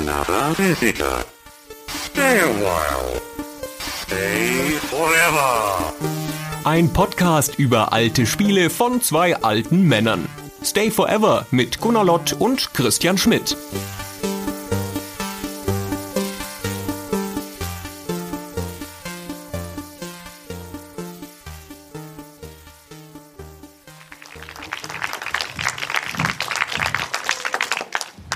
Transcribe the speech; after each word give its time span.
another 0.00 0.54
visitor. 0.54 1.24
Stay 1.86 2.40
a 2.40 2.48
while. 2.48 3.20
Stay 3.78 4.70
forever. 4.90 5.92
Ein 6.64 6.92
Podcast 6.92 7.58
über 7.58 7.92
alte 7.92 8.26
Spiele 8.26 8.70
von 8.70 9.00
zwei 9.00 9.36
alten 9.36 9.86
Männern. 9.86 10.28
Stay 10.62 10.90
Forever 10.90 11.46
mit 11.50 11.80
Gunnar 11.80 12.04
Lott 12.04 12.32
und 12.32 12.72
Christian 12.74 13.18
Schmidt. 13.18 13.56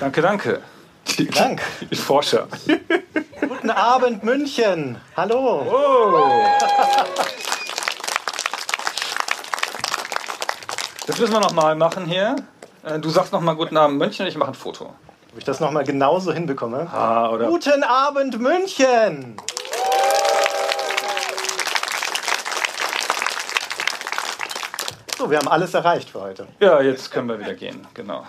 Danke, 0.00 0.22
danke. 0.22 0.62
Vielen 1.18 1.32
Dank. 1.32 1.62
Die 1.90 1.96
Forscher. 1.96 2.46
Guten 3.40 3.70
Abend, 3.70 4.22
München. 4.22 5.00
Hallo. 5.16 5.66
Oh. 5.68 6.46
Das 11.09 11.18
müssen 11.18 11.32
wir 11.32 11.40
noch 11.40 11.50
mal 11.50 11.74
machen 11.74 12.06
hier. 12.06 12.36
Äh, 12.84 13.00
Du 13.00 13.10
sagst 13.10 13.32
noch 13.32 13.40
mal 13.40 13.56
Guten 13.56 13.76
Abend 13.76 13.98
München 13.98 14.26
und 14.26 14.28
ich 14.28 14.36
mache 14.38 14.52
ein 14.52 14.54
Foto. 14.54 14.95
Ob 15.32 15.38
ich 15.38 15.42
das 15.42 15.59
nochmal 15.59 15.82
genauso 15.82 16.32
hinbekomme? 16.32 16.88
Ah, 16.92 17.30
oder? 17.30 17.48
Guten 17.48 17.82
Abend, 17.82 18.38
München. 18.40 19.38
So, 25.18 25.28
wir 25.28 25.38
haben 25.38 25.48
alles 25.48 25.74
erreicht 25.74 26.10
für 26.10 26.20
heute. 26.20 26.46
Ja, 26.60 26.80
jetzt 26.80 27.10
können 27.10 27.28
wir 27.28 27.40
wieder 27.40 27.54
gehen. 27.54 27.88
Genau. 27.95 28.24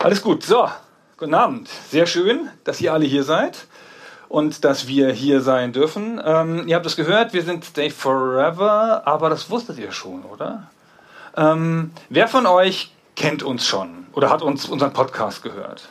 Alles 0.00 0.20
gut. 0.20 0.42
So, 0.42 0.68
guten 1.16 1.34
Abend. 1.34 1.68
Sehr 1.68 2.06
schön, 2.06 2.48
dass 2.64 2.80
ihr 2.80 2.92
alle 2.92 3.04
hier 3.04 3.22
seid 3.22 3.66
und 4.28 4.64
dass 4.64 4.88
wir 4.88 5.12
hier 5.12 5.40
sein 5.40 5.72
dürfen. 5.72 6.20
Ähm, 6.24 6.66
ihr 6.66 6.74
habt 6.76 6.86
es 6.86 6.96
gehört, 6.96 7.32
wir 7.32 7.42
sind 7.42 7.64
Stay 7.64 7.90
Forever, 7.90 9.02
aber 9.06 9.30
das 9.30 9.48
wusstet 9.48 9.78
ihr 9.78 9.92
schon, 9.92 10.24
oder? 10.24 10.70
Ähm, 11.36 11.92
wer 12.08 12.26
von 12.26 12.46
euch 12.46 12.92
kennt 13.14 13.42
uns 13.42 13.66
schon 13.66 14.06
oder 14.12 14.30
hat 14.30 14.42
uns 14.42 14.68
unseren 14.68 14.92
Podcast 14.92 15.42
gehört? 15.42 15.88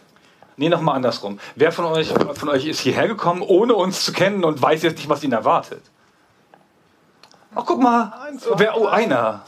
Nee, 0.57 0.69
nochmal 0.69 0.95
andersrum. 0.95 1.39
Wer 1.55 1.71
von 1.71 1.85
euch, 1.85 2.09
von 2.09 2.49
euch 2.49 2.65
ist 2.65 2.81
hierher 2.81 3.07
gekommen, 3.07 3.41
ohne 3.41 3.75
uns 3.75 4.03
zu 4.05 4.11
kennen 4.11 4.43
und 4.43 4.61
weiß 4.61 4.83
jetzt 4.83 4.97
nicht, 4.97 5.09
was 5.09 5.23
ihn 5.23 5.31
erwartet? 5.31 5.81
Ach, 7.55 7.63
guck 7.65 7.81
mal. 7.81 8.13
Wer, 8.57 8.77
oh, 8.77 8.87
einer. 8.87 9.43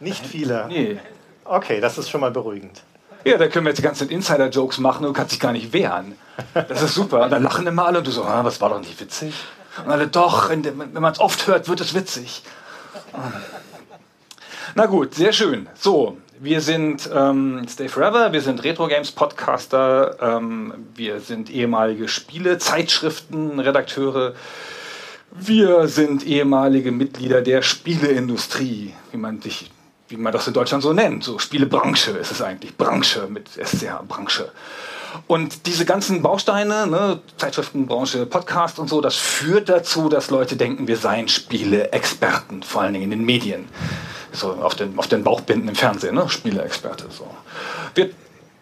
Nicht 0.00 0.26
viele. 0.26 0.66
Nee. 0.68 0.98
Okay, 1.44 1.80
das 1.80 1.98
ist 1.98 2.10
schon 2.10 2.20
mal 2.20 2.30
beruhigend. 2.30 2.82
Ja, 3.24 3.38
da 3.38 3.48
können 3.48 3.64
wir 3.64 3.70
jetzt 3.70 3.78
die 3.78 3.82
ganzen 3.82 4.10
Insider-Jokes 4.10 4.78
machen 4.78 5.06
und 5.06 5.14
kannst 5.14 5.32
dich 5.32 5.40
gar 5.40 5.52
nicht 5.52 5.72
wehren. 5.72 6.16
Das 6.52 6.82
ist 6.82 6.94
super. 6.94 7.24
Und 7.24 7.30
dann 7.30 7.42
lachen 7.42 7.66
immer 7.66 7.86
alle 7.86 7.98
und 7.98 8.06
du 8.06 8.10
so, 8.10 8.24
ah, 8.24 8.42
das 8.42 8.60
war 8.60 8.68
doch 8.68 8.80
nicht 8.80 9.00
witzig. 9.00 9.34
Und 9.84 9.90
alle, 9.90 10.06
doch, 10.08 10.50
wenn 10.50 10.92
man 10.92 11.12
es 11.12 11.20
oft 11.20 11.46
hört, 11.46 11.68
wird 11.68 11.80
es 11.80 11.94
witzig. 11.94 12.42
Na 14.74 14.86
gut, 14.86 15.14
sehr 15.14 15.32
schön. 15.32 15.68
So, 15.74 16.18
wir 16.40 16.60
sind 16.60 17.08
ähm, 17.14 17.64
Stay 17.68 17.88
Forever, 17.88 18.32
wir 18.32 18.40
sind 18.40 18.62
Retro 18.64 18.88
Games 18.88 19.12
Podcaster, 19.12 20.16
ähm, 20.20 20.74
wir 20.94 21.20
sind 21.20 21.48
ehemalige 21.48 22.08
Spiele, 22.08 22.58
Zeitschriften, 22.58 23.60
Redakteure. 23.60 24.34
Wir 25.30 25.88
sind 25.88 26.26
ehemalige 26.26 26.92
Mitglieder 26.92 27.40
der 27.40 27.62
Spieleindustrie, 27.62 28.94
wie 29.10 29.16
man 29.16 29.40
sich, 29.40 29.70
wie 30.14 30.22
man 30.22 30.32
das 30.32 30.46
in 30.46 30.54
Deutschland 30.54 30.82
so 30.82 30.92
nennt. 30.92 31.24
So 31.24 31.38
Spielebranche 31.38 32.12
ist 32.12 32.30
es 32.30 32.40
eigentlich. 32.40 32.76
Branche 32.76 33.26
mit 33.28 33.48
SCH, 33.48 34.06
Branche. 34.06 34.52
Und 35.26 35.66
diese 35.66 35.84
ganzen 35.84 36.22
Bausteine, 36.22 36.86
ne, 36.86 37.20
Zeitschriftenbranche, 37.36 38.26
Podcast 38.26 38.78
und 38.78 38.88
so, 38.88 39.00
das 39.00 39.16
führt 39.16 39.68
dazu, 39.68 40.08
dass 40.08 40.30
Leute 40.30 40.56
denken, 40.56 40.88
wir 40.88 40.96
seien 40.96 41.28
Spiele-Experten, 41.28 42.62
vor 42.62 42.82
allen 42.82 42.94
Dingen 42.94 43.04
in 43.04 43.10
den 43.10 43.24
Medien. 43.24 43.68
So 44.32 44.52
auf 44.52 44.74
den, 44.74 44.98
auf 44.98 45.06
den 45.06 45.22
Bauchbinden 45.22 45.68
im 45.68 45.76
Fernsehen, 45.76 46.16
ne? 46.16 46.28
Spiele-Experte. 46.28 47.06
So. 47.10 47.28
Wir 47.94 48.10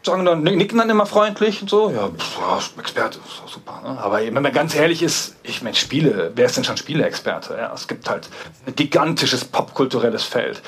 sagen 0.02 0.24
dann, 0.24 0.42
nicken 0.42 0.78
dann 0.78 0.90
immer 0.90 1.06
freundlich 1.06 1.62
und 1.62 1.70
so, 1.70 1.90
ja, 1.90 2.08
pff, 2.08 2.78
Experte, 2.78 3.18
super. 3.46 3.80
Ne? 3.82 3.98
Aber 3.98 4.18
wenn 4.18 4.34
man 4.34 4.52
ganz 4.52 4.74
ehrlich 4.74 5.02
ist, 5.02 5.36
ich 5.42 5.62
meine, 5.62 5.76
Spiele, 5.76 6.32
wer 6.34 6.46
ist 6.46 6.56
denn 6.56 6.64
schon 6.64 6.76
Spiele-Experte? 6.76 7.56
Ja, 7.58 7.72
es 7.74 7.88
gibt 7.88 8.10
halt 8.10 8.28
ein 8.66 8.74
gigantisches 8.74 9.44
popkulturelles 9.44 10.24
Feld. 10.24 10.60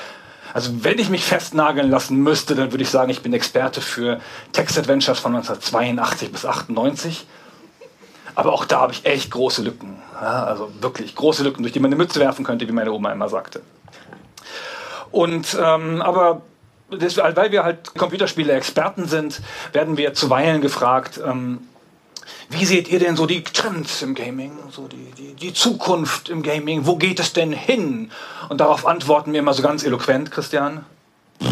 Also 0.55 0.85
wenn 0.85 0.99
ich 0.99 1.09
mich 1.09 1.25
festnageln 1.25 1.89
lassen 1.89 2.15
müsste, 2.15 2.55
dann 2.55 2.71
würde 2.71 2.81
ich 2.81 2.89
sagen, 2.89 3.09
ich 3.09 3.21
bin 3.21 3.33
Experte 3.33 3.81
für 3.81 4.21
Text-Adventures 4.53 5.19
von 5.19 5.35
1982 5.35 6.31
bis 6.31 6.45
98. 6.45 7.27
Aber 8.35 8.53
auch 8.53 8.63
da 8.63 8.79
habe 8.79 8.93
ich 8.93 9.05
echt 9.05 9.31
große 9.31 9.61
Lücken. 9.63 10.01
Ja, 10.13 10.45
also 10.45 10.71
wirklich 10.79 11.13
große 11.13 11.43
Lücken, 11.43 11.61
durch 11.61 11.73
die 11.73 11.81
man 11.81 11.89
eine 11.89 11.97
Mütze 11.97 12.21
werfen 12.21 12.45
könnte, 12.45 12.65
wie 12.69 12.71
meine 12.71 12.93
Oma 12.93 13.11
immer 13.11 13.27
sagte. 13.27 13.63
Und 15.11 15.57
ähm, 15.61 16.01
aber 16.01 16.41
das, 16.89 17.17
weil 17.17 17.51
wir 17.51 17.65
halt 17.65 17.93
Computerspiele-Experten 17.93 19.09
sind, 19.09 19.41
werden 19.73 19.97
wir 19.97 20.13
zuweilen 20.13 20.61
gefragt, 20.61 21.19
ähm, 21.21 21.67
wie 22.49 22.65
seht 22.65 22.87
ihr 22.89 22.99
denn 22.99 23.15
so 23.15 23.25
die 23.25 23.43
Trends 23.43 24.01
im 24.01 24.15
Gaming, 24.15 24.51
so 24.71 24.87
die, 24.87 25.11
die, 25.17 25.33
die 25.33 25.53
Zukunft 25.53 26.29
im 26.29 26.43
Gaming, 26.43 26.85
wo 26.85 26.95
geht 26.95 27.19
es 27.19 27.33
denn 27.33 27.51
hin? 27.51 28.11
Und 28.49 28.61
darauf 28.61 28.85
antworten 28.85 29.33
wir 29.33 29.39
immer 29.39 29.53
so 29.53 29.63
ganz 29.63 29.83
eloquent, 29.83 30.31
Christian. 30.31 30.85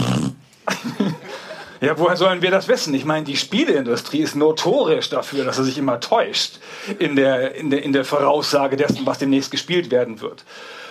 Ja, 1.84 2.00
woher 2.00 2.16
sollen 2.16 2.42
wir 2.42 2.50
das 2.50 2.70
wissen? 2.70 2.94
Ich 2.94 3.04
meine, 3.04 3.26
die 3.26 3.36
Spieleindustrie 3.36 4.22
ist 4.22 4.38
notorisch 4.38 5.10
dafür, 5.10 5.44
dass 5.44 5.58
sie 5.58 5.66
sich 5.66 5.78
immer 5.78 6.00
täuscht 6.00 6.60
in 6.98 7.18
der, 7.18 7.56
in 7.56 7.70
der, 7.72 7.84
in 7.84 7.92
der 7.92 8.06
Voraussage 8.06 8.78
dessen, 8.78 9.06
was 9.06 9.18
demnächst 9.18 9.52
gespielt 9.52 9.92
werden 9.92 10.22
wird. 10.22 10.46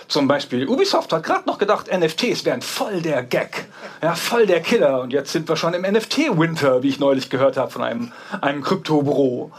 Zum 0.07 0.27
Beispiel 0.27 0.67
Ubisoft 0.67 1.11
hat 1.13 1.23
gerade 1.23 1.47
noch 1.47 1.57
gedacht, 1.57 1.87
NFTs 1.91 2.45
wären 2.45 2.61
voll 2.61 3.01
der 3.01 3.23
Gag, 3.23 3.65
ja, 4.01 4.15
voll 4.15 4.45
der 4.45 4.61
Killer. 4.61 5.01
Und 5.01 5.13
jetzt 5.13 5.31
sind 5.31 5.47
wir 5.47 5.55
schon 5.55 5.73
im 5.73 5.81
NFT-Winter, 5.81 6.83
wie 6.83 6.89
ich 6.89 6.99
neulich 6.99 7.29
gehört 7.29 7.57
habe 7.57 7.71
von 7.71 7.83
einem, 7.83 8.11
einem 8.41 8.61
Kryptobüro. 8.61 9.51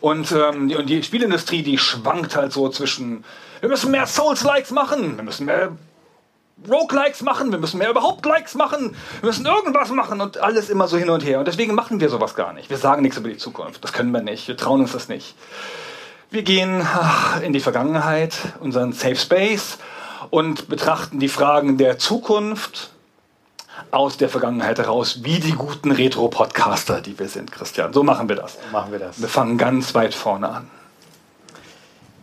Und, 0.00 0.32
ähm, 0.32 0.68
die, 0.68 0.76
und 0.76 0.86
die 0.86 1.02
Spielindustrie, 1.02 1.62
die 1.62 1.78
schwankt 1.78 2.36
halt 2.36 2.52
so 2.52 2.68
zwischen, 2.68 3.24
wir 3.60 3.68
müssen 3.68 3.90
mehr 3.90 4.06
Souls-Likes 4.06 4.70
machen, 4.70 5.16
wir 5.16 5.24
müssen 5.24 5.46
mehr 5.46 5.72
Roguelikes 6.68 7.22
machen, 7.22 7.52
wir 7.52 7.58
müssen 7.58 7.78
mehr 7.78 7.90
überhaupt 7.90 8.24
Likes 8.24 8.54
machen, 8.54 8.96
wir 9.20 9.26
müssen 9.26 9.44
irgendwas 9.44 9.90
machen 9.90 10.22
und 10.22 10.38
alles 10.38 10.70
immer 10.70 10.88
so 10.88 10.96
hin 10.96 11.10
und 11.10 11.24
her. 11.24 11.38
Und 11.38 11.46
deswegen 11.46 11.74
machen 11.74 12.00
wir 12.00 12.08
sowas 12.08 12.34
gar 12.34 12.54
nicht. 12.54 12.70
Wir 12.70 12.78
sagen 12.78 13.02
nichts 13.02 13.18
über 13.18 13.28
die 13.28 13.36
Zukunft. 13.36 13.84
Das 13.84 13.92
können 13.92 14.10
wir 14.10 14.22
nicht. 14.22 14.48
Wir 14.48 14.56
trauen 14.56 14.80
uns 14.80 14.92
das 14.92 15.08
nicht. 15.08 15.34
Wir 16.30 16.42
gehen 16.42 16.84
in 17.42 17.52
die 17.52 17.60
Vergangenheit, 17.60 18.36
unseren 18.58 18.92
Safe 18.92 19.16
Space 19.16 19.78
und 20.30 20.68
betrachten 20.68 21.20
die 21.20 21.28
Fragen 21.28 21.78
der 21.78 21.98
Zukunft 21.98 22.90
aus 23.92 24.16
der 24.16 24.28
Vergangenheit 24.28 24.78
heraus, 24.78 25.22
wie 25.22 25.38
die 25.38 25.52
guten 25.52 25.92
Retro-Podcaster, 25.92 27.00
die 27.00 27.16
wir 27.18 27.28
sind, 27.28 27.52
Christian. 27.52 27.92
So 27.92 28.02
machen 28.02 28.28
wir 28.28 28.36
das. 28.36 28.58
Machen 28.72 28.90
wir 28.90 28.98
das. 28.98 29.20
Wir 29.20 29.28
fangen 29.28 29.56
ganz 29.56 29.94
weit 29.94 30.14
vorne 30.14 30.48
an. 30.48 30.70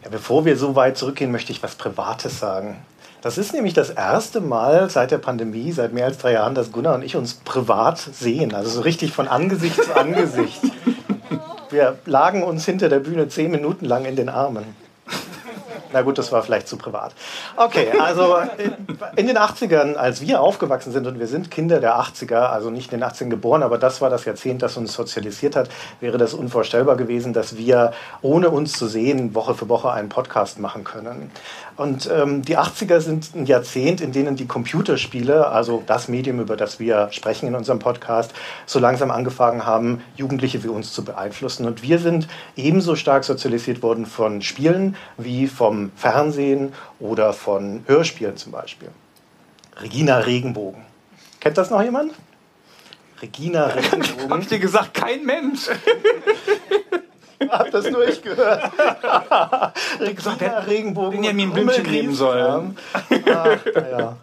Ja, 0.04 0.10
bevor 0.10 0.44
wir 0.44 0.58
so 0.58 0.76
weit 0.76 0.98
zurückgehen, 0.98 1.32
möchte 1.32 1.54
ich 1.54 1.64
was 1.64 1.76
Privates 1.76 2.40
sagen. 2.40 2.84
Das 3.24 3.38
ist 3.38 3.54
nämlich 3.54 3.74
das 3.74 3.90
erste 3.90 4.42
Mal 4.42 4.90
seit 4.90 5.12
der 5.12 5.18
Pandemie, 5.18 5.72
seit 5.72 5.94
mehr 5.94 6.08
als 6.08 6.18
drei 6.18 6.34
Jahren, 6.34 6.56
dass 6.56 6.74
Gunnar 6.74 6.96
und 6.96 7.04
ich 7.04 7.16
uns 7.16 7.36
privat 7.36 7.98
sehen. 7.98 8.54
Also 8.54 8.70
so 8.70 8.82
richtig 8.82 9.14
von 9.14 9.30
Angesicht 9.30 9.82
zu 9.82 9.96
Angesicht. 9.96 10.60
Wir 11.70 11.98
lagen 12.06 12.44
uns 12.44 12.66
hinter 12.66 12.90
der 12.90 13.00
Bühne 13.00 13.30
zehn 13.30 13.50
Minuten 13.50 13.86
lang 13.86 14.04
in 14.04 14.18
den 14.18 14.28
Armen. 14.28 14.76
Na 15.94 16.02
gut, 16.02 16.18
das 16.18 16.32
war 16.32 16.42
vielleicht 16.42 16.68
zu 16.68 16.76
privat. 16.76 17.14
Okay, 17.56 17.92
also 18.00 18.38
in 19.16 19.28
den 19.28 19.38
80ern, 19.38 19.94
als 19.94 20.22
wir 20.22 20.42
aufgewachsen 20.42 20.92
sind 20.92 21.06
und 21.06 21.20
wir 21.20 21.28
sind 21.28 21.52
Kinder 21.52 21.80
der 21.80 22.00
80er, 22.00 22.48
also 22.48 22.72
nicht 22.72 22.92
in 22.92 23.00
den 23.00 23.08
80ern 23.08 23.30
geboren, 23.30 23.62
aber 23.62 23.78
das 23.78 24.02
war 24.02 24.10
das 24.10 24.26
Jahrzehnt, 24.26 24.64
das 24.64 24.76
uns 24.76 24.94
sozialisiert 24.94 25.56
hat, 25.56 25.70
wäre 26.00 26.18
das 26.18 26.34
unvorstellbar 26.34 26.98
gewesen, 26.98 27.32
dass 27.32 27.58
wir 27.58 27.94
ohne 28.24 28.50
uns 28.50 28.74
zu 28.74 28.88
sehen 28.88 29.36
Woche 29.36 29.54
für 29.54 29.70
Woche 29.70 29.92
einen 29.92 30.10
Podcast 30.10 30.58
machen 30.58 30.84
können. 30.84 31.32
Und 31.76 32.10
ähm, 32.12 32.44
die 32.44 32.58
80er 32.58 33.00
sind 33.00 33.34
ein 33.36 33.46
Jahrzehnt, 33.46 34.02
in 34.02 34.12
denen 34.12 34.36
die 34.36 34.46
Computerspiele, 34.46 35.48
also 35.48 35.84
das 35.86 36.08
Medium, 36.08 36.40
über 36.40 36.56
das 36.56 36.80
wir 36.80 37.10
sprechen 37.12 37.48
in 37.48 37.56
unserem 37.56 37.80
Podcast, 37.80 38.32
so 38.66 38.80
langsam 38.80 39.10
angefangen 39.10 39.66
haben, 39.66 40.02
Jugendliche 40.16 40.64
wie 40.64 40.68
uns 40.68 40.94
zu 40.94 41.04
beeinflussen. 41.04 41.66
Und 41.66 41.82
wir 41.82 42.00
sind 42.00 42.28
ebenso 42.56 42.96
stark 42.96 43.24
sozialisiert 43.24 43.82
worden 43.82 44.06
von 44.06 44.42
Spielen 44.42 44.96
wie 45.18 45.48
vom 45.48 45.92
Fernsehen 45.96 46.74
oder 47.00 47.34
von 47.34 47.84
Hörspielen 47.88 48.38
zum 48.38 48.52
Beispiel. 48.52 48.90
Regina 49.82 50.20
Regenbogen. 50.20 50.84
Kennt 51.40 51.58
das 51.58 51.72
noch 51.72 51.82
jemand? 51.82 52.14
Regina 53.22 53.66
Regenbogen. 53.68 54.30
Hab 54.30 54.42
ich 54.42 54.48
dir 54.48 54.60
gesagt, 54.60 54.94
kein 54.94 55.26
Mensch. 55.26 55.70
Hab 57.50 57.72
das 57.72 57.90
nur 57.90 58.08
ich 58.08 58.22
gehört. 58.22 58.72
gesagt, 60.16 60.40
wer- 60.40 60.68
Regenbogen. 60.68 61.12
Benjamin 61.12 61.52
Blümchen 61.52 61.84
nehmen 61.90 62.14
sollen. 62.14 62.78
Ja. 63.26 63.44
Ach, 63.56 63.66
naja. 63.76 64.18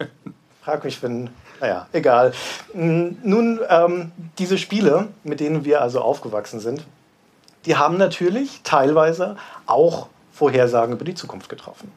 Frag 0.62 0.84
mich, 0.84 1.02
wenn. 1.02 1.30
Naja, 1.60 1.86
egal. 1.92 2.32
Mm, 2.72 3.08
Nun, 3.22 3.60
ähm, 3.68 4.12
diese 4.38 4.56
Spiele, 4.58 5.08
mit 5.24 5.40
denen 5.40 5.64
wir 5.64 5.82
also 5.82 6.00
aufgewachsen 6.00 6.60
sind, 6.60 6.84
die 7.66 7.76
haben 7.76 7.98
natürlich 7.98 8.60
teilweise 8.64 9.36
auch 9.66 10.06
Vorhersagen 10.32 10.94
über 10.94 11.04
die 11.04 11.14
Zukunft 11.14 11.50
getroffen. 11.50 11.92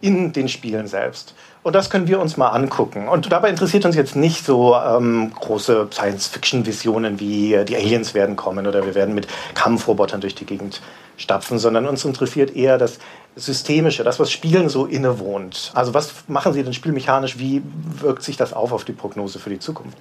In 0.00 0.32
den 0.32 0.48
Spielen 0.48 0.86
selbst. 0.86 1.34
Und 1.62 1.74
das 1.74 1.90
können 1.90 2.06
wir 2.06 2.20
uns 2.20 2.36
mal 2.36 2.50
angucken. 2.50 3.08
Und 3.08 3.32
dabei 3.32 3.48
interessiert 3.48 3.84
uns 3.86 3.96
jetzt 3.96 4.14
nicht 4.14 4.44
so 4.44 4.76
ähm, 4.76 5.32
große 5.32 5.88
Science-Fiction-Visionen 5.90 7.18
wie 7.18 7.54
äh, 7.54 7.64
die 7.64 7.76
Aliens 7.76 8.14
werden 8.14 8.36
kommen 8.36 8.66
oder 8.66 8.84
wir 8.84 8.94
werden 8.94 9.14
mit 9.14 9.26
Kampfrobotern 9.54 10.20
durch 10.20 10.34
die 10.34 10.46
Gegend 10.46 10.80
stapfen, 11.16 11.58
sondern 11.58 11.86
uns 11.86 12.04
interessiert 12.04 12.54
eher 12.54 12.78
das 12.78 12.98
Systemische, 13.34 14.04
das, 14.04 14.20
was 14.20 14.30
Spielen 14.30 14.68
so 14.68 14.86
innewohnt. 14.86 15.72
Also 15.74 15.92
was 15.92 16.12
machen 16.28 16.52
sie 16.52 16.62
denn 16.62 16.72
spielmechanisch? 16.72 17.38
Wie 17.38 17.62
wirkt 18.00 18.22
sich 18.22 18.36
das 18.36 18.52
auf 18.52 18.72
auf 18.72 18.84
die 18.84 18.92
Prognose 18.92 19.38
für 19.38 19.50
die 19.50 19.58
Zukunft? 19.58 19.98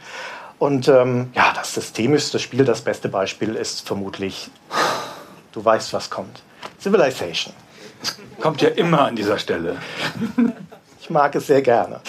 Und 0.59 0.87
ähm, 0.87 1.31
ja, 1.33 1.51
das 1.53 1.73
systemischste 1.73 2.39
Spiel, 2.39 2.63
das 2.63 2.81
beste 2.81 3.09
Beispiel 3.09 3.55
ist 3.55 3.85
vermutlich, 3.85 4.49
du 5.51 5.65
weißt, 5.65 5.93
was 5.93 6.09
kommt. 6.09 6.43
Civilization. 6.79 7.53
Kommt 8.39 8.61
ja 8.61 8.69
immer 8.69 9.05
an 9.05 9.15
dieser 9.15 9.37
Stelle. 9.39 9.77
Ich 11.01 11.09
mag 11.09 11.35
es 11.35 11.47
sehr 11.47 11.61
gerne. 11.61 11.99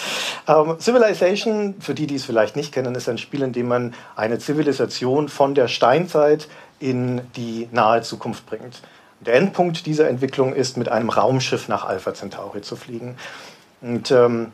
Ähm, 0.47 0.77
Civilization, 0.79 1.75
für 1.79 1.93
die, 1.93 2.07
die 2.07 2.15
es 2.15 2.25
vielleicht 2.25 2.55
nicht 2.55 2.73
kennen, 2.73 2.95
ist 2.95 3.09
ein 3.09 3.17
Spiel, 3.17 3.43
in 3.43 3.53
dem 3.53 3.67
man 3.67 3.93
eine 4.15 4.39
Zivilisation 4.39 5.29
von 5.29 5.55
der 5.55 5.67
Steinzeit 5.67 6.47
in 6.79 7.21
die 7.35 7.67
nahe 7.71 8.01
Zukunft 8.01 8.45
bringt. 8.45 8.81
Der 9.19 9.35
Endpunkt 9.35 9.85
dieser 9.85 10.07
Entwicklung 10.09 10.53
ist, 10.53 10.77
mit 10.77 10.89
einem 10.89 11.09
Raumschiff 11.09 11.67
nach 11.67 11.85
Alpha 11.85 12.13
Centauri 12.13 12.61
zu 12.61 12.75
fliegen. 12.75 13.17
Und 13.81 14.11
ähm, 14.11 14.51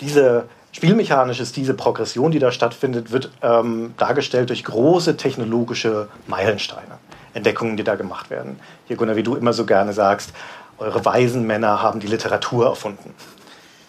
diese 0.00 0.48
spielmechanisch 0.72 1.40
ist 1.40 1.56
diese 1.56 1.74
Progression, 1.74 2.30
die 2.30 2.38
da 2.38 2.52
stattfindet, 2.52 3.10
wird 3.10 3.32
ähm, 3.42 3.94
dargestellt 3.98 4.48
durch 4.48 4.64
große 4.64 5.16
technologische 5.16 6.08
Meilensteine. 6.26 6.98
Entdeckungen, 7.34 7.76
die 7.76 7.84
da 7.84 7.94
gemacht 7.94 8.30
werden. 8.30 8.58
Hier, 8.86 8.96
Gunnar, 8.96 9.16
wie 9.16 9.22
du 9.22 9.34
immer 9.36 9.52
so 9.52 9.66
gerne 9.66 9.92
sagst, 9.92 10.32
eure 10.78 11.04
weisen 11.04 11.46
Männer 11.46 11.82
haben 11.82 12.00
die 12.00 12.06
Literatur 12.06 12.66
erfunden. 12.66 13.14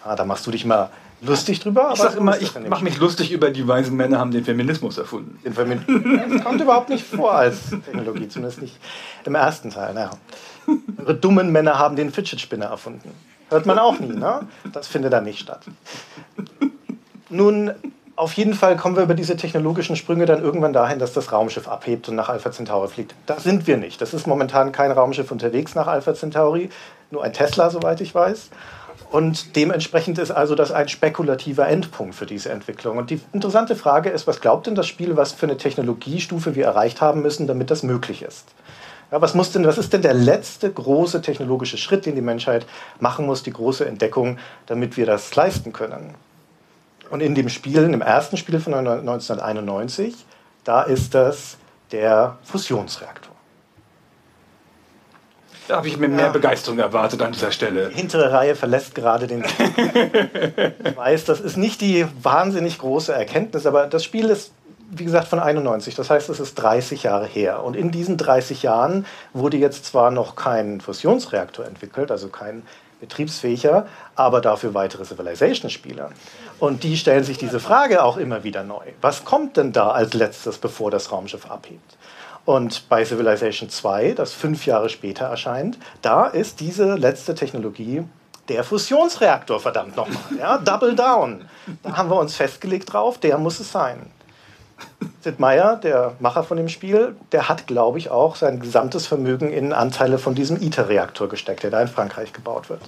Ah, 0.04 0.16
da 0.16 0.24
machst 0.24 0.46
du 0.46 0.50
dich 0.50 0.64
mal 0.64 0.90
lustig 1.22 1.60
drüber. 1.60 1.90
ich 1.94 2.00
sag 2.00 2.16
immer, 2.16 2.40
ich 2.40 2.52
mache 2.68 2.84
mich 2.84 2.98
lustig 2.98 3.32
über 3.32 3.50
die 3.50 3.66
weisen 3.66 3.96
Männer 3.96 4.18
haben 4.18 4.30
den 4.30 4.44
Feminismus 4.44 4.98
erfunden. 4.98 5.38
Den 5.44 5.54
Feminismus 5.54 6.02
das 6.30 6.44
kommt 6.44 6.60
überhaupt 6.60 6.88
nicht 6.88 7.04
vor 7.04 7.32
als 7.32 7.70
Technologie, 7.70 8.28
zumindest 8.28 8.60
nicht 8.60 8.78
im 9.24 9.34
ersten 9.34 9.70
Teil. 9.70 9.94
Naja. 9.94 10.10
Eure 10.98 11.14
dummen 11.14 11.50
Männer 11.50 11.78
haben 11.78 11.96
den 11.96 12.12
Fidget 12.12 12.40
Spinner 12.40 12.66
erfunden. 12.66 13.10
Hört 13.48 13.66
man 13.66 13.78
auch 13.78 13.98
nie, 13.98 14.12
ne? 14.12 14.40
Das 14.72 14.88
findet 14.88 15.12
da 15.12 15.20
nicht 15.20 15.38
statt. 15.38 15.64
Nun, 17.28 17.72
auf 18.16 18.34
jeden 18.34 18.54
Fall 18.54 18.76
kommen 18.76 18.96
wir 18.96 19.02
über 19.02 19.14
diese 19.14 19.36
technologischen 19.36 19.96
Sprünge 19.96 20.26
dann 20.26 20.42
irgendwann 20.42 20.72
dahin, 20.72 20.98
dass 20.98 21.12
das 21.12 21.32
Raumschiff 21.32 21.66
abhebt 21.66 22.08
und 22.08 22.16
nach 22.16 22.28
Alpha 22.28 22.52
Centauri 22.52 22.88
fliegt. 22.88 23.14
Da 23.26 23.40
sind 23.40 23.66
wir 23.66 23.76
nicht. 23.76 24.00
Das 24.00 24.12
ist 24.12 24.26
momentan 24.26 24.72
kein 24.72 24.92
Raumschiff 24.92 25.30
unterwegs 25.30 25.74
nach 25.74 25.86
Alpha 25.86 26.14
Centauri, 26.14 26.68
nur 27.10 27.24
ein 27.24 27.32
Tesla, 27.32 27.70
soweit 27.70 28.00
ich 28.00 28.14
weiß. 28.14 28.50
Und 29.10 29.56
dementsprechend 29.56 30.18
ist 30.18 30.30
also 30.30 30.54
das 30.54 30.72
ein 30.72 30.88
spekulativer 30.88 31.68
Endpunkt 31.68 32.14
für 32.14 32.26
diese 32.26 32.50
Entwicklung. 32.50 32.98
Und 32.98 33.10
die 33.10 33.20
interessante 33.32 33.76
Frage 33.76 34.10
ist, 34.10 34.26
was 34.26 34.40
glaubt 34.40 34.66
denn 34.66 34.74
das 34.74 34.86
Spiel, 34.86 35.16
was 35.16 35.32
für 35.32 35.46
eine 35.46 35.56
Technologiestufe 35.56 36.54
wir 36.54 36.66
erreicht 36.66 37.00
haben 37.00 37.22
müssen, 37.22 37.46
damit 37.46 37.70
das 37.70 37.82
möglich 37.82 38.22
ist? 38.22 38.46
Ja, 39.10 39.20
was, 39.20 39.34
muss 39.34 39.52
denn, 39.52 39.66
was 39.66 39.76
ist 39.76 39.92
denn 39.92 40.00
der 40.00 40.14
letzte 40.14 40.72
große 40.72 41.20
technologische 41.20 41.76
Schritt, 41.76 42.06
den 42.06 42.14
die 42.14 42.22
Menschheit 42.22 42.66
machen 43.00 43.26
muss, 43.26 43.42
die 43.42 43.52
große 43.52 43.84
Entdeckung, 43.84 44.38
damit 44.66 44.96
wir 44.96 45.04
das 45.04 45.34
leisten 45.34 45.72
können? 45.72 46.14
Und 47.12 47.20
in 47.20 47.34
dem 47.34 47.50
Spiel, 47.50 47.82
im 47.92 48.00
ersten 48.00 48.38
Spiel 48.38 48.58
von 48.58 48.72
1991, 48.72 50.14
da 50.64 50.80
ist 50.80 51.14
das 51.14 51.58
der 51.90 52.38
Fusionsreaktor. 52.42 53.34
Da 55.68 55.76
habe 55.76 55.88
ich 55.88 55.98
mir 55.98 56.08
mehr 56.08 56.26
ja. 56.26 56.32
Begeisterung 56.32 56.78
erwartet 56.78 57.20
an 57.20 57.32
dieser 57.32 57.52
Stelle. 57.52 57.90
Die 57.90 57.96
hintere 57.96 58.32
Reihe 58.32 58.54
verlässt 58.54 58.94
gerade 58.94 59.26
den. 59.26 59.44
ich 60.84 60.96
weiß, 60.96 61.26
das 61.26 61.40
ist 61.40 61.58
nicht 61.58 61.82
die 61.82 62.06
wahnsinnig 62.22 62.78
große 62.78 63.12
Erkenntnis, 63.12 63.66
aber 63.66 63.88
das 63.88 64.04
Spiel 64.04 64.30
ist, 64.30 64.52
wie 64.90 65.04
gesagt, 65.04 65.28
von 65.28 65.38
91. 65.38 65.94
Das 65.94 66.08
heißt, 66.08 66.30
es 66.30 66.40
ist 66.40 66.54
30 66.54 67.02
Jahre 67.02 67.26
her. 67.26 67.62
Und 67.62 67.76
in 67.76 67.90
diesen 67.90 68.16
30 68.16 68.62
Jahren 68.62 69.04
wurde 69.34 69.58
jetzt 69.58 69.84
zwar 69.84 70.10
noch 70.10 70.34
kein 70.34 70.80
Fusionsreaktor 70.80 71.66
entwickelt, 71.66 72.10
also 72.10 72.28
kein 72.28 72.62
betriebsfähiger, 73.02 73.86
aber 74.16 74.40
dafür 74.40 74.72
weitere 74.72 75.04
Civilization-Spiele. 75.04 76.08
Und 76.58 76.84
die 76.84 76.96
stellen 76.96 77.24
sich 77.24 77.36
diese 77.36 77.60
Frage 77.60 78.02
auch 78.02 78.16
immer 78.16 78.44
wieder 78.44 78.62
neu. 78.62 78.84
Was 79.02 79.26
kommt 79.26 79.58
denn 79.58 79.72
da 79.72 79.90
als 79.90 80.14
letztes, 80.14 80.56
bevor 80.56 80.90
das 80.90 81.12
Raumschiff 81.12 81.50
abhebt? 81.50 81.98
Und 82.44 82.88
bei 82.88 83.04
Civilization 83.04 83.68
2, 83.68 84.12
das 84.12 84.32
fünf 84.32 84.64
Jahre 84.64 84.88
später 84.88 85.26
erscheint, 85.26 85.78
da 86.00 86.26
ist 86.26 86.60
diese 86.60 86.94
letzte 86.94 87.34
Technologie 87.34 88.04
der 88.48 88.64
Fusionsreaktor, 88.64 89.60
verdammt 89.60 89.96
nochmal. 89.96 90.22
Ja, 90.38 90.58
Double 90.58 90.94
Down. 90.94 91.48
Da 91.82 91.96
haben 91.96 92.10
wir 92.10 92.18
uns 92.18 92.34
festgelegt 92.34 92.92
drauf, 92.92 93.18
der 93.18 93.38
muss 93.38 93.60
es 93.60 93.70
sein. 93.70 94.10
Sid 95.22 95.38
Meier, 95.38 95.76
der 95.76 96.14
Macher 96.18 96.42
von 96.42 96.56
dem 96.56 96.68
Spiel, 96.68 97.14
der 97.30 97.48
hat, 97.48 97.68
glaube 97.68 97.98
ich, 97.98 98.10
auch 98.10 98.34
sein 98.34 98.58
gesamtes 98.58 99.06
Vermögen 99.06 99.52
in 99.52 99.72
Anteile 99.72 100.18
von 100.18 100.34
diesem 100.34 100.60
ITER-Reaktor 100.60 101.28
gesteckt, 101.28 101.62
der 101.62 101.70
da 101.70 101.80
in 101.80 101.88
Frankreich 101.88 102.32
gebaut 102.32 102.68
wird. 102.68 102.80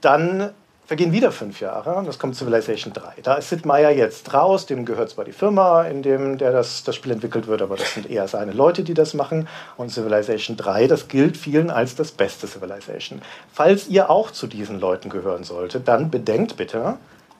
Dann 0.00 0.50
vergehen 0.86 1.10
wieder 1.10 1.32
fünf 1.32 1.60
Jahre 1.60 1.96
und 1.96 2.06
das 2.06 2.20
kommt 2.20 2.36
Civilization 2.36 2.92
3. 2.92 3.14
Da 3.22 3.34
ist 3.34 3.50
Sid 3.50 3.66
Meier 3.66 3.90
jetzt 3.90 4.32
raus, 4.32 4.64
dem 4.64 4.84
gehört 4.84 5.10
zwar 5.10 5.24
die 5.24 5.32
Firma, 5.32 5.82
in 5.82 6.02
dem 6.02 6.38
der 6.38 6.52
das, 6.52 6.84
das 6.84 6.94
Spiel 6.94 7.10
entwickelt 7.10 7.48
wird, 7.48 7.62
aber 7.62 7.76
das 7.76 7.94
sind 7.94 8.08
eher 8.08 8.28
seine 8.28 8.52
Leute, 8.52 8.84
die 8.84 8.94
das 8.94 9.12
machen. 9.12 9.48
Und 9.76 9.90
Civilization 9.90 10.56
3, 10.56 10.86
das 10.86 11.08
gilt 11.08 11.36
vielen 11.36 11.70
als 11.70 11.96
das 11.96 12.12
beste 12.12 12.46
Civilization. 12.46 13.20
Falls 13.52 13.88
ihr 13.88 14.08
auch 14.08 14.30
zu 14.30 14.46
diesen 14.46 14.78
Leuten 14.78 15.10
gehören 15.10 15.42
solltet, 15.42 15.88
dann 15.88 16.10
bedenkt 16.10 16.56
bitte, 16.56 16.96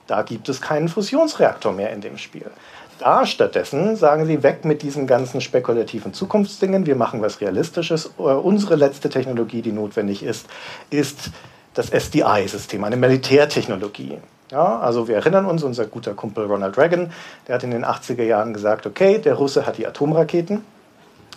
da 0.08 0.22
gibt 0.22 0.48
es 0.48 0.60
keinen 0.60 0.88
Fusionsreaktor 0.88 1.72
mehr 1.72 1.90
in 1.92 2.00
dem 2.00 2.19
Spiel. 2.19 2.50
Da 2.99 3.27
stattdessen 3.27 3.95
sagen 3.97 4.27
sie 4.27 4.43
weg 4.43 4.65
mit 4.65 4.83
diesen 4.83 5.06
ganzen 5.06 5.41
spekulativen 5.41 6.12
Zukunftsdingen, 6.12 6.87
wir 6.87 6.97
machen 6.97 7.23
was 7.23 7.41
Realistisches. 7.41 8.11
Äh, 8.19 8.23
unsere 8.23 8.75
letzte 8.75 9.09
Technologie, 9.09 9.62
die 9.62 9.73
notwendig 9.73 10.23
ist, 10.23 10.47
ist 10.91 11.31
das 11.75 11.91
SDI-System, 11.91 12.83
eine 12.83 12.97
Militärtechnologie. 12.97 14.19
Ja, 14.50 14.81
also 14.81 15.06
wir 15.06 15.17
erinnern 15.17 15.47
uns, 15.47 15.62
unser 15.62 15.87
guter 15.87 16.15
Kumpel 16.15 16.47
Ronald 16.47 16.77
Reagan, 16.79 17.12
der 17.47 17.55
hat 17.55 17.62
in 17.62 17.71
den 17.71 17.85
80er 17.85 18.25
Jahren 18.25 18.53
gesagt, 18.55 18.87
okay, 18.87 19.19
der 19.19 19.35
Russe 19.35 19.67
hat 19.67 19.79
die 19.79 19.87
Atomraketen, 19.87 20.65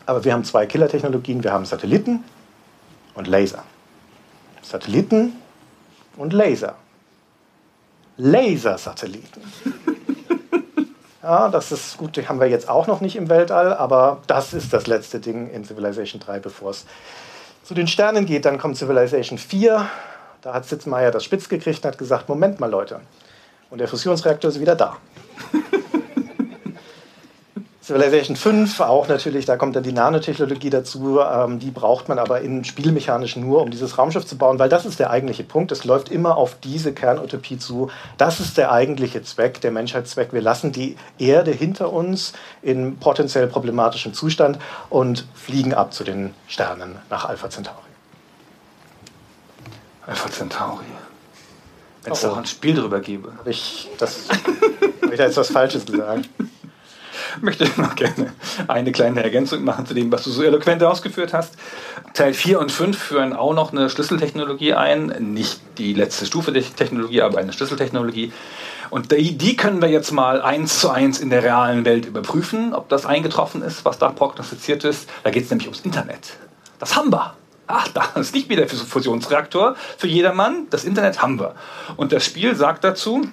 aber 0.06 0.24
wir 0.24 0.34
haben 0.34 0.46
zwei 0.46 0.66
Killertechnologien, 0.66 1.44
wir 1.44 1.52
haben 1.52 1.66
Satelliten 1.66 2.24
und 3.14 3.28
Laser. 3.28 3.64
Satelliten 4.62 5.34
und 6.18 6.34
Laser. 6.34 6.76
Lasersatelliten. 8.18 9.44
Ja, 11.24 11.50
das 11.50 11.72
ist 11.72 11.98
gut, 11.98 12.18
haben 12.28 12.40
wir 12.40 12.48
jetzt 12.48 12.68
auch 12.68 12.88
noch 12.88 13.00
nicht 13.00 13.16
im 13.16 13.30
Weltall, 13.30 13.74
aber 13.76 14.22
das 14.26 14.54
ist 14.54 14.74
das 14.74 14.88
letzte 14.88 15.20
Ding 15.20 15.52
in 15.52 15.64
Civilization 15.64 16.20
3, 16.20 16.40
bevor 16.40 16.72
es 16.72 16.86
zu 17.64 17.76
den 17.76 17.88
Sternen 17.88 18.26
geht. 18.26 18.46
Dann 18.46 18.58
kommt 18.58 18.76
Civilization 18.76 19.38
4, 19.38 19.88
da 20.42 20.54
hat 20.54 20.66
Sitzmeier 20.66 21.12
das 21.12 21.24
spitz 21.24 21.48
gekriegt 21.48 21.84
und 21.84 21.92
hat 21.92 21.98
gesagt, 22.00 22.28
Moment 22.28 22.60
mal 22.60 22.72
Leute, 22.72 23.02
und 23.70 23.78
der 23.78 23.88
Fusionsreaktor 23.88 24.50
ist 24.50 24.60
wieder 24.60 24.76
da. 24.76 24.98
Civilization 27.84 28.36
5 28.36 28.80
auch 28.82 29.08
natürlich, 29.08 29.46
da 29.46 29.58
kommt 29.58 29.76
dann 29.76 29.82
die 29.82 29.92
Nanotechnologie 29.92 30.70
dazu, 30.70 31.20
ähm, 31.20 31.58
die 31.58 31.72
braucht 31.72 32.10
man 32.10 32.20
aber 32.20 32.42
in 32.42 32.64
spielmechanisch 32.64 33.36
nur, 33.38 33.64
um 33.64 33.72
dieses 33.72 33.98
Raumschiff 33.98 34.24
zu 34.24 34.38
bauen, 34.38 34.60
weil 34.60 34.70
das 34.70 34.86
ist 34.86 35.00
der 35.00 35.10
eigentliche 35.10 35.44
Punkt. 35.44 35.72
Es 35.72 35.84
läuft 35.84 36.10
immer 36.10 36.38
auf 36.38 36.60
diese 36.60 36.94
Kernutopie 36.94 37.58
zu. 37.58 37.90
Das 38.20 38.40
ist 38.40 38.58
der 38.58 38.72
eigentliche 38.72 39.24
Zweck, 39.24 39.62
der 39.62 39.72
Menschheitszweck. 39.72 40.32
Wir 40.32 40.44
lassen 40.44 40.72
die 40.72 40.96
Erde 41.18 41.50
hinter 41.50 41.92
uns 41.92 42.34
in 42.62 42.98
potenziell 42.98 43.48
problematischem 43.48 44.14
Zustand 44.14 44.60
und 44.92 45.26
fliegen 45.34 45.74
ab 45.74 45.92
zu 45.92 46.04
den 46.04 46.36
Sternen 46.48 47.00
nach 47.10 47.26
Alpha 47.26 47.50
Centauri. 47.50 47.78
Alpha 50.06 50.30
Centauri. 50.30 50.86
Wenn 52.04 52.14
es 52.14 52.24
auch 52.26 52.38
ein 52.38 52.46
Spiel 52.46 52.76
drüber 52.76 53.00
gäbe. 53.00 53.34
Habe 53.40 53.50
ich, 53.50 53.90
das, 53.98 54.30
hab 55.02 55.12
ich 55.12 55.18
da 55.18 55.26
jetzt 55.26 55.38
was 55.38 55.50
Falsches 55.50 55.84
gesagt? 55.84 56.30
möchte 57.42 57.70
noch 57.80 57.96
gerne 57.96 58.34
eine 58.68 58.92
kleine 58.92 59.24
Ergänzung 59.24 59.64
machen 59.64 59.86
zu 59.86 59.94
dem, 59.94 60.12
was 60.12 60.24
du 60.24 60.32
so 60.32 60.44
eloquent 60.44 60.84
ausgeführt 60.84 61.34
hast. 61.34 61.54
Teil 62.14 62.34
4 62.34 62.60
und 62.60 62.72
5 62.72 62.98
führen 62.98 63.34
auch 63.34 63.54
noch 63.54 63.72
eine 63.72 63.90
Schlüsseltechnologie 63.90 64.74
ein. 64.74 65.08
Nicht 65.34 65.62
die 65.78 65.94
letzte 65.94 66.26
Stufe 66.26 66.52
der 66.52 66.64
Technologie, 66.64 67.22
aber 67.22 67.40
eine 67.40 67.54
Schlüsseltechnologie. 67.54 68.32
Und 68.90 69.12
die, 69.12 69.38
die 69.38 69.56
können 69.56 69.82
wir 69.82 69.90
jetzt 69.90 70.12
mal 70.12 70.42
eins 70.42 70.80
zu 70.80 70.90
eins 70.90 71.20
in 71.20 71.30
der 71.30 71.44
realen 71.44 71.86
Welt 71.86 72.06
überprüfen, 72.06 72.74
ob 72.74 72.90
das 72.90 73.06
eingetroffen 73.06 73.62
ist, 73.62 73.86
was 73.86 73.98
da 73.98 74.10
prognostiziert 74.10 74.84
ist. 74.84 75.10
Da 75.24 75.32
geht 75.32 75.46
es 75.46 75.50
nämlich 75.50 75.68
ums 75.68 75.82
Internet. 75.82 76.34
Das 76.80 76.96
haben 76.96 77.12
wir. 77.12 77.36
Ach, 77.68 77.88
da 77.88 78.04
ist 78.20 78.36
nicht 78.36 78.50
wieder 78.50 78.66
der 78.66 78.76
Fusionsreaktor 78.78 79.76
für 79.98 80.08
jedermann. 80.08 80.68
Das 80.72 80.84
Internet 80.84 81.22
haben 81.22 81.40
wir. 81.40 81.56
Und 81.96 82.12
das 82.12 82.26
Spiel 82.26 82.54
sagt 82.56 82.84
dazu, 82.84 83.30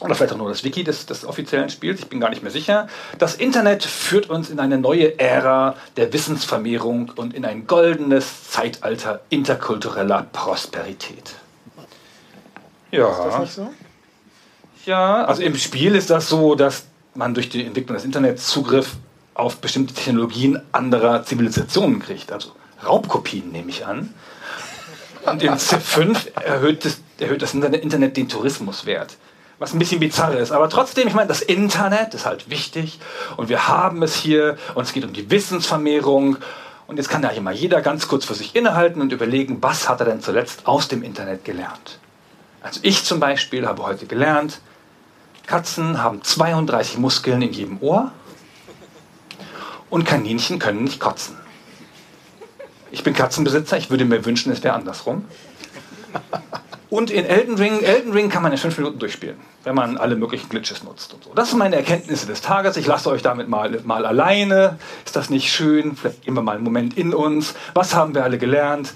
oder 0.00 0.14
vielleicht 0.14 0.32
auch 0.32 0.38
nur 0.38 0.48
das 0.48 0.64
Wiki 0.64 0.84
des, 0.84 1.06
des 1.06 1.24
offiziellen 1.24 1.70
Spiels, 1.70 2.00
ich 2.00 2.08
bin 2.08 2.18
gar 2.20 2.30
nicht 2.30 2.42
mehr 2.42 2.50
sicher. 2.50 2.88
Das 3.18 3.34
Internet 3.36 3.84
führt 3.84 4.30
uns 4.30 4.50
in 4.50 4.58
eine 4.58 4.78
neue 4.78 5.18
Ära 5.18 5.76
der 5.96 6.12
Wissensvermehrung 6.12 7.12
und 7.16 7.34
in 7.34 7.44
ein 7.44 7.66
goldenes 7.66 8.50
Zeitalter 8.50 9.20
interkultureller 9.30 10.26
Prosperität. 10.32 11.34
Ja. 12.90 13.08
Ist 13.08 13.18
das 13.18 13.40
nicht 13.40 13.52
so? 13.52 13.70
Ja, 14.84 15.24
also 15.24 15.42
im 15.42 15.56
Spiel 15.56 15.94
ist 15.94 16.10
das 16.10 16.28
so, 16.28 16.54
dass 16.56 16.84
man 17.14 17.34
durch 17.34 17.48
die 17.48 17.64
Entwicklung 17.64 17.94
des 17.94 18.04
Internets 18.04 18.48
Zugriff 18.48 18.96
auf 19.34 19.58
bestimmte 19.58 19.94
Technologien 19.94 20.60
anderer 20.72 21.24
Zivilisationen 21.24 22.00
kriegt. 22.00 22.32
Also 22.32 22.52
Raubkopien 22.84 23.52
nehme 23.52 23.70
ich 23.70 23.86
an. 23.86 24.12
Und 25.24 25.42
in 25.42 25.56
Civ 25.58 25.82
5 25.84 26.32
erhöht 26.34 26.84
das, 26.84 27.00
erhöht 27.18 27.42
das 27.42 27.54
Internet 27.54 28.16
den 28.16 28.28
Tourismuswert. 28.28 29.16
Was 29.62 29.72
ein 29.74 29.78
bisschen 29.78 30.00
bizarr 30.00 30.36
ist. 30.36 30.50
Aber 30.50 30.68
trotzdem, 30.68 31.06
ich 31.06 31.14
meine, 31.14 31.28
das 31.28 31.40
Internet 31.40 32.14
ist 32.14 32.26
halt 32.26 32.50
wichtig 32.50 32.98
und 33.36 33.48
wir 33.48 33.68
haben 33.68 34.02
es 34.02 34.16
hier 34.16 34.58
und 34.74 34.82
es 34.82 34.92
geht 34.92 35.04
um 35.04 35.12
die 35.12 35.30
Wissensvermehrung. 35.30 36.36
Und 36.88 36.96
jetzt 36.96 37.08
kann 37.08 37.22
ja 37.22 37.28
immer 37.28 37.52
jeder 37.52 37.80
ganz 37.80 38.08
kurz 38.08 38.24
für 38.24 38.34
sich 38.34 38.56
innehalten 38.56 39.00
und 39.00 39.12
überlegen, 39.12 39.58
was 39.62 39.88
hat 39.88 40.00
er 40.00 40.06
denn 40.06 40.20
zuletzt 40.20 40.66
aus 40.66 40.88
dem 40.88 41.04
Internet 41.04 41.44
gelernt. 41.44 42.00
Also 42.60 42.80
ich 42.82 43.04
zum 43.04 43.20
Beispiel 43.20 43.64
habe 43.64 43.84
heute 43.84 44.06
gelernt, 44.06 44.58
Katzen 45.46 46.02
haben 46.02 46.24
32 46.24 46.98
Muskeln 46.98 47.40
in 47.40 47.52
jedem 47.52 47.80
Ohr 47.80 48.10
und 49.90 50.04
Kaninchen 50.04 50.58
können 50.58 50.82
nicht 50.82 50.98
kotzen. 50.98 51.36
Ich 52.90 53.04
bin 53.04 53.14
Katzenbesitzer, 53.14 53.76
ich 53.76 53.90
würde 53.90 54.06
mir 54.06 54.24
wünschen, 54.24 54.50
es 54.50 54.64
wäre 54.64 54.74
andersrum. 54.74 55.24
Und 56.92 57.10
in 57.10 57.24
Elden 57.24 57.54
Ring, 57.54 57.80
Elden 57.80 58.12
Ring 58.12 58.28
kann 58.28 58.42
man 58.42 58.52
in 58.52 58.58
fünf 58.58 58.76
Minuten 58.76 58.98
durchspielen, 58.98 59.36
wenn 59.64 59.74
man 59.74 59.96
alle 59.96 60.14
möglichen 60.14 60.50
Glitches 60.50 60.84
nutzt 60.84 61.14
und 61.14 61.24
so. 61.24 61.32
Das 61.32 61.48
sind 61.48 61.58
meine 61.58 61.76
Erkenntnisse 61.76 62.26
des 62.26 62.42
Tages. 62.42 62.76
Ich 62.76 62.86
lasse 62.86 63.08
euch 63.08 63.22
damit 63.22 63.48
mal, 63.48 63.80
mal 63.84 64.04
alleine. 64.04 64.78
Ist 65.06 65.16
das 65.16 65.30
nicht 65.30 65.50
schön? 65.50 65.96
Vielleicht 65.96 66.20
gehen 66.20 66.34
wir 66.34 66.42
mal 66.42 66.56
einen 66.56 66.64
Moment 66.64 66.98
in 66.98 67.14
uns. 67.14 67.54
Was 67.72 67.94
haben 67.94 68.14
wir 68.14 68.24
alle 68.24 68.36
gelernt? 68.36 68.92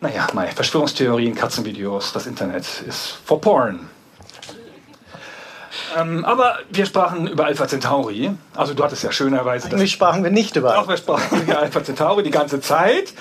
Naja, 0.00 0.28
meine 0.32 0.52
Verschwörungstheorien, 0.52 1.34
Katzenvideos, 1.34 2.12
das 2.12 2.28
Internet 2.28 2.66
ist 2.86 3.18
for 3.24 3.40
porn. 3.40 3.88
Ähm, 5.98 6.24
aber 6.24 6.58
wir 6.70 6.86
sprachen 6.86 7.26
über 7.26 7.46
Alpha 7.46 7.66
Centauri. 7.66 8.32
Also 8.54 8.74
du 8.74 8.84
hattest 8.84 9.02
ja 9.02 9.12
schönerweise... 9.12 9.68
Eigentlich 9.68 9.92
sprachen 9.92 10.22
wir 10.22 10.30
nicht 10.30 10.56
über. 10.56 10.78
auch 10.78 10.88
wir 10.88 10.96
sprachen 10.96 11.42
über 11.42 11.58
Alpha 11.58 11.82
Centauri 11.82 12.22
die 12.22 12.30
ganze 12.30 12.60
Zeit. 12.60 13.14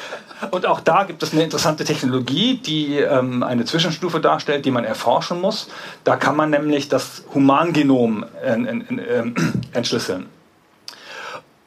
Und 0.50 0.65
auch 0.65 0.79
da 0.79 1.03
gibt 1.03 1.22
es 1.22 1.34
eine 1.34 1.43
interessante 1.43 1.84
Technologie, 1.84 2.58
die 2.58 2.98
ähm, 2.98 3.43
eine 3.43 3.65
Zwischenstufe 3.65 4.20
darstellt, 4.20 4.65
die 4.65 4.72
man 4.72 4.84
erforschen 4.84 5.39
muss. 5.39 5.70
Da 6.03 6.15
kann 6.15 6.36
man 6.36 6.50
nämlich 6.50 6.89
das 6.89 7.24
Humangenom 7.34 8.25
äh, 8.43 8.53
äh, 8.53 8.75
äh, 9.01 9.31
entschlüsseln. 9.74 10.25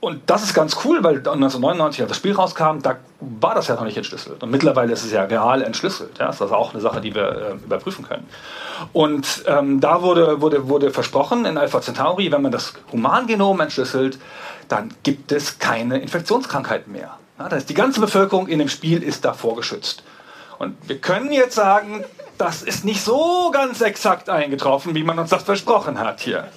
Und 0.05 0.21
das 0.27 0.43
ist 0.43 0.53
ganz 0.53 0.77
cool, 0.85 1.03
weil 1.03 1.17
1999, 1.17 2.03
als 2.03 2.11
das 2.11 2.19
Spiel 2.19 2.35
rauskam, 2.35 2.81
da 2.83 2.97
war 3.21 3.55
das 3.55 3.69
ja 3.69 3.75
noch 3.75 3.85
nicht 3.85 3.97
entschlüsselt. 3.97 4.43
Und 4.43 4.51
mittlerweile 4.51 4.93
ist 4.93 5.03
es 5.03 5.11
ja 5.11 5.23
real 5.23 5.63
entschlüsselt. 5.63 6.19
Ja? 6.19 6.27
Das 6.27 6.43
ist 6.43 6.53
auch 6.53 6.75
eine 6.75 6.83
Sache, 6.83 7.01
die 7.01 7.15
wir 7.15 7.57
äh, 7.63 7.65
überprüfen 7.65 8.07
können. 8.07 8.29
Und 8.93 9.45
ähm, 9.47 9.81
da 9.81 10.03
wurde, 10.03 10.43
wurde, 10.43 10.69
wurde 10.69 10.91
versprochen 10.91 11.47
in 11.47 11.57
Alpha 11.57 11.81
Centauri, 11.81 12.31
wenn 12.31 12.43
man 12.43 12.53
das 12.53 12.75
Humangenom 12.93 13.59
entschlüsselt, 13.61 14.19
dann 14.69 14.93
gibt 15.05 15.33
es 15.33 15.59
keine 15.59 15.97
Infektionskrankheiten 15.97 16.93
mehr. 16.93 17.17
Ja, 17.39 17.45
das 17.45 17.55
heißt, 17.55 17.71
die 17.71 17.75
ganze 17.75 18.03
Bevölkerung 18.03 18.47
in 18.47 18.59
dem 18.59 18.69
Spiel 18.69 19.03
ist 19.03 19.25
davor 19.25 19.57
geschützt. 19.57 20.03
Und 20.59 20.77
wir 20.87 20.99
können 20.99 21.33
jetzt 21.33 21.55
sagen, 21.55 22.05
das 22.37 22.63
ist 22.63 22.85
nicht 22.85 23.03
so 23.03 23.51
ganz 23.55 23.81
exakt 23.81 24.29
eingetroffen, 24.29 24.95
wie 24.95 25.03
man 25.03 25.19
uns 25.19 25.31
das 25.31 25.45
versprochen 25.45 25.99
hat 25.99 26.21
hier. 26.21 26.49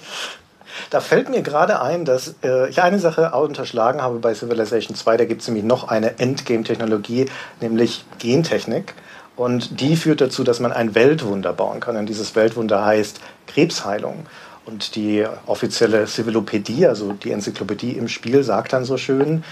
Da 0.90 1.00
fällt 1.00 1.28
mir 1.28 1.42
gerade 1.42 1.80
ein, 1.80 2.04
dass 2.04 2.34
äh, 2.42 2.68
ich 2.68 2.82
eine 2.82 2.98
Sache 2.98 3.30
unterschlagen 3.30 4.02
habe 4.02 4.18
bei 4.18 4.34
Civilization 4.34 4.96
2. 4.96 5.16
Da 5.16 5.24
gibt 5.24 5.42
es 5.42 5.48
nämlich 5.48 5.64
noch 5.64 5.88
eine 5.88 6.18
Endgame-Technologie, 6.18 7.26
nämlich 7.60 8.04
Gentechnik. 8.18 8.94
Und 9.36 9.80
die 9.80 9.96
führt 9.96 10.20
dazu, 10.20 10.42
dass 10.42 10.58
man 10.58 10.72
ein 10.72 10.94
Weltwunder 10.94 11.52
bauen 11.52 11.80
kann. 11.80 11.96
Und 11.96 12.06
dieses 12.06 12.34
Weltwunder 12.34 12.84
heißt 12.84 13.20
Krebsheilung. 13.46 14.26
Und 14.66 14.96
die 14.96 15.26
offizielle 15.46 16.06
Civilopädie, 16.06 16.86
also 16.86 17.12
die 17.12 17.30
Enzyklopädie 17.30 17.92
im 17.92 18.08
Spiel, 18.08 18.42
sagt 18.42 18.72
dann 18.72 18.84
so 18.84 18.96
schön, 18.96 19.44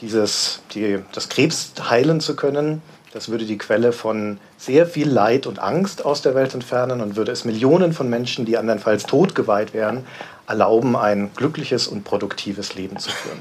dieses, 0.00 0.62
die, 0.74 0.98
das 1.12 1.28
Krebs 1.28 1.72
heilen 1.88 2.20
zu 2.20 2.34
können, 2.34 2.82
das 3.12 3.28
würde 3.28 3.44
die 3.44 3.58
Quelle 3.58 3.92
von 3.92 4.38
sehr 4.56 4.86
viel 4.86 5.08
Leid 5.08 5.46
und 5.46 5.58
Angst 5.58 6.04
aus 6.04 6.22
der 6.22 6.34
Welt 6.34 6.54
entfernen 6.54 7.00
und 7.00 7.16
würde 7.16 7.32
es 7.32 7.44
Millionen 7.44 7.92
von 7.92 8.08
Menschen, 8.08 8.44
die 8.44 8.56
andernfalls 8.56 9.04
tot 9.04 9.34
geweiht 9.34 9.74
wären, 9.74 10.04
erlauben, 10.50 10.96
ein 10.96 11.30
glückliches 11.34 11.86
und 11.86 12.04
produktives 12.04 12.74
Leben 12.74 12.98
zu 12.98 13.10
führen. 13.10 13.40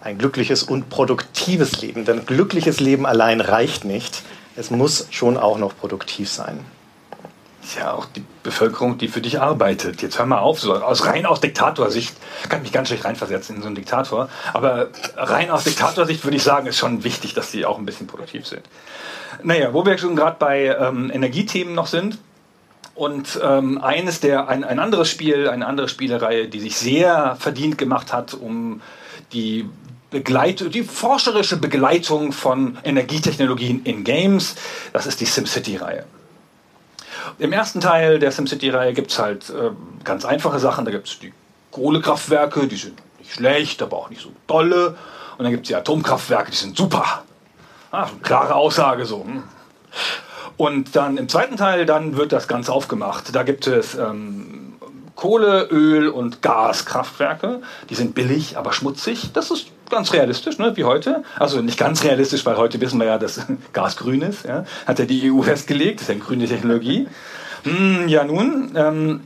Ein 0.00 0.18
glückliches 0.18 0.62
und 0.62 0.88
produktives 0.88 1.80
Leben, 1.80 2.04
denn 2.04 2.26
glückliches 2.26 2.80
Leben 2.80 3.06
allein 3.06 3.40
reicht 3.40 3.84
nicht. 3.84 4.22
Es 4.56 4.70
muss 4.70 5.06
schon 5.10 5.36
auch 5.36 5.58
noch 5.58 5.76
produktiv 5.76 6.30
sein. 6.30 6.60
ist 7.62 7.76
ja 7.76 7.92
auch 7.92 8.06
die 8.06 8.24
Bevölkerung, 8.42 8.98
die 8.98 9.08
für 9.08 9.20
dich 9.20 9.40
arbeitet. 9.40 10.02
Jetzt 10.02 10.18
hör 10.18 10.26
mal 10.26 10.38
auf, 10.38 10.60
so 10.60 10.74
aus 10.74 11.06
rein 11.06 11.26
aus 11.26 11.40
Diktatorsicht 11.40 12.14
kann 12.48 12.60
ich 12.60 12.64
mich 12.64 12.72
ganz 12.72 12.88
schlecht 12.88 13.04
reinversetzen 13.04 13.56
in 13.56 13.62
so 13.62 13.66
einen 13.66 13.76
Diktator. 13.76 14.28
Aber 14.52 14.88
rein 15.16 15.50
aus 15.50 15.64
Diktatorsicht 15.64 16.24
würde 16.24 16.36
ich 16.36 16.42
sagen, 16.42 16.66
ist 16.66 16.78
schon 16.78 17.04
wichtig, 17.04 17.34
dass 17.34 17.50
sie 17.50 17.64
auch 17.64 17.78
ein 17.78 17.86
bisschen 17.86 18.06
produktiv 18.06 18.46
sind. 18.46 18.62
Naja, 19.42 19.72
wo 19.74 19.84
wir 19.84 19.98
schon 19.98 20.16
gerade 20.16 20.36
bei 20.38 20.66
ähm, 20.66 21.10
Energiethemen 21.12 21.74
noch 21.74 21.86
sind. 21.86 22.18
Und 22.94 23.40
ähm, 23.42 23.80
eines 23.80 24.20
der, 24.20 24.48
ein, 24.48 24.62
ein 24.62 24.78
anderes 24.78 25.08
Spiel, 25.08 25.48
eine 25.48 25.66
andere 25.66 25.88
Spielereihe, 25.88 26.48
die 26.48 26.60
sich 26.60 26.76
sehr 26.76 27.36
verdient 27.38 27.76
gemacht 27.76 28.12
hat, 28.12 28.34
um 28.34 28.80
die 29.32 29.68
Begleit 30.10 30.72
die 30.72 30.84
forscherische 30.84 31.56
Begleitung 31.56 32.30
von 32.30 32.78
Energietechnologien 32.84 33.82
in 33.84 34.04
Games, 34.04 34.54
das 34.92 35.06
ist 35.06 35.20
die 35.20 35.24
SimCity-Reihe. 35.24 36.04
Im 37.38 37.52
ersten 37.52 37.80
Teil 37.80 38.20
der 38.20 38.30
SimCity-Reihe 38.30 38.92
gibt 38.92 39.10
es 39.10 39.18
halt 39.18 39.50
äh, 39.50 39.70
ganz 40.04 40.24
einfache 40.24 40.60
Sachen. 40.60 40.84
Da 40.84 40.92
gibt 40.92 41.08
es 41.08 41.18
die 41.18 41.32
Kohlekraftwerke, 41.72 42.68
die 42.68 42.76
sind 42.76 43.00
nicht 43.18 43.32
schlecht, 43.32 43.82
aber 43.82 43.96
auch 43.96 44.10
nicht 44.10 44.22
so 44.22 44.30
dolle. 44.46 44.96
Und 45.36 45.42
dann 45.42 45.50
gibt 45.50 45.64
es 45.64 45.68
die 45.68 45.74
Atomkraftwerke, 45.74 46.52
die 46.52 46.56
sind 46.56 46.76
super. 46.76 47.24
Ah, 47.90 48.08
klare 48.22 48.54
Aussage 48.54 49.06
so. 49.06 49.24
hm. 49.24 49.42
Und 50.56 50.94
dann 50.96 51.16
im 51.16 51.28
zweiten 51.28 51.56
Teil, 51.56 51.86
dann 51.86 52.16
wird 52.16 52.32
das 52.32 52.48
Ganze 52.48 52.72
aufgemacht. 52.72 53.34
Da 53.34 53.42
gibt 53.42 53.66
es 53.66 53.94
ähm, 53.94 54.74
Kohle, 55.16 55.68
Öl 55.70 56.08
und 56.08 56.42
Gaskraftwerke. 56.42 57.60
Die 57.90 57.94
sind 57.94 58.14
billig, 58.14 58.56
aber 58.56 58.72
schmutzig. 58.72 59.32
Das 59.32 59.50
ist 59.50 59.68
ganz 59.90 60.12
realistisch, 60.12 60.58
ne, 60.58 60.76
wie 60.76 60.84
heute. 60.84 61.22
Also 61.38 61.60
nicht 61.60 61.78
ganz 61.78 62.04
realistisch, 62.04 62.44
weil 62.46 62.56
heute 62.56 62.80
wissen 62.80 62.98
wir 62.98 63.06
ja, 63.06 63.18
dass 63.18 63.46
Gas 63.72 63.96
grün 63.96 64.22
ist. 64.22 64.44
Ja. 64.44 64.64
Hat 64.86 64.98
ja 64.98 65.04
die 65.04 65.30
EU 65.30 65.42
festgelegt, 65.42 66.00
das 66.00 66.02
ist 66.02 66.08
ja 66.08 66.14
eine 66.14 66.24
grüne 66.24 66.46
Technologie. 66.46 67.08
Hm, 67.64 68.08
ja 68.08 68.24
nun, 68.24 68.72
ähm, 68.76 69.20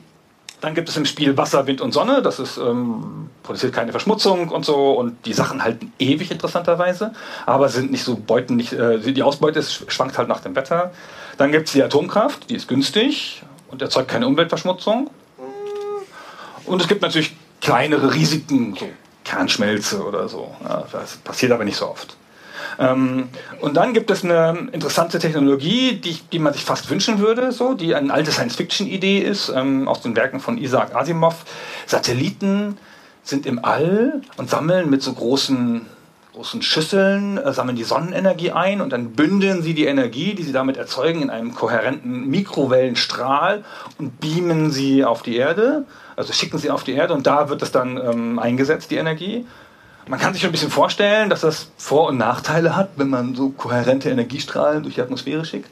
dann 0.60 0.74
gibt 0.74 0.88
es 0.88 0.96
im 0.96 1.04
Spiel 1.04 1.36
Wasser, 1.36 1.66
Wind 1.66 1.80
und 1.80 1.92
Sonne. 1.92 2.22
Das 2.22 2.38
ist, 2.38 2.58
ähm, 2.58 3.30
produziert 3.42 3.72
keine 3.72 3.92
Verschmutzung 3.92 4.48
und 4.48 4.64
so. 4.64 4.92
Und 4.92 5.24
die 5.24 5.32
Sachen 5.32 5.62
halten 5.62 5.92
ewig 5.98 6.30
interessanterweise, 6.30 7.12
aber 7.46 7.68
sind 7.68 7.90
nicht 7.90 8.04
so 8.04 8.16
beuten 8.16 8.56
nicht. 8.56 8.72
Äh, 8.72 8.98
die 8.98 9.22
Ausbeute 9.22 9.62
schwankt 9.62 10.18
halt 10.18 10.28
nach 10.28 10.40
dem 10.40 10.56
Wetter. 10.56 10.92
Dann 11.38 11.52
gibt 11.52 11.68
es 11.68 11.72
die 11.72 11.82
Atomkraft, 11.82 12.50
die 12.50 12.56
ist 12.56 12.68
günstig 12.68 13.42
und 13.68 13.80
erzeugt 13.80 14.08
keine 14.08 14.26
Umweltverschmutzung. 14.26 15.08
Und 16.66 16.82
es 16.82 16.88
gibt 16.88 17.00
natürlich 17.00 17.34
kleinere 17.60 18.12
Risiken, 18.12 18.74
so 18.78 18.88
Kernschmelze 19.24 20.04
oder 20.04 20.28
so. 20.28 20.54
Das 20.92 21.16
passiert 21.18 21.52
aber 21.52 21.64
nicht 21.64 21.76
so 21.76 21.88
oft. 21.88 22.16
Ähm, 22.78 23.28
und 23.60 23.74
dann 23.74 23.94
gibt 23.94 24.10
es 24.10 24.24
eine 24.24 24.68
interessante 24.72 25.18
Technologie, 25.18 25.96
die, 25.96 26.18
die 26.32 26.38
man 26.38 26.52
sich 26.52 26.64
fast 26.64 26.90
wünschen 26.90 27.18
würde, 27.18 27.52
so, 27.52 27.74
die 27.74 27.94
eine 27.94 28.12
alte 28.12 28.30
Science-Fiction-Idee 28.30 29.18
ist, 29.18 29.48
ähm, 29.48 29.88
aus 29.88 30.00
den 30.00 30.14
Werken 30.16 30.40
von 30.40 30.58
Isaac 30.58 30.94
Asimov. 30.94 31.44
Satelliten 31.86 32.78
sind 33.22 33.46
im 33.46 33.64
All 33.64 34.22
und 34.36 34.50
sammeln 34.50 34.90
mit 34.90 35.02
so 35.02 35.12
großen, 35.12 35.86
großen 36.38 36.62
Schüsseln, 36.62 37.36
äh, 37.36 37.52
sammeln 37.52 37.74
die 37.74 37.82
Sonnenenergie 37.82 38.52
ein 38.52 38.80
und 38.80 38.92
dann 38.92 39.10
bündeln 39.10 39.60
sie 39.60 39.74
die 39.74 39.86
Energie, 39.86 40.36
die 40.36 40.44
sie 40.44 40.52
damit 40.52 40.76
erzeugen, 40.76 41.20
in 41.20 41.30
einem 41.30 41.52
kohärenten 41.52 42.28
Mikrowellenstrahl 42.28 43.64
und 43.98 44.20
beamen 44.20 44.70
sie 44.70 45.04
auf 45.04 45.22
die 45.22 45.34
Erde, 45.34 45.84
also 46.14 46.32
schicken 46.32 46.58
sie 46.58 46.70
auf 46.70 46.84
die 46.84 46.92
Erde 46.92 47.14
und 47.14 47.26
da 47.26 47.48
wird 47.48 47.60
das 47.60 47.72
dann 47.72 47.96
ähm, 47.96 48.38
eingesetzt, 48.38 48.92
die 48.92 48.98
Energie. 48.98 49.46
Man 50.06 50.20
kann 50.20 50.32
sich 50.32 50.42
schon 50.42 50.50
ein 50.50 50.52
bisschen 50.52 50.70
vorstellen, 50.70 51.28
dass 51.28 51.40
das 51.40 51.72
Vor- 51.76 52.06
und 52.06 52.18
Nachteile 52.18 52.76
hat, 52.76 52.90
wenn 52.94 53.08
man 53.08 53.34
so 53.34 53.48
kohärente 53.48 54.08
Energiestrahlen 54.08 54.84
durch 54.84 54.94
die 54.94 55.02
Atmosphäre 55.02 55.44
schickt. 55.44 55.70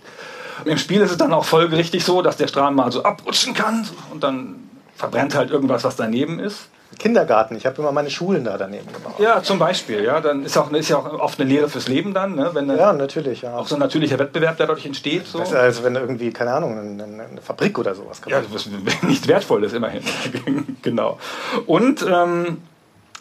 Im 0.64 0.78
Spiel 0.78 1.00
ist 1.00 1.12
es 1.12 1.16
dann 1.16 1.32
auch 1.32 1.44
folgerichtig 1.44 2.04
so, 2.04 2.22
dass 2.22 2.38
der 2.38 2.48
Strahl 2.48 2.72
mal 2.72 2.90
so 2.90 3.04
abrutschen 3.04 3.54
kann 3.54 3.86
und 4.10 4.24
dann 4.24 4.68
verbrennt 4.96 5.36
halt 5.36 5.52
irgendwas, 5.52 5.84
was 5.84 5.94
daneben 5.94 6.40
ist. 6.40 6.70
Kindergarten. 6.98 7.56
Ich 7.56 7.66
habe 7.66 7.80
immer 7.80 7.92
meine 7.92 8.10
Schulen 8.10 8.44
da 8.44 8.56
daneben 8.58 8.92
gebaut. 8.92 9.14
Ja, 9.18 9.42
zum 9.42 9.58
Beispiel. 9.58 10.04
Ja, 10.04 10.20
dann 10.20 10.44
ist, 10.44 10.56
auch, 10.56 10.70
ist 10.72 10.88
ja 10.88 10.96
auch 10.96 11.20
oft 11.20 11.40
eine 11.40 11.48
Lehre 11.48 11.68
fürs 11.68 11.88
Leben 11.88 12.14
dann, 12.14 12.34
ne? 12.34 12.50
wenn 12.52 12.68
Ja, 12.68 12.92
natürlich. 12.92 13.42
Ja. 13.42 13.56
auch 13.56 13.66
so 13.66 13.76
ein 13.76 13.80
natürlicher 13.80 14.18
Wettbewerb 14.18 14.56
der 14.56 14.66
dadurch 14.66 14.86
entsteht. 14.86 15.26
So. 15.26 15.38
Besser 15.38 15.60
als 15.60 15.82
wenn 15.82 15.94
irgendwie, 15.94 16.30
keine 16.32 16.52
Ahnung, 16.52 16.78
eine, 16.78 17.04
eine 17.04 17.42
Fabrik 17.42 17.78
oder 17.78 17.94
sowas 17.94 18.20
Ja, 18.26 18.38
ist 18.40 18.68
nicht 19.02 19.28
wertvolles 19.28 19.72
immerhin. 19.72 20.02
genau. 20.82 21.18
Und 21.66 22.04
ähm, 22.08 22.62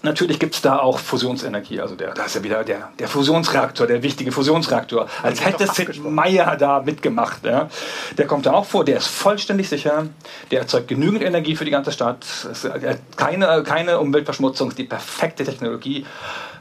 natürlich 0.06 0.40
gibt 0.40 0.56
es 0.56 0.62
da 0.62 0.80
auch 0.80 1.00
Fusionsenergie. 1.00 1.82
Also 1.82 1.96
der, 1.96 2.14
da 2.14 2.24
ist 2.24 2.36
ja 2.36 2.44
wieder 2.44 2.64
der, 2.64 2.92
der 2.98 3.08
Fusionsreaktor, 3.10 3.86
der 3.88 4.02
wichtige 4.02 4.32
Fusionsreaktor. 4.32 5.10
Als 5.22 5.44
hätte 5.44 5.68
Sid. 5.68 6.04
Meier 6.04 6.56
da 6.56 6.82
mitgemacht. 6.82 7.44
Ja. 7.44 7.70
Der 8.18 8.28
kommt 8.28 8.46
da 8.46 8.54
auch 8.54 8.66
vor, 8.66 8.86
der 8.86 8.98
ist 8.98 9.08
vollständig 9.08 9.68
sicher, 9.68 10.08
der 10.52 10.62
erzeugt 10.62 10.88
genügend 10.88 11.24
Energie 11.24 11.56
für 11.56 11.66
die 11.66 11.72
ganze 11.72 11.92
Stadt. 11.92 12.26
Es, 12.50 12.64
er 12.64 12.92
hat 12.92 13.00
keine, 13.18 13.64
keine 13.64 14.00
Umweltverschmutzung, 14.00 14.74
die 14.76 14.86
perfekte 14.86 15.44
Technologie. 15.44 16.06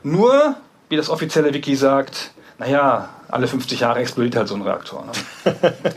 Nur, 0.03 0.57
wie 0.89 0.97
das 0.97 1.09
offizielle 1.09 1.55
Wiki 1.55 1.77
sagt, 1.77 2.33
naja, 2.59 3.09
alle 3.29 3.47
50 3.47 3.81
Jahre 3.81 4.01
explodiert 4.01 4.37
halt 4.37 4.49
so 4.49 4.55
ein 4.55 4.63
Reaktor. 4.63 5.07
Ne? 5.07 5.53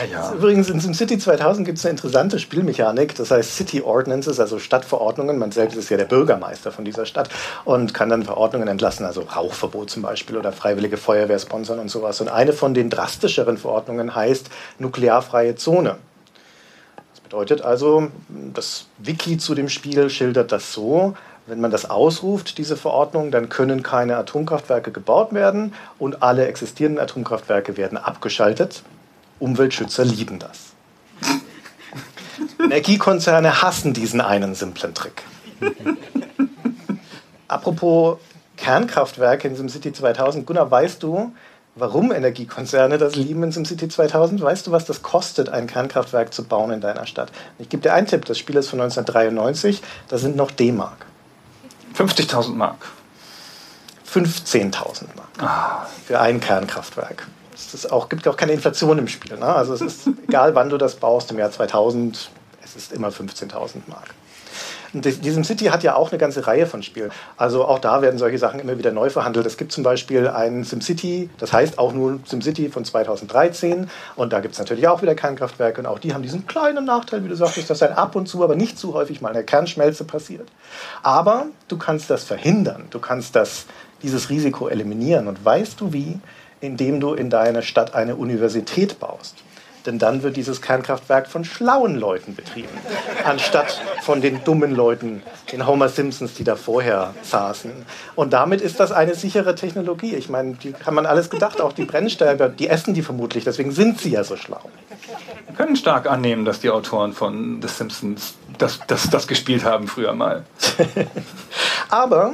naja. 0.00 0.32
Übrigens 0.32 0.70
in 0.70 0.80
SimCity 0.80 1.18
2000 1.18 1.66
gibt 1.66 1.78
es 1.78 1.84
eine 1.84 1.92
interessante 1.92 2.38
Spielmechanik, 2.38 3.14
das 3.14 3.30
heißt 3.30 3.56
City 3.56 3.82
Ordinances, 3.82 4.40
also 4.40 4.58
Stadtverordnungen. 4.58 5.38
Man 5.38 5.52
selbst 5.52 5.76
ist 5.76 5.90
ja 5.90 5.96
der 5.96 6.04
Bürgermeister 6.04 6.72
von 6.72 6.84
dieser 6.84 7.06
Stadt 7.06 7.28
und 7.64 7.94
kann 7.94 8.08
dann 8.08 8.22
Verordnungen 8.22 8.68
entlassen, 8.68 9.04
also 9.04 9.22
Rauchverbot 9.22 9.90
zum 9.90 10.02
Beispiel 10.02 10.36
oder 10.36 10.52
freiwillige 10.52 10.96
Feuerwehr 10.96 11.38
sponsern 11.38 11.78
und 11.78 11.90
sowas. 11.90 12.20
Und 12.20 12.28
eine 12.28 12.52
von 12.52 12.74
den 12.74 12.90
drastischeren 12.90 13.58
Verordnungen 13.58 14.14
heißt 14.14 14.50
nuklearfreie 14.78 15.56
Zone. 15.56 15.96
Das 17.12 17.20
bedeutet 17.20 17.62
also, 17.62 18.08
das 18.28 18.86
Wiki 18.98 19.38
zu 19.38 19.54
dem 19.54 19.68
Spiel 19.68 20.10
schildert 20.10 20.52
das 20.52 20.72
so, 20.72 21.14
wenn 21.46 21.60
man 21.60 21.70
das 21.70 21.88
ausruft, 21.88 22.58
diese 22.58 22.76
Verordnung, 22.76 23.30
dann 23.30 23.48
können 23.48 23.82
keine 23.82 24.16
Atomkraftwerke 24.16 24.90
gebaut 24.90 25.32
werden 25.32 25.74
und 25.98 26.22
alle 26.22 26.46
existierenden 26.46 27.02
Atomkraftwerke 27.02 27.76
werden 27.76 27.98
abgeschaltet. 27.98 28.82
Umweltschützer 29.38 30.04
lieben 30.04 30.38
das. 30.38 30.72
Energiekonzerne 32.58 33.62
hassen 33.62 33.92
diesen 33.92 34.20
einen 34.20 34.54
simplen 34.54 34.94
Trick. 34.94 35.22
Apropos 37.48 38.18
Kernkraftwerke 38.56 39.48
in 39.48 39.56
SimCity 39.56 39.92
2000, 39.92 40.46
Gunnar, 40.46 40.70
weißt 40.70 41.02
du, 41.02 41.32
warum 41.74 42.10
Energiekonzerne 42.12 42.98
das 42.98 43.14
lieben 43.14 43.42
in 43.42 43.52
SimCity 43.52 43.88
2000? 43.88 44.40
Weißt 44.40 44.66
du, 44.66 44.72
was 44.72 44.84
das 44.84 45.02
kostet, 45.02 45.48
ein 45.48 45.66
Kernkraftwerk 45.66 46.32
zu 46.32 46.44
bauen 46.44 46.72
in 46.72 46.80
deiner 46.80 47.06
Stadt? 47.06 47.30
Ich 47.58 47.68
gebe 47.68 47.82
dir 47.82 47.92
einen 47.94 48.06
Tipp, 48.06 48.24
das 48.24 48.38
Spiel 48.38 48.56
ist 48.56 48.68
von 48.68 48.80
1993, 48.80 49.82
da 50.08 50.18
sind 50.18 50.36
noch 50.36 50.50
D-Mark. 50.50 51.06
50.000 51.96 52.54
Mark. 52.54 52.86
15.000 54.10 55.04
Mark 55.16 55.86
für 56.06 56.20
ein 56.20 56.40
Kernkraftwerk. 56.40 57.26
Es 57.56 57.72
ist 57.74 57.90
auch, 57.90 58.08
gibt 58.08 58.28
auch 58.28 58.36
keine 58.36 58.52
Inflation 58.52 58.98
im 58.98 59.08
Spiel. 59.08 59.36
Ne? 59.38 59.46
Also 59.46 59.74
es 59.74 59.80
ist 59.80 60.08
egal, 60.28 60.54
wann 60.54 60.68
du 60.68 60.76
das 60.78 60.94
baust, 60.96 61.30
im 61.30 61.38
Jahr 61.38 61.50
2000, 61.50 62.30
es 62.62 62.76
ist 62.76 62.92
immer 62.92 63.08
15.000 63.08 63.88
Mark. 63.88 64.14
Und 64.92 65.04
die- 65.04 65.12
diesem 65.18 65.42
City 65.42 65.66
hat 65.66 65.82
ja 65.82 65.96
auch 65.96 66.10
eine 66.10 66.18
ganze 66.18 66.46
Reihe 66.46 66.66
von 66.66 66.82
Spielen. 66.82 67.10
Also 67.36 67.64
auch 67.64 67.78
da 67.80 68.02
werden 68.02 68.18
solche 68.18 68.38
Sachen 68.38 68.60
immer 68.60 68.78
wieder 68.78 68.92
neu 68.92 69.10
verhandelt. 69.10 69.44
Es 69.46 69.56
gibt 69.56 69.72
zum 69.72 69.82
Beispiel 69.82 70.28
ein 70.28 70.64
SimCity, 70.64 71.28
das 71.38 71.52
heißt 71.52 71.78
auch 71.78 71.92
nur 71.92 72.20
SimCity 72.24 72.68
von 72.68 72.84
2013. 72.84 73.90
Und 74.14 74.32
da 74.32 74.40
gibt 74.40 74.54
es 74.54 74.58
natürlich 74.58 74.86
auch 74.88 75.02
wieder 75.02 75.14
Kernkraftwerke. 75.14 75.80
Und 75.80 75.86
auch 75.86 75.98
die 75.98 76.14
haben 76.14 76.22
diesen 76.22 76.46
kleinen 76.46 76.84
Nachteil, 76.84 77.24
wie 77.24 77.28
du 77.28 77.36
sagtest, 77.36 77.68
dass 77.68 77.80
dann 77.80 77.92
ab 77.92 78.14
und 78.16 78.26
zu, 78.28 78.44
aber 78.44 78.54
nicht 78.54 78.78
zu 78.78 78.94
häufig 78.94 79.20
mal 79.20 79.30
eine 79.30 79.44
Kernschmelze 79.44 80.04
passiert. 80.04 80.48
Aber 81.02 81.46
du 81.68 81.76
kannst 81.78 82.08
das 82.08 82.24
verhindern. 82.24 82.84
Du 82.90 82.98
kannst 83.00 83.34
das, 83.36 83.66
dieses 84.02 84.30
Risiko 84.30 84.68
eliminieren. 84.68 85.26
Und 85.26 85.44
weißt 85.44 85.80
du 85.80 85.92
wie? 85.92 86.18
Indem 86.66 86.98
du 86.98 87.14
in 87.14 87.30
deiner 87.30 87.62
Stadt 87.62 87.94
eine 87.94 88.16
Universität 88.16 88.98
baust. 88.98 89.36
Denn 89.86 90.00
dann 90.00 90.24
wird 90.24 90.36
dieses 90.36 90.60
Kernkraftwerk 90.60 91.28
von 91.28 91.44
schlauen 91.44 91.94
Leuten 91.94 92.34
betrieben, 92.34 92.76
anstatt 93.24 93.80
von 94.02 94.20
den 94.20 94.42
dummen 94.42 94.74
Leuten, 94.74 95.22
den 95.52 95.64
Homer 95.64 95.88
Simpsons, 95.88 96.34
die 96.34 96.42
da 96.42 96.56
vorher 96.56 97.14
saßen. 97.22 97.70
Und 98.16 98.32
damit 98.32 98.60
ist 98.60 98.80
das 98.80 98.90
eine 98.90 99.14
sichere 99.14 99.54
Technologie. 99.54 100.16
Ich 100.16 100.28
meine, 100.28 100.54
die 100.54 100.74
haben 100.84 100.96
man 100.96 101.06
alles 101.06 101.30
gedacht, 101.30 101.60
auch 101.60 101.72
die 101.72 101.84
Brennstäbe, 101.84 102.52
die 102.58 102.68
essen 102.68 102.94
die 102.94 103.02
vermutlich, 103.02 103.44
deswegen 103.44 103.70
sind 103.70 104.00
sie 104.00 104.10
ja 104.10 104.24
so 104.24 104.36
schlau. 104.36 104.60
Wir 105.46 105.54
können 105.54 105.76
stark 105.76 106.10
annehmen, 106.10 106.44
dass 106.44 106.58
die 106.58 106.70
Autoren 106.70 107.12
von 107.12 107.62
The 107.62 107.68
Simpsons 107.68 108.34
das, 108.58 108.80
das, 108.88 109.08
das 109.08 109.28
gespielt 109.28 109.64
haben 109.64 109.86
früher 109.86 110.14
mal. 110.14 110.42
Aber 111.90 112.32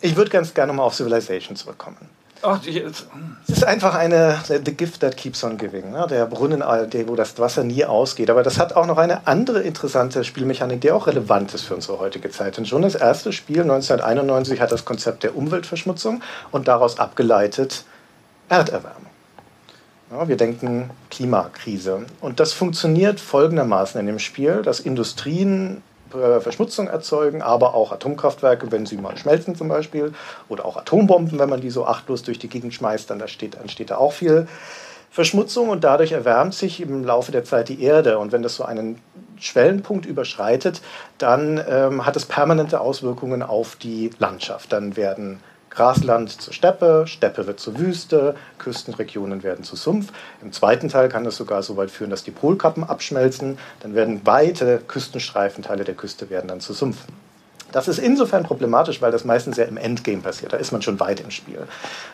ich 0.00 0.16
würde 0.16 0.30
ganz 0.30 0.54
gerne 0.54 0.72
nochmal 0.72 0.86
auf 0.86 0.94
Civilization 0.94 1.54
zurückkommen. 1.54 2.17
Ach, 2.42 2.60
Es 2.64 3.04
ist 3.48 3.64
einfach 3.64 3.94
eine 3.94 4.38
The 4.46 4.76
Gift 4.76 5.00
that 5.00 5.16
keeps 5.16 5.42
on 5.42 5.58
giving, 5.58 5.90
ne? 5.90 6.06
der 6.08 6.26
Brunnen, 6.26 6.60
wo 6.60 7.16
das 7.16 7.38
Wasser 7.38 7.64
nie 7.64 7.84
ausgeht. 7.84 8.30
Aber 8.30 8.42
das 8.42 8.58
hat 8.58 8.74
auch 8.74 8.86
noch 8.86 8.98
eine 8.98 9.26
andere 9.26 9.62
interessante 9.62 10.22
Spielmechanik, 10.22 10.80
die 10.80 10.92
auch 10.92 11.08
relevant 11.08 11.52
ist 11.54 11.64
für 11.64 11.74
unsere 11.74 11.98
heutige 11.98 12.30
Zeit. 12.30 12.56
Denn 12.56 12.66
schon 12.66 12.82
das 12.82 12.94
erste 12.94 13.32
Spiel 13.32 13.62
1991 13.62 14.60
hat 14.60 14.70
das 14.70 14.84
Konzept 14.84 15.24
der 15.24 15.36
Umweltverschmutzung 15.36 16.22
und 16.52 16.68
daraus 16.68 16.98
abgeleitet 16.98 17.84
Erderwärmung. 18.48 19.08
Ja, 20.10 20.26
wir 20.28 20.36
denken 20.36 20.90
Klimakrise. 21.10 22.06
Und 22.20 22.40
das 22.40 22.52
funktioniert 22.52 23.20
folgendermaßen 23.20 24.00
in 24.00 24.06
dem 24.06 24.18
Spiel, 24.18 24.62
dass 24.62 24.80
Industrien 24.80 25.78
äh, 25.78 25.87
Verschmutzung 26.10 26.88
erzeugen, 26.88 27.42
aber 27.42 27.74
auch 27.74 27.92
Atomkraftwerke, 27.92 28.70
wenn 28.72 28.86
sie 28.86 28.96
mal 28.96 29.16
schmelzen 29.16 29.54
zum 29.54 29.68
Beispiel, 29.68 30.12
oder 30.48 30.64
auch 30.64 30.76
Atombomben, 30.76 31.38
wenn 31.38 31.48
man 31.48 31.60
die 31.60 31.70
so 31.70 31.86
achtlos 31.86 32.22
durch 32.22 32.38
die 32.38 32.48
Gegend 32.48 32.74
schmeißt, 32.74 33.10
dann 33.10 33.18
da 33.18 33.28
steht, 33.28 33.56
entsteht 33.56 33.90
da 33.90 33.98
auch 33.98 34.12
viel 34.12 34.46
Verschmutzung 35.10 35.70
und 35.70 35.84
dadurch 35.84 36.12
erwärmt 36.12 36.54
sich 36.54 36.80
im 36.80 37.04
Laufe 37.04 37.32
der 37.32 37.44
Zeit 37.44 37.68
die 37.68 37.82
Erde. 37.82 38.18
Und 38.18 38.32
wenn 38.32 38.42
das 38.42 38.56
so 38.56 38.64
einen 38.64 39.00
Schwellenpunkt 39.38 40.06
überschreitet, 40.06 40.82
dann 41.18 41.62
ähm, 41.68 42.04
hat 42.04 42.16
es 42.16 42.26
permanente 42.26 42.80
Auswirkungen 42.80 43.42
auf 43.42 43.76
die 43.76 44.10
Landschaft. 44.18 44.72
Dann 44.72 44.96
werden 44.96 45.40
Grasland 45.78 46.42
zur 46.42 46.52
Steppe, 46.52 47.04
Steppe 47.06 47.46
wird 47.46 47.60
zur 47.60 47.78
Wüste, 47.78 48.34
Küstenregionen 48.58 49.44
werden 49.44 49.62
zu 49.62 49.76
Sumpf. 49.76 50.12
Im 50.42 50.50
zweiten 50.50 50.88
Teil 50.88 51.08
kann 51.08 51.24
es 51.24 51.36
sogar 51.36 51.62
so 51.62 51.76
weit 51.76 51.92
führen, 51.92 52.10
dass 52.10 52.24
die 52.24 52.32
Polkappen 52.32 52.82
abschmelzen. 52.82 53.58
Dann 53.78 53.94
werden 53.94 54.22
weite 54.24 54.82
Küstenstreifen, 54.88 55.62
Teile 55.62 55.84
der 55.84 55.94
Küste 55.94 56.30
werden 56.30 56.48
dann 56.48 56.58
zu 56.58 56.72
Sumpf. 56.72 56.96
Das 57.70 57.86
ist 57.86 57.98
insofern 57.98 58.44
problematisch, 58.44 59.02
weil 59.02 59.12
das 59.12 59.24
meistens 59.24 59.58
ja 59.58 59.64
im 59.64 59.76
Endgame 59.76 60.22
passiert. 60.22 60.52
Da 60.52 60.56
ist 60.56 60.72
man 60.72 60.80
schon 60.80 60.98
weit 61.00 61.20
im 61.20 61.30
Spiel. 61.30 61.60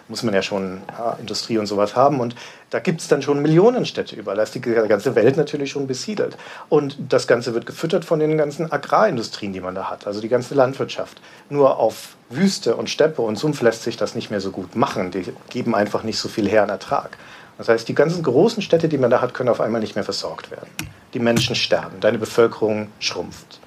Muss 0.09 0.25
man 0.25 0.35
ja 0.35 0.43
schon 0.43 0.83
ja, 0.99 1.17
Industrie 1.21 1.59
und 1.59 1.67
sowas 1.67 1.95
haben. 1.95 2.21
Und 2.21 2.35
da 2.71 2.81
gibt 2.81 3.01
es 3.01 3.09
dann 3.09 3.23
schon 3.23 3.41
Millionenstädte 3.41 4.17
überall. 4.17 4.37
Da 4.37 4.43
ist 4.43 4.55
die 4.55 4.61
ganze 4.61 5.15
Welt 5.15 5.37
natürlich 5.37 5.71
schon 5.71 5.87
besiedelt. 5.87 6.37
Und 6.69 6.99
das 7.09 7.29
Ganze 7.29 7.55
wird 7.55 7.67
gefüttert 7.67 8.05
von 8.05 8.19
den 8.19 8.37
ganzen 8.37 8.71
Agrarindustrien, 8.71 9.53
die 9.53 9.61
man 9.61 9.77
da 9.77 9.89
hat. 9.89 10.09
Also 10.09 10.21
die 10.21 10.29
ganze 10.29 10.55
Landwirtschaft. 10.55 11.21
Nur 11.49 11.79
auf 11.79 12.17
Wüste 12.37 12.77
und 12.77 12.91
Steppe 12.91 13.23
und 13.23 13.37
Sumpf 13.37 13.61
lässt 13.63 13.83
sich 13.83 13.97
das 13.97 14.15
nicht 14.15 14.31
mehr 14.31 14.41
so 14.41 14.51
gut 14.51 14.77
machen. 14.77 15.11
Die 15.11 15.25
geben 15.51 15.75
einfach 15.75 16.03
nicht 16.03 16.19
so 16.19 16.29
viel 16.29 16.49
her 16.49 16.63
an 16.63 16.69
Ertrag. 16.69 17.17
Das 17.59 17.69
heißt, 17.69 17.89
die 17.89 17.95
ganzen 17.95 18.23
großen 18.23 18.63
Städte, 18.63 18.89
die 18.89 18.99
man 18.99 19.11
da 19.11 19.21
hat, 19.21 19.35
können 19.35 19.49
auf 19.49 19.61
einmal 19.61 19.81
nicht 19.81 19.95
mehr 19.95 20.05
versorgt 20.05 20.51
werden. 20.51 20.71
Die 21.15 21.21
Menschen 21.21 21.55
sterben, 21.55 22.01
deine 22.01 22.19
Bevölkerung 22.19 22.89
schrumpft. 22.99 23.61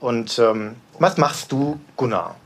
Und 0.00 0.38
ähm, 0.38 0.76
was 0.98 1.16
machst 1.16 1.52
du, 1.52 1.78
Gunnar? 1.96 2.36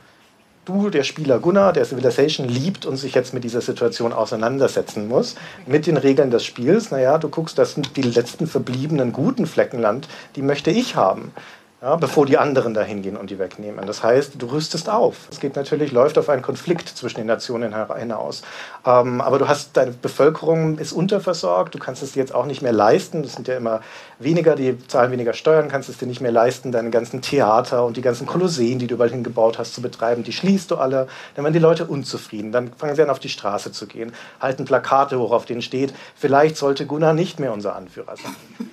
Du, 0.65 0.91
der 0.91 1.05
Spieler 1.05 1.39
Gunnar, 1.39 1.73
der 1.73 1.85
Civilization 1.85 2.47
liebt 2.47 2.87
und 2.87 2.97
sich 2.97 3.15
jetzt 3.15 3.33
mit 3.33 3.45
dieser 3.45 3.61
Situation 3.61 4.13
auseinandersetzen 4.13 5.09
muss, 5.09 5.37
mit 5.67 5.87
den 5.87 5.97
Regeln 5.97 6.31
des 6.31 6.45
Spiels. 6.45 6.91
Naja, 6.91 7.19
du 7.19 7.29
guckst, 7.29 7.59
das 7.59 7.75
sind 7.75 7.97
die 7.97 8.03
letzten 8.03 8.47
verbliebenen 8.47 9.13
guten 9.13 9.47
Fleckenland, 9.47 10.07
die 10.37 10.43
möchte 10.43 10.71
ich 10.71 10.97
haben. 10.97 11.33
Ja, 11.83 11.97
bevor 11.97 12.27
die 12.27 12.37
anderen 12.37 12.75
da 12.75 12.83
hingehen 12.83 13.17
und 13.17 13.31
die 13.31 13.39
wegnehmen. 13.39 13.87
Das 13.87 14.03
heißt, 14.03 14.35
du 14.37 14.47
rüstest 14.49 14.91
auf. 14.91 15.17
Es 15.31 15.41
geht 15.41 15.57
natürlich, 15.57 15.93
läuft 15.93 16.19
auf 16.19 16.29
einen 16.29 16.43
Konflikt 16.43 16.91
zwischen 16.91 17.17
den 17.17 17.27
Nationen 17.27 17.75
hinaus. 17.97 18.43
Ähm, 18.85 19.23
aber 19.23 19.39
du 19.39 19.49
hast, 19.49 19.79
deine 19.79 19.93
Bevölkerung 19.93 20.77
ist 20.77 20.93
unterversorgt, 20.93 21.75
du 21.75 21.79
kannst 21.79 22.03
es 22.03 22.13
dir 22.13 22.21
jetzt 22.21 22.35
auch 22.35 22.45
nicht 22.45 22.61
mehr 22.61 22.75
leisten. 22.75 23.23
Das 23.23 23.33
sind 23.33 23.49
ja 23.49 23.57
immer 23.57 23.81
weniger, 24.19 24.57
die 24.57 24.77
zahlen 24.89 25.11
weniger 25.11 25.33
Steuern, 25.33 25.69
kannst 25.69 25.89
es 25.89 25.97
dir 25.97 26.05
nicht 26.05 26.21
mehr 26.21 26.33
leisten, 26.33 26.71
deine 26.71 26.91
ganzen 26.91 27.23
Theater 27.23 27.87
und 27.87 27.97
die 27.97 28.03
ganzen 28.03 28.27
Kolosseen, 28.27 28.79
die 28.79 28.87
du 28.87 28.97
überall 28.97 29.11
hingebaut 29.11 29.59
hast, 29.59 29.73
zu 29.73 29.81
betreiben, 29.81 30.23
die 30.23 30.33
schließt 30.33 30.71
du 30.71 30.77
alle. 30.77 31.09
Dann 31.35 31.47
werden 31.47 31.55
die 31.55 31.61
Leute 31.61 31.87
unzufrieden. 31.87 32.53
Dann 32.53 32.75
fangen 32.75 32.95
sie 32.95 33.03
an, 33.03 33.09
auf 33.09 33.21
die 33.21 33.31
Straße 33.31 33.73
zu 33.73 33.87
gehen, 33.87 34.13
halten 34.39 34.67
Plakate 34.67 35.19
hoch, 35.19 35.33
auf 35.33 35.47
denen 35.47 35.63
steht, 35.63 35.95
vielleicht 36.15 36.59
sollte 36.59 36.85
Gunnar 36.85 37.15
nicht 37.15 37.41
mehr 37.41 37.55
unser 37.55 37.75
Anführer 37.75 38.17
sein. 38.19 38.69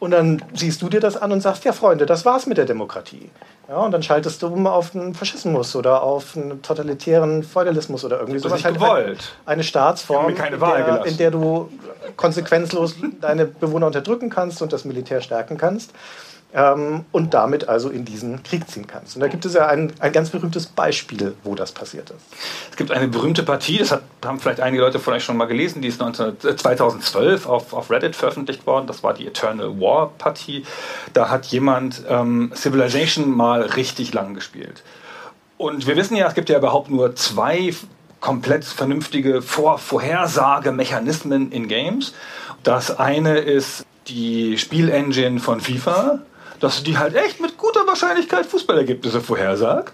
Und 0.00 0.12
dann 0.12 0.42
siehst 0.54 0.80
du 0.80 0.88
dir 0.88 0.98
das 0.98 1.18
an 1.18 1.30
und 1.30 1.42
sagst, 1.42 1.64
ja 1.64 1.72
Freunde, 1.72 2.06
das 2.06 2.24
war's 2.24 2.46
mit 2.46 2.56
der 2.56 2.64
Demokratie. 2.64 3.30
Ja, 3.68 3.76
und 3.76 3.92
dann 3.92 4.02
schaltest 4.02 4.42
du 4.42 4.46
um 4.48 4.66
auf 4.66 4.96
einen 4.96 5.14
Faschismus 5.14 5.76
oder 5.76 6.02
auf 6.02 6.36
einen 6.36 6.62
totalitären 6.62 7.42
Feudalismus 7.42 8.04
oder 8.04 8.18
irgendwie 8.18 8.38
sowas. 8.38 8.64
Halt 8.64 8.76
gewollt. 8.76 9.34
Eine 9.44 9.62
Staatsform, 9.62 10.34
keine 10.34 10.56
in, 10.56 10.60
Wahl 10.60 10.78
der, 10.78 10.84
gelassen. 10.86 11.08
in 11.08 11.16
der 11.18 11.30
du 11.30 11.70
konsequenzlos 12.16 12.96
deine 13.20 13.44
Bewohner 13.44 13.86
unterdrücken 13.86 14.30
kannst 14.30 14.62
und 14.62 14.72
das 14.72 14.86
Militär 14.86 15.20
stärken 15.20 15.58
kannst. 15.58 15.92
Ähm, 16.54 17.04
und 17.12 17.34
damit 17.34 17.68
also 17.68 17.90
in 17.90 18.04
diesen 18.04 18.42
Krieg 18.42 18.68
ziehen 18.68 18.86
kannst. 18.86 19.16
Und 19.16 19.20
da 19.20 19.28
gibt 19.28 19.44
es 19.44 19.54
ja 19.54 19.66
ein, 19.66 19.92
ein 20.00 20.12
ganz 20.12 20.30
berühmtes 20.30 20.66
Beispiel, 20.66 21.34
wo 21.44 21.54
das 21.54 21.72
passiert 21.72 22.10
ist. 22.10 22.20
Es 22.70 22.76
gibt 22.76 22.90
eine 22.90 23.08
berühmte 23.08 23.42
Partie, 23.42 23.78
das 23.78 23.92
hat, 23.92 24.02
haben 24.24 24.40
vielleicht 24.40 24.60
einige 24.60 24.82
Leute 24.82 24.98
von 24.98 25.14
euch 25.14 25.24
schon 25.24 25.36
mal 25.36 25.46
gelesen, 25.46 25.82
die 25.82 25.88
ist 25.88 26.00
19, 26.00 26.40
2012 26.56 27.46
auf, 27.46 27.72
auf 27.72 27.90
Reddit 27.90 28.16
veröffentlicht 28.16 28.66
worden. 28.66 28.86
Das 28.86 29.02
war 29.02 29.14
die 29.14 29.26
Eternal 29.26 29.80
War 29.80 30.10
Partie. 30.18 30.64
Da 31.12 31.28
hat 31.28 31.46
jemand 31.46 32.02
ähm, 32.08 32.52
Civilization 32.54 33.30
mal 33.30 33.62
richtig 33.62 34.12
lang 34.12 34.34
gespielt. 34.34 34.82
Und 35.56 35.86
wir 35.86 35.96
wissen 35.96 36.16
ja, 36.16 36.26
es 36.26 36.34
gibt 36.34 36.48
ja 36.48 36.58
überhaupt 36.58 36.90
nur 36.90 37.14
zwei 37.16 37.74
komplett 38.20 38.64
vernünftige 38.64 39.42
Vor 39.42 39.78
Vorhersagemechanismen 39.78 41.52
in 41.52 41.68
Games. 41.68 42.14
Das 42.62 42.98
eine 42.98 43.38
ist 43.38 43.84
die 44.08 44.58
Spielengine 44.58 45.40
von 45.40 45.60
FIFA, 45.60 46.20
dass 46.60 46.82
die 46.82 46.98
halt 46.98 47.14
echt 47.14 47.40
mit 47.40 47.58
guter 47.58 47.86
Wahrscheinlichkeit 47.86 48.46
Fußballergebnisse 48.46 49.20
vorhersagt. 49.20 49.92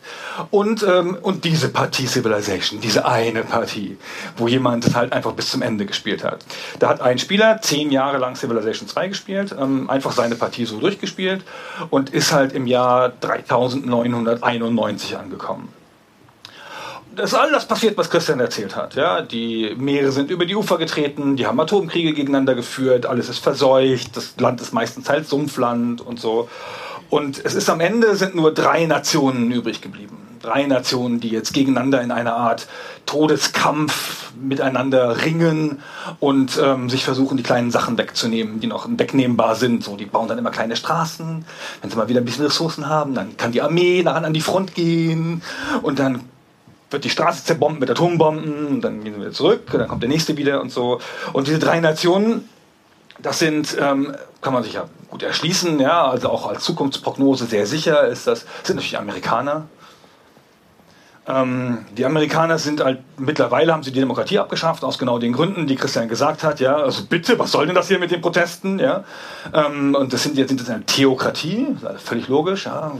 Und, 0.50 0.82
ähm, 0.82 1.16
und 1.22 1.44
diese 1.44 1.68
Partie 1.68 2.06
Civilization, 2.06 2.80
diese 2.80 3.06
eine 3.06 3.42
Partie, 3.42 3.96
wo 4.36 4.48
jemand 4.48 4.86
es 4.86 4.94
halt 4.94 5.12
einfach 5.12 5.32
bis 5.32 5.50
zum 5.50 5.62
Ende 5.62 5.86
gespielt 5.86 6.24
hat. 6.24 6.44
Da 6.78 6.88
hat 6.88 7.00
ein 7.00 7.18
Spieler 7.18 7.60
zehn 7.62 7.90
Jahre 7.90 8.18
lang 8.18 8.36
Civilization 8.36 8.88
2 8.88 9.08
gespielt, 9.08 9.54
ähm, 9.58 9.88
einfach 9.88 10.12
seine 10.12 10.34
Partie 10.34 10.66
so 10.66 10.78
durchgespielt 10.78 11.44
und 11.90 12.10
ist 12.10 12.32
halt 12.32 12.52
im 12.52 12.66
Jahr 12.66 13.10
3991 13.20 15.16
angekommen 15.16 15.75
das 17.16 17.32
ist 17.32 17.38
all 17.38 17.50
das 17.50 17.66
passiert, 17.66 17.96
was 17.96 18.10
Christian 18.10 18.40
erzählt 18.40 18.76
hat. 18.76 18.94
Ja, 18.94 19.22
die 19.22 19.74
Meere 19.76 20.12
sind 20.12 20.30
über 20.30 20.44
die 20.44 20.54
Ufer 20.54 20.78
getreten, 20.78 21.36
die 21.36 21.46
haben 21.46 21.58
Atomkriege 21.58 22.12
gegeneinander 22.12 22.54
geführt, 22.54 23.06
alles 23.06 23.28
ist 23.28 23.38
verseucht, 23.38 24.16
das 24.16 24.34
Land 24.38 24.60
ist 24.60 24.72
meistens 24.72 25.08
halt 25.08 25.26
Sumpfland 25.26 26.00
und 26.00 26.20
so. 26.20 26.48
Und 27.08 27.44
es 27.44 27.54
ist 27.54 27.70
am 27.70 27.80
Ende 27.80 28.16
sind 28.16 28.34
nur 28.34 28.52
drei 28.52 28.84
Nationen 28.86 29.50
übrig 29.50 29.80
geblieben. 29.80 30.18
Drei 30.42 30.66
Nationen, 30.66 31.18
die 31.18 31.30
jetzt 31.30 31.54
gegeneinander 31.54 32.02
in 32.02 32.10
einer 32.10 32.36
Art 32.36 32.68
Todeskampf 33.06 34.32
miteinander 34.40 35.24
ringen 35.24 35.80
und 36.20 36.60
ähm, 36.62 36.90
sich 36.90 37.04
versuchen, 37.04 37.36
die 37.36 37.42
kleinen 37.42 37.70
Sachen 37.70 37.96
wegzunehmen, 37.96 38.60
die 38.60 38.66
noch 38.66 38.86
wegnehmbar 38.88 39.54
sind. 39.54 39.82
So, 39.82 39.96
die 39.96 40.04
bauen 40.04 40.28
dann 40.28 40.38
immer 40.38 40.50
kleine 40.50 40.76
Straßen. 40.76 41.44
Wenn 41.80 41.90
sie 41.90 41.96
mal 41.96 42.08
wieder 42.08 42.20
ein 42.20 42.24
bisschen 42.24 42.44
Ressourcen 42.44 42.88
haben, 42.88 43.14
dann 43.14 43.36
kann 43.36 43.52
die 43.52 43.62
Armee 43.62 44.02
nachher 44.02 44.26
an 44.26 44.34
die 44.34 44.40
Front 44.40 44.74
gehen 44.74 45.42
und 45.82 45.98
dann 45.98 46.20
wird 46.96 47.04
die 47.04 47.10
Straße 47.10 47.44
zerbombt 47.44 47.78
mit 47.78 47.90
Atombomben 47.90 48.66
und 48.68 48.80
dann 48.80 49.04
gehen 49.04 49.20
wieder 49.20 49.32
zurück, 49.32 49.68
und 49.70 49.80
dann 49.80 49.88
kommt 49.88 50.02
der 50.02 50.08
nächste 50.08 50.34
wieder 50.38 50.62
und 50.62 50.72
so. 50.72 50.98
Und 51.34 51.46
diese 51.46 51.58
drei 51.58 51.78
Nationen, 51.78 52.48
das 53.18 53.38
sind, 53.38 53.76
ähm, 53.78 54.16
kann 54.40 54.54
man 54.54 54.62
sich 54.62 54.72
ja 54.72 54.88
gut 55.10 55.22
erschließen, 55.22 55.78
ja, 55.78 56.08
also 56.08 56.30
auch 56.30 56.48
als 56.48 56.64
Zukunftsprognose 56.64 57.44
sehr 57.44 57.66
sicher 57.66 58.08
ist 58.08 58.26
das, 58.26 58.46
sind 58.62 58.76
natürlich 58.76 58.96
Amerikaner. 58.96 59.68
Ähm, 61.28 61.84
die 61.94 62.06
Amerikaner 62.06 62.56
sind 62.58 62.82
halt, 62.82 63.00
mittlerweile 63.18 63.74
haben 63.74 63.82
sie 63.82 63.92
die 63.92 64.00
Demokratie 64.00 64.38
abgeschafft, 64.38 64.82
aus 64.82 64.96
genau 64.96 65.18
den 65.18 65.34
Gründen, 65.34 65.66
die 65.66 65.76
Christian 65.76 66.08
gesagt 66.08 66.44
hat, 66.44 66.60
ja, 66.60 66.76
also 66.76 67.04
bitte, 67.04 67.38
was 67.38 67.52
soll 67.52 67.66
denn 67.66 67.74
das 67.74 67.88
hier 67.88 67.98
mit 67.98 68.10
den 68.10 68.22
Protesten, 68.22 68.78
ja, 68.78 69.04
ähm, 69.52 69.94
und 69.94 70.14
das 70.14 70.22
sind 70.22 70.38
jetzt 70.38 70.48
sind 70.48 70.62
das 70.62 70.70
eine 70.70 70.86
Theokratie, 70.86 71.76
völlig 71.98 72.28
logisch, 72.28 72.64
ja, 72.64 72.92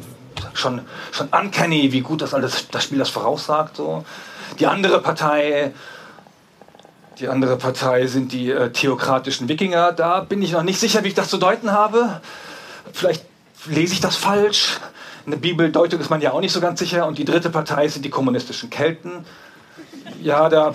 schon, 0.54 0.80
schon 1.12 1.28
uncanny, 1.28 1.92
wie 1.92 2.00
gut 2.00 2.22
das 2.22 2.34
alles, 2.34 2.68
das 2.70 2.84
Spiel 2.84 2.98
das 2.98 3.10
voraussagt. 3.10 3.76
So. 3.76 4.04
Die 4.58 4.66
andere 4.66 5.00
Partei, 5.00 5.72
die 7.18 7.28
andere 7.28 7.56
Partei 7.56 8.06
sind 8.06 8.32
die 8.32 8.50
äh, 8.50 8.70
theokratischen 8.70 9.48
Wikinger. 9.48 9.92
Da 9.92 10.20
bin 10.20 10.42
ich 10.42 10.52
noch 10.52 10.62
nicht 10.62 10.78
sicher, 10.78 11.04
wie 11.04 11.08
ich 11.08 11.14
das 11.14 11.28
zu 11.28 11.38
deuten 11.38 11.72
habe. 11.72 12.20
Vielleicht 12.92 13.24
lese 13.66 13.94
ich 13.94 14.00
das 14.00 14.16
falsch. 14.16 14.78
In 15.24 15.32
der 15.32 15.38
Bibeldeutung 15.38 16.00
ist 16.00 16.10
man 16.10 16.20
ja 16.20 16.32
auch 16.32 16.40
nicht 16.40 16.52
so 16.52 16.60
ganz 16.60 16.78
sicher. 16.78 17.06
Und 17.06 17.18
die 17.18 17.24
dritte 17.24 17.50
Partei 17.50 17.88
sind 17.88 18.04
die 18.04 18.10
kommunistischen 18.10 18.70
Kelten. 18.70 19.24
Ja, 20.22 20.48
da. 20.48 20.72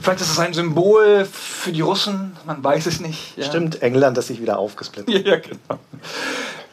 Vielleicht 0.00 0.20
ist 0.20 0.30
es 0.30 0.38
ein 0.38 0.54
Symbol 0.54 1.26
für 1.30 1.72
die 1.72 1.80
Russen, 1.80 2.36
man 2.46 2.62
weiß 2.62 2.86
es 2.86 3.00
nicht. 3.00 3.36
Ja. 3.36 3.44
Stimmt, 3.44 3.82
England, 3.82 4.16
das 4.16 4.26
sich 4.26 4.40
wieder 4.40 4.58
aufgesplittet. 4.58 5.14
Ja, 5.26 5.36
genau 5.36 5.78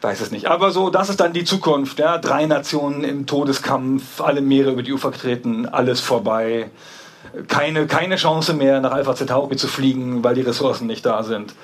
weiß 0.02 0.20
es 0.20 0.30
nicht. 0.30 0.46
Aber 0.46 0.70
so, 0.70 0.90
das 0.90 1.08
ist 1.08 1.20
dann 1.20 1.32
die 1.32 1.44
Zukunft. 1.44 1.98
Ja? 1.98 2.18
Drei 2.18 2.46
Nationen 2.46 3.04
im 3.04 3.26
Todeskampf, 3.26 4.20
alle 4.20 4.40
Meere 4.40 4.72
über 4.72 4.82
die 4.82 4.92
Ufer 4.92 5.10
getreten, 5.10 5.66
alles 5.66 6.00
vorbei. 6.00 6.70
Keine, 7.48 7.86
keine 7.86 8.16
Chance 8.16 8.52
mehr, 8.52 8.80
nach 8.80 8.92
Alpha 8.92 9.14
Centauri 9.14 9.56
zu 9.56 9.68
fliegen, 9.68 10.22
weil 10.24 10.34
die 10.34 10.42
Ressourcen 10.42 10.86
nicht 10.86 11.06
da 11.06 11.22
sind. 11.22 11.54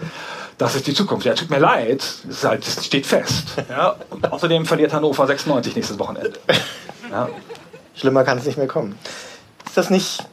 Das 0.56 0.74
ist 0.74 0.86
die 0.86 0.94
Zukunft. 0.94 1.26
Ja, 1.26 1.34
tut 1.34 1.50
mir 1.50 1.58
leid, 1.58 2.02
es, 2.28 2.44
halt, 2.44 2.64
steht 2.64 3.06
fest. 3.06 3.54
Ja? 3.68 3.96
Und 4.10 4.30
außerdem 4.30 4.66
verliert 4.66 4.92
Hannover 4.92 5.26
96 5.26 5.74
nächstes 5.76 5.98
Wochenende. 5.98 6.34
Ja. 7.10 7.28
Schlimmer 7.94 8.22
kann 8.24 8.38
es 8.38 8.44
nicht 8.44 8.58
mehr 8.58 8.68
kommen. 8.68 8.98
Ist 9.66 9.76
das 9.76 9.90
nicht 9.90 10.24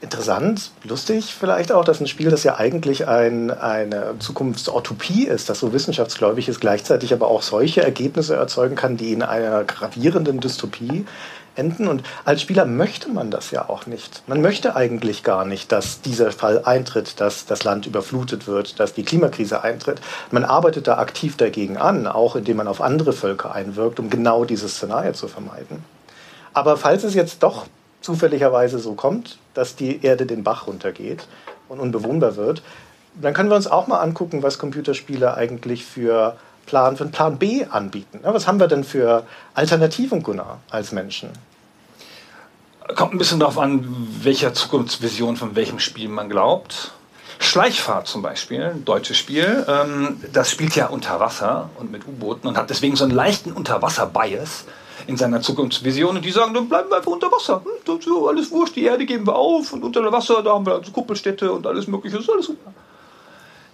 interessant, 0.00 0.70
lustig 0.84 1.34
vielleicht 1.34 1.72
auch, 1.72 1.84
dass 1.84 2.00
ein 2.00 2.06
Spiel, 2.06 2.30
das 2.30 2.44
ja 2.44 2.56
eigentlich 2.56 3.08
ein, 3.08 3.50
eine 3.50 4.14
Zukunftsutopie 4.18 5.26
ist, 5.26 5.48
das 5.48 5.58
so 5.58 5.72
wissenschaftsgläubig 5.72 6.48
ist, 6.48 6.60
gleichzeitig 6.60 7.12
aber 7.12 7.28
auch 7.28 7.42
solche 7.42 7.82
Ergebnisse 7.82 8.36
erzeugen 8.36 8.76
kann, 8.76 8.96
die 8.96 9.12
in 9.12 9.22
einer 9.22 9.64
gravierenden 9.64 10.40
Dystopie 10.40 11.04
enden. 11.56 11.88
Und 11.88 12.04
als 12.24 12.40
Spieler 12.40 12.64
möchte 12.64 13.08
man 13.08 13.30
das 13.30 13.50
ja 13.50 13.68
auch 13.68 13.86
nicht. 13.86 14.22
Man 14.28 14.40
möchte 14.40 14.76
eigentlich 14.76 15.24
gar 15.24 15.44
nicht, 15.44 15.72
dass 15.72 16.00
dieser 16.00 16.30
Fall 16.30 16.62
eintritt, 16.64 17.20
dass 17.20 17.46
das 17.46 17.64
Land 17.64 17.86
überflutet 17.86 18.46
wird, 18.46 18.78
dass 18.78 18.94
die 18.94 19.02
Klimakrise 19.02 19.62
eintritt. 19.62 20.00
Man 20.30 20.44
arbeitet 20.44 20.86
da 20.86 20.98
aktiv 20.98 21.36
dagegen 21.36 21.76
an, 21.76 22.06
auch 22.06 22.36
indem 22.36 22.58
man 22.58 22.68
auf 22.68 22.80
andere 22.80 23.12
Völker 23.12 23.52
einwirkt, 23.52 23.98
um 23.98 24.08
genau 24.08 24.44
dieses 24.44 24.76
Szenario 24.76 25.12
zu 25.12 25.26
vermeiden. 25.26 25.84
Aber 26.54 26.76
falls 26.76 27.02
es 27.02 27.14
jetzt 27.14 27.42
doch 27.42 27.66
zufälligerweise 28.00 28.78
so 28.78 28.94
kommt, 28.94 29.38
dass 29.58 29.74
die 29.74 30.04
Erde 30.04 30.24
den 30.24 30.44
Bach 30.44 30.68
runtergeht 30.68 31.26
und 31.68 31.80
unbewohnbar 31.80 32.36
wird, 32.36 32.62
dann 33.20 33.34
können 33.34 33.50
wir 33.50 33.56
uns 33.56 33.66
auch 33.66 33.88
mal 33.88 33.98
angucken, 33.98 34.44
was 34.44 34.58
Computerspiele 34.58 35.34
eigentlich 35.34 35.84
für 35.84 36.36
Plan, 36.66 36.96
für 36.96 37.06
Plan 37.06 37.38
B 37.38 37.64
anbieten. 37.68 38.20
Was 38.22 38.46
haben 38.46 38.60
wir 38.60 38.68
denn 38.68 38.84
für 38.84 39.24
Alternativen, 39.54 40.22
Gunnar, 40.22 40.60
als 40.70 40.92
Menschen? 40.92 41.30
Kommt 42.94 43.14
ein 43.14 43.18
bisschen 43.18 43.40
darauf 43.40 43.58
an, 43.58 43.84
welcher 44.22 44.54
Zukunftsvision 44.54 45.36
von 45.36 45.56
welchem 45.56 45.80
Spiel 45.80 46.08
man 46.08 46.28
glaubt. 46.28 46.92
Schleichfahrt 47.40 48.06
zum 48.06 48.22
Beispiel, 48.22 48.62
ein 48.62 48.84
deutsches 48.84 49.16
Spiel, 49.16 49.64
ähm, 49.68 50.20
das 50.32 50.50
spielt 50.50 50.76
ja 50.76 50.86
unter 50.86 51.18
Wasser 51.18 51.70
und 51.76 51.90
mit 51.90 52.06
U-Booten 52.06 52.46
und 52.46 52.56
hat 52.56 52.70
deswegen 52.70 52.94
so 52.94 53.04
einen 53.04 53.14
leichten 53.14 53.52
Unterwasser-Bias 53.52 54.64
in 55.08 55.16
seiner 55.16 55.40
Zukunftsvision 55.40 56.16
und 56.16 56.24
die 56.24 56.30
sagen, 56.30 56.52
dann 56.52 56.68
bleiben 56.68 56.90
wir 56.90 56.98
einfach 56.98 57.10
unter 57.10 57.32
Wasser. 57.32 57.62
Hm, 57.64 58.00
so, 58.00 58.28
alles 58.28 58.50
wurscht, 58.50 58.76
die 58.76 58.84
Erde 58.84 59.06
geben 59.06 59.26
wir 59.26 59.34
auf 59.34 59.72
und 59.72 59.82
unter 59.82 60.12
Wasser, 60.12 60.42
da 60.42 60.52
haben 60.52 60.66
wir 60.66 60.74
also 60.74 60.92
Kuppelstädte 60.92 61.50
und 61.50 61.66
alles 61.66 61.86
mögliche, 61.86 62.18
ist 62.18 62.30
alles 62.30 62.46
super. 62.46 62.72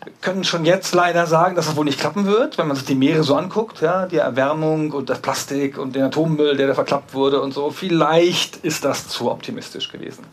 Wir 0.05 0.13
können 0.21 0.45
schon 0.45 0.65
jetzt 0.65 0.95
leider 0.95 1.27
sagen, 1.27 1.57
dass 1.57 1.67
das 1.67 1.77
wohl 1.77 1.87
nicht 1.87 1.99
klappen 1.99 2.27
wird, 2.27 2.57
wenn 2.57 2.69
man 2.69 2.77
sich 2.77 2.87
die 2.87 2.95
Meere 2.95 3.25
so 3.25 3.35
anguckt, 3.35 3.81
ja, 3.81 4.07
die 4.07 4.19
Erwärmung 4.19 4.93
und 4.93 5.11
das 5.11 5.19
Plastik 5.19 5.77
und 5.77 5.97
den 5.97 6.05
Atommüll, 6.05 6.57
der 6.57 6.69
da 6.69 6.75
verklappt 6.75 7.15
wurde 7.15 7.41
und 7.41 7.53
so. 7.53 7.71
Vielleicht 7.71 8.59
ist 8.59 8.85
das 8.85 9.09
zu 9.09 9.31
optimistisch 9.31 9.91
gewesen. 9.91 10.25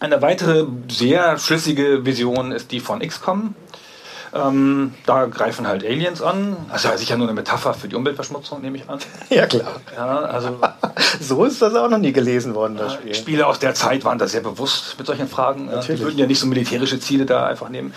Eine 0.00 0.22
weitere 0.22 0.64
sehr 0.88 1.38
schlüssige 1.38 2.06
Vision 2.06 2.52
ist 2.52 2.72
die 2.72 2.80
von 2.80 3.00
XCOM. 3.00 3.54
Ähm, 4.34 4.94
da 5.06 5.26
greifen 5.26 5.66
halt 5.66 5.84
Aliens 5.84 6.22
an. 6.22 6.56
Das 6.70 6.84
ist 6.84 6.90
ja 6.90 6.96
sicher 6.96 7.16
nur 7.16 7.26
eine 7.26 7.34
Metapher 7.34 7.74
für 7.74 7.88
die 7.88 7.96
Umweltverschmutzung, 7.96 8.60
nehme 8.60 8.76
ich 8.76 8.88
an. 8.88 8.98
Ja, 9.30 9.46
klar. 9.46 9.80
Ja, 9.94 10.18
also, 10.20 10.58
so 11.20 11.44
ist 11.44 11.60
das 11.60 11.74
auch 11.74 11.88
noch 11.88 11.98
nie 11.98 12.12
gelesen 12.12 12.54
worden, 12.54 12.76
das 12.76 12.94
Spiel. 12.94 13.14
Spiele 13.14 13.46
aus 13.46 13.58
der 13.58 13.74
Zeit 13.74 14.04
waren 14.04 14.18
da 14.18 14.26
sehr 14.26 14.40
bewusst 14.40 14.96
mit 14.98 15.06
solchen 15.06 15.28
Fragen. 15.28 15.66
Natürlich. 15.66 16.00
Die 16.00 16.06
würden 16.06 16.18
ja 16.18 16.26
nicht 16.26 16.40
so 16.40 16.46
militärische 16.46 16.98
Ziele 16.98 17.26
da 17.26 17.46
einfach 17.46 17.68
nehmen. 17.68 17.92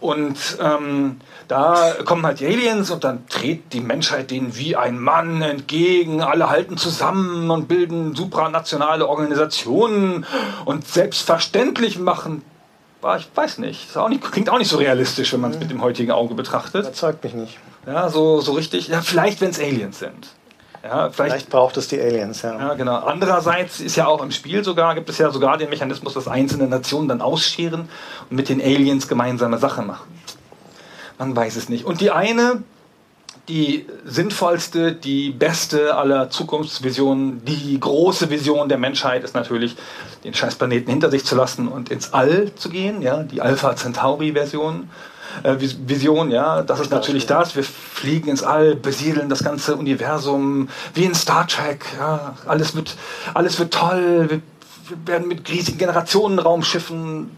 Und 0.00 0.36
ähm, 0.60 1.20
da 1.48 1.94
kommen 2.04 2.24
halt 2.24 2.40
die 2.40 2.46
Aliens 2.46 2.90
und 2.90 3.04
dann 3.04 3.26
tritt 3.28 3.72
die 3.72 3.80
Menschheit 3.80 4.30
denen 4.30 4.56
wie 4.56 4.76
ein 4.76 4.98
Mann 4.98 5.42
entgegen. 5.42 6.20
Alle 6.20 6.50
halten 6.50 6.76
zusammen 6.76 7.50
und 7.50 7.68
bilden 7.68 8.14
supranationale 8.14 9.06
Organisationen 9.08 10.26
und 10.64 10.86
selbstverständlich 10.86 11.98
machen 11.98 12.42
ich 13.16 13.28
weiß 13.34 13.58
nicht. 13.58 13.96
Auch 13.96 14.08
nicht. 14.08 14.22
Klingt 14.22 14.50
auch 14.50 14.58
nicht 14.58 14.68
so 14.70 14.78
realistisch, 14.78 15.32
wenn 15.32 15.40
man 15.40 15.52
es 15.52 15.58
mit 15.58 15.70
dem 15.70 15.82
heutigen 15.82 16.10
Auge 16.10 16.34
betrachtet. 16.34 16.82
Überzeugt 16.82 17.22
mich 17.24 17.34
nicht. 17.34 17.58
Ja, 17.86 18.08
so, 18.08 18.40
so 18.40 18.52
richtig. 18.52 18.88
Ja, 18.88 19.00
vielleicht, 19.02 19.40
wenn 19.40 19.50
es 19.50 19.60
Aliens 19.60 19.98
sind. 19.98 20.28
Ja, 20.82 21.10
vielleicht, 21.10 21.14
vielleicht, 21.14 21.50
braucht 21.50 21.76
es 21.76 21.88
die 21.88 22.00
Aliens, 22.00 22.42
ja. 22.42 22.56
Ja, 22.56 22.74
genau. 22.74 22.96
Andererseits 22.96 23.80
ist 23.80 23.96
ja 23.96 24.06
auch 24.06 24.22
im 24.22 24.30
Spiel 24.30 24.62
sogar, 24.62 24.94
gibt 24.94 25.08
es 25.08 25.18
ja 25.18 25.30
sogar 25.30 25.58
den 25.58 25.70
Mechanismus, 25.70 26.14
dass 26.14 26.28
einzelne 26.28 26.68
Nationen 26.68 27.08
dann 27.08 27.20
ausscheren 27.20 27.88
und 28.30 28.36
mit 28.36 28.48
den 28.48 28.60
Aliens 28.60 29.08
gemeinsame 29.08 29.58
Sachen 29.58 29.86
machen. 29.86 30.06
Man 31.18 31.34
weiß 31.34 31.56
es 31.56 31.68
nicht. 31.68 31.84
Und 31.84 32.00
die 32.00 32.12
eine, 32.12 32.62
die 33.48 33.86
sinnvollste, 34.04 34.92
die 34.92 35.30
beste 35.30 35.96
aller 35.96 36.28
Zukunftsvisionen, 36.28 37.44
die 37.46 37.80
große 37.80 38.28
Vision 38.28 38.68
der 38.68 38.76
Menschheit 38.78 39.24
ist 39.24 39.34
natürlich, 39.34 39.74
den 40.24 40.34
Scheißplaneten 40.34 40.90
hinter 40.90 41.10
sich 41.10 41.24
zu 41.24 41.34
lassen 41.34 41.66
und 41.66 41.88
ins 41.90 42.12
All 42.12 42.54
zu 42.54 42.68
gehen, 42.68 43.00
ja, 43.00 43.22
die 43.22 43.40
Alpha 43.40 43.74
Centauri 43.74 44.32
Version. 44.32 44.90
äh, 45.42 45.56
Vision, 45.58 46.30
ja, 46.30 46.62
das 46.62 46.80
ist 46.80 46.90
natürlich 46.90 47.26
das. 47.26 47.56
Wir 47.56 47.64
fliegen 47.64 48.28
ins 48.28 48.42
All, 48.42 48.74
besiedeln 48.74 49.30
das 49.30 49.42
ganze 49.42 49.76
Universum, 49.76 50.68
wie 50.94 51.04
in 51.04 51.14
Star 51.14 51.46
Trek, 51.46 51.86
ja, 51.98 52.34
alles 52.46 52.76
wird, 52.76 52.96
alles 53.32 53.58
wird 53.58 53.72
toll, 53.72 54.26
wir, 54.28 54.40
wir 54.88 55.06
werden 55.06 55.28
mit 55.28 55.48
riesigen 55.48 55.78
Generationenraumschiffen 55.78 57.30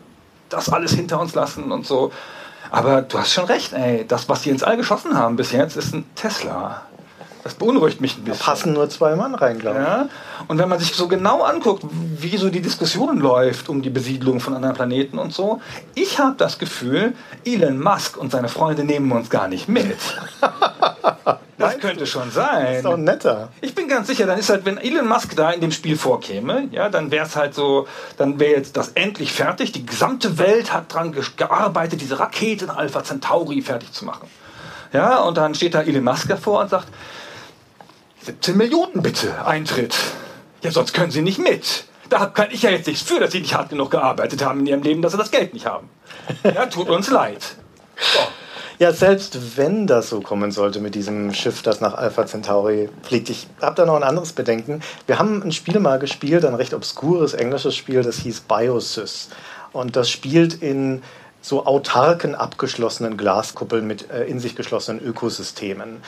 das 0.49 0.69
alles 0.69 0.93
hinter 0.93 1.21
uns 1.21 1.35
lassen 1.35 1.71
und 1.71 1.87
so. 1.87 2.11
Aber 2.71 3.03
du 3.03 3.19
hast 3.19 3.33
schon 3.33 3.47
recht, 3.47 3.73
ey, 3.73 4.07
das, 4.07 4.29
was 4.29 4.43
die 4.43 4.51
ins 4.51 4.63
All 4.63 4.77
geschossen 4.77 5.17
haben 5.17 5.37
bis 5.37 5.53
jetzt, 5.53 5.77
ist 5.77 5.93
ein 5.95 6.05
Tesla. 6.15 6.83
Das 7.43 7.55
beunruhigt 7.55 8.01
mich 8.01 8.17
ein 8.17 8.25
bisschen. 8.25 8.39
Da 8.39 8.45
passen 8.45 8.73
nur 8.75 8.89
zwei 8.91 9.17
Mann 9.17 9.35
rein, 9.35 9.59
glaube 9.59 9.81
ich. 9.81 9.87
Ja? 9.87 10.09
Und 10.49 10.59
wenn 10.59 10.69
man 10.69 10.79
sich 10.79 10.95
so 10.95 11.09
genau 11.09 11.43
anguckt, 11.43 11.85
wie 11.91 12.37
so 12.37 12.51
die 12.51 12.61
Diskussion 12.61 13.19
läuft 13.19 13.69
um 13.69 13.83
die 13.83 13.91
Besiedlung 13.91 14.41
von 14.41 14.55
anderen 14.55 14.75
Planeten 14.75 15.19
und 15.19 15.33
so, 15.33 15.61
ich 15.95 16.19
habe 16.19 16.35
das 16.37 16.59
Gefühl, 16.59 17.15
Elon 17.45 17.81
Musk 17.81 18.17
und 18.17 18.31
seine 18.31 18.49
Freunde 18.49 18.85
nehmen 18.85 19.11
uns 19.13 19.31
gar 19.31 19.49
nicht 19.49 19.69
mit. 19.69 19.97
Das 21.61 21.79
könnte 21.79 22.07
schon 22.07 22.31
sein. 22.31 22.65
Das 22.65 22.77
ist 22.77 22.85
doch 22.87 22.97
netter. 22.97 23.51
Ich 23.61 23.75
bin 23.75 23.87
ganz 23.87 24.07
sicher, 24.07 24.25
dann 24.27 24.39
ist 24.39 24.49
halt, 24.49 24.65
wenn 24.65 24.79
Elon 24.79 25.07
Musk 25.07 25.37
da 25.37 25.51
in 25.51 25.61
dem 25.61 25.73
Spiel 25.73 25.97
vorkäme, 25.97 26.69
ja, 26.73 26.89
dann 26.89 27.11
wäre 27.11 27.27
es 27.27 27.37
halt 27.37 27.55
so, 27.55 27.87
dann 28.17 28.41
wäre 28.41 28.53
jetzt 28.53 28.79
das 28.79 28.93
endlich 28.95 29.33
fertig. 29.33 29.71
Die 29.73 29.85
gesamte 29.85 30.39
Welt 30.39 30.73
hat 30.73 30.93
dran 30.93 31.15
gearbeitet, 31.37 32.01
diese 32.01 32.19
Raketen 32.19 32.71
Alpha 32.71 33.05
Centauri 33.05 33.61
fertig 33.61 33.93
zu 33.93 34.07
machen. 34.07 34.29
Ja, 34.93 35.21
und 35.21 35.37
dann 35.37 35.55
steht 35.55 35.75
da 35.75 35.83
Elon 35.83 36.03
Musk 36.03 36.29
davor 36.29 36.63
und 36.63 36.71
sagt, 36.71 36.89
17 38.23 38.57
Millionen 38.57 39.03
bitte 39.03 39.47
Eintritt. 39.47 39.97
Ja, 40.63 40.71
sonst 40.71 40.93
können 40.93 41.11
Sie 41.11 41.23
nicht 41.23 41.39
mit. 41.39 41.85
Da 42.11 42.27
kann 42.27 42.49
ich 42.51 42.63
ja 42.63 42.71
jetzt 42.71 42.87
nichts 42.87 43.03
für, 43.03 43.21
dass 43.21 43.33
Sie 43.33 43.41
nicht 43.41 43.55
hart 43.55 43.71
genug 43.71 43.91
gearbeitet 43.91 44.45
haben 44.45 44.61
in 44.61 44.67
Ihrem 44.67 44.83
Leben, 44.83 45.03
dass 45.03 45.13
Sie 45.13 45.19
das 45.19 45.31
Geld 45.31 45.55
nicht 45.55 45.67
haben. 45.67 45.89
Ja, 46.45 46.67
tut 46.67 46.89
uns 46.89 47.09
leid. 47.11 47.57
So. 47.97 48.21
Ja, 48.79 48.93
selbst 48.93 49.59
wenn 49.59 49.87
das 49.87 50.09
so 50.09 50.21
kommen 50.21 50.53
sollte 50.53 50.81
mit 50.81 50.95
diesem 50.95 51.35
Schiff, 51.35 51.63
das 51.63 51.81
nach 51.81 51.95
Alpha 51.95 52.27
Centauri 52.27 52.89
fliegt. 53.03 53.29
Ich 53.29 53.47
habe 53.61 53.77
da 53.77 53.85
noch 53.85 53.95
ein 53.95 54.03
anderes 54.03 54.33
Bedenken. 54.33 54.83
Wir 55.07 55.19
haben 55.19 55.43
ein 55.43 55.53
Spiel 55.53 55.79
mal 55.81 55.99
gespielt, 55.99 56.45
ein 56.47 56.55
recht 56.55 56.73
obskures 56.73 57.35
englisches 57.35 57.77
Spiel, 57.77 58.03
das 58.03 58.17
hieß 58.17 58.41
Biosys. 58.41 59.29
Und 59.73 59.97
das 59.97 60.11
spielt 60.11 60.63
in 60.63 61.03
so 61.43 61.67
autarken, 61.67 62.35
abgeschlossenen 62.35 63.17
Glaskuppeln 63.17 63.87
mit 63.87 64.11
äh, 64.11 64.25
in 64.25 64.41
sich 64.41 64.57
geschlossenen 64.57 65.05
Ökosystemen. 65.05 66.03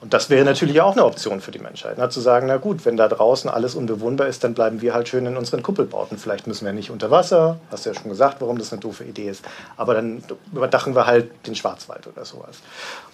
Und 0.00 0.14
das 0.14 0.30
wäre 0.30 0.44
natürlich 0.44 0.80
auch 0.80 0.92
eine 0.92 1.04
Option 1.04 1.40
für 1.40 1.50
die 1.50 1.58
Menschheit, 1.58 1.98
ne? 1.98 2.08
zu 2.08 2.20
sagen, 2.20 2.46
na 2.46 2.58
gut, 2.58 2.86
wenn 2.86 2.96
da 2.96 3.08
draußen 3.08 3.50
alles 3.50 3.74
unbewohnbar 3.74 4.28
ist, 4.28 4.44
dann 4.44 4.54
bleiben 4.54 4.80
wir 4.80 4.94
halt 4.94 5.08
schön 5.08 5.26
in 5.26 5.36
unseren 5.36 5.60
Kuppelbauten. 5.60 6.18
Vielleicht 6.18 6.46
müssen 6.46 6.64
wir 6.64 6.72
nicht 6.72 6.92
unter 6.92 7.10
Wasser, 7.10 7.58
hast 7.72 7.84
du 7.84 7.90
ja 7.90 7.96
schon 7.98 8.08
gesagt, 8.08 8.40
warum 8.40 8.58
das 8.58 8.72
eine 8.72 8.80
doofe 8.80 9.02
Idee 9.02 9.28
ist, 9.28 9.44
aber 9.76 9.94
dann 9.94 10.22
überdachen 10.52 10.94
wir 10.94 11.06
halt 11.06 11.30
den 11.48 11.56
Schwarzwald 11.56 12.06
oder 12.06 12.24
sowas. 12.24 12.58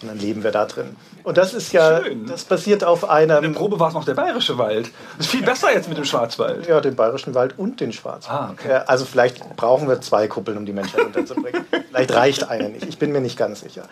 Und 0.03 0.09
dann 0.09 0.19
leben 0.19 0.45
wir 0.45 0.51
da 0.51 0.67
drin. 0.67 0.95
Und 1.23 1.39
das 1.39 1.55
ist 1.55 1.73
ja, 1.73 2.03
schön. 2.03 2.27
das 2.27 2.45
basiert 2.45 2.85
auf 2.85 3.09
einem... 3.09 3.43
In 3.43 3.53
der 3.55 3.59
Probe 3.59 3.81
war 3.81 3.89
es 3.89 3.95
noch 3.95 4.05
der 4.05 4.15
bayerische 4.15 4.59
Wald. 4.59 4.91
Das 5.17 5.27
ist 5.27 5.33
viel 5.33 5.43
besser 5.43 5.73
jetzt 5.73 5.89
mit 5.89 5.97
dem 5.97 6.05
Schwarzwald. 6.05 6.67
Ja, 6.67 6.83
den 6.83 6.97
bayerischen 6.97 7.35
Wald 7.35 7.59
und 7.59 7.81
den 7.81 7.95
Schwarzwald. 7.95 8.41
Ah, 8.41 8.51
okay. 8.53 8.81
Also 8.87 9.07
vielleicht 9.07 9.57
brauchen 9.57 9.89
wir 9.89 10.03
zwei 10.03 10.29
Kuppeln, 10.29 10.59
um 10.59 10.67
die 10.67 10.75
Menschheit 10.75 11.03
unterzubringen. 11.07 11.65
vielleicht 11.89 12.15
reicht 12.15 12.51
eine 12.51 12.69
nicht, 12.69 12.87
ich 12.87 12.99
bin 12.99 13.11
mir 13.11 13.23
nicht 13.23 13.39
ganz 13.39 13.61
sicher. 13.61 13.85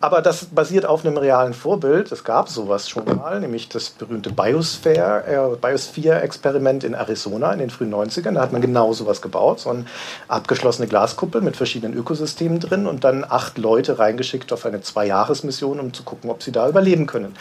Aber 0.00 0.22
das 0.22 0.46
basiert 0.46 0.86
auf 0.86 1.04
einem 1.04 1.18
realen 1.18 1.52
Vorbild. 1.52 2.10
Es 2.10 2.24
gab 2.24 2.37
sowas 2.46 2.88
schon 2.88 3.04
mal, 3.16 3.40
nämlich 3.40 3.68
das 3.68 3.90
berühmte 3.90 4.30
Biosphere, 4.30 5.24
äh, 5.26 5.56
Biosphere-Experiment 5.56 6.84
in 6.84 6.94
Arizona 6.94 7.52
in 7.52 7.58
den 7.58 7.70
frühen 7.70 7.92
90ern. 7.92 8.34
Da 8.34 8.42
hat 8.42 8.52
man 8.52 8.60
genau 8.60 8.92
sowas 8.92 9.20
gebaut, 9.20 9.60
so 9.60 9.70
eine 9.70 9.86
abgeschlossene 10.28 10.86
Glaskuppel 10.86 11.40
mit 11.40 11.56
verschiedenen 11.56 11.96
Ökosystemen 11.96 12.60
drin 12.60 12.86
und 12.86 13.02
dann 13.02 13.24
acht 13.28 13.58
Leute 13.58 13.98
reingeschickt 13.98 14.52
auf 14.52 14.64
eine 14.64 14.82
Zwei-Jahres-Mission, 14.82 15.80
um 15.80 15.92
zu 15.92 16.04
gucken, 16.04 16.30
ob 16.30 16.42
sie 16.42 16.52
da 16.52 16.68
überleben 16.68 17.06
können. 17.06 17.34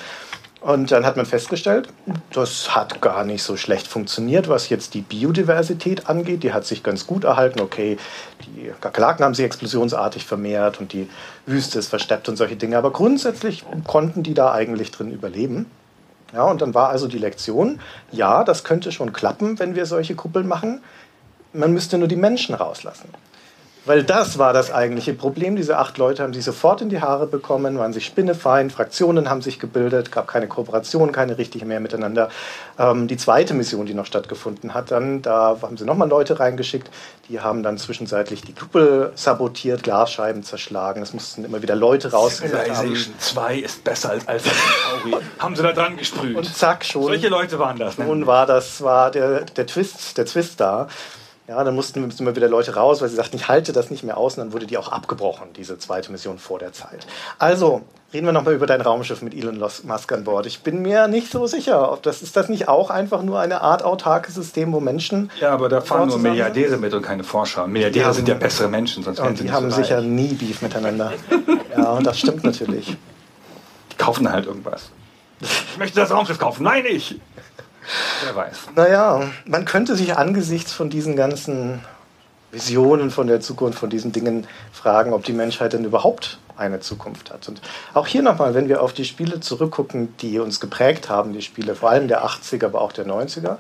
Und 0.60 0.92
dann 0.92 1.06
hat 1.06 1.18
man 1.18 1.28
festgestellt, 1.28 1.88
das 2.32 2.76
hat 2.76 3.00
gar 3.00 3.24
nicht 3.24 3.44
so 3.44 3.58
schlecht 3.58 3.88
funktioniert, 3.88 4.50
was 4.50 4.70
jetzt 4.70 4.96
die 4.96 5.02
Biodiversität 5.02 6.10
angeht. 6.10 6.42
Die 6.42 6.52
hat 6.52 6.66
sich 6.66 6.82
ganz 6.82 7.06
gut 7.06 7.26
erhalten. 7.26 7.62
Okay, 7.62 7.98
die 8.40 8.72
Kakerlaken 8.82 9.24
haben 9.24 9.36
sich 9.36 9.46
explosionsartig 9.46 10.26
vermehrt 10.26 10.80
und 10.80 10.94
die 10.94 11.08
Wüste 11.48 11.80
ist 11.80 11.88
versteppt 11.88 12.30
und 12.30 12.36
solche 12.36 12.56
Dinge. 12.56 12.78
Aber 12.78 12.92
grundsätzlich 12.92 13.66
konnten 13.86 14.22
die 14.22 14.34
da 14.34 14.52
eigentlich 14.52 14.92
drin 14.92 15.12
überleben. 15.12 15.66
Ja, 16.34 16.44
und 16.44 16.62
dann 16.62 16.74
war 16.74 16.90
also 16.90 17.08
die 17.08 17.18
Lektion, 17.18 17.80
ja, 18.12 18.44
das 18.44 18.66
könnte 18.66 18.92
schon 18.92 19.14
klappen, 19.14 19.58
wenn 19.60 19.76
wir 19.76 19.86
solche 19.86 20.14
Kuppeln 20.14 20.46
machen. 20.46 20.82
Man 21.54 21.74
müsste 21.74 21.98
nur 21.98 22.10
die 22.10 22.18
Menschen 22.18 22.54
rauslassen. 22.54 23.10
Weil 23.88 24.04
das 24.04 24.38
war 24.38 24.52
das 24.52 24.70
eigentliche 24.70 25.14
Problem. 25.14 25.56
Diese 25.56 25.78
acht 25.78 25.98
Leute 25.98 26.22
haben 26.22 26.34
sich 26.34 26.44
sofort 26.44 26.82
in 26.82 26.90
die 26.90 27.00
Haare 27.00 27.26
bekommen, 27.26 27.80
waren 27.80 27.94
sich 27.94 28.06
spinnefein, 28.06 28.70
Fraktionen 28.70 29.30
haben 29.30 29.42
sich 29.42 29.60
gebildet, 29.60 30.12
gab 30.12 30.28
keine 30.28 30.48
Kooperation, 30.48 31.14
keine 31.14 31.38
richtige 31.38 31.66
mehr 31.66 31.80
miteinander. 31.80 32.28
Ähm, 32.78 33.08
die 33.08 33.16
zweite 33.16 33.54
Mission, 33.54 33.86
die 33.86 33.94
noch 33.94 34.06
stattgefunden 34.06 34.74
hat, 34.74 34.92
dann, 34.92 35.22
da 35.22 35.58
haben 35.62 35.78
sie 35.78 35.86
nochmal 35.86 36.10
Leute 36.10 36.38
reingeschickt, 36.38 36.90
die 37.30 37.40
haben 37.40 37.64
dann 37.64 37.78
zwischenzeitlich 37.78 38.42
die 38.42 38.54
Kuppel 38.54 39.14
sabotiert, 39.16 39.84
Glasscheiben 39.84 40.44
zerschlagen. 40.44 41.02
Es 41.02 41.14
mussten 41.14 41.46
immer 41.46 41.62
wieder 41.62 41.76
Leute 41.76 42.12
raus. 42.12 42.38
Civilization 42.38 43.14
2 43.18 43.56
ist 43.60 43.86
besser 43.86 44.10
als 44.10 44.28
Alpha 44.28 44.50
Centauri. 44.50 45.24
haben 45.40 45.56
sie 45.56 45.64
da 45.64 45.72
dran 45.72 45.96
gesprüht. 45.96 46.36
Und 46.36 46.54
zack, 46.54 46.84
schon. 46.84 47.04
Solche 47.04 47.30
Leute 47.30 47.58
waren 47.58 47.78
das. 47.78 47.98
Ne? 47.98 48.06
Nun 48.06 48.28
war 48.28 48.46
das 48.46 48.82
war 48.82 49.12
der, 49.12 49.42
der 49.42 49.66
Twist, 49.66 50.18
der 50.18 50.26
Twist 50.26 50.60
da. 50.60 50.88
Ja, 51.48 51.64
dann 51.64 51.76
mussten, 51.76 52.02
mussten 52.02 52.24
immer 52.24 52.36
wieder 52.36 52.50
Leute 52.50 52.76
raus, 52.76 53.00
weil 53.00 53.08
sie 53.08 53.16
sagten, 53.16 53.38
ich 53.38 53.48
halte 53.48 53.72
das 53.72 53.90
nicht 53.90 54.04
mehr 54.04 54.18
aus. 54.18 54.38
Und 54.38 54.44
dann 54.44 54.54
wurde 54.54 54.66
die 54.66 54.78
auch 54.78 54.92
abgebrochen, 54.92 55.54
diese 55.56 55.80
zweite 55.80 56.12
Mission 56.12 56.40
vor 56.40 56.60
der 56.60 56.74
Zeit. 56.74 57.08
Also, 57.40 57.84
reden 58.14 58.26
wir 58.26 58.34
nochmal 58.34 58.54
über 58.54 58.66
dein 58.68 58.82
Raumschiff 58.82 59.22
mit 59.22 59.34
Elon 59.34 59.58
Musk 59.58 60.12
an 60.12 60.26
Bord. 60.26 60.46
Ich 60.46 60.60
bin 60.60 60.82
mir 60.82 61.08
nicht 61.08 61.32
so 61.32 61.48
sicher, 61.48 61.94
ob 61.94 62.04
das 62.04 62.22
ist 62.22 62.36
das 62.36 62.50
nicht 62.50 62.68
auch 62.68 62.90
einfach 62.90 63.24
nur 63.24 63.40
eine 63.40 63.62
Art 63.62 63.82
autarkes 63.82 64.36
System, 64.36 64.74
wo 64.74 64.82
Menschen. 64.82 65.32
Ja, 65.40 65.52
aber 65.52 65.70
da 65.70 65.80
fahren 65.80 66.10
nur 66.10 66.20
Milliardäre 66.20 66.76
mit 66.76 66.94
und 66.94 67.02
keine 67.02 67.24
Forscher. 67.24 67.66
Milliardäre 67.66 68.14
sind 68.14 68.28
ja 68.28 68.36
bessere 68.36 68.68
Menschen, 68.68 69.04
sonst 69.04 69.22
und 69.22 69.40
die 69.40 69.50
haben 69.50 69.72
so 69.72 69.78
sicher 69.78 70.02
nie 70.02 70.34
Beef 70.34 70.62
miteinander. 70.62 71.14
ja, 71.78 71.92
und 71.92 72.06
das 72.06 72.20
stimmt 72.20 72.44
natürlich. 72.44 72.98
Die 73.94 73.98
kaufen 73.98 74.30
halt 74.30 74.48
irgendwas. 74.48 74.92
Ich 75.40 75.78
möchte 75.78 75.98
das 75.98 76.12
Raumschiff 76.12 76.40
kaufen. 76.40 76.64
Nein, 76.64 76.84
ich! 76.86 77.22
Wer 78.24 78.36
weiß. 78.36 78.58
Naja, 78.76 79.22
man 79.46 79.66
könnte 79.66 79.96
sich 79.96 80.18
angesichts 80.18 80.74
von 80.74 80.90
diesen 80.90 81.16
ganzen 81.16 81.82
Visionen 82.52 83.12
von 83.12 83.28
der 83.28 83.42
Zukunft, 83.42 83.80
von 83.80 83.90
diesen 83.90 84.12
Dingen 84.12 84.48
fragen, 84.72 85.14
ob 85.14 85.24
die 85.24 85.34
Menschheit 85.34 85.74
denn 85.74 85.84
überhaupt 85.84 86.40
eine 86.56 86.80
Zukunft 86.80 87.32
hat. 87.32 87.48
Und 87.48 87.62
auch 87.94 88.08
hier 88.08 88.22
nochmal, 88.22 88.54
wenn 88.54 88.70
wir 88.70 88.82
auf 88.82 88.94
die 88.94 89.06
Spiele 89.06 89.40
zurückgucken, 89.40 90.16
die 90.20 90.40
uns 90.40 90.60
geprägt 90.60 91.10
haben, 91.10 91.34
die 91.34 91.42
Spiele 91.42 91.76
vor 91.76 91.90
allem 91.90 92.08
der 92.08 92.26
80er, 92.26 92.66
aber 92.66 92.82
auch 92.82 92.92
der 92.92 93.06
90er, 93.06 93.58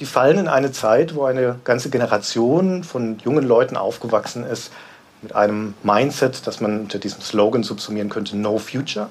die 0.00 0.06
fallen 0.06 0.38
in 0.38 0.48
eine 0.48 0.72
Zeit, 0.72 1.14
wo 1.14 1.24
eine 1.24 1.60
ganze 1.64 1.90
Generation 1.90 2.84
von 2.84 3.18
jungen 3.18 3.46
Leuten 3.46 3.76
aufgewachsen 3.76 4.44
ist 4.44 4.72
mit 5.20 5.34
einem 5.34 5.74
Mindset, 5.82 6.46
das 6.46 6.60
man 6.60 6.80
unter 6.80 6.98
diesem 6.98 7.20
Slogan 7.20 7.62
subsumieren 7.62 8.08
könnte, 8.08 8.36
No 8.36 8.58
Future. 8.58 9.10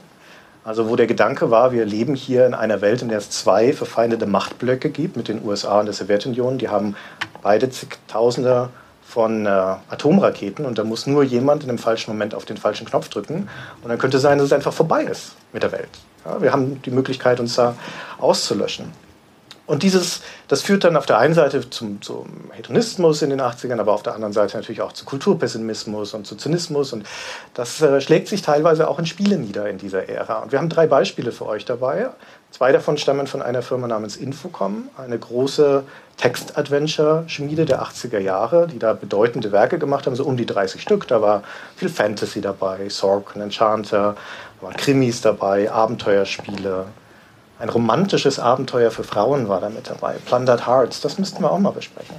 Also 0.70 0.88
wo 0.88 0.96
der 0.96 1.08
Gedanke 1.08 1.50
war, 1.50 1.72
wir 1.72 1.84
leben 1.84 2.14
hier 2.14 2.46
in 2.46 2.54
einer 2.54 2.80
Welt, 2.80 3.02
in 3.02 3.10
der 3.10 3.18
es 3.18 3.32
zwei 3.32 3.74
verfeindete 3.74 4.28
Machtblöcke 4.28 4.92
gibt 4.92 5.18
mit 5.18 5.28
den 5.28 5.44
USA 5.44 5.80
und 5.80 5.88
der 5.88 5.96
Sowjetunion. 5.96 6.60
Die 6.60 6.70
haben 6.70 6.96
beide 7.42 7.72
zigtausende 7.72 8.70
von 9.02 9.48
äh, 9.48 9.50
Atomraketen 9.50 10.68
und 10.68 10.78
da 10.78 10.84
muss 10.84 11.08
nur 11.08 11.24
jemand 11.24 11.64
in 11.64 11.70
dem 11.70 11.80
falschen 11.80 12.12
Moment 12.12 12.36
auf 12.36 12.46
den 12.46 12.58
falschen 12.58 12.86
Knopf 12.86 13.10
drücken 13.10 13.50
und 13.82 13.90
dann 13.90 13.98
könnte 13.98 14.18
es 14.18 14.22
sein, 14.22 14.38
dass 14.38 14.46
es 14.46 14.54
einfach 14.54 14.72
vorbei 14.72 15.06
ist 15.06 15.32
mit 15.54 15.64
der 15.64 15.72
Welt. 15.72 15.90
Ja, 16.24 16.40
wir 16.40 16.52
haben 16.52 16.80
die 16.84 16.92
Möglichkeit, 16.92 17.40
uns 17.40 17.56
da 17.56 17.74
auszulöschen. 18.20 18.92
Und 19.70 19.84
dieses, 19.84 20.22
das 20.48 20.64
führt 20.64 20.84
dann 20.84 20.98
auf 20.98 21.06
der 21.06 21.20
einen 21.20 21.36
Seite 21.36 21.70
zum, 21.70 22.02
zum 22.02 22.50
Hedonismus 22.54 23.22
in 23.22 23.30
den 23.30 23.40
80ern, 23.40 23.80
aber 23.80 23.94
auf 23.94 24.02
der 24.02 24.16
anderen 24.16 24.34
Seite 24.34 24.58
natürlich 24.58 24.82
auch 24.82 24.94
zu 24.94 25.06
Kulturpessimismus 25.06 26.16
und 26.16 26.26
zu 26.26 26.36
Zynismus. 26.36 26.92
Und 26.92 27.06
das 27.54 27.80
äh, 27.80 28.02
schlägt 28.02 28.30
sich 28.30 28.42
teilweise 28.42 28.88
auch 28.88 28.98
in 28.98 29.06
Spielen 29.06 29.42
nieder 29.42 29.70
in 29.70 29.78
dieser 29.78 30.10
Ära. 30.10 30.40
Und 30.40 30.52
wir 30.52 30.58
haben 30.58 30.70
drei 30.70 30.88
Beispiele 30.88 31.32
für 31.32 31.46
euch 31.46 31.66
dabei. 31.66 32.10
Zwei 32.50 32.72
davon 32.72 32.98
stammen 32.98 33.28
von 33.28 33.44
einer 33.44 33.62
Firma 33.62 33.88
namens 33.88 34.18
Infocom, 34.18 34.90
eine 34.98 35.20
große 35.20 35.84
Text-Adventure-Schmiede 36.18 37.66
der 37.66 37.84
80er 37.84 38.18
Jahre, 38.18 38.66
die 38.66 38.80
da 38.80 38.94
bedeutende 38.94 39.52
Werke 39.52 39.78
gemacht 39.78 40.08
haben, 40.08 40.16
so 40.16 40.26
um 40.26 40.36
die 40.36 40.48
30 40.48 40.82
Stück. 40.82 41.08
Da 41.08 41.22
war 41.22 41.44
viel 41.76 41.90
Fantasy 41.90 42.42
dabei, 42.42 42.90
Sork 42.90 43.36
Enchanter, 43.36 44.16
da 44.60 44.66
waren 44.66 44.76
Krimis 44.78 45.22
dabei, 45.22 45.72
Abenteuerspiele, 45.72 46.88
ein 47.60 47.70
romantisches 47.70 48.40
Abenteuer 48.40 48.90
für 48.90 49.04
Frauen 49.04 49.50
war 49.50 49.60
da 49.60 49.70
mit 49.70 49.90
dabei. 49.90 50.16
Plundered 50.26 50.66
Hearts, 50.66 51.02
das 51.02 51.20
müssten 51.20 51.44
wir 51.44 51.52
auch 51.52 51.60
mal 51.60 51.72
besprechen. 51.72 52.16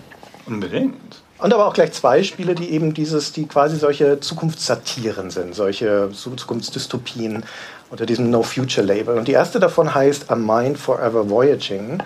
Unbedingt. 0.47 1.23
Und 1.39 1.55
aber 1.55 1.67
auch 1.67 1.73
gleich 1.73 1.93
zwei 1.93 2.23
Spiele, 2.23 2.55
die 2.55 2.71
eben 2.71 2.93
dieses, 2.93 3.33
die 3.33 3.47
quasi 3.47 3.77
solche 3.77 4.21
Zukunftssatiren 4.21 5.31
sind, 5.31 5.55
solche 5.55 6.11
Zukunftsdystopien 6.13 7.45
unter 7.91 8.05
diesem 8.05 8.31
No 8.31 8.43
Future 8.43 8.87
Label. 8.87 9.17
Und 9.17 9.27
die 9.27 9.33
erste 9.33 9.59
davon 9.59 9.95
heißt 9.95 10.31
A 10.31 10.37
Mind 10.37 10.77
Forever 10.77 11.31
Voyaging, 11.31 12.03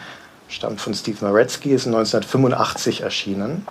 stammt 0.48 0.80
von 0.80 0.94
Steve 0.94 1.18
Maretsky, 1.20 1.72
ist 1.72 1.86
1985 1.86 3.00
erschienen. 3.00 3.66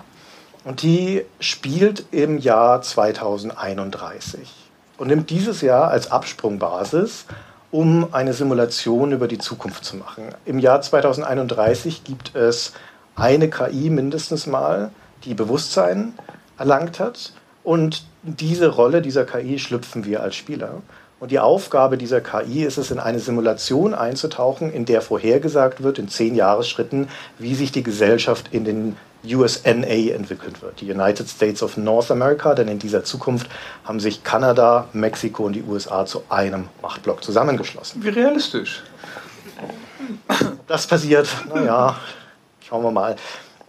Und 0.64 0.82
die 0.82 1.24
spielt 1.40 2.04
im 2.10 2.38
Jahr 2.38 2.82
2031. 2.82 4.40
und 4.96 5.08
nimmt 5.08 5.30
dieses 5.30 5.60
Jahr 5.60 5.88
als 5.88 6.10
Absprungbasis, 6.10 7.26
um 7.74 8.14
eine 8.14 8.34
Simulation 8.34 9.10
über 9.10 9.26
die 9.26 9.38
Zukunft 9.38 9.84
zu 9.84 9.96
machen. 9.96 10.28
Im 10.44 10.60
Jahr 10.60 10.80
2031 10.80 12.04
gibt 12.04 12.36
es 12.36 12.72
eine 13.16 13.50
KI 13.50 13.90
mindestens 13.90 14.46
mal, 14.46 14.92
die 15.24 15.34
Bewusstsein 15.34 16.12
erlangt 16.56 17.00
hat. 17.00 17.32
Und 17.64 18.04
diese 18.22 18.68
Rolle 18.68 19.02
dieser 19.02 19.24
KI 19.24 19.58
schlüpfen 19.58 20.04
wir 20.04 20.22
als 20.22 20.36
Spieler. 20.36 20.82
Und 21.18 21.32
die 21.32 21.40
Aufgabe 21.40 21.98
dieser 21.98 22.20
KI 22.20 22.62
ist 22.62 22.78
es, 22.78 22.92
in 22.92 23.00
eine 23.00 23.18
Simulation 23.18 23.92
einzutauchen, 23.92 24.72
in 24.72 24.84
der 24.84 25.00
vorhergesagt 25.02 25.82
wird, 25.82 25.98
in 25.98 26.06
zehn 26.06 26.36
Jahresschritten, 26.36 27.08
wie 27.40 27.56
sich 27.56 27.72
die 27.72 27.82
Gesellschaft 27.82 28.50
in 28.52 28.64
den 28.64 28.96
USNA 29.24 30.12
entwickelt 30.12 30.62
wird, 30.62 30.80
die 30.80 30.90
United 30.90 31.28
States 31.28 31.62
of 31.62 31.76
North 31.76 32.10
America, 32.10 32.54
denn 32.54 32.68
in 32.68 32.78
dieser 32.78 33.04
Zukunft 33.04 33.48
haben 33.84 34.00
sich 34.00 34.22
Kanada, 34.22 34.88
Mexiko 34.92 35.44
und 35.44 35.54
die 35.54 35.62
USA 35.62 36.06
zu 36.06 36.22
einem 36.28 36.68
Machtblock 36.82 37.24
zusammengeschlossen. 37.24 38.02
Wie 38.04 38.10
realistisch. 38.10 38.82
Das 40.66 40.86
passiert, 40.86 41.28
naja, 41.54 41.96
schauen 42.66 42.82
wir 42.82 42.90
mal. 42.90 43.16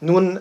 Nun, 0.02 0.40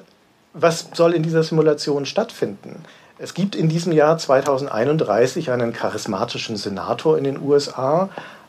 was 0.53 0.88
soll 0.94 1.14
in 1.14 1.22
dieser 1.22 1.42
Simulation 1.42 2.07
stattfinden? 2.07 2.85
Es 3.18 3.35
gibt 3.35 3.55
in 3.55 3.68
diesem 3.68 3.92
Jahr 3.92 4.18
2031 4.18 5.50
einen 5.50 5.72
charismatischen 5.72 6.57
Senator 6.57 7.16
in 7.16 7.24
den 7.24 7.40
USA. 7.40 8.09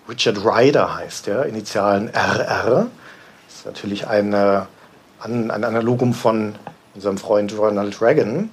Richard 0.09 0.43
Ryder 0.43 0.95
heißt 0.95 1.27
er, 1.27 1.45
Initialen 1.45 2.09
RR. 2.09 2.87
Das 3.47 3.57
ist 3.57 3.65
natürlich 3.65 4.07
eine, 4.07 4.67
ein 5.19 5.51
Analogum 5.51 6.13
von 6.13 6.55
unserem 6.93 7.17
Freund 7.17 7.57
Ronald 7.57 8.01
Reagan, 8.01 8.49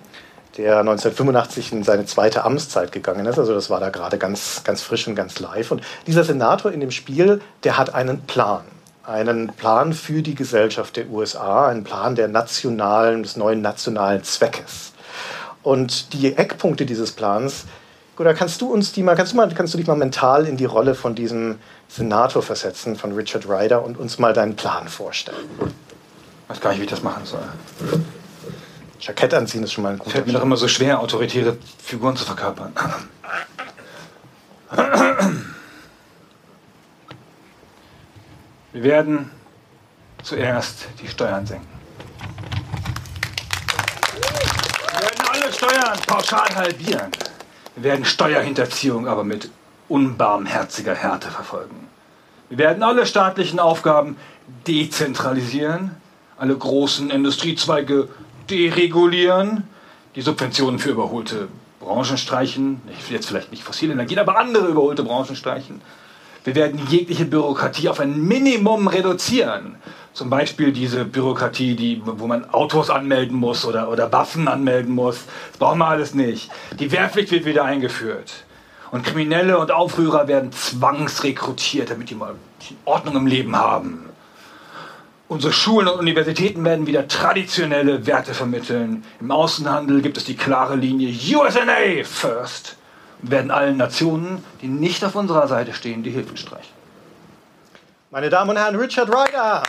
der 0.57 0.81
1985 0.81 1.73
in 1.73 1.83
seine 1.83 2.05
zweite 2.07 2.45
Amtszeit 2.45 2.93
gegangen 2.93 3.27
ist. 3.27 3.39
Also 3.39 3.55
das 3.55 3.71
war 3.71 3.81
da 3.81 3.91
gerade 3.91 4.19
ganz, 4.19 4.63
ganz 4.65 4.83
frisch 4.83 5.07
und 5.09 5.15
ganz 5.15 5.41
live. 5.41 5.71
Und 5.71 5.83
dieser 6.07 6.25
Senator 6.25 6.73
in 6.73 6.81
dem 6.81 6.91
Spiel, 6.91 7.41
der 7.65 7.79
hat 7.79 7.95
einen 7.95 8.23
Plan. 8.23 8.63
Einen 9.05 9.49
Plan 9.49 9.95
für 9.95 10.23
die 10.23 10.35
Gesellschaft 10.35 10.97
der 10.97 11.09
USA, 11.11 11.69
einen 11.69 11.85
Plan 11.85 12.15
der 12.15 12.29
nationalen, 12.29 13.23
des 13.23 13.37
neuen 13.37 13.61
nationalen 13.61 14.23
Zweckes. 14.23 14.93
Und 15.63 16.13
die 16.13 16.37
Eckpunkte 16.37 16.87
dieses 16.87 17.13
Plans, 17.13 17.65
oder 18.19 18.35
kannst 18.35 18.61
du 18.61 18.73
uns 18.73 18.93
die 18.93 19.03
mal, 19.03 19.17
kannst 19.17 19.33
du 19.33 19.37
mal, 19.37 19.53
kannst 19.53 19.75
du 19.75 19.79
dich 19.79 19.87
mal 19.87 19.97
mental 19.97 20.47
in 20.47 20.57
die 20.57 20.65
Rolle 20.67 20.95
von 20.95 21.15
diesem 21.15 21.59
Senator 21.89 22.43
versetzen, 22.43 22.95
von 22.95 23.13
Richard 23.13 23.49
Ryder, 23.49 23.85
und 23.85 23.99
uns 23.99 24.19
mal 24.19 24.33
deinen 24.33 24.55
Plan 24.55 24.87
vorstellen? 24.87 25.49
Ich 26.53 26.59
weiß 26.59 26.65
gar 26.65 26.71
nicht, 26.73 26.81
wie 26.81 26.85
ich 26.85 26.91
das 26.91 27.03
machen 27.03 27.25
soll. 27.25 27.49
Jackett 29.01 29.33
anziehen 29.33 29.63
ist 29.63 29.73
schon 29.73 29.85
mal 29.85 29.95
ein 29.95 29.99
guter 29.99 30.11
Fällt 30.11 30.27
mir 30.27 30.35
doch 30.35 30.43
immer 30.43 30.59
so 30.59 30.69
schwer, 30.69 31.01
autoritäre 31.01 31.57
Figuren 31.83 32.15
zu 32.15 32.27
verkörpern. 32.27 32.75
Wir 38.73 38.83
werden 38.83 39.31
zuerst 40.23 40.89
die 41.01 41.09
Steuern 41.09 41.47
senken. 41.47 41.67
alle 45.33 45.51
Steuern 45.51 45.99
pauschal 46.07 46.55
halbieren. 46.55 47.11
Wir 47.77 47.85
werden 47.85 48.05
Steuerhinterziehung 48.05 49.09
aber 49.09 49.25
mit 49.25 49.51
unbarmherziger 49.89 50.95
Härte 50.95 51.31
verfolgen. 51.31 51.89
Wir 52.51 52.59
werden 52.59 52.83
alle 52.83 53.07
staatlichen 53.07 53.59
Aufgaben 53.59 54.19
dezentralisieren, 54.67 55.97
alle 56.43 56.57
großen 56.57 57.11
Industriezweige 57.11 58.09
deregulieren, 58.51 59.63
die 60.17 60.23
Subventionen 60.23 60.81
für 60.81 60.91
überholte 60.91 61.47
Branchen 61.79 62.19
streichen, 62.19 62.81
jetzt 63.09 63.29
vielleicht 63.29 63.53
nicht 63.53 63.63
fossile 63.63 63.93
Energien, 63.93 64.19
aber 64.19 64.37
andere 64.37 64.67
überholte 64.67 65.05
Branchen 65.05 65.37
streichen. 65.37 65.81
Wir 66.43 66.57
werden 66.57 66.81
jegliche 66.89 67.27
Bürokratie 67.27 67.89
auf 67.89 68.01
ein 68.01 68.27
Minimum 68.27 68.89
reduzieren. 68.89 69.77
Zum 70.15 70.31
Beispiel 70.31 70.73
diese 70.73 71.05
Bürokratie, 71.05 71.77
die, 71.77 72.03
wo 72.05 72.27
man 72.27 72.51
Autos 72.51 72.91
anmelden 72.91 73.37
muss 73.37 73.65
oder, 73.65 73.89
oder 73.89 74.11
Waffen 74.11 74.49
anmelden 74.49 74.93
muss. 74.93 75.21
Das 75.53 75.59
brauchen 75.59 75.79
wir 75.79 75.87
alles 75.87 76.13
nicht. 76.13 76.51
Die 76.81 76.91
Wehrpflicht 76.91 77.31
wird 77.31 77.45
wieder 77.45 77.63
eingeführt. 77.63 78.33
Und 78.91 79.05
Kriminelle 79.05 79.59
und 79.59 79.71
Aufrührer 79.71 80.27
werden 80.27 80.51
zwangsrekrutiert, 80.51 81.91
damit 81.91 82.11
die 82.11 82.17
mal 82.17 82.35
Ordnung 82.85 83.15
im 83.15 83.29
Leben 83.29 83.55
haben. 83.55 84.12
Unsere 85.33 85.55
Schulen 85.55 85.89
und 85.89 85.99
Universitäten 85.99 86.63
werden 86.63 86.87
wieder 86.87 87.09
traditionelle 87.09 88.07
Werte 88.07 88.35
vermitteln. 88.35 89.03
Im 89.19 89.31
Außenhandel 89.31 90.03
gibt 90.03 90.19
es 90.19 90.27
die 90.27 90.37
klare 90.37 90.77
Linie 90.77 91.09
USNA 91.09 92.05
first 92.05 92.77
und 93.23 93.31
werden 93.31 93.51
allen 93.51 93.79
Nationen, 93.79 94.45
die 94.61 94.69
nicht 94.69 95.03
auf 95.03 95.15
unserer 95.15 95.49
Seite 95.49 95.73
stehen, 95.73 96.03
die 96.03 96.11
Hilfe 96.11 96.37
streichen. 96.37 96.75
Meine 98.11 98.29
Damen 98.29 98.51
und 98.51 98.59
Herren, 98.59 98.77
Richard 98.77 99.09
Ryder 99.09 99.63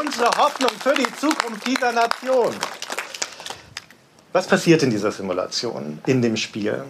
unsere 0.00 0.30
Hoffnung 0.38 0.70
für 0.78 0.94
die 0.94 1.16
Zukunft 1.16 1.66
dieser 1.66 1.90
Nation. 1.90 2.54
Was 4.32 4.46
passiert 4.46 4.84
in 4.84 4.90
dieser 4.90 5.10
Simulation, 5.10 5.98
in 6.06 6.22
dem 6.22 6.36
Spiel? 6.36 6.84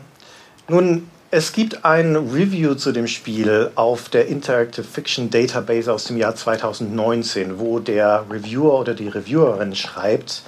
Nun, 0.68 1.08
es 1.32 1.52
gibt 1.52 1.86
ein 1.86 2.14
Review 2.14 2.74
zu 2.74 2.92
dem 2.92 3.06
Spiel 3.06 3.70
auf 3.74 4.10
der 4.10 4.28
Interactive 4.28 4.84
Fiction 4.84 5.30
Database 5.30 5.90
aus 5.90 6.04
dem 6.04 6.18
Jahr 6.18 6.34
2019, 6.34 7.58
wo 7.58 7.78
der 7.78 8.26
Reviewer 8.30 8.78
oder 8.78 8.92
die 8.92 9.08
Reviewerin 9.08 9.74
schreibt, 9.74 10.42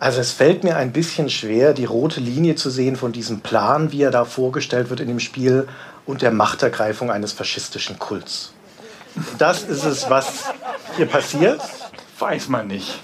also 0.00 0.20
es 0.22 0.32
fällt 0.32 0.64
mir 0.64 0.76
ein 0.76 0.90
bisschen 0.90 1.28
schwer, 1.28 1.74
die 1.74 1.84
rote 1.84 2.20
Linie 2.20 2.54
zu 2.54 2.70
sehen 2.70 2.96
von 2.96 3.12
diesem 3.12 3.40
Plan, 3.40 3.92
wie 3.92 4.02
er 4.02 4.10
da 4.10 4.24
vorgestellt 4.24 4.88
wird 4.88 5.00
in 5.00 5.08
dem 5.08 5.20
Spiel, 5.20 5.68
und 6.06 6.22
der 6.22 6.30
Machtergreifung 6.30 7.10
eines 7.10 7.32
faschistischen 7.34 7.98
Kults. 7.98 8.54
Das 9.36 9.64
ist 9.64 9.84
es, 9.84 10.08
was 10.08 10.44
hier 10.96 11.06
passiert. 11.06 11.60
Weiß 12.18 12.48
man 12.48 12.68
nicht. 12.68 13.00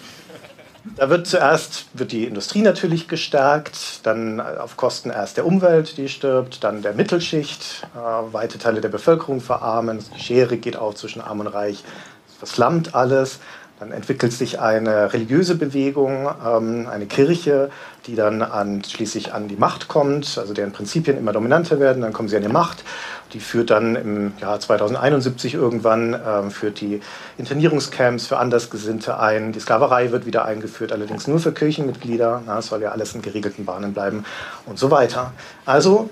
Da 0.85 1.09
wird 1.09 1.29
zuerst 1.29 1.87
wird 1.95 2.11
die 2.11 2.25
Industrie 2.25 2.61
natürlich 2.61 3.07
gestärkt, 3.07 4.05
dann 4.05 4.41
auf 4.41 4.77
Kosten 4.77 5.11
erst 5.11 5.37
der 5.37 5.47
Umwelt, 5.47 5.97
die 5.97 6.09
stirbt, 6.09 6.65
dann 6.65 6.83
der 6.83 6.95
Mittelschicht, 6.95 7.87
äh, 7.95 8.33
weite 8.33 8.59
Teile 8.59 8.81
der 8.81 8.89
Bevölkerung 8.89 9.41
verarmen, 9.41 10.01
die 10.17 10.21
Schere 10.21 10.57
geht 10.57 10.77
auf 10.77 10.97
zwischen 10.97 11.21
Arm 11.21 11.39
und 11.39 11.47
Reich, 11.47 11.85
es 12.29 12.35
verslammt 12.37 12.97
alles. 12.97 13.39
Dann 13.79 13.91
entwickelt 13.91 14.33
sich 14.33 14.61
eine 14.61 15.13
religiöse 15.13 15.57
Bewegung, 15.57 16.29
ähm, 16.47 16.89
eine 16.89 17.07
Kirche, 17.07 17.71
die 18.07 18.15
dann 18.15 18.43
an, 18.43 18.85
schließlich 18.85 19.33
an 19.35 19.49
die 19.49 19.57
Macht 19.57 19.89
kommt, 19.89 20.39
also 20.39 20.53
deren 20.55 20.73
Prinzipien 20.73 21.17
immer 21.17 21.33
dominanter 21.33 21.81
werden, 21.81 22.03
dann 22.03 22.13
kommen 22.13 22.29
sie 22.29 22.37
an 22.37 22.43
die 22.43 22.49
Macht. 22.49 22.85
Die 23.33 23.41
führt 23.41 23.71
dann 23.71 23.97
im 23.97 24.33
Jahr 24.41 24.61
2071 24.61 25.55
irgendwann, 25.55 26.15
ähm, 26.27 26.51
führt 26.51 26.81
die 26.81 27.01
Internierungscamps 27.39 28.27
für 28.27 28.39
Andersgesinnte 28.39 29.19
ein. 29.19 29.53
Die 29.53 29.61
Sklaverei 29.61 30.13
wird 30.13 30.27
wieder 30.27 30.45
eingeführt, 30.45 30.93
allerdings 30.93 31.27
nur 31.27 31.39
für 31.39 31.53
Kirchenmitglieder. 31.53 32.43
Es 32.59 32.67
soll 32.67 32.83
ja 32.83 32.91
alles 32.91 33.15
in 33.15 33.23
geregelten 33.23 33.65
Bahnen 33.65 33.93
bleiben 33.93 34.25
und 34.67 34.79
so 34.79 34.91
weiter. 34.91 35.33
Also 35.65 36.11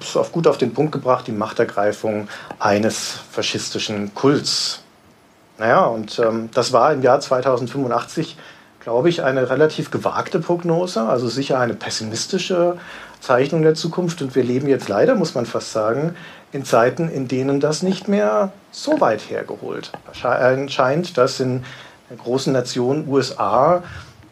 ist 0.00 0.16
auf 0.16 0.32
gut 0.32 0.46
auf 0.46 0.58
den 0.58 0.74
Punkt 0.74 0.92
gebracht, 0.92 1.26
die 1.26 1.32
Machtergreifung 1.32 2.28
eines 2.58 3.18
faschistischen 3.30 4.14
Kults 4.14 4.82
naja, 5.62 5.84
und 5.84 6.18
ähm, 6.18 6.50
das 6.52 6.72
war 6.72 6.92
im 6.92 7.02
Jahr 7.02 7.20
2085, 7.20 8.36
glaube 8.80 9.08
ich, 9.08 9.22
eine 9.22 9.48
relativ 9.48 9.92
gewagte 9.92 10.40
Prognose, 10.40 11.02
also 11.02 11.28
sicher 11.28 11.60
eine 11.60 11.74
pessimistische 11.74 12.78
Zeichnung 13.22 13.62
der 13.62 13.74
Zukunft. 13.74 14.20
Und 14.20 14.34
wir 14.34 14.42
leben 14.42 14.68
jetzt 14.68 14.88
leider, 14.88 15.14
muss 15.14 15.34
man 15.34 15.46
fast 15.46 15.72
sagen, 15.72 16.14
in 16.52 16.64
Zeiten, 16.64 17.08
in 17.08 17.28
denen 17.28 17.60
das 17.60 17.82
nicht 17.82 18.08
mehr 18.08 18.52
so 18.70 19.00
weit 19.00 19.30
hergeholt 19.30 19.92
scheint, 20.12 21.16
dass 21.16 21.40
in 21.40 21.64
großen 22.18 22.52
Nation 22.52 23.08
USA 23.08 23.82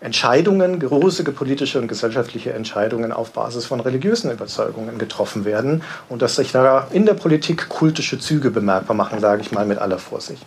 Entscheidungen, 0.03 0.81
große 0.81 1.25
politische 1.25 1.79
und 1.79 1.87
gesellschaftliche 1.87 2.55
Entscheidungen 2.55 3.13
auf 3.13 3.33
Basis 3.33 3.67
von 3.67 3.81
religiösen 3.81 4.31
Überzeugungen 4.31 4.99
getroffen 4.99 5.45
werden 5.45 5.83
und 6.09 6.23
dass 6.23 6.37
sich 6.37 6.53
da 6.53 6.89
in 6.91 7.05
der 7.05 7.15
Politik 7.15 7.69
kultische 7.69 8.19
Züge 8.19 8.51
bemerkbar 8.51 8.97
machen, 8.97 9.21
sage 9.21 9.43
ich 9.43 9.53
mal 9.53 9.67
mit 9.67 9.79
aller 9.79 9.99
Vorsicht. 9.99 10.45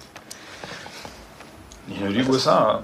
Nicht 1.88 2.02
nur 2.02 2.10
die 2.10 2.24
USA. 2.24 2.84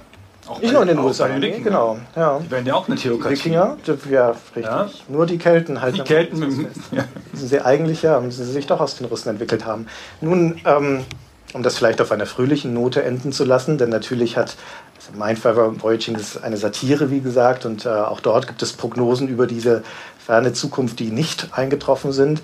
Auch 0.50 0.60
nicht 0.60 0.74
nur 0.74 0.82
in 0.82 0.88
den 0.88 0.98
USA, 1.00 1.28
nee, 1.28 1.60
genau. 1.60 2.00
Ja. 2.16 2.40
Die 2.40 2.50
werden 2.50 2.66
ja 2.66 2.74
auch 2.74 2.88
eine 2.88 2.96
Theokratie. 2.96 3.36
Wikinger, 3.36 3.78
ja, 4.10 4.30
richtig. 4.30 4.66
Ja. 4.66 4.90
Nur 5.08 5.28
die 5.28 5.38
Kelten 5.38 5.80
halt. 5.80 5.96
Die 5.96 6.02
Kelten, 6.02 6.40
mit, 6.40 6.72
ja. 6.92 7.06
sind 7.34 7.50
sie 7.50 7.64
eigentlich, 7.64 8.02
ja, 8.02 8.20
sie 8.30 8.44
sich 8.44 8.66
doch 8.66 8.80
aus 8.80 8.96
den 8.96 9.06
Russen 9.06 9.30
entwickelt 9.30 9.66
haben. 9.66 9.86
Nun, 10.22 10.60
ähm, 10.66 11.06
um 11.54 11.62
das 11.62 11.78
vielleicht 11.78 12.02
auf 12.02 12.12
einer 12.12 12.26
fröhlichen 12.26 12.74
Note 12.74 13.04
enden 13.04 13.32
zu 13.32 13.44
lassen, 13.46 13.78
denn 13.78 13.90
natürlich 13.90 14.38
hat 14.38 14.56
also 14.98 15.24
Mindfire 15.24 15.82
Voyaging 15.82 16.16
ist 16.16 16.44
eine 16.44 16.58
Satire, 16.58 17.12
wie 17.12 17.22
gesagt, 17.22 17.66
und 17.66 17.86
äh, 17.86 17.90
auch 17.90 18.20
dort 18.20 18.48
gibt 18.48 18.62
es 18.64 18.74
Prognosen 18.74 19.28
über 19.28 19.46
diese 19.46 19.84
ferne 20.18 20.54
Zukunft, 20.54 21.00
die 21.00 21.12
nicht 21.12 21.50
eingetroffen 21.52 22.12
sind 22.12 22.42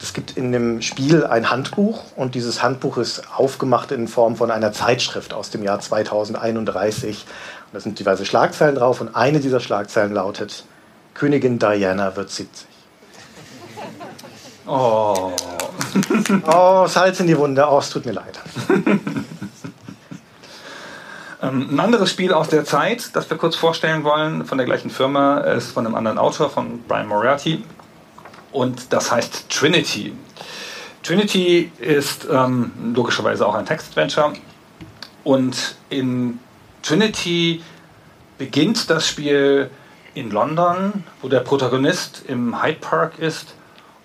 es 0.00 0.12
gibt 0.12 0.36
in 0.36 0.52
dem 0.52 0.82
Spiel 0.82 1.24
ein 1.24 1.50
Handbuch 1.50 2.02
und 2.16 2.34
dieses 2.34 2.62
Handbuch 2.62 2.96
ist 2.96 3.22
aufgemacht 3.36 3.92
in 3.92 4.08
Form 4.08 4.36
von 4.36 4.50
einer 4.50 4.72
Zeitschrift 4.72 5.32
aus 5.32 5.50
dem 5.50 5.62
Jahr 5.62 5.80
2031. 5.80 7.24
Und 7.66 7.74
da 7.74 7.80
sind 7.80 7.98
diverse 7.98 8.26
Schlagzeilen 8.26 8.74
drauf 8.74 9.00
und 9.00 9.14
eine 9.14 9.40
dieser 9.40 9.60
Schlagzeilen 9.60 10.12
lautet, 10.12 10.64
Königin 11.14 11.58
Diana 11.58 12.16
wird 12.16 12.30
70. 12.30 12.66
Oh. 14.66 15.32
Oh, 16.46 16.86
Salz 16.88 17.20
in 17.20 17.28
die 17.28 17.38
Wunde. 17.38 17.66
Oh, 17.70 17.78
es 17.78 17.90
tut 17.90 18.04
mir 18.04 18.12
leid. 18.12 18.38
Ähm, 21.42 21.68
ein 21.70 21.80
anderes 21.80 22.10
Spiel 22.10 22.32
aus 22.32 22.48
der 22.48 22.64
Zeit, 22.64 23.14
das 23.14 23.28
wir 23.28 23.36
kurz 23.36 23.56
vorstellen 23.56 24.04
wollen, 24.04 24.46
von 24.46 24.56
der 24.56 24.66
gleichen 24.66 24.90
Firma, 24.90 25.40
ist 25.40 25.70
von 25.70 25.86
einem 25.86 25.94
anderen 25.94 26.18
Autor, 26.18 26.48
von 26.48 26.82
Brian 26.88 27.06
Moriarty. 27.06 27.62
Und 28.52 28.92
das 28.92 29.10
heißt 29.10 29.50
Trinity. 29.50 30.12
Trinity 31.02 31.70
ist 31.78 32.26
ähm, 32.30 32.72
logischerweise 32.94 33.46
auch 33.46 33.54
ein 33.54 33.66
Text-Adventure. 33.66 34.32
Und 35.24 35.76
in 35.88 36.38
Trinity 36.82 37.62
beginnt 38.38 38.90
das 38.90 39.06
Spiel 39.06 39.70
in 40.14 40.30
London, 40.30 41.04
wo 41.20 41.28
der 41.28 41.40
Protagonist 41.40 42.22
im 42.26 42.62
Hyde 42.62 42.80
Park 42.80 43.18
ist 43.18 43.54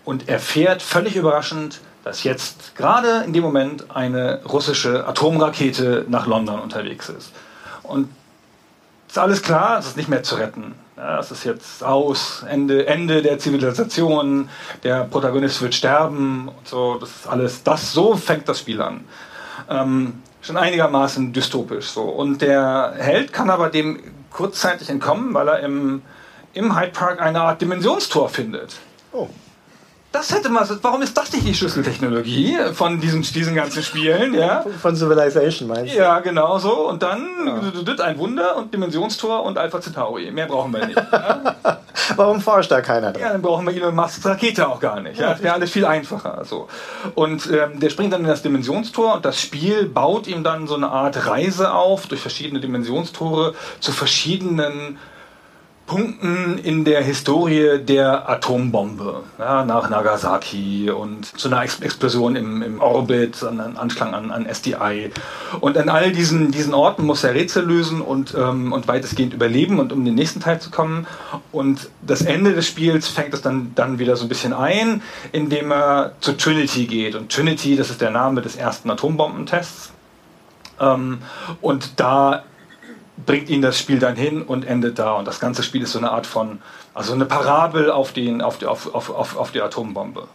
und 0.03 0.27
erfährt 0.29 0.81
völlig 0.81 1.15
überraschend, 1.15 1.79
dass 2.03 2.23
jetzt 2.23 2.75
gerade 2.75 3.23
in 3.23 3.33
dem 3.33 3.43
Moment 3.43 3.95
eine 3.95 4.43
russische 4.43 5.07
Atomrakete 5.07 6.05
nach 6.09 6.27
London 6.27 6.59
unterwegs 6.59 7.09
ist. 7.09 7.31
Und 7.83 8.09
ist 9.07 9.17
alles 9.17 9.41
klar, 9.41 9.79
es 9.79 9.87
ist 9.87 9.97
nicht 9.97 10.09
mehr 10.09 10.23
zu 10.23 10.35
retten. 10.35 10.73
Ja, 11.01 11.17
es 11.17 11.31
ist 11.31 11.45
jetzt 11.45 11.83
aus, 11.83 12.45
Ende, 12.47 12.85
Ende 12.85 13.23
der 13.23 13.39
Zivilisation, 13.39 14.49
der 14.83 15.05
Protagonist 15.05 15.59
wird 15.63 15.73
sterben 15.73 16.47
und 16.47 16.67
so, 16.67 16.99
das 16.99 17.09
ist 17.09 17.27
alles, 17.27 17.63
das, 17.63 17.91
so 17.91 18.15
fängt 18.15 18.47
das 18.47 18.59
Spiel 18.59 18.79
an. 18.79 19.05
Ähm, 19.67 20.21
schon 20.43 20.57
einigermaßen 20.57 21.33
dystopisch 21.33 21.87
so. 21.87 22.03
Und 22.03 22.43
der 22.43 22.93
Held 22.99 23.33
kann 23.33 23.49
aber 23.49 23.69
dem 23.69 23.99
kurzzeitig 24.29 24.89
entkommen, 24.89 25.33
weil 25.33 25.47
er 25.47 25.61
im, 25.61 26.03
im 26.53 26.77
Hyde 26.77 26.91
Park 26.91 27.19
eine 27.19 27.41
Art 27.41 27.59
Dimensionstor 27.63 28.29
findet. 28.29 28.75
Oh. 29.11 29.27
Das 30.11 30.33
hätte 30.33 30.49
man, 30.49 30.67
warum 30.81 31.01
ist 31.01 31.15
das 31.17 31.31
nicht 31.31 31.47
die 31.47 31.53
Schlüsseltechnologie 31.53 32.57
von 32.73 32.99
diesen, 32.99 33.21
diesen 33.21 33.55
ganzen 33.55 33.81
Spielen, 33.81 34.33
ja? 34.33 34.65
Von 34.81 34.93
Civilization 34.93 35.69
meinst 35.69 35.93
du? 35.93 35.97
Ja, 35.97 36.19
genau 36.19 36.59
so. 36.59 36.89
Und 36.89 37.01
dann 37.01 37.29
ja. 37.45 38.05
ein 38.05 38.17
Wunder 38.17 38.57
und 38.57 38.73
Dimensionstor 38.73 39.43
und 39.43 39.57
Alpha 39.57 39.79
Centauri. 39.79 40.29
Mehr 40.31 40.47
brauchen 40.47 40.73
wir 40.73 40.85
nicht. 40.85 40.97
Ja? 40.97 41.55
Warum 42.17 42.41
forscht 42.41 42.71
da 42.71 42.81
keiner 42.81 43.13
dran? 43.13 43.21
Ja, 43.21 43.29
dann 43.31 43.41
brauchen 43.41 43.65
wir 43.65 43.73
Elon 43.73 43.95
Musks 43.95 44.25
Rakete 44.25 44.67
auch 44.67 44.81
gar 44.81 44.99
nicht. 44.99 45.17
Ja? 45.17 45.29
Das 45.31 45.41
wäre 45.41 45.53
alles 45.53 45.71
viel 45.71 45.85
einfacher. 45.85 46.43
So. 46.43 46.67
Und 47.15 47.49
ähm, 47.49 47.79
der 47.79 47.89
springt 47.89 48.11
dann 48.11 48.21
in 48.21 48.27
das 48.27 48.41
Dimensionstor 48.41 49.15
und 49.15 49.23
das 49.23 49.39
Spiel 49.39 49.85
baut 49.85 50.27
ihm 50.27 50.43
dann 50.43 50.67
so 50.67 50.75
eine 50.75 50.89
Art 50.89 51.25
Reise 51.25 51.73
auf 51.73 52.07
durch 52.07 52.19
verschiedene 52.19 52.59
Dimensionstore 52.59 53.53
zu 53.79 53.93
verschiedenen 53.93 54.97
Punkten 55.91 56.57
in 56.57 56.85
der 56.85 57.03
Historie 57.03 57.77
der 57.77 58.29
Atombombe, 58.29 59.23
ja, 59.37 59.65
nach 59.65 59.89
Nagasaki 59.89 60.89
und 60.89 61.37
zu 61.37 61.49
einer 61.49 61.63
Explosion 61.63 62.37
im, 62.37 62.61
im 62.61 62.79
Orbit, 62.79 63.43
an 63.43 63.59
Anschlag 63.59 64.13
an, 64.13 64.31
an 64.31 64.45
SDI. 64.45 65.11
Und 65.59 65.77
an 65.77 65.89
all 65.89 66.13
diesen, 66.13 66.51
diesen 66.51 66.73
Orten 66.73 67.05
muss 67.05 67.25
er 67.25 67.33
Rätsel 67.33 67.65
lösen 67.65 67.99
und, 67.99 68.33
ähm, 68.33 68.71
und 68.71 68.87
weitestgehend 68.87 69.33
überleben 69.33 69.79
und 69.79 69.91
um 69.91 70.05
den 70.05 70.15
nächsten 70.15 70.39
Teil 70.39 70.61
zu 70.61 70.71
kommen. 70.71 71.07
Und 71.51 71.89
das 72.01 72.21
Ende 72.21 72.53
des 72.53 72.67
Spiels 72.67 73.09
fängt 73.09 73.33
es 73.33 73.41
dann, 73.41 73.73
dann 73.75 73.99
wieder 73.99 74.15
so 74.15 74.23
ein 74.23 74.29
bisschen 74.29 74.53
ein, 74.53 75.01
indem 75.33 75.73
er 75.73 76.13
zu 76.21 76.37
Trinity 76.37 76.85
geht. 76.85 77.15
Und 77.15 77.33
Trinity, 77.33 77.75
das 77.75 77.89
ist 77.89 77.99
der 77.99 78.11
Name 78.11 78.41
des 78.41 78.55
ersten 78.55 78.89
Atombombentests. 78.89 79.91
Ähm, 80.79 81.17
und 81.59 81.99
da 81.99 82.43
bringt 83.25 83.49
ihn 83.49 83.61
das 83.61 83.77
Spiel 83.77 83.99
dann 83.99 84.15
hin 84.15 84.41
und 84.41 84.65
endet 84.65 84.99
da. 84.99 85.13
Und 85.13 85.25
das 85.25 85.39
ganze 85.39 85.63
Spiel 85.63 85.83
ist 85.83 85.93
so 85.93 85.99
eine 85.99 86.11
Art 86.11 86.25
von, 86.25 86.61
also 86.93 87.13
eine 87.13 87.25
Parabel 87.25 87.91
auf, 87.91 88.13
den, 88.13 88.41
auf, 88.41 88.57
die, 88.57 88.65
auf, 88.65 88.93
auf, 88.93 89.09
auf, 89.09 89.37
auf 89.37 89.51
die 89.51 89.61
Atombombe. 89.61 90.27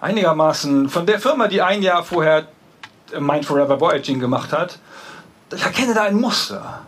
Einigermaßen 0.00 0.88
von 0.88 1.06
der 1.06 1.18
Firma, 1.18 1.48
die 1.48 1.62
ein 1.62 1.82
Jahr 1.82 2.04
vorher 2.04 2.46
Mind 3.18 3.44
Forever 3.44 3.80
Voyaging 3.80 4.18
gemacht 4.18 4.52
hat, 4.52 4.78
ich 5.54 5.62
erkenne 5.62 5.94
da 5.94 6.02
ein 6.02 6.16
Muster. 6.16 6.80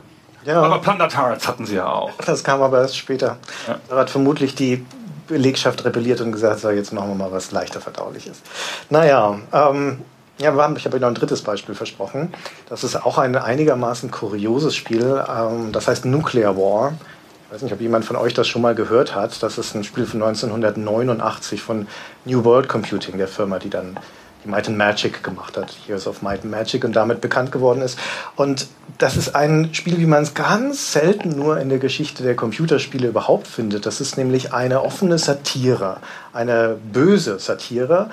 Ja. 0.44 0.62
Aber 0.62 0.78
Planetarians 0.78 1.46
hatten 1.46 1.66
sie 1.66 1.76
ja 1.76 1.88
auch. 1.88 2.12
Das 2.24 2.44
kam 2.44 2.62
aber 2.62 2.80
erst 2.80 2.96
später. 2.96 3.38
Ja. 3.66 3.78
Da 3.88 3.96
hat 3.96 4.10
vermutlich 4.10 4.54
die 4.54 4.84
Belegschaft 5.26 5.84
rebelliert 5.84 6.20
und 6.20 6.32
gesagt, 6.32 6.60
so, 6.60 6.70
jetzt 6.70 6.92
machen 6.92 7.08
wir 7.08 7.14
mal 7.16 7.32
was 7.32 7.50
leichter 7.50 7.80
verdauliches. 7.80 8.42
Naja, 8.90 9.38
ähm, 9.52 10.02
ja, 10.38 10.50
ich 10.76 10.84
habe 10.84 10.96
Ihnen 10.96 11.00
noch 11.00 11.08
ein 11.08 11.14
drittes 11.14 11.42
Beispiel 11.42 11.74
versprochen. 11.74 12.32
Das 12.68 12.84
ist 12.84 12.96
auch 12.96 13.18
ein 13.18 13.36
einigermaßen 13.36 14.10
kurioses 14.10 14.74
Spiel. 14.74 15.24
Ähm, 15.28 15.72
das 15.72 15.88
heißt 15.88 16.04
Nuclear 16.04 16.56
War. 16.56 16.94
Ich 17.46 17.54
weiß 17.54 17.62
nicht, 17.62 17.72
ob 17.72 17.80
jemand 17.80 18.04
von 18.04 18.16
euch 18.16 18.34
das 18.34 18.46
schon 18.46 18.60
mal 18.60 18.74
gehört 18.74 19.14
hat. 19.14 19.42
Das 19.42 19.56
ist 19.56 19.74
ein 19.74 19.84
Spiel 19.84 20.04
von 20.04 20.22
1989 20.22 21.62
von 21.62 21.86
New 22.24 22.44
World 22.44 22.68
Computing, 22.68 23.18
der 23.18 23.28
Firma, 23.28 23.58
die 23.58 23.70
dann 23.70 23.98
die 24.44 24.50
Might 24.50 24.68
and 24.68 24.76
Magic 24.76 25.22
gemacht 25.22 25.56
hat, 25.56 25.74
Years 25.88 26.06
of 26.06 26.22
Might 26.22 26.42
and 26.42 26.50
Magic 26.50 26.84
und 26.84 26.94
damit 26.94 27.20
bekannt 27.20 27.52
geworden 27.52 27.82
ist. 27.82 27.98
Und 28.36 28.66
das 28.98 29.16
ist 29.16 29.34
ein 29.34 29.74
Spiel, 29.74 29.98
wie 29.98 30.06
man 30.06 30.22
es 30.22 30.34
ganz 30.34 30.92
selten 30.92 31.30
nur 31.30 31.58
in 31.58 31.68
der 31.68 31.78
Geschichte 31.78 32.22
der 32.22 32.36
Computerspiele 32.36 33.08
überhaupt 33.08 33.46
findet. 33.46 33.86
Das 33.86 34.00
ist 34.00 34.16
nämlich 34.16 34.52
eine 34.52 34.82
offene 34.82 35.18
Satire, 35.18 35.98
eine 36.32 36.76
böse 36.92 37.38
Satire 37.38 38.10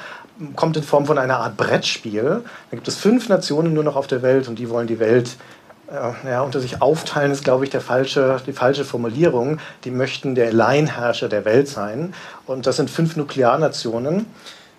kommt 0.55 0.77
in 0.77 0.83
Form 0.83 1.05
von 1.05 1.17
einer 1.17 1.39
Art 1.39 1.57
Brettspiel. 1.57 2.43
Da 2.71 2.75
gibt 2.75 2.87
es 2.87 2.95
fünf 2.95 3.29
Nationen 3.29 3.73
nur 3.73 3.83
noch 3.83 3.95
auf 3.95 4.07
der 4.07 4.21
Welt 4.21 4.47
und 4.47 4.59
die 4.59 4.69
wollen 4.69 4.87
die 4.87 4.99
Welt 4.99 5.37
äh, 5.91 6.29
ja, 6.29 6.41
unter 6.41 6.59
sich 6.59 6.81
aufteilen, 6.81 7.31
ist, 7.31 7.43
glaube 7.43 7.65
ich, 7.65 7.69
der 7.69 7.81
falsche, 7.81 8.41
die 8.45 8.53
falsche 8.53 8.85
Formulierung. 8.85 9.59
Die 9.83 9.91
möchten 9.91 10.35
der 10.35 10.47
Alleinherrscher 10.47 11.29
der 11.29 11.45
Welt 11.45 11.67
sein. 11.67 12.13
Und 12.45 12.65
das 12.65 12.77
sind 12.77 12.89
fünf 12.89 13.15
Nuklearnationen. 13.15 14.25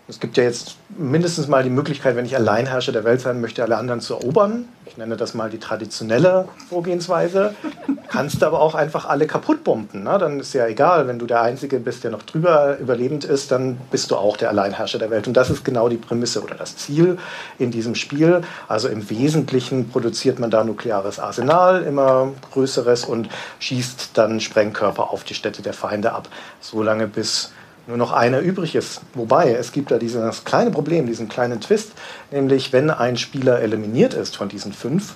Es 0.07 0.21
gibt 0.21 0.37
ja 0.37 0.45
jetzt 0.45 0.77
mindestens 0.99 1.49
mal 1.49 1.63
die 1.63 1.71
Möglichkeit, 1.71 2.15
wenn 2.15 2.27
ich 2.27 2.37
Alleinherrscher 2.37 2.93
der 2.93 3.05
Welt 3.05 3.23
sein 3.23 3.41
möchte, 3.41 3.63
alle 3.63 3.79
anderen 3.79 4.03
zu 4.03 4.13
erobern. 4.13 4.69
Ich 4.85 4.99
nenne 4.99 5.17
das 5.17 5.33
mal 5.33 5.49
die 5.49 5.59
traditionelle 5.59 6.47
Vorgehensweise. 6.69 7.55
Kannst 8.09 8.45
aber 8.45 8.61
auch 8.61 8.75
einfach 8.75 9.09
alle 9.09 9.27
kaputt 9.27 9.65
bomben. 9.65 10.03
Ne? 10.03 10.19
Dann 10.19 10.41
ist 10.41 10.53
ja 10.53 10.67
egal, 10.67 11.09
wenn 11.09 11.19
du 11.19 11.25
der 11.25 11.41
Einzige 11.41 11.81
bist, 11.81 12.05
der 12.05 12.11
noch 12.11 12.23
drüber 12.23 12.77
überlebend 12.79 13.25
ist, 13.25 13.51
dann 13.51 13.79
bist 13.91 14.11
du 14.11 14.17
auch 14.17 14.37
der 14.37 14.51
Alleinherrscher 14.51 14.99
der 14.99 15.09
Welt. 15.09 15.27
Und 15.27 15.39
das 15.39 15.49
ist 15.49 15.65
genau 15.65 15.89
die 15.89 15.97
Prämisse 15.97 16.43
oder 16.43 16.55
das 16.55 16.77
Ziel 16.77 17.17
in 17.59 17.71
diesem 17.71 17.95
Spiel. 17.95 18.43
Also 18.69 18.89
im 18.89 19.09
Wesentlichen 19.09 19.89
produziert 19.89 20.39
man 20.39 20.51
da 20.51 20.65
nukleares 20.65 21.19
Arsenal, 21.19 21.83
immer 21.83 22.31
größeres, 22.53 23.07
und 23.07 23.31
schießt 23.59 24.11
dann 24.13 24.41
Sprengkörper 24.41 25.11
auf 25.11 25.25
die 25.25 25.35
Städte 25.35 25.63
der 25.63 25.73
Feinde 25.73 26.13
ab, 26.13 26.29
solange 26.61 27.07
bis 27.07 27.53
nur 27.87 27.97
noch 27.97 28.13
einer 28.13 28.41
übrig 28.41 28.75
ist. 28.75 29.03
Wobei, 29.15 29.53
es 29.53 29.73
gibt 29.73 29.91
da 29.91 29.99
dieses 29.99 30.45
kleine 30.45 30.71
Problem, 30.71 31.07
diesen 31.07 31.29
kleinen 31.29 31.61
Twist, 31.61 31.93
nämlich 32.31 32.73
wenn 32.73 32.91
ein 32.91 33.17
Spieler 33.17 33.61
eliminiert 33.61 34.15
ist 34.15 34.37
von 34.37 34.49
diesen 34.49 34.73
fünf, 34.73 35.15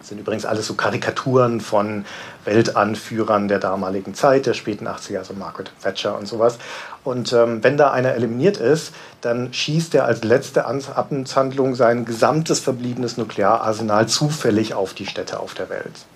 sind 0.00 0.18
übrigens 0.18 0.46
alles 0.46 0.66
so 0.66 0.74
Karikaturen 0.74 1.60
von 1.60 2.04
Weltanführern 2.44 3.48
der 3.48 3.58
damaligen 3.58 4.14
Zeit, 4.14 4.46
der 4.46 4.54
späten 4.54 4.86
80er, 4.88 5.18
also 5.18 5.34
Margaret 5.34 5.70
Thatcher 5.82 6.16
und 6.16 6.26
sowas. 6.26 6.58
Und 7.04 7.32
ähm, 7.32 7.62
wenn 7.62 7.76
da 7.76 7.90
einer 7.90 8.14
eliminiert 8.14 8.56
ist, 8.56 8.92
dann 9.20 9.52
schießt 9.52 9.94
er 9.94 10.06
als 10.06 10.24
letzte 10.24 10.64
Amtshandlung 10.66 11.74
sein 11.74 12.04
gesamtes 12.04 12.60
verbliebenes 12.60 13.18
Nukleararsenal 13.18 14.06
zufällig 14.06 14.72
auf 14.72 14.94
die 14.94 15.06
Städte 15.06 15.40
auf 15.40 15.54
der 15.54 15.68
Welt. 15.68 16.06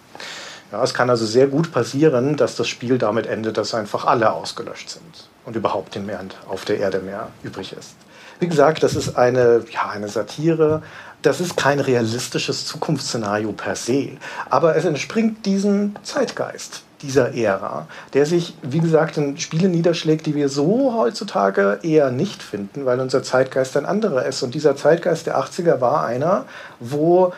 Ja, 0.70 0.82
es 0.82 0.94
kann 0.94 1.10
also 1.10 1.26
sehr 1.26 1.48
gut 1.48 1.70
passieren, 1.70 2.36
dass 2.36 2.56
das 2.56 2.68
Spiel 2.68 2.96
damit 2.96 3.26
endet, 3.26 3.58
dass 3.58 3.74
einfach 3.74 4.06
alle 4.06 4.32
ausgelöscht 4.32 4.88
sind 4.88 5.28
und 5.44 5.56
überhaupt 5.56 5.94
den 5.94 6.06
mehr 6.06 6.20
auf 6.48 6.64
der 6.64 6.78
Erde 6.78 7.00
mehr 7.00 7.28
übrig 7.42 7.72
ist. 7.72 7.94
Wie 8.38 8.48
gesagt, 8.48 8.82
das 8.82 8.94
ist 8.94 9.16
eine, 9.16 9.64
ja, 9.70 9.88
eine 9.90 10.08
Satire. 10.08 10.82
Das 11.22 11.40
ist 11.40 11.56
kein 11.56 11.78
realistisches 11.78 12.66
Zukunftsszenario 12.66 13.52
per 13.52 13.76
se, 13.76 14.16
aber 14.50 14.74
es 14.74 14.84
entspringt 14.84 15.46
diesem 15.46 15.94
Zeitgeist 16.02 16.82
dieser 17.02 17.34
Ära, 17.34 17.86
der 18.14 18.26
sich, 18.26 18.54
wie 18.62 18.80
gesagt, 18.80 19.16
in 19.16 19.36
Spiele 19.38 19.68
niederschlägt, 19.68 20.26
die 20.26 20.34
wir 20.34 20.48
so 20.48 20.94
heutzutage 20.96 21.80
eher 21.82 22.10
nicht 22.10 22.42
finden, 22.42 22.84
weil 22.86 23.00
unser 23.00 23.22
Zeitgeist 23.22 23.76
ein 23.76 23.86
anderer 23.86 24.24
ist. 24.24 24.42
Und 24.42 24.54
dieser 24.54 24.76
Zeitgeist 24.76 25.26
der 25.26 25.38
80er 25.38 25.80
war 25.80 26.04
einer, 26.04 26.46
wo 26.80 27.32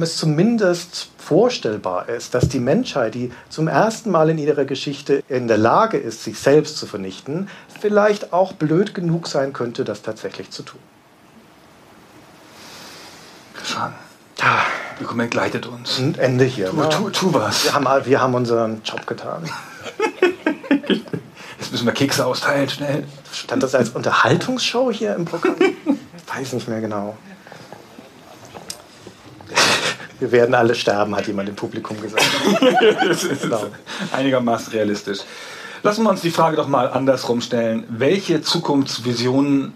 es 0.00 0.16
zumindest 0.16 1.08
vorstellbar 1.18 2.08
ist, 2.08 2.34
dass 2.34 2.48
die 2.48 2.60
Menschheit, 2.60 3.14
die 3.14 3.32
zum 3.48 3.68
ersten 3.68 4.10
Mal 4.10 4.30
in 4.30 4.38
ihrer 4.38 4.64
Geschichte 4.64 5.22
in 5.28 5.48
der 5.48 5.58
Lage 5.58 5.98
ist, 5.98 6.22
sich 6.22 6.38
selbst 6.38 6.76
zu 6.76 6.86
vernichten, 6.86 7.48
vielleicht 7.80 8.32
auch 8.32 8.52
blöd 8.52 8.94
genug 8.94 9.26
sein 9.26 9.52
könnte, 9.52 9.84
das 9.84 10.02
tatsächlich 10.02 10.50
zu 10.50 10.62
tun. 10.62 10.80
Christian, 13.54 13.92
ja. 14.40 14.64
Dokument 15.00 15.34
leitet 15.34 15.66
uns. 15.66 15.98
Ein 15.98 16.14
Ende 16.16 16.44
hier. 16.44 16.70
Tu, 16.70 16.84
tu, 16.84 17.10
tu 17.10 17.34
was. 17.34 17.64
Wir 17.64 17.74
haben, 17.74 18.06
wir 18.06 18.20
haben 18.20 18.34
unseren 18.34 18.82
Job 18.84 19.06
getan. 19.06 19.48
Jetzt 21.58 21.72
müssen 21.72 21.86
wir 21.86 21.92
Kekse 21.92 22.26
austeilen, 22.26 22.68
schnell. 22.68 23.04
Stand 23.32 23.62
das 23.62 23.74
als 23.74 23.90
Unterhaltungsshow 23.90 24.92
hier 24.92 25.14
im 25.16 25.24
Programm? 25.24 25.56
Ich 25.60 26.34
weiß 26.34 26.52
nicht 26.52 26.68
mehr 26.68 26.80
genau. 26.80 27.16
Wir 30.22 30.30
werden 30.30 30.54
alle 30.54 30.76
sterben, 30.76 31.16
hat 31.16 31.26
jemand 31.26 31.48
im 31.48 31.56
Publikum 31.56 32.00
gesagt. 32.00 32.24
das 33.08 33.24
ist 33.24 33.42
genau. 33.42 33.66
einigermaßen 34.12 34.72
realistisch. 34.72 35.18
Lassen 35.82 36.04
wir 36.04 36.10
uns 36.10 36.20
die 36.20 36.30
Frage 36.30 36.56
doch 36.56 36.68
mal 36.68 36.88
andersrum 36.88 37.40
stellen. 37.40 37.84
Welche 37.88 38.40
Zukunftsvisionen 38.40 39.72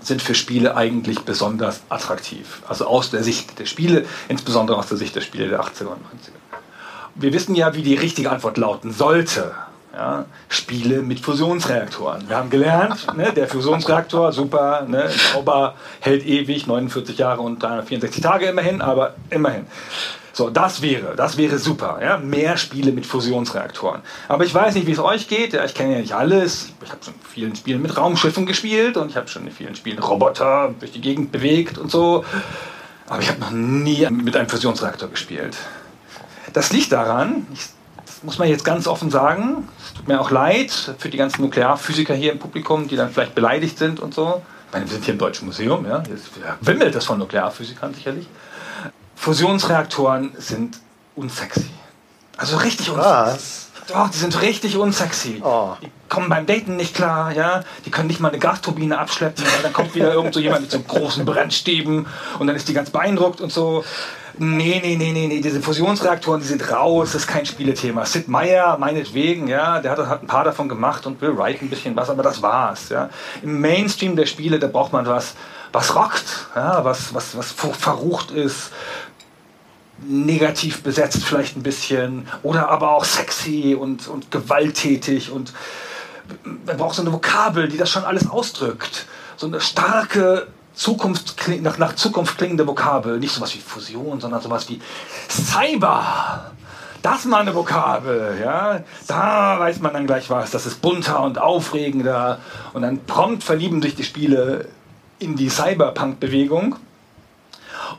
sind 0.00 0.22
für 0.22 0.34
Spiele 0.34 0.74
eigentlich 0.74 1.20
besonders 1.20 1.82
attraktiv? 1.90 2.62
Also 2.66 2.86
aus 2.86 3.10
der 3.10 3.22
Sicht 3.22 3.58
der 3.58 3.66
Spiele, 3.66 4.06
insbesondere 4.28 4.78
aus 4.78 4.86
der 4.86 4.96
Sicht 4.96 5.16
der 5.16 5.20
Spiele 5.20 5.48
der 5.48 5.60
80er 5.60 5.88
und 5.88 6.00
90er. 6.00 6.32
Wir 7.16 7.34
wissen 7.34 7.54
ja, 7.54 7.74
wie 7.74 7.82
die 7.82 7.94
richtige 7.94 8.30
Antwort 8.30 8.56
lauten 8.56 8.90
sollte. 8.90 9.52
Ja, 9.94 10.24
Spiele 10.48 11.02
mit 11.02 11.20
Fusionsreaktoren. 11.20 12.28
Wir 12.28 12.36
haben 12.36 12.50
gelernt, 12.50 13.06
ne, 13.16 13.32
der 13.32 13.46
Fusionsreaktor, 13.46 14.32
super, 14.32 14.84
ne, 14.88 15.08
sauber, 15.32 15.74
hält 16.00 16.26
ewig, 16.26 16.66
49 16.66 17.16
Jahre 17.16 17.42
und 17.42 17.62
364 17.62 18.20
Tage 18.20 18.46
immerhin, 18.46 18.80
aber 18.82 19.14
immerhin. 19.30 19.66
So, 20.32 20.50
das 20.50 20.82
wäre, 20.82 21.14
das 21.14 21.36
wäre 21.36 21.58
super. 21.58 22.00
Ja? 22.02 22.18
Mehr 22.18 22.56
Spiele 22.56 22.90
mit 22.90 23.06
Fusionsreaktoren. 23.06 24.00
Aber 24.26 24.44
ich 24.44 24.52
weiß 24.52 24.74
nicht, 24.74 24.88
wie 24.88 24.92
es 24.92 24.98
euch 24.98 25.28
geht. 25.28 25.52
Ja, 25.52 25.64
ich 25.64 25.74
kenne 25.74 25.92
ja 25.92 26.00
nicht 26.00 26.12
alles. 26.12 26.70
Ich 26.82 26.90
habe 26.90 27.04
schon 27.04 27.14
vielen 27.22 27.54
Spielen 27.54 27.80
mit 27.80 27.96
Raumschiffen 27.96 28.44
gespielt 28.44 28.96
und 28.96 29.10
ich 29.10 29.16
habe 29.16 29.28
schon 29.28 29.46
in 29.46 29.52
vielen 29.52 29.76
Spielen 29.76 30.00
Roboter 30.00 30.74
durch 30.80 30.90
die 30.90 31.00
Gegend 31.00 31.30
bewegt 31.30 31.78
und 31.78 31.88
so. 31.88 32.24
Aber 33.06 33.22
ich 33.22 33.28
habe 33.28 33.38
noch 33.38 33.52
nie 33.52 34.08
mit 34.10 34.36
einem 34.36 34.48
Fusionsreaktor 34.48 35.08
gespielt. 35.08 35.56
Das 36.52 36.72
liegt 36.72 36.90
daran, 36.90 37.46
ich, 37.52 37.60
muss 38.24 38.38
man 38.38 38.48
jetzt 38.48 38.64
ganz 38.64 38.86
offen 38.86 39.10
sagen, 39.10 39.68
es 39.84 39.94
tut 39.94 40.08
mir 40.08 40.20
auch 40.20 40.30
leid 40.30 40.94
für 40.98 41.08
die 41.08 41.16
ganzen 41.16 41.42
Nuklearphysiker 41.42 42.14
hier 42.14 42.32
im 42.32 42.38
Publikum, 42.38 42.88
die 42.88 42.96
dann 42.96 43.10
vielleicht 43.10 43.34
beleidigt 43.34 43.78
sind 43.78 44.00
und 44.00 44.14
so. 44.14 44.42
Ich 44.66 44.72
meine, 44.72 44.86
wir 44.86 44.92
sind 44.92 45.04
hier 45.04 45.14
im 45.14 45.18
Deutschen 45.18 45.46
Museum, 45.46 45.86
ja, 45.86 46.02
jetzt 46.08 46.30
wimmelt 46.62 46.94
das 46.94 47.04
von 47.04 47.18
Nuklearphysikern 47.18 47.94
sicherlich. 47.94 48.26
Fusionsreaktoren 49.14 50.32
sind 50.38 50.80
unsexy. 51.14 51.70
Also 52.36 52.56
richtig 52.56 52.90
unsexy. 52.90 53.08
Was? 53.08 53.68
Doch, 53.88 54.08
die 54.10 54.18
sind 54.18 54.40
richtig 54.40 54.76
unsexy. 54.76 55.42
Oh. 55.44 55.72
Die 55.82 55.90
kommen 56.08 56.28
beim 56.28 56.46
Daten 56.46 56.76
nicht 56.76 56.94
klar, 56.94 57.32
ja. 57.32 57.62
Die 57.84 57.90
können 57.90 58.08
nicht 58.08 58.20
mal 58.20 58.28
eine 58.28 58.38
Gasturbine 58.38 58.98
abschleppen, 58.98 59.44
weil 59.44 59.62
dann 59.62 59.72
kommt 59.72 59.94
wieder 59.94 60.12
irgend 60.12 60.34
so 60.34 60.40
jemand 60.40 60.62
mit 60.62 60.70
so 60.70 60.80
großen 60.80 61.24
Brennstäben 61.24 62.06
und 62.38 62.46
dann 62.46 62.56
ist 62.56 62.68
die 62.68 62.74
ganz 62.74 62.90
beeindruckt 62.90 63.40
und 63.40 63.52
so. 63.52 63.84
Nee, 64.36 64.80
nee, 64.82 64.96
nee, 64.96 65.12
nee, 65.12 65.28
nee, 65.28 65.40
diese 65.40 65.60
Fusionsreaktoren, 65.60 66.40
die 66.40 66.46
sind 66.46 66.68
raus, 66.72 67.12
das 67.12 67.22
ist 67.22 67.28
kein 67.28 67.46
Spielethema. 67.46 68.04
Sid 68.04 68.26
Meier, 68.26 68.76
meinetwegen, 68.78 69.46
ja, 69.46 69.80
der 69.80 69.92
hat, 69.92 69.98
hat 69.98 70.22
ein 70.22 70.26
paar 70.26 70.42
davon 70.42 70.68
gemacht 70.68 71.06
und 71.06 71.20
Will 71.20 71.38
Wright 71.38 71.62
ein 71.62 71.70
bisschen 71.70 71.94
was, 71.94 72.10
aber 72.10 72.24
das 72.24 72.42
war's, 72.42 72.88
ja. 72.88 73.10
Im 73.42 73.60
Mainstream 73.60 74.16
der 74.16 74.26
Spiele, 74.26 74.58
da 74.58 74.66
braucht 74.66 74.92
man 74.92 75.06
was, 75.06 75.34
was 75.72 75.94
rockt, 75.94 76.48
ja, 76.56 76.84
was, 76.84 77.14
was, 77.14 77.36
was 77.36 77.52
verrucht 77.52 78.32
ist, 78.32 78.72
negativ 80.02 80.82
besetzt 80.82 81.24
vielleicht 81.24 81.56
ein 81.56 81.62
bisschen 81.62 82.28
oder 82.42 82.68
aber 82.68 82.90
auch 82.90 83.04
sexy 83.04 83.76
und, 83.78 84.08
und 84.08 84.30
gewalttätig 84.30 85.30
und 85.30 85.52
man 86.64 86.76
braucht 86.76 86.96
so 86.96 87.02
eine 87.02 87.12
Vokabel, 87.12 87.68
die 87.68 87.76
das 87.76 87.90
schon 87.90 88.04
alles 88.04 88.28
ausdrückt. 88.28 89.06
So 89.36 89.46
eine 89.46 89.60
starke 89.60 90.46
Zukunft, 90.74 91.36
nach, 91.60 91.78
nach 91.78 91.94
Zukunft 91.94 92.38
klingende 92.38 92.66
Vokabel. 92.66 93.18
Nicht 93.18 93.34
sowas 93.34 93.54
wie 93.54 93.60
Fusion, 93.60 94.20
sondern 94.20 94.40
sowas 94.40 94.68
wie 94.68 94.80
Cyber. 95.28 96.52
Das 97.02 97.26
mal 97.26 97.42
eine 97.42 97.54
Vokabel, 97.54 98.38
ja. 98.42 98.80
Da 99.06 99.60
weiß 99.60 99.80
man 99.80 99.92
dann 99.92 100.06
gleich 100.06 100.30
was. 100.30 100.50
Das 100.50 100.64
ist 100.66 100.80
bunter 100.80 101.22
und 101.22 101.38
aufregender. 101.38 102.38
Und 102.72 102.82
dann 102.82 103.04
prompt 103.04 103.44
verlieben 103.44 103.82
sich 103.82 103.94
die 103.94 104.04
Spiele 104.04 104.68
in 105.18 105.36
die 105.36 105.50
Cyberpunk-Bewegung. 105.50 106.76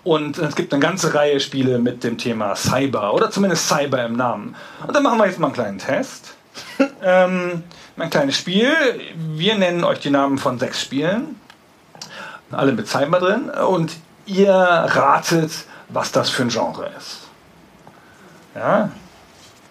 Und 0.04 0.38
es 0.38 0.56
gibt 0.56 0.74
eine 0.74 0.82
ganze 0.82 1.14
Reihe 1.14 1.40
Spiele 1.40 1.80
mit 1.80 2.04
dem 2.04 2.18
Thema 2.18 2.56
Cyber 2.56 3.14
oder 3.14 3.32
zumindest 3.32 3.68
Cyber 3.68 4.06
im 4.06 4.14
Namen. 4.14 4.56
Und 4.86 4.96
dann 4.96 5.04
machen 5.04 5.18
wir 5.18 5.28
jetzt 5.28 5.40
mal 5.40 5.48
einen 5.48 5.56
kleinen 5.56 5.80
Test. 5.80 6.36
ähm, 7.04 7.64
ein 7.98 8.10
kleines 8.10 8.38
Spiel. 8.38 8.74
Wir 9.16 9.56
nennen 9.56 9.84
euch 9.84 10.00
die 10.00 10.10
Namen 10.10 10.38
von 10.38 10.60
sechs 10.60 10.82
Spielen. 10.82 11.40
Alle 12.52 12.72
mit 12.72 12.88
Cyber 12.88 13.20
drin. 13.20 13.50
Und 13.50 13.94
ihr 14.26 14.54
ratet, 14.54 15.52
was 15.90 16.12
das 16.12 16.30
für 16.30 16.44
ein 16.44 16.50
Genre 16.50 16.90
ist. 16.98 17.22
Ja? 18.56 18.90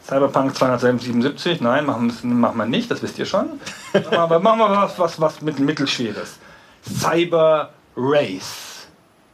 Cyberpunk 0.06 0.54
277, 0.54 1.62
nein, 1.62 1.86
machen, 1.86 2.12
machen 2.38 2.58
wir 2.58 2.66
nicht, 2.66 2.90
das 2.90 3.02
wisst 3.02 3.18
ihr 3.18 3.24
schon. 3.24 3.58
Aber 4.10 4.38
machen 4.38 4.58
wir 4.58 4.70
was, 4.70 4.98
was, 4.98 5.20
was 5.20 5.40
mit 5.40 5.58
Mittelschweres. 5.58 6.38
Cyber 6.86 7.70
Race 7.96 8.86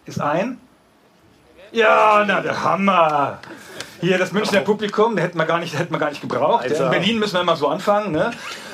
ist 0.04 0.20
ein 0.20 0.60
ja, 1.72 2.24
na, 2.26 2.40
der 2.40 2.62
Hammer. 2.62 3.38
Hier, 4.00 4.18
das 4.18 4.32
Münchner 4.32 4.60
Publikum, 4.60 5.14
der 5.14 5.26
hätten 5.26 5.38
wir 5.38 5.44
gar 5.44 5.58
nicht, 5.58 5.78
hätten 5.78 5.92
wir 5.92 5.98
gar 5.98 6.10
nicht 6.10 6.22
gebraucht. 6.22 6.64
Also. 6.64 6.84
In 6.84 6.90
Berlin 6.90 7.18
müssen 7.18 7.34
wir 7.34 7.42
immer 7.42 7.56
so 7.56 7.68
anfangen, 7.68 8.12
ne? 8.12 8.30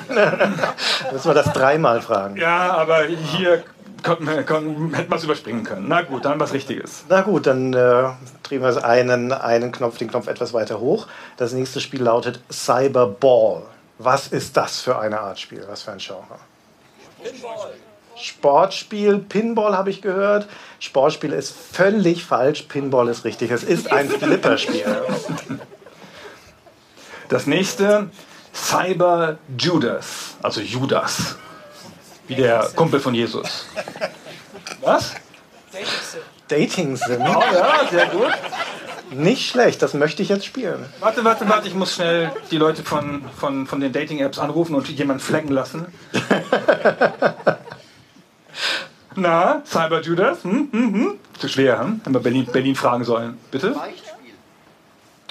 müssen 1.13 1.31
wir 1.31 1.35
das 1.35 1.53
dreimal 1.53 2.01
fragen. 2.01 2.37
Ja, 2.37 2.75
aber 2.75 3.05
hier 3.05 3.65
konnten 4.05 4.27
wir, 4.27 4.43
konnten, 4.45 4.95
hätten 4.95 5.11
wir 5.11 5.17
es 5.17 5.25
überspringen 5.25 5.65
können. 5.65 5.87
Na 5.89 6.03
gut, 6.03 6.25
dann 6.25 6.39
was 6.39 6.53
Richtiges. 6.53 7.05
Na 7.09 7.23
gut, 7.23 7.47
dann 7.47 7.73
äh, 7.73 8.11
drehen 8.45 8.63
wir 8.63 8.85
einen, 8.85 9.33
einen 9.33 9.73
Knopf, 9.73 9.99
den 9.99 10.09
Knopf 10.09 10.29
etwas 10.29 10.55
weiter 10.55 10.79
hoch. 10.79 11.09
Das 11.37 11.53
nächste 11.53 11.81
Spiel 11.81 12.03
lautet 12.03 12.41
Cyberball. 12.51 13.63
Was 13.99 14.29
ist 14.29 14.57
das 14.57 14.81
für 14.81 14.99
eine 14.99 15.21
Art 15.21 15.41
Spiel? 15.41 15.65
Was 15.69 15.83
für 15.83 15.93
ein 15.93 15.99
Genre? 15.99 16.39
Pinball. 17.23 17.73
Sportspiel, 18.17 19.19
Pinball 19.19 19.77
habe 19.77 19.91
ich 19.91 20.03
gehört. 20.03 20.47
Sportspiel 20.79 21.33
ist 21.33 21.55
völlig 21.55 22.25
falsch, 22.25 22.62
Pinball 22.62 23.09
ist 23.09 23.25
richtig. 23.25 23.51
Es 23.51 23.62
ist 23.62 23.93
ein 23.93 24.09
Flipperspiel. 24.09 24.85
Das 27.29 27.47
nächste, 27.47 28.11
Cyber 28.55 29.39
Judas, 29.59 30.37
also 30.43 30.61
Judas, 30.61 31.37
wie 32.27 32.37
der 32.37 32.71
Kumpel 32.75 33.01
von 33.01 33.14
Jesus. 33.14 33.67
Was? 34.81 35.14
Dating 36.49 36.97
Sim. 36.97 37.21
Oh 37.23 37.43
ja, 37.53 37.81
sehr 37.91 38.07
gut. 38.07 38.33
Nicht 39.11 39.51
schlecht, 39.51 39.83
das 39.83 39.95
möchte 39.95 40.23
ich 40.23 40.29
jetzt 40.29 40.47
spielen. 40.47 40.85
Warte, 41.01 41.25
warte, 41.25 41.49
warte, 41.49 41.69
ich 41.69 41.75
muss 41.75 41.95
schnell 41.95 42.33
die 42.51 42.57
Leute 42.57 42.83
von, 42.83 43.25
von, 43.37 43.67
von 43.67 43.81
den 43.81 43.93
Dating-Apps 43.93 44.39
anrufen 44.39 44.75
und 44.75 44.89
jemanden 44.89 45.23
flecken 45.23 45.53
lassen. 45.53 45.87
Na, 49.17 49.62
Cyber 49.64 50.03
Judas? 50.03 50.45
Hm, 50.45 50.69
hm, 50.71 50.95
hm. 50.95 51.19
Zu 51.39 51.49
schwer, 51.49 51.81
hm? 51.81 52.01
Wenn 52.05 52.14
wir 52.14 52.21
Berlin, 52.21 52.47
Berlin 52.47 52.75
fragen 52.75 53.05
sollen. 53.05 53.39
Bitte? 53.51 53.75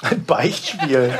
Ein 0.01 0.25
Beichtspiel. 0.25 1.13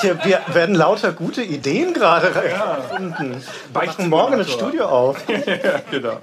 Hier, 0.00 0.24
wir 0.24 0.40
werden 0.52 0.74
lauter 0.74 1.12
gute 1.12 1.42
Ideen 1.42 1.94
gerade 1.94 2.32
ja. 2.48 2.76
gefunden. 2.76 3.42
Beichten 3.72 4.08
morgen 4.08 4.38
das 4.38 4.50
Studio 4.50 4.86
auf. 4.86 5.22
ja, 5.28 5.80
genau. 5.90 6.18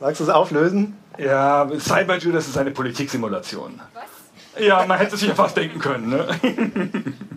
Magst 0.00 0.20
du 0.20 0.24
es 0.24 0.30
auflösen? 0.30 0.96
Ja, 1.18 1.68
Cyber 1.78 2.18
Judas 2.18 2.48
ist 2.48 2.58
eine 2.58 2.72
Politiksimulation. 2.72 3.80
Was? 3.94 4.62
Ja, 4.62 4.84
man 4.86 4.98
hätte 4.98 5.16
sich 5.16 5.28
ja 5.28 5.34
fast 5.34 5.56
denken 5.56 5.78
können. 5.78 6.10
Ne? 6.10 6.26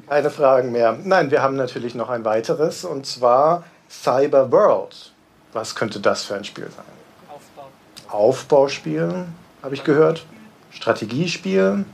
Keine 0.10 0.30
Fragen 0.30 0.72
mehr. 0.72 0.98
Nein, 1.04 1.32
wir 1.32 1.42
haben 1.42 1.56
natürlich 1.56 1.96
noch 1.96 2.10
ein 2.10 2.26
weiteres 2.26 2.84
und 2.84 3.06
zwar 3.06 3.64
Cyber 4.04 4.52
World. 4.52 5.12
Was 5.54 5.76
könnte 5.76 6.00
das 6.00 6.24
für 6.24 6.36
ein 6.36 6.44
Spiel 6.44 6.70
sein? 6.76 6.86
Aufbau. 7.30 7.70
Aufbauspiel, 8.10 9.26
habe 9.64 9.76
ich 9.76 9.84
gehört. 9.84 10.26
Strategiespiel. 10.72 11.86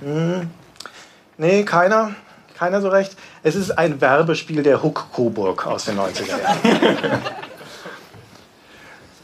Hm. 0.00 0.50
Nee, 1.36 1.64
keiner. 1.64 2.14
Keiner 2.56 2.80
so 2.80 2.88
recht. 2.88 3.16
Es 3.42 3.56
ist 3.56 3.72
ein 3.72 4.00
Werbespiel 4.00 4.62
der 4.62 4.82
Hook 4.82 5.08
Coburg 5.12 5.66
aus 5.66 5.86
den 5.86 5.98
90er 5.98 6.40
Jahren. 6.40 7.22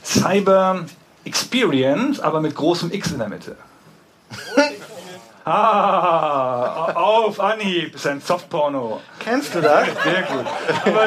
Cyber 0.03 0.85
Experience, 1.25 2.19
aber 2.21 2.41
mit 2.41 2.55
großem 2.55 2.93
X 2.93 3.13
in 3.13 3.19
der 3.19 3.29
Mitte. 3.29 3.57
Ah, 5.49 6.93
auf 6.95 7.41
Anhieb, 7.41 7.95
ist 7.95 8.07
ein 8.07 8.21
Softporno. 8.21 9.01
Kennst 9.19 9.55
du 9.55 9.61
das? 9.61 9.87
Sehr 10.05 10.23
gut. 10.23 10.45
Aber, 10.85 11.07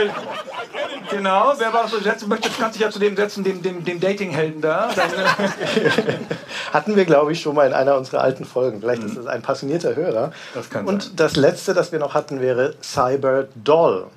genau, 1.09 1.53
wer 1.57 1.71
war 1.73 1.87
so 1.87 1.99
setzen 1.99 2.27
möchte, 2.27 2.49
kann 2.49 2.71
sich 2.73 2.81
ja 2.81 2.89
zu 2.89 2.99
dem 2.99 3.15
setzen, 3.15 3.43
dem, 3.43 3.61
dem, 3.61 3.83
dem 3.85 3.99
Dating-Helden 3.99 4.61
da. 4.61 4.89
Hatten 6.73 6.95
wir, 6.95 7.05
glaube 7.05 7.33
ich, 7.33 7.41
schon 7.41 7.55
mal 7.55 7.67
in 7.67 7.73
einer 7.73 7.95
unserer 7.97 8.21
alten 8.21 8.45
Folgen. 8.45 8.79
Vielleicht 8.79 9.03
ist 9.03 9.17
es 9.17 9.27
ein 9.27 9.41
passionierter 9.41 9.95
Hörer. 9.95 10.31
Das 10.53 10.69
kann 10.69 10.85
Und 10.87 11.03
sein. 11.03 11.11
das 11.17 11.35
letzte, 11.35 11.73
das 11.73 11.91
wir 11.91 11.99
noch 11.99 12.13
hatten, 12.13 12.41
wäre 12.41 12.75
Cyber 12.81 13.45
Doll. 13.55 14.07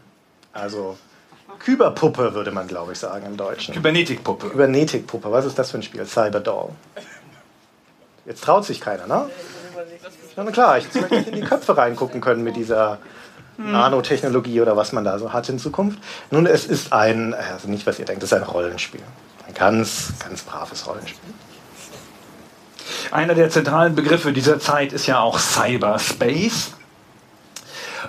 Also 0.52 0.96
Kyberpuppe, 1.58 2.34
würde 2.34 2.50
man, 2.50 2.66
glaube 2.66 2.92
ich, 2.92 2.98
sagen 2.98 3.26
im 3.26 3.36
Deutschen. 3.36 3.74
Kybernetikpuppe. 3.74 4.50
Kybernetikpuppe. 4.50 5.30
Was 5.30 5.44
ist 5.44 5.58
das 5.58 5.70
für 5.70 5.78
ein 5.78 5.82
Spiel? 5.82 6.06
Cyber 6.06 6.40
Doll. 6.40 6.70
Jetzt 8.26 8.44
traut 8.44 8.64
sich 8.64 8.80
keiner, 8.80 9.06
ne? 9.06 9.28
Na 10.36 10.50
klar, 10.50 10.78
ich 10.78 10.92
möchte 10.94 11.16
in 11.16 11.34
die 11.34 11.40
Köpfe 11.42 11.76
reingucken 11.76 12.20
können 12.20 12.42
mit 12.42 12.56
dieser 12.56 12.98
Nanotechnologie 13.56 14.60
oder 14.60 14.76
was 14.76 14.92
man 14.92 15.04
da 15.04 15.18
so 15.18 15.32
hat 15.32 15.48
in 15.48 15.58
Zukunft. 15.58 15.98
Nun, 16.30 16.46
es 16.46 16.66
ist 16.66 16.92
ein, 16.92 17.34
also 17.34 17.68
nicht 17.68 17.86
was 17.86 17.98
ihr 17.98 18.04
denkt, 18.04 18.22
es 18.22 18.32
ist 18.32 18.36
ein 18.36 18.42
Rollenspiel. 18.42 19.02
Ein 19.46 19.54
ganz, 19.54 20.12
ganz 20.18 20.42
braves 20.42 20.86
Rollenspiel. 20.86 21.34
Einer 23.10 23.34
der 23.34 23.50
zentralen 23.50 23.94
Begriffe 23.94 24.32
dieser 24.32 24.58
Zeit 24.58 24.92
ist 24.92 25.06
ja 25.06 25.20
auch 25.20 25.38
Cyberspace. 25.38 26.72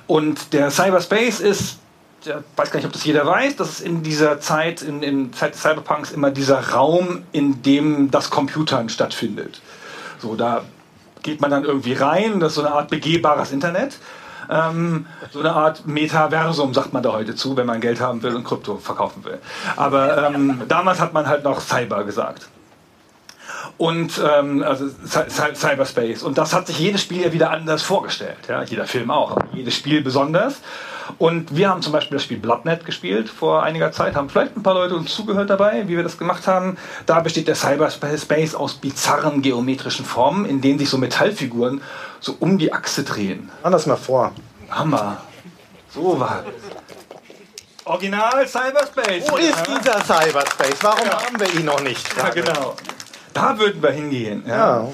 Und 0.07 0.53
der 0.53 0.71
Cyberspace 0.71 1.39
ist, 1.41 1.77
ich 2.21 2.33
weiß 2.55 2.71
gar 2.71 2.77
nicht, 2.79 2.87
ob 2.87 2.93
das 2.93 3.05
jeder 3.05 3.25
weiß, 3.25 3.55
dass 3.55 3.69
es 3.69 3.81
in 3.81 4.01
dieser 4.01 4.39
Zeit, 4.39 4.81
in, 4.81 5.03
in 5.03 5.33
Zeit 5.33 5.53
des 5.53 5.61
Cyberpunks 5.61 6.11
immer 6.11 6.31
dieser 6.31 6.71
Raum, 6.71 7.23
in 7.31 7.61
dem 7.61 8.09
das 8.09 8.29
Computern 8.31 8.89
stattfindet. 8.89 9.61
So, 10.19 10.35
da 10.35 10.63
geht 11.25 11.41
man 11.41 11.49
dann 11.51 11.65
irgendwie 11.65 11.93
rein, 11.93 12.39
das 12.39 12.51
ist 12.51 12.55
so 12.55 12.61
eine 12.61 12.73
Art 12.73 12.89
begehbares 12.89 13.51
Internet. 13.51 13.97
Ähm, 14.47 15.07
so 15.31 15.39
eine 15.39 15.53
Art 15.53 15.87
Metaversum 15.87 16.73
sagt 16.73 16.93
man 16.93 17.01
da 17.01 17.13
heute 17.13 17.35
zu, 17.35 17.57
wenn 17.57 17.65
man 17.65 17.81
Geld 17.81 17.99
haben 17.99 18.21
will 18.21 18.35
und 18.35 18.43
Krypto 18.43 18.77
verkaufen 18.77 19.25
will. 19.25 19.39
Aber 19.75 20.29
ähm, 20.29 20.61
damals 20.67 20.99
hat 20.99 21.13
man 21.13 21.27
halt 21.27 21.43
noch 21.43 21.59
Cyber 21.61 22.03
gesagt. 22.03 22.47
Und 23.77 24.21
ähm, 24.23 24.63
also 24.63 24.85
Cyberspace. 24.87 26.21
Und 26.21 26.37
das 26.37 26.53
hat 26.53 26.67
sich 26.67 26.77
jedes 26.77 27.01
Spiel 27.01 27.23
ja 27.23 27.33
wieder 27.33 27.49
anders 27.49 27.81
vorgestellt. 27.81 28.37
Ja? 28.47 28.61
Jeder 28.61 28.85
Film 28.85 29.09
auch, 29.09 29.37
jedes 29.51 29.75
Spiel 29.75 30.01
besonders. 30.01 30.61
Und 31.17 31.55
wir 31.55 31.69
haben 31.69 31.81
zum 31.81 31.93
Beispiel 31.93 32.17
das 32.17 32.23
Spiel 32.23 32.39
Bloodnet 32.39 32.85
gespielt 32.85 33.29
vor 33.29 33.63
einiger 33.63 33.91
Zeit, 33.91 34.15
haben 34.15 34.29
vielleicht 34.29 34.57
ein 34.57 34.63
paar 34.63 34.73
Leute 34.73 34.95
uns 34.95 35.13
zugehört 35.13 35.49
dabei, 35.49 35.87
wie 35.87 35.95
wir 35.95 36.03
das 36.03 36.17
gemacht 36.17 36.47
haben. 36.47 36.77
Da 37.05 37.19
besteht 37.19 37.47
der 37.47 37.55
Cyberspace 37.55 38.55
aus 38.55 38.75
bizarren 38.75 39.41
geometrischen 39.41 40.05
Formen, 40.05 40.45
in 40.45 40.61
denen 40.61 40.79
sich 40.79 40.89
so 40.89 40.97
Metallfiguren 40.97 41.81
so 42.19 42.35
um 42.39 42.57
die 42.57 42.73
Achse 42.73 43.03
drehen. 43.03 43.49
Mach 43.63 43.71
das 43.71 43.85
mal 43.85 43.95
vor. 43.95 44.31
Hammer. 44.69 45.17
So 45.89 46.19
war 46.19 46.43
Original 47.85 48.47
Cyberspace. 48.47 49.29
Wo 49.29 49.37
ist 49.37 49.63
dieser 49.67 50.03
Cyberspace? 50.03 50.81
Warum 50.81 51.05
ja. 51.05 51.23
haben 51.23 51.39
wir 51.39 51.53
ihn 51.53 51.65
noch 51.65 51.81
nicht? 51.81 52.17
Ja, 52.17 52.29
genau. 52.29 52.75
Da 53.31 53.57
würden 53.59 53.81
wir 53.81 53.91
hingehen. 53.91 54.43
Ja. 54.47 54.55
ja. 54.55 54.87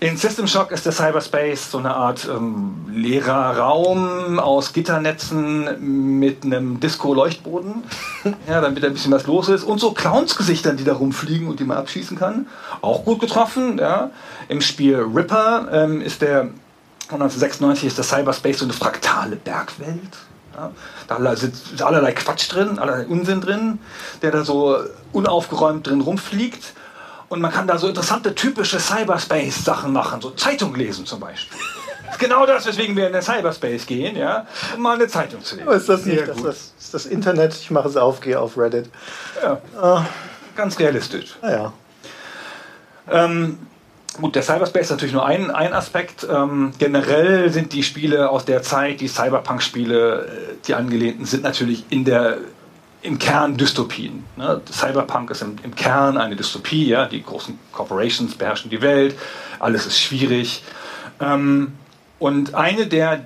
In 0.00 0.16
System 0.16 0.46
Shock 0.46 0.70
ist 0.70 0.86
der 0.86 0.92
Cyberspace 0.92 1.70
so 1.70 1.78
eine 1.78 1.94
Art 1.94 2.28
ähm, 2.28 2.86
leerer 2.92 3.58
Raum 3.58 4.38
aus 4.38 4.72
Gitternetzen 4.72 6.18
mit 6.18 6.44
einem 6.44 6.80
Disco-Leuchtboden, 6.80 7.84
ja, 8.48 8.60
damit 8.60 8.84
ein 8.84 8.92
bisschen 8.92 9.12
was 9.12 9.26
los 9.26 9.48
ist. 9.48 9.64
Und 9.64 9.80
so 9.80 9.92
Clowns-Gesichtern, 9.92 10.76
die 10.76 10.84
da 10.84 10.94
rumfliegen 10.94 11.48
und 11.48 11.60
die 11.60 11.64
man 11.64 11.78
abschießen 11.78 12.16
kann. 12.16 12.46
Auch 12.80 13.04
gut 13.04 13.20
getroffen. 13.20 13.78
Ja. 13.78 14.10
Im 14.48 14.60
Spiel 14.60 14.96
Ripper 14.96 15.68
ähm, 15.72 16.00
ist 16.00 16.22
der 16.22 16.48
1996 17.10 17.88
ist 17.88 17.98
der 17.98 18.04
Cyberspace 18.04 18.58
so 18.58 18.64
eine 18.64 18.72
fraktale 18.72 19.36
Bergwelt. 19.36 20.16
Ja, 20.54 20.70
da 21.08 21.36
sitzt 21.36 21.82
allerlei 21.82 22.12
Quatsch 22.12 22.52
drin, 22.52 22.78
allerlei 22.78 23.06
Unsinn 23.06 23.40
drin, 23.40 23.78
der 24.20 24.30
da 24.30 24.44
so 24.44 24.76
unaufgeräumt 25.12 25.86
drin 25.86 26.00
rumfliegt. 26.00 26.74
Und 27.32 27.40
man 27.40 27.50
kann 27.50 27.66
da 27.66 27.78
so 27.78 27.88
interessante, 27.88 28.34
typische 28.34 28.78
Cyberspace-Sachen 28.78 29.90
machen, 29.90 30.20
so 30.20 30.32
Zeitung 30.32 30.74
lesen 30.74 31.06
zum 31.06 31.18
Beispiel. 31.20 31.58
genau 32.18 32.44
das, 32.44 32.66
weswegen 32.66 32.94
wir 32.94 33.06
in 33.06 33.14
den 33.14 33.22
Cyberspace 33.22 33.86
gehen, 33.86 34.18
ja, 34.18 34.46
um 34.76 34.82
mal 34.82 34.96
eine 34.96 35.08
Zeitung 35.08 35.42
zu 35.42 35.56
lesen. 35.56 35.70
ist 35.70 35.88
das 35.88 36.04
nicht? 36.04 36.28
Das, 36.28 36.42
das, 36.42 36.72
ist 36.78 36.92
das 36.92 37.06
Internet, 37.06 37.54
ich 37.54 37.70
mache 37.70 37.88
es 37.88 37.96
auf, 37.96 38.20
gehe 38.20 38.38
auf 38.38 38.58
Reddit. 38.58 38.90
Ja, 39.42 39.62
ah. 39.80 40.04
ganz 40.54 40.78
realistisch. 40.78 41.38
Ah, 41.40 41.50
Ähm, 43.10 43.58
Gut, 44.20 44.34
der 44.34 44.42
Cyberspace 44.42 44.82
ist 44.82 44.90
natürlich 44.90 45.14
nur 45.14 45.24
ein, 45.24 45.50
ein 45.50 45.72
Aspekt. 45.72 46.26
Ähm, 46.30 46.72
generell 46.78 47.50
sind 47.50 47.72
die 47.72 47.82
Spiele 47.82 48.28
aus 48.28 48.44
der 48.44 48.62
Zeit, 48.62 49.00
die 49.00 49.08
Cyberpunk-Spiele, 49.08 50.26
äh, 50.26 50.54
die 50.66 50.74
angelehnten, 50.74 51.24
sind 51.24 51.44
natürlich 51.44 51.86
in 51.88 52.04
der 52.04 52.36
im 53.02 53.18
Kern 53.18 53.56
Dystopien. 53.56 54.24
Ne? 54.36 54.60
Cyberpunk 54.70 55.30
ist 55.30 55.42
im, 55.42 55.56
im, 55.62 55.74
Kern 55.74 56.16
eine 56.16 56.36
Dystopie, 56.36 56.86
ja? 56.86 57.06
die 57.06 57.22
großen 57.22 57.58
Corporations 57.72 58.34
beherrschen 58.34 58.70
die 58.70 58.80
Welt, 58.80 59.18
alles 59.58 59.86
ist 59.86 60.00
schwierig. 60.00 60.62
Ähm, 61.20 61.72
und 62.18 62.54
eine 62.54 62.86
der 62.86 63.24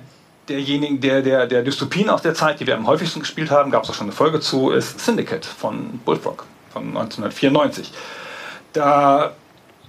derjenigen, 0.49 1.01
der, 1.01 1.21
der, 1.21 1.45
der 1.45 1.61
Dystopien 1.61 2.09
aus 2.09 2.21
der 2.21 2.33
Zeit, 2.33 2.59
die 2.59 2.67
wir 2.67 2.75
am 2.75 2.87
häufigsten 2.87 3.19
gespielt 3.19 3.51
haben, 3.51 3.71
gab 3.71 3.83
es 3.83 3.89
auch 3.89 3.93
schon 3.93 4.07
eine 4.07 4.15
Folge 4.15 4.39
zu, 4.39 4.71
ist 4.71 4.99
Syndicate 4.99 5.45
von 5.45 5.99
Bullfrog 6.05 6.45
von 6.71 6.87
1994. 6.87 7.91
Da 8.73 9.33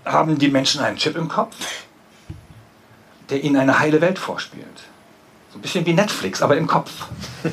haben 0.04 0.38
die 0.38 0.48
Menschen 0.48 0.80
einen 0.80 0.96
Chip 0.96 1.16
im 1.16 1.28
Kopf, 1.28 1.54
der 3.30 3.44
ihnen 3.44 3.56
eine 3.56 3.78
heile 3.78 4.00
Welt 4.00 4.18
vorspielt. 4.18 4.66
Ein 5.58 5.62
bisschen 5.62 5.84
wie 5.86 5.92
Netflix, 5.92 6.40
aber 6.40 6.56
im 6.56 6.68
Kopf. 6.68 6.92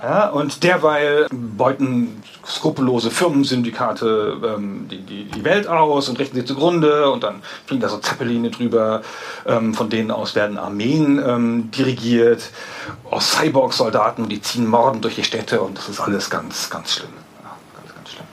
Ja, 0.00 0.28
und 0.28 0.62
derweil 0.62 1.26
beuten 1.32 2.22
skrupellose 2.46 3.10
Firmensyndikate 3.10 4.36
ähm, 4.44 4.86
die, 4.88 4.98
die, 4.98 5.24
die, 5.24 5.42
Welt 5.42 5.66
aus 5.66 6.08
und 6.08 6.20
richten 6.20 6.36
sie 6.36 6.44
zugrunde 6.44 7.10
und 7.10 7.24
dann 7.24 7.42
fliegen 7.66 7.82
da 7.82 7.88
so 7.88 7.98
Zeppeline 7.98 8.50
drüber, 8.50 9.02
ähm, 9.44 9.74
von 9.74 9.90
denen 9.90 10.12
aus 10.12 10.36
werden 10.36 10.56
Armeen 10.56 11.20
ähm, 11.26 11.70
dirigiert, 11.72 12.50
aus 13.10 13.32
Cyborg-Soldaten, 13.32 14.28
die 14.28 14.40
ziehen 14.40 14.68
Morden 14.68 15.00
durch 15.00 15.16
die 15.16 15.24
Städte 15.24 15.60
und 15.62 15.76
das 15.76 15.88
ist 15.88 15.98
alles 15.98 16.30
ganz, 16.30 16.70
ganz 16.70 16.92
schlimm. 16.94 17.10
Ja, 17.42 17.56
ganz, 17.74 17.94
ganz 17.96 18.08
schlimm. 18.10 18.26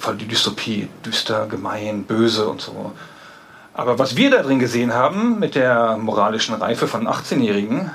Voll 0.00 0.16
die 0.16 0.26
Dystopie, 0.26 0.88
düster, 1.04 1.46
gemein, 1.46 2.04
böse 2.04 2.48
und 2.48 2.62
so. 2.62 2.92
Aber 3.74 3.98
was 3.98 4.16
wir 4.16 4.30
da 4.30 4.42
drin 4.42 4.60
gesehen 4.60 4.94
haben 4.94 5.40
mit 5.40 5.56
der 5.56 5.96
moralischen 5.96 6.54
Reife 6.54 6.86
von 6.86 7.08
18-Jährigen, 7.08 7.90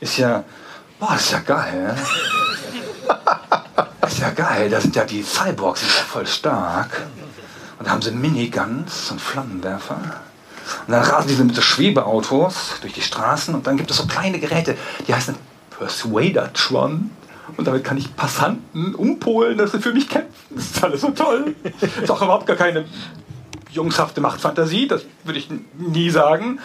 ist 0.00 0.18
ja 0.18 0.44
Boah, 1.00 1.14
ist 1.14 1.32
ja 1.32 1.38
geil. 1.38 1.96
ist 4.06 4.18
ja 4.18 4.30
geil. 4.30 4.68
Da 4.68 4.80
sind 4.82 4.94
ja 4.94 5.04
die 5.04 5.22
Cyborgs, 5.22 5.80
sind 5.80 5.94
ja 5.96 6.02
voll 6.02 6.26
stark. 6.26 7.06
Und 7.78 7.86
da 7.86 7.92
haben 7.92 8.02
sie 8.02 8.10
Miniguns 8.10 9.10
und 9.10 9.18
Flammenwerfer. 9.18 9.96
Und 10.86 10.92
dann 10.92 11.02
rasen 11.02 11.28
diese 11.28 11.42
mit 11.42 11.56
so 11.56 11.62
Schwebeautos 11.62 12.74
durch 12.82 12.92
die 12.92 13.00
Straßen 13.00 13.54
und 13.54 13.66
dann 13.66 13.78
gibt 13.78 13.90
es 13.90 13.96
so 13.96 14.06
kleine 14.06 14.38
Geräte, 14.38 14.76
die 15.08 15.14
heißen 15.14 15.34
Persuadertron. 15.70 17.10
Und 17.56 17.66
damit 17.66 17.82
kann 17.82 17.96
ich 17.96 18.14
Passanten 18.14 18.94
umpolen, 18.94 19.56
dass 19.56 19.72
sie 19.72 19.80
für 19.80 19.94
mich 19.94 20.06
kämpfen. 20.06 20.30
Das 20.50 20.66
ist 20.66 20.84
alles 20.84 21.00
so 21.00 21.10
toll. 21.10 21.54
Ist 21.80 22.10
auch 22.10 22.20
überhaupt 22.20 22.46
gar 22.46 22.56
keine 22.56 22.84
jungshafte 23.72 24.20
Machtfantasie, 24.20 24.88
das 24.88 25.04
würde 25.24 25.38
ich 25.38 25.48
nie 25.78 26.10
sagen. 26.10 26.60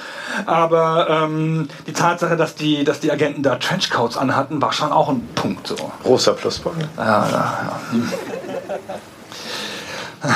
Aber 0.46 1.10
ähm, 1.10 1.68
die 1.88 1.94
Tatsache, 1.94 2.36
dass 2.38 2.56
die, 2.56 2.84
dass 2.84 3.00
die 3.00 3.12
Agenten 3.12 3.44
da 3.44 3.56
Trenchcoats 3.56 4.18
anhatten, 4.18 4.62
war 4.62 4.74
schon 4.74 4.92
auch 4.92 5.10
ein 5.10 5.28
Punkt. 5.36 5.68
So. 5.68 5.76
Großer 6.04 6.34
Pluspunkt. 6.34 6.88
Ja, 6.98 7.30
ja, 7.30 7.80
ja. 10.24 10.34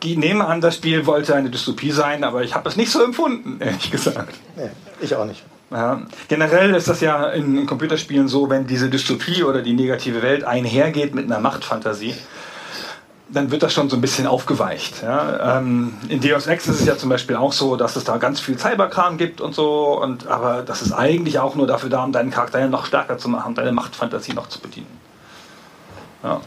Ich 0.00 0.16
nehme 0.16 0.46
an, 0.46 0.60
das 0.60 0.76
Spiel 0.76 1.06
wollte 1.06 1.34
eine 1.34 1.50
Dystopie 1.50 1.90
sein, 1.90 2.22
aber 2.22 2.42
ich 2.42 2.54
habe 2.54 2.68
es 2.68 2.76
nicht 2.76 2.90
so 2.90 3.02
empfunden, 3.02 3.60
ehrlich 3.60 3.90
gesagt. 3.90 4.34
Nee, 4.56 4.70
ich 5.00 5.14
auch 5.14 5.24
nicht. 5.24 5.42
Ja, 5.70 6.00
generell 6.28 6.74
ist 6.74 6.88
das 6.88 7.00
ja 7.02 7.28
in, 7.28 7.58
in 7.58 7.66
Computerspielen 7.66 8.26
so, 8.26 8.48
wenn 8.48 8.66
diese 8.66 8.88
Dystopie 8.88 9.42
oder 9.42 9.60
die 9.60 9.74
negative 9.74 10.22
Welt 10.22 10.44
einhergeht 10.44 11.14
mit 11.14 11.26
einer 11.26 11.40
Machtfantasie, 11.40 12.14
dann 13.30 13.50
wird 13.50 13.62
das 13.62 13.72
schon 13.72 13.90
so 13.90 13.96
ein 13.96 14.00
bisschen 14.00 14.26
aufgeweicht. 14.26 15.02
Ja? 15.02 15.58
Ähm, 15.58 15.94
in 16.08 16.20
Deus 16.20 16.46
Ex 16.46 16.66
ist 16.66 16.80
es 16.80 16.86
ja 16.86 16.96
zum 16.96 17.10
Beispiel 17.10 17.36
auch 17.36 17.52
so, 17.52 17.76
dass 17.76 17.96
es 17.96 18.04
da 18.04 18.16
ganz 18.16 18.40
viel 18.40 18.58
Cyberkram 18.58 19.18
gibt 19.18 19.40
und 19.40 19.54
so, 19.54 20.00
und, 20.00 20.26
aber 20.26 20.62
das 20.62 20.82
ist 20.82 20.92
eigentlich 20.92 21.38
auch 21.38 21.54
nur 21.54 21.66
dafür 21.66 21.90
da, 21.90 22.04
um 22.04 22.12
deinen 22.12 22.30
Charakter 22.30 22.66
noch 22.68 22.86
stärker 22.86 23.18
zu 23.18 23.28
machen, 23.28 23.54
deine 23.54 23.72
Machtfantasie 23.72 24.32
noch 24.32 24.48
zu 24.48 24.60
bedienen. 24.60 24.98
Ja. 26.22 26.40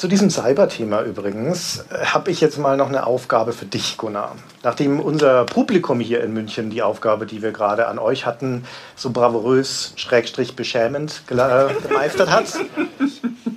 Zu 0.00 0.08
diesem 0.08 0.30
Cyber-Thema 0.30 1.02
übrigens 1.02 1.84
äh, 1.90 2.06
habe 2.06 2.30
ich 2.30 2.40
jetzt 2.40 2.56
mal 2.56 2.78
noch 2.78 2.88
eine 2.88 3.06
Aufgabe 3.06 3.52
für 3.52 3.66
dich, 3.66 3.98
Gunnar. 3.98 4.34
Nachdem 4.62 4.98
unser 4.98 5.44
Publikum 5.44 6.00
hier 6.00 6.24
in 6.24 6.32
München 6.32 6.70
die 6.70 6.80
Aufgabe, 6.80 7.26
die 7.26 7.42
wir 7.42 7.52
gerade 7.52 7.86
an 7.86 7.98
euch 7.98 8.24
hatten, 8.24 8.64
so 8.96 9.10
bravourös, 9.10 9.92
schrägstrich 9.96 10.56
beschämend 10.56 11.24
gemeistert 11.26 12.30
hat, 12.30 12.46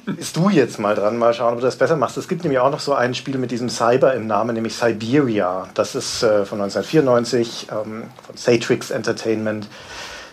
bist 0.05 0.35
du 0.35 0.49
jetzt 0.49 0.79
mal 0.79 0.95
dran, 0.95 1.17
mal 1.17 1.33
schauen, 1.33 1.53
ob 1.53 1.61
du 1.61 1.65
das 1.65 1.77
besser 1.77 1.95
machst. 1.95 2.17
Es 2.17 2.27
gibt 2.27 2.43
nämlich 2.43 2.59
auch 2.59 2.71
noch 2.71 2.81
so 2.81 2.93
ein 2.93 3.15
Spiel 3.15 3.37
mit 3.37 3.51
diesem 3.51 3.69
Cyber 3.69 4.13
im 4.13 4.27
Namen, 4.27 4.53
nämlich 4.53 4.75
Siberia. 4.75 5.69
Das 5.75 5.95
ist 5.95 6.23
äh, 6.23 6.43
von 6.45 6.59
1994 6.59 7.67
ähm, 7.71 8.03
von 8.21 8.35
Satrix 8.35 8.91
Entertainment. 8.91 9.69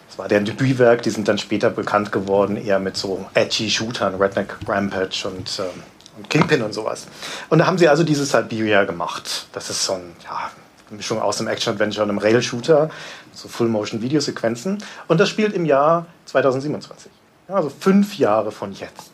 Das 0.08 0.18
war 0.18 0.26
deren 0.26 0.44
Debütwerk. 0.44 1.02
Die 1.02 1.10
sind 1.10 1.28
dann 1.28 1.38
später 1.38 1.70
bekannt 1.70 2.10
geworden, 2.10 2.56
eher 2.56 2.80
mit 2.80 2.96
so 2.96 3.26
edgy 3.34 3.70
Shootern, 3.70 4.16
Redneck 4.16 4.56
Rampage 4.66 5.28
und, 5.28 5.60
ähm, 5.60 5.66
und 5.76 5.99
Kingpin 6.28 6.62
und 6.62 6.72
sowas. 6.72 7.06
Und 7.48 7.58
da 7.58 7.66
haben 7.66 7.78
sie 7.78 7.88
also 7.88 8.04
dieses 8.04 8.30
Siberia 8.30 8.84
gemacht. 8.84 9.46
Das 9.52 9.70
ist 9.70 9.84
so 9.84 9.94
ein, 9.94 10.14
ja, 10.24 10.50
eine 10.88 10.96
Mischung 10.96 11.20
aus 11.20 11.40
einem 11.40 11.48
Action-Adventure 11.48 12.04
und 12.04 12.10
einem 12.10 12.18
Rail-Shooter, 12.18 12.90
so 13.32 13.48
Full-Motion-Videosequenzen. 13.48 14.78
Und 15.08 15.20
das 15.20 15.28
spielt 15.28 15.54
im 15.54 15.64
Jahr 15.64 16.06
2027. 16.26 17.10
Ja, 17.48 17.56
also 17.56 17.70
fünf 17.70 18.18
Jahre 18.18 18.52
von 18.52 18.72
jetzt. 18.72 19.10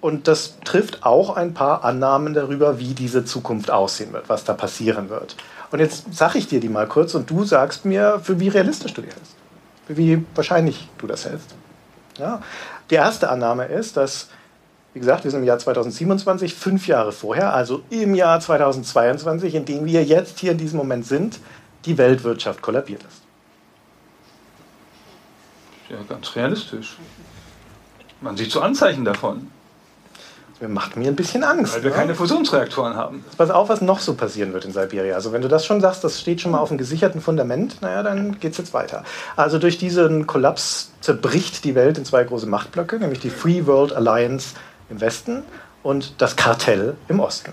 Und 0.00 0.28
das 0.28 0.60
trifft 0.64 1.04
auch 1.04 1.36
ein 1.36 1.54
paar 1.54 1.84
Annahmen 1.84 2.34
darüber, 2.34 2.78
wie 2.78 2.94
diese 2.94 3.24
Zukunft 3.24 3.70
aussehen 3.70 4.12
wird, 4.12 4.28
was 4.28 4.44
da 4.44 4.52
passieren 4.52 5.08
wird. 5.08 5.36
Und 5.70 5.80
jetzt 5.80 6.14
sage 6.14 6.38
ich 6.38 6.46
dir 6.46 6.60
die 6.60 6.68
mal 6.68 6.86
kurz 6.86 7.14
und 7.14 7.28
du 7.28 7.44
sagst 7.44 7.84
mir, 7.84 8.20
für 8.22 8.38
wie 8.38 8.48
realistisch 8.48 8.94
du 8.94 9.00
die 9.00 9.08
hältst. 9.08 9.34
Für 9.86 9.96
wie 9.96 10.24
wahrscheinlich 10.34 10.88
du 10.98 11.06
das 11.06 11.24
hältst. 11.24 11.54
Ja? 12.18 12.40
Die 12.90 12.94
erste 12.94 13.30
Annahme 13.30 13.66
ist, 13.66 13.96
dass, 13.96 14.28
wie 14.96 15.00
gesagt, 15.00 15.24
wir 15.24 15.30
sind 15.30 15.40
im 15.40 15.46
Jahr 15.46 15.58
2027, 15.58 16.54
fünf 16.54 16.86
Jahre 16.86 17.12
vorher, 17.12 17.52
also 17.52 17.82
im 17.90 18.14
Jahr 18.14 18.40
2022, 18.40 19.54
in 19.54 19.66
dem 19.66 19.84
wir 19.84 20.02
jetzt 20.02 20.38
hier 20.38 20.52
in 20.52 20.56
diesem 20.56 20.78
Moment 20.78 21.04
sind, 21.04 21.38
die 21.84 21.98
Weltwirtschaft 21.98 22.62
kollabiert 22.62 23.02
ist. 23.02 23.20
Ja, 25.90 25.98
ganz 26.08 26.34
realistisch. 26.34 26.96
Man 28.22 28.38
sieht 28.38 28.50
so 28.50 28.62
Anzeichen 28.62 29.04
davon, 29.04 29.50
Das 30.60 30.70
macht 30.70 30.96
mir 30.96 31.08
ein 31.08 31.14
bisschen 31.14 31.44
Angst. 31.44 31.74
weil 31.74 31.82
wir 31.82 31.90
ne? 31.90 31.96
keine 31.96 32.14
Fusionsreaktoren 32.14 32.96
haben. 32.96 33.22
Pass 33.36 33.50
auf, 33.50 33.68
was 33.68 33.82
noch 33.82 34.00
so 34.00 34.14
passieren 34.14 34.54
wird 34.54 34.64
in 34.64 34.72
Siberia. 34.72 35.14
Also 35.14 35.30
wenn 35.30 35.42
du 35.42 35.48
das 35.48 35.66
schon 35.66 35.82
sagst, 35.82 36.04
das 36.04 36.18
steht 36.18 36.40
schon 36.40 36.52
mal 36.52 36.60
auf 36.60 36.70
einem 36.70 36.78
gesicherten 36.78 37.20
Fundament, 37.20 37.82
naja, 37.82 38.02
dann 38.02 38.40
geht 38.40 38.52
es 38.52 38.56
jetzt 38.56 38.72
weiter. 38.72 39.04
Also 39.36 39.58
durch 39.58 39.76
diesen 39.76 40.26
Kollaps 40.26 40.92
zerbricht 41.02 41.64
die 41.64 41.74
Welt 41.74 41.98
in 41.98 42.06
zwei 42.06 42.24
große 42.24 42.46
Machtblöcke, 42.46 42.98
nämlich 42.98 43.20
die 43.20 43.28
Free 43.28 43.66
World 43.66 43.92
Alliance 43.92 44.54
im 44.90 45.00
Westen 45.00 45.42
und 45.82 46.20
das 46.20 46.36
Kartell 46.36 46.96
im 47.08 47.20
Osten. 47.20 47.52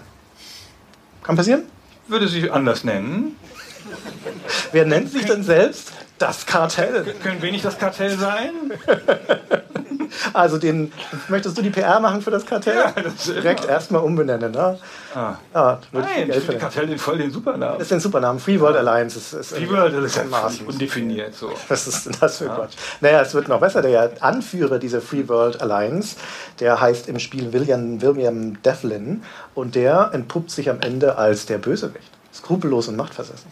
Kann 1.24 1.36
passieren? 1.36 1.64
Würde 2.08 2.28
sie 2.28 2.50
anders 2.50 2.84
nennen. 2.84 3.38
Wer 4.72 4.86
nennt 4.86 5.12
sich 5.12 5.26
denn 5.26 5.44
selbst 5.44 5.94
das 6.18 6.46
Kartell? 6.46 7.16
Können 7.22 7.42
wir 7.42 7.52
nicht 7.52 7.66
das 7.66 7.78
Kartell 7.78 8.18
sein? 8.18 8.52
Also 10.34 10.57
den, 10.57 10.91
möchtest 11.28 11.57
du 11.57 11.61
die 11.61 11.70
PR 11.70 11.99
machen 11.99 12.22
für 12.22 12.32
das 12.32 12.45
Kartell? 12.45 12.76
Ja, 12.76 12.91
das 13.01 13.26
Direkt 13.26 13.66
erstmal 13.66 14.01
umbenennen, 14.01 14.51
ne? 14.51 14.78
Ah. 15.16 15.36
Ja, 15.53 15.80
Nein, 15.91 16.30
ich 16.30 16.36
finde. 16.38 16.57
Kartell 16.57 16.88
den 16.88 16.97
voll 16.97 17.18
den 17.18 17.32
Supernamen. 17.32 17.78
Das 17.78 17.88
ist 17.88 17.93
ein 17.93 17.99
Supernamen. 17.99 18.39
Free 18.39 18.59
World 18.59 18.78
Alliance 18.78 19.18
ist, 19.18 19.34
ist 19.34 19.57
Die 19.57 19.70
World 19.70 19.93
ist 19.93 20.16
ja 20.16 20.24
Maßen. 20.24 20.57
völlig 20.59 20.74
undefiniert. 20.74 21.36
So. 21.36 21.51
Was 21.68 21.88
ist 21.88 22.05
denn 22.05 22.16
das 22.20 22.38
für 22.38 22.45
Quatsch? 22.45 22.74
Naja, 23.01 23.22
es 23.22 23.34
wird 23.34 23.47
noch 23.47 23.59
besser. 23.59 23.82
Der 23.82 24.11
Anführer 24.22 24.80
dieser 24.80 25.01
Free 25.01 25.28
World 25.28 25.61
Alliance, 25.61 26.16
der 26.59 26.80
heißt 26.80 27.07
im 27.07 27.20
Spiel 27.20 27.53
William, 27.53 28.01
William 28.01 28.61
Devlin 28.64 29.24
und 29.55 29.76
der 29.76 30.09
entpuppt 30.14 30.51
sich 30.51 30.70
am 30.70 30.82
Ende 30.82 31.18
als 31.18 31.45
der 31.45 31.57
Bösewicht. 31.57 32.09
Skrupellos 32.34 32.88
und 32.88 32.95
machtversessen. 32.95 33.47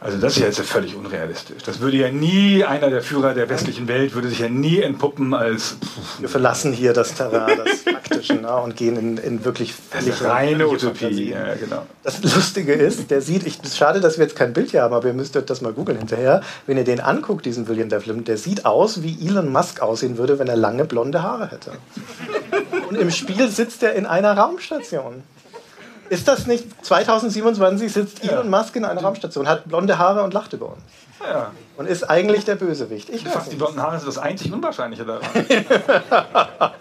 Also 0.00 0.16
das 0.18 0.34
ist 0.34 0.38
ja 0.38 0.46
jetzt 0.46 0.60
völlig 0.60 0.94
unrealistisch. 0.94 1.62
Das 1.64 1.80
würde 1.80 1.96
ja 1.96 2.10
nie, 2.10 2.62
einer 2.62 2.88
der 2.88 3.02
Führer 3.02 3.34
der 3.34 3.48
westlichen 3.48 3.88
Welt 3.88 4.14
würde 4.14 4.28
sich 4.28 4.38
ja 4.38 4.48
nie 4.48 4.80
entpuppen 4.80 5.34
als 5.34 5.76
Wir 6.20 6.28
verlassen 6.28 6.72
hier 6.72 6.92
das 6.92 7.14
Terrain, 7.14 7.58
das 7.58 7.80
Faktische, 7.80 8.34
ne, 8.34 8.54
und 8.56 8.76
gehen 8.76 8.96
in, 8.96 9.18
in 9.18 9.44
wirklich 9.44 9.74
völlig 9.74 10.22
reine 10.22 10.68
Utopie. 10.68 11.30
Ja, 11.30 11.54
genau. 11.54 11.84
Das 12.04 12.22
Lustige 12.22 12.74
ist, 12.74 13.10
der 13.10 13.22
sieht, 13.22 13.44
ich, 13.44 13.58
schade, 13.74 14.00
dass 14.00 14.18
wir 14.18 14.24
jetzt 14.24 14.36
kein 14.36 14.52
Bild 14.52 14.70
hier 14.70 14.82
haben, 14.82 14.94
aber 14.94 15.08
ihr 15.08 15.14
müsst 15.14 15.36
euch 15.36 15.46
das 15.46 15.62
mal 15.62 15.72
googeln 15.72 15.98
hinterher. 15.98 16.42
Wenn 16.66 16.76
ihr 16.76 16.84
den 16.84 17.00
anguckt, 17.00 17.44
diesen 17.44 17.66
William 17.66 17.88
Devlin, 17.88 18.22
der 18.22 18.38
sieht 18.38 18.66
aus, 18.66 19.02
wie 19.02 19.26
Elon 19.26 19.50
Musk 19.50 19.80
aussehen 19.80 20.16
würde, 20.16 20.38
wenn 20.38 20.46
er 20.46 20.56
lange 20.56 20.84
blonde 20.84 21.24
Haare 21.24 21.50
hätte. 21.50 21.72
Und 22.88 22.96
im 22.96 23.10
Spiel 23.10 23.48
sitzt 23.48 23.82
er 23.82 23.94
in 23.94 24.06
einer 24.06 24.36
Raumstation. 24.36 25.24
Ist 26.10 26.28
das 26.28 26.46
nicht 26.46 26.64
2027 26.84 27.92
sitzt 27.92 28.24
Elon 28.24 28.48
Musk 28.48 28.76
in 28.76 28.84
einer 28.84 29.02
Raumstation, 29.02 29.48
hat 29.48 29.68
blonde 29.68 29.98
Haare 29.98 30.22
und 30.22 30.32
lacht 30.32 30.52
über 30.52 30.66
uns. 30.66 30.82
Ja. 31.20 31.50
Und 31.76 31.86
ist 31.86 32.04
eigentlich 32.04 32.44
der 32.44 32.54
Bösewicht. 32.54 33.10
Ich 33.10 33.24
Fast 33.24 33.50
die 33.50 33.56
blonden 33.56 33.82
Haare 33.82 33.98
sind 33.98 34.08
das 34.08 34.18
einzig 34.18 34.52
Unwahrscheinliche 34.52 35.04
daran. 35.04 35.22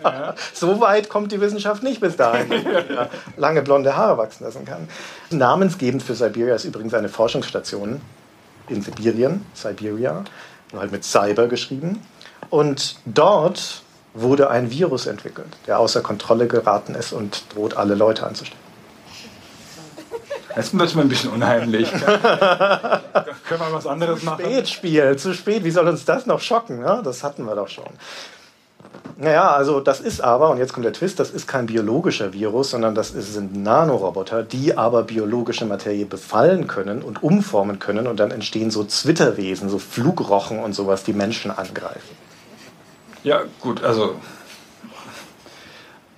So 0.53 0.79
weit 0.79 1.09
kommt 1.09 1.31
die 1.31 1.41
Wissenschaft 1.41 1.83
nicht 1.83 1.99
bis 1.99 2.15
dahin, 2.15 2.49
dass 2.49 2.63
man 2.63 2.73
ja 2.73 3.09
lange 3.35 3.61
blonde 3.61 3.95
Haare 3.95 4.17
wachsen 4.17 4.43
lassen 4.43 4.65
kann. 4.65 4.87
Namensgebend 5.31 6.03
für 6.03 6.13
Siberia 6.13 6.55
ist 6.55 6.65
übrigens 6.65 6.93
eine 6.93 7.09
Forschungsstation 7.09 8.01
in 8.69 8.81
Sibirien, 8.81 9.45
Siberia, 9.53 10.23
nur 10.71 10.81
halt 10.81 10.91
mit 10.91 11.03
Cyber 11.03 11.47
geschrieben. 11.47 12.01
Und 12.49 12.97
dort 13.05 13.81
wurde 14.13 14.49
ein 14.49 14.71
Virus 14.71 15.05
entwickelt, 15.07 15.57
der 15.65 15.79
außer 15.79 16.01
Kontrolle 16.01 16.47
geraten 16.47 16.95
ist 16.95 17.13
und 17.13 17.43
droht, 17.53 17.77
alle 17.77 17.95
Leute 17.95 18.25
anzustecken. 18.25 18.66
Wird 20.55 20.89
es 20.89 20.95
mir 20.95 21.01
ein 21.01 21.09
bisschen 21.09 21.29
unheimlich. 21.31 21.91
Können 21.91 23.61
wir 23.61 23.71
was 23.73 23.85
anderes 23.85 24.23
machen? 24.23 24.43
Spätspiel, 24.43 25.15
zu 25.15 25.33
spät. 25.33 25.63
Wie 25.63 25.71
soll 25.71 25.87
uns 25.87 26.03
das 26.05 26.25
noch 26.25 26.39
schocken? 26.39 26.79
Ne? 26.79 27.01
Das 27.03 27.23
hatten 27.23 27.45
wir 27.45 27.55
doch 27.55 27.67
schon. 27.67 27.85
Naja, 29.17 29.51
also 29.51 29.79
das 29.79 29.99
ist 29.99 30.21
aber, 30.21 30.49
und 30.49 30.57
jetzt 30.57 30.73
kommt 30.73 30.85
der 30.85 30.93
Twist, 30.93 31.19
das 31.19 31.31
ist 31.31 31.47
kein 31.47 31.65
biologischer 31.65 32.33
Virus, 32.33 32.69
sondern 32.71 32.93
das 32.93 33.11
ist, 33.11 33.33
sind 33.33 33.55
Nanoroboter, 33.55 34.43
die 34.43 34.77
aber 34.77 35.03
biologische 35.03 35.65
Materie 35.65 36.05
befallen 36.05 36.67
können 36.67 37.01
und 37.01 37.23
umformen 37.23 37.79
können 37.79 38.05
und 38.05 38.19
dann 38.19 38.29
entstehen 38.29 38.69
so 38.69 38.83
Zwitterwesen, 38.83 39.69
so 39.69 39.79
Flugrochen 39.79 40.59
und 40.59 40.73
sowas, 40.73 41.03
die 41.03 41.13
Menschen 41.13 41.49
angreifen. 41.49 42.15
Ja, 43.23 43.41
gut, 43.59 43.83
also. 43.83 44.15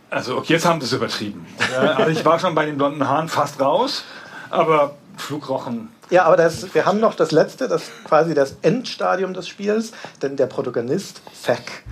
Also, 0.10 0.42
jetzt 0.46 0.66
haben 0.66 0.82
sie 0.82 0.88
es 0.88 0.94
übertrieben. 0.94 1.46
Also 1.98 2.12
ich 2.12 2.26
war 2.26 2.40
schon 2.40 2.56
bei 2.56 2.66
den 2.66 2.78
blonden 2.78 3.08
Haaren 3.08 3.30
fast 3.30 3.62
raus, 3.62 4.04
aber 4.50 4.96
Flugrochen. 5.18 5.90
Ja, 6.10 6.24
aber 6.24 6.38
das, 6.38 6.74
wir 6.74 6.86
haben 6.86 7.00
noch 7.00 7.14
das 7.14 7.32
letzte, 7.32 7.68
das 7.68 7.92
quasi 8.06 8.34
das 8.34 8.56
Endstadium 8.64 9.36
des 9.36 9.48
Spiels, 9.48 9.92
denn 10.24 10.36
der 10.36 10.48
Protagonist, 10.48 11.22
Zack, 11.40 11.84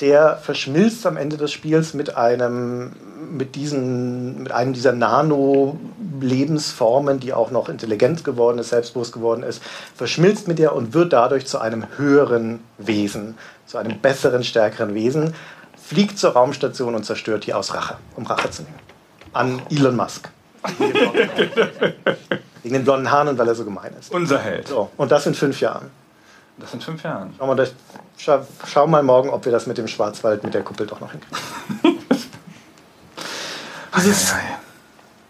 der 0.00 0.36
verschmilzt 0.36 1.04
am 1.06 1.16
Ende 1.16 1.36
des 1.36 1.50
Spiels 1.50 1.94
mit 1.94 2.16
einem, 2.16 2.92
mit 3.30 3.56
diesen, 3.56 4.44
mit 4.44 4.52
einem 4.52 4.74
dieser 4.74 4.92
Nano-Lebensformen, 4.92 7.18
die 7.18 7.32
auch 7.32 7.50
noch 7.50 7.68
intelligent 7.68 8.22
geworden 8.22 8.58
ist, 8.58 8.68
selbstbewusst 8.70 9.12
geworden 9.12 9.42
ist, 9.42 9.60
verschmilzt 9.96 10.46
mit 10.46 10.60
ihr 10.60 10.72
und 10.72 10.94
wird 10.94 11.12
dadurch 11.12 11.46
zu 11.46 11.58
einem 11.58 11.86
höheren 11.96 12.60
Wesen, 12.78 13.36
zu 13.66 13.78
einem 13.78 13.98
besseren, 13.98 14.44
stärkeren 14.44 14.94
Wesen, 14.94 15.34
fliegt 15.86 16.18
zur 16.18 16.32
Raumstation 16.32 16.94
und 16.94 17.04
zerstört 17.04 17.46
die 17.46 17.54
aus 17.54 17.74
Rache, 17.74 17.98
um 18.16 18.26
Rache 18.26 18.50
zu 18.50 18.62
nehmen. 18.62 18.78
An 19.32 19.62
Elon 19.70 19.96
Musk. 19.96 20.28
Wegen 22.62 22.74
den 22.74 22.84
blonden 22.84 23.10
Haaren 23.10 23.28
und 23.28 23.38
weil 23.38 23.48
er 23.48 23.54
so 23.54 23.64
gemein 23.64 23.94
ist. 23.98 24.10
Unser 24.12 24.38
Held. 24.38 24.68
So, 24.68 24.90
und 24.96 25.12
das 25.12 25.26
in 25.26 25.34
fünf 25.34 25.60
Jahren. 25.60 25.90
Das 26.56 26.70
sind 26.70 26.84
fünf 26.84 27.02
Jahre. 27.02 27.28
Schauen 27.36 27.48
wir 27.48 27.56
das, 27.56 27.74
schau, 28.16 28.46
schau 28.66 28.86
mal 28.86 29.02
morgen, 29.02 29.28
ob 29.28 29.44
wir 29.44 29.50
das 29.52 29.66
mit 29.66 29.76
dem 29.76 29.88
Schwarzwald, 29.88 30.44
mit 30.44 30.54
der 30.54 30.62
Kuppel 30.62 30.86
doch 30.86 31.00
noch 31.00 31.10
hinkriegen. 31.10 31.36
Dieses 33.96 34.34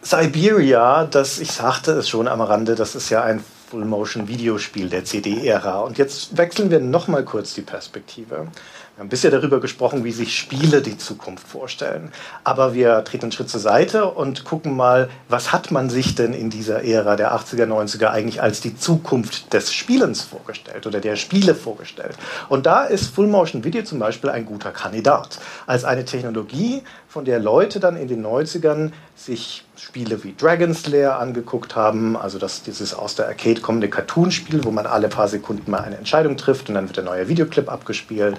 Siberia, 0.03 1.05
das, 1.07 1.39
ich 1.39 1.51
sagte 1.53 1.93
es 1.93 2.09
schon 2.09 2.29
am 2.29 2.41
Rande, 2.41 2.75
das 2.75 2.95
ist 2.95 3.09
ja 3.11 3.23
ein 3.23 3.43
Full-Motion-Videospiel 3.71 4.89
der 4.89 5.05
CD-Ära. 5.05 5.81
Und 5.81 5.97
jetzt 5.97 6.37
wechseln 6.37 6.71
wir 6.71 6.81
nochmal 6.81 7.25
kurz 7.25 7.55
die 7.55 7.63
Perspektive. 7.63 8.49
Wir 8.97 9.01
haben 9.01 9.09
bisher 9.09 9.33
darüber 9.33 9.59
gesprochen, 9.59 10.05
wie 10.05 10.13
sich 10.13 10.39
Spiele 10.39 10.81
die 10.81 10.97
Zukunft 10.97 11.49
vorstellen. 11.49 12.13
Aber 12.45 12.75
wir 12.75 13.03
treten 13.03 13.25
einen 13.25 13.33
Schritt 13.33 13.49
zur 13.49 13.59
Seite 13.59 14.05
und 14.07 14.45
gucken 14.45 14.77
mal, 14.77 15.11
was 15.29 15.53
hat 15.53 15.73
man 15.73 15.91
sich 15.91 16.15
denn 16.15 16.33
in 16.33 16.49
dieser 16.49 16.85
Ära 16.85 17.17
der 17.17 17.35
80er, 17.35 17.67
90er 17.67 18.11
eigentlich 18.11 18.41
als 18.41 18.61
die 18.61 18.77
Zukunft 18.77 19.53
des 19.53 19.73
Spielens 19.73 20.23
vorgestellt 20.23 20.87
oder 20.87 21.01
der 21.01 21.17
Spiele 21.17 21.57
vorgestellt. 21.57 22.17
Und 22.49 22.67
da 22.67 22.85
ist 22.85 23.13
Full 23.13 23.27
Motion 23.27 23.65
Video 23.65 23.83
zum 23.83 23.99
Beispiel 23.99 24.31
ein 24.31 24.47
guter 24.47 24.71
Kandidat. 24.71 25.41
Als 25.67 25.85
eine 25.85 26.05
Technologie, 26.05 26.85
von 27.09 27.25
der 27.25 27.39
Leute 27.39 27.81
dann 27.81 27.97
in 27.97 28.07
den 28.07 28.25
90ern 28.25 28.91
sich 29.17 29.65
Spiele 29.85 30.25
wie 30.25 30.35
Dragon's 30.35 30.87
Lair 30.87 31.19
angeguckt 31.19 31.77
haben, 31.77 32.17
also 32.17 32.39
das, 32.39 32.63
dieses 32.63 32.95
aus 32.95 33.17
der 33.17 33.27
Arcade 33.29 33.61
kommende 33.61 33.91
Cartoon-Spiel, 33.91 34.65
wo 34.65 34.71
man 34.71 34.87
alle 34.87 35.09
paar 35.09 35.29
Sekunden 35.29 35.71
mal 35.71 35.81
eine 35.81 35.99
Entscheidung 35.99 36.39
trifft 36.39 36.71
und 36.71 36.75
dann 36.75 36.89
wird 36.89 36.97
der 36.97 37.05
neue 37.05 37.29
Videoclip 37.29 37.71
abgespielt. 37.71 38.39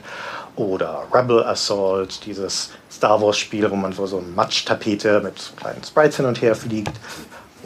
Oder 0.55 1.03
Rebel 1.13 1.43
Assault, 1.43 2.25
dieses 2.25 2.71
Star 2.91 3.21
Wars-Spiel, 3.21 3.69
wo 3.69 3.75
man 3.75 3.93
vor 3.93 4.07
so 4.07 4.17
einer 4.17 4.27
Matsch-Tapete 4.29 5.21
mit 5.21 5.53
kleinen 5.57 5.83
Sprites 5.83 6.17
hin 6.17 6.25
und 6.25 6.41
her 6.41 6.55
fliegt. 6.55 6.93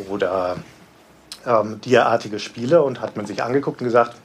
Oder 0.09 0.57
ähm, 1.45 1.79
derartige 1.79 2.39
Spiele 2.39 2.83
und 2.83 2.99
hat 2.99 3.15
man 3.15 3.25
sich 3.25 3.41
angeguckt 3.41 3.79
und 3.79 3.85
gesagt, 3.85 4.17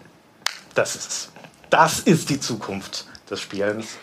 das 0.74 0.96
ist 0.96 1.08
es. 1.08 1.28
Das 1.70 2.00
ist 2.00 2.28
die 2.28 2.40
Zukunft 2.40 3.06
des 3.30 3.40
Spielens. 3.40 3.98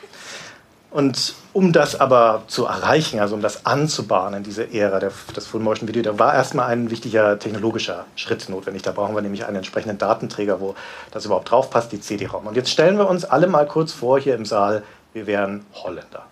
Und 0.91 1.35
um 1.53 1.71
das 1.71 1.99
aber 1.99 2.43
zu 2.47 2.65
erreichen, 2.65 3.21
also 3.21 3.35
um 3.35 3.41
das 3.41 3.65
anzubahnen, 3.65 4.43
diese 4.43 4.73
Ära 4.73 4.99
der, 4.99 5.13
des 5.35 5.47
Full-Motion-Video, 5.47 6.03
da 6.03 6.19
war 6.19 6.33
erstmal 6.33 6.67
ein 6.67 6.91
wichtiger 6.91 7.39
technologischer 7.39 8.05
Schritt 8.17 8.49
notwendig. 8.49 8.83
Da 8.83 8.91
brauchen 8.91 9.15
wir 9.15 9.21
nämlich 9.21 9.45
einen 9.45 9.55
entsprechenden 9.55 9.97
Datenträger, 9.97 10.59
wo 10.59 10.75
das 11.11 11.25
überhaupt 11.25 11.49
drauf 11.49 11.69
passt, 11.69 11.93
die 11.93 12.01
CD-ROM. 12.01 12.45
Und 12.45 12.57
jetzt 12.57 12.69
stellen 12.69 12.97
wir 12.97 13.09
uns 13.09 13.23
alle 13.23 13.47
mal 13.47 13.65
kurz 13.65 13.93
vor, 13.93 14.19
hier 14.19 14.35
im 14.35 14.45
Saal, 14.45 14.83
wir 15.13 15.27
wären 15.27 15.65
Holländer. 15.73 16.25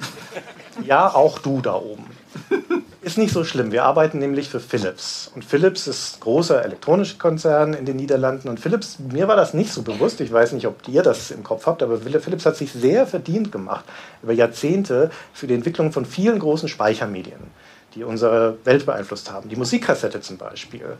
Ja, 0.84 1.12
auch 1.12 1.40
du 1.40 1.60
da 1.60 1.74
oben. 1.74 2.06
Ist 3.08 3.16
nicht 3.16 3.32
so 3.32 3.42
schlimm. 3.42 3.72
Wir 3.72 3.84
arbeiten 3.84 4.18
nämlich 4.18 4.50
für 4.50 4.60
Philips. 4.60 5.30
Und 5.34 5.42
Philips 5.42 5.86
ist 5.86 6.18
ein 6.18 6.20
großer 6.20 6.62
elektronischer 6.62 7.16
Konzern 7.16 7.72
in 7.72 7.86
den 7.86 7.96
Niederlanden. 7.96 8.50
Und 8.50 8.60
Philips, 8.60 8.98
mir 8.98 9.26
war 9.26 9.34
das 9.34 9.54
nicht 9.54 9.72
so 9.72 9.80
bewusst. 9.80 10.20
Ich 10.20 10.30
weiß 10.30 10.52
nicht, 10.52 10.66
ob 10.66 10.86
ihr 10.86 11.02
das 11.02 11.30
im 11.30 11.42
Kopf 11.42 11.64
habt, 11.64 11.82
aber 11.82 11.96
Philips 11.96 12.44
hat 12.44 12.56
sich 12.56 12.70
sehr 12.70 13.06
verdient 13.06 13.50
gemacht 13.50 13.86
über 14.22 14.34
Jahrzehnte 14.34 15.10
für 15.32 15.46
die 15.46 15.54
Entwicklung 15.54 15.90
von 15.90 16.04
vielen 16.04 16.38
großen 16.38 16.68
Speichermedien, 16.68 17.40
die 17.94 18.04
unsere 18.04 18.58
Welt 18.64 18.84
beeinflusst 18.84 19.32
haben. 19.32 19.48
Die 19.48 19.56
Musikkassette 19.56 20.20
zum 20.20 20.36
Beispiel, 20.36 20.98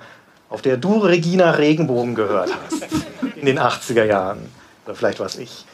auf 0.48 0.62
der 0.62 0.78
du 0.78 1.00
Regina 1.00 1.50
Regenbogen 1.50 2.14
gehört 2.14 2.50
hast 2.64 2.86
in 3.36 3.44
den 3.44 3.58
80er 3.58 4.04
Jahren. 4.04 4.48
Oder 4.86 4.94
vielleicht 4.94 5.20
was 5.20 5.36
ich. 5.36 5.66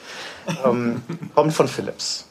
Ähm, 0.65 1.01
kommt 1.33 1.53
von 1.53 1.69
Philips. 1.69 2.27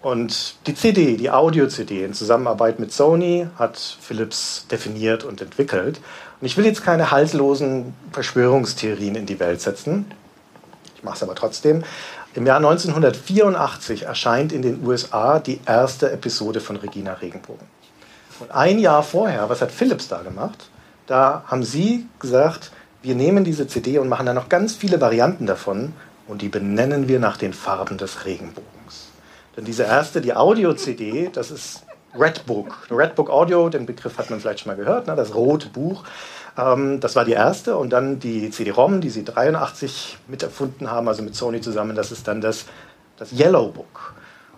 Und 0.00 0.54
die 0.66 0.74
CD, 0.74 1.16
die 1.16 1.30
Audio-CD 1.30 2.04
in 2.04 2.14
Zusammenarbeit 2.14 2.78
mit 2.78 2.92
Sony 2.92 3.48
hat 3.58 3.78
Philips 4.00 4.66
definiert 4.70 5.24
und 5.24 5.40
entwickelt. 5.40 6.00
Und 6.40 6.46
ich 6.46 6.56
will 6.56 6.64
jetzt 6.64 6.84
keine 6.84 7.10
haltlosen 7.10 7.94
Verschwörungstheorien 8.12 9.16
in 9.16 9.26
die 9.26 9.40
Welt 9.40 9.60
setzen. 9.60 10.06
Ich 10.94 11.02
mache 11.02 11.16
es 11.16 11.22
aber 11.22 11.34
trotzdem. 11.34 11.82
Im 12.34 12.46
Jahr 12.46 12.58
1984 12.58 14.04
erscheint 14.04 14.52
in 14.52 14.62
den 14.62 14.86
USA 14.86 15.40
die 15.40 15.60
erste 15.66 16.12
Episode 16.12 16.60
von 16.60 16.76
Regina 16.76 17.14
Regenbogen. 17.14 17.66
Und 18.38 18.52
ein 18.52 18.78
Jahr 18.78 19.02
vorher, 19.02 19.48
was 19.48 19.60
hat 19.60 19.72
Philips 19.72 20.06
da 20.06 20.22
gemacht? 20.22 20.70
Da 21.08 21.42
haben 21.46 21.64
sie 21.64 22.06
gesagt, 22.20 22.70
wir 23.02 23.16
nehmen 23.16 23.42
diese 23.42 23.66
CD 23.66 23.98
und 23.98 24.08
machen 24.08 24.26
da 24.26 24.34
noch 24.34 24.48
ganz 24.48 24.76
viele 24.76 25.00
Varianten 25.00 25.46
davon 25.46 25.92
und 26.28 26.42
die 26.42 26.48
benennen 26.48 27.08
wir 27.08 27.18
nach 27.18 27.36
den 27.36 27.52
Farben 27.52 27.98
des 27.98 28.24
Regenbogens. 28.24 28.77
Denn 29.58 29.64
diese 29.64 29.82
erste, 29.82 30.20
die 30.20 30.36
Audio-CD, 30.36 31.30
das 31.32 31.50
ist 31.50 31.82
Redbook. 32.14 32.86
Redbook 32.92 33.28
Audio, 33.28 33.68
den 33.68 33.86
Begriff 33.86 34.16
hat 34.16 34.30
man 34.30 34.38
vielleicht 34.38 34.60
schon 34.60 34.70
mal 34.70 34.76
gehört, 34.76 35.08
ne? 35.08 35.16
das 35.16 35.34
rote 35.34 35.68
Buch. 35.68 36.04
Ähm, 36.56 37.00
das 37.00 37.16
war 37.16 37.24
die 37.24 37.32
erste 37.32 37.76
und 37.76 37.90
dann 37.90 38.20
die 38.20 38.52
CD-ROM, 38.52 39.00
die 39.00 39.10
sie 39.10 39.24
83 39.24 40.18
miterfunden 40.28 40.88
haben, 40.88 41.08
also 41.08 41.24
mit 41.24 41.34
Sony 41.34 41.60
zusammen, 41.60 41.96
das 41.96 42.12
ist 42.12 42.28
dann 42.28 42.40
das, 42.40 42.66
das 43.16 43.32
Yellow 43.32 43.72
Book. 43.72 44.14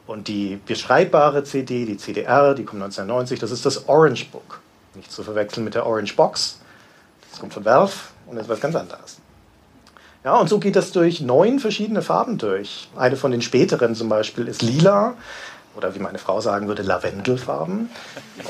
Und 0.06 0.28
die 0.28 0.60
beschreibbare 0.66 1.44
CD, 1.44 1.86
die 1.86 1.96
CDR, 1.96 2.52
die 2.52 2.64
kommt 2.64 2.82
1990, 2.82 3.38
das 3.38 3.52
ist 3.52 3.64
das 3.64 3.88
Orange 3.88 4.26
Book. 4.30 4.60
Nicht 4.94 5.10
zu 5.10 5.22
verwechseln 5.22 5.64
mit 5.64 5.74
der 5.74 5.86
Orange 5.86 6.14
Box. 6.14 6.60
Das 7.30 7.40
kommt 7.40 7.54
von 7.54 7.64
Valve 7.64 7.94
und 8.26 8.36
ist 8.36 8.50
was 8.50 8.60
ganz 8.60 8.76
anderes. 8.76 9.19
Ja, 10.24 10.36
und 10.36 10.48
so 10.48 10.58
geht 10.58 10.76
das 10.76 10.92
durch 10.92 11.20
neun 11.20 11.60
verschiedene 11.60 12.02
Farben 12.02 12.36
durch. 12.36 12.88
Eine 12.96 13.16
von 13.16 13.30
den 13.30 13.40
späteren 13.40 13.94
zum 13.94 14.08
Beispiel 14.08 14.48
ist 14.48 14.60
lila 14.60 15.14
oder 15.76 15.94
wie 15.94 15.98
meine 15.98 16.18
Frau 16.18 16.40
sagen 16.40 16.68
würde, 16.68 16.82
Lavendelfarben. 16.82 17.88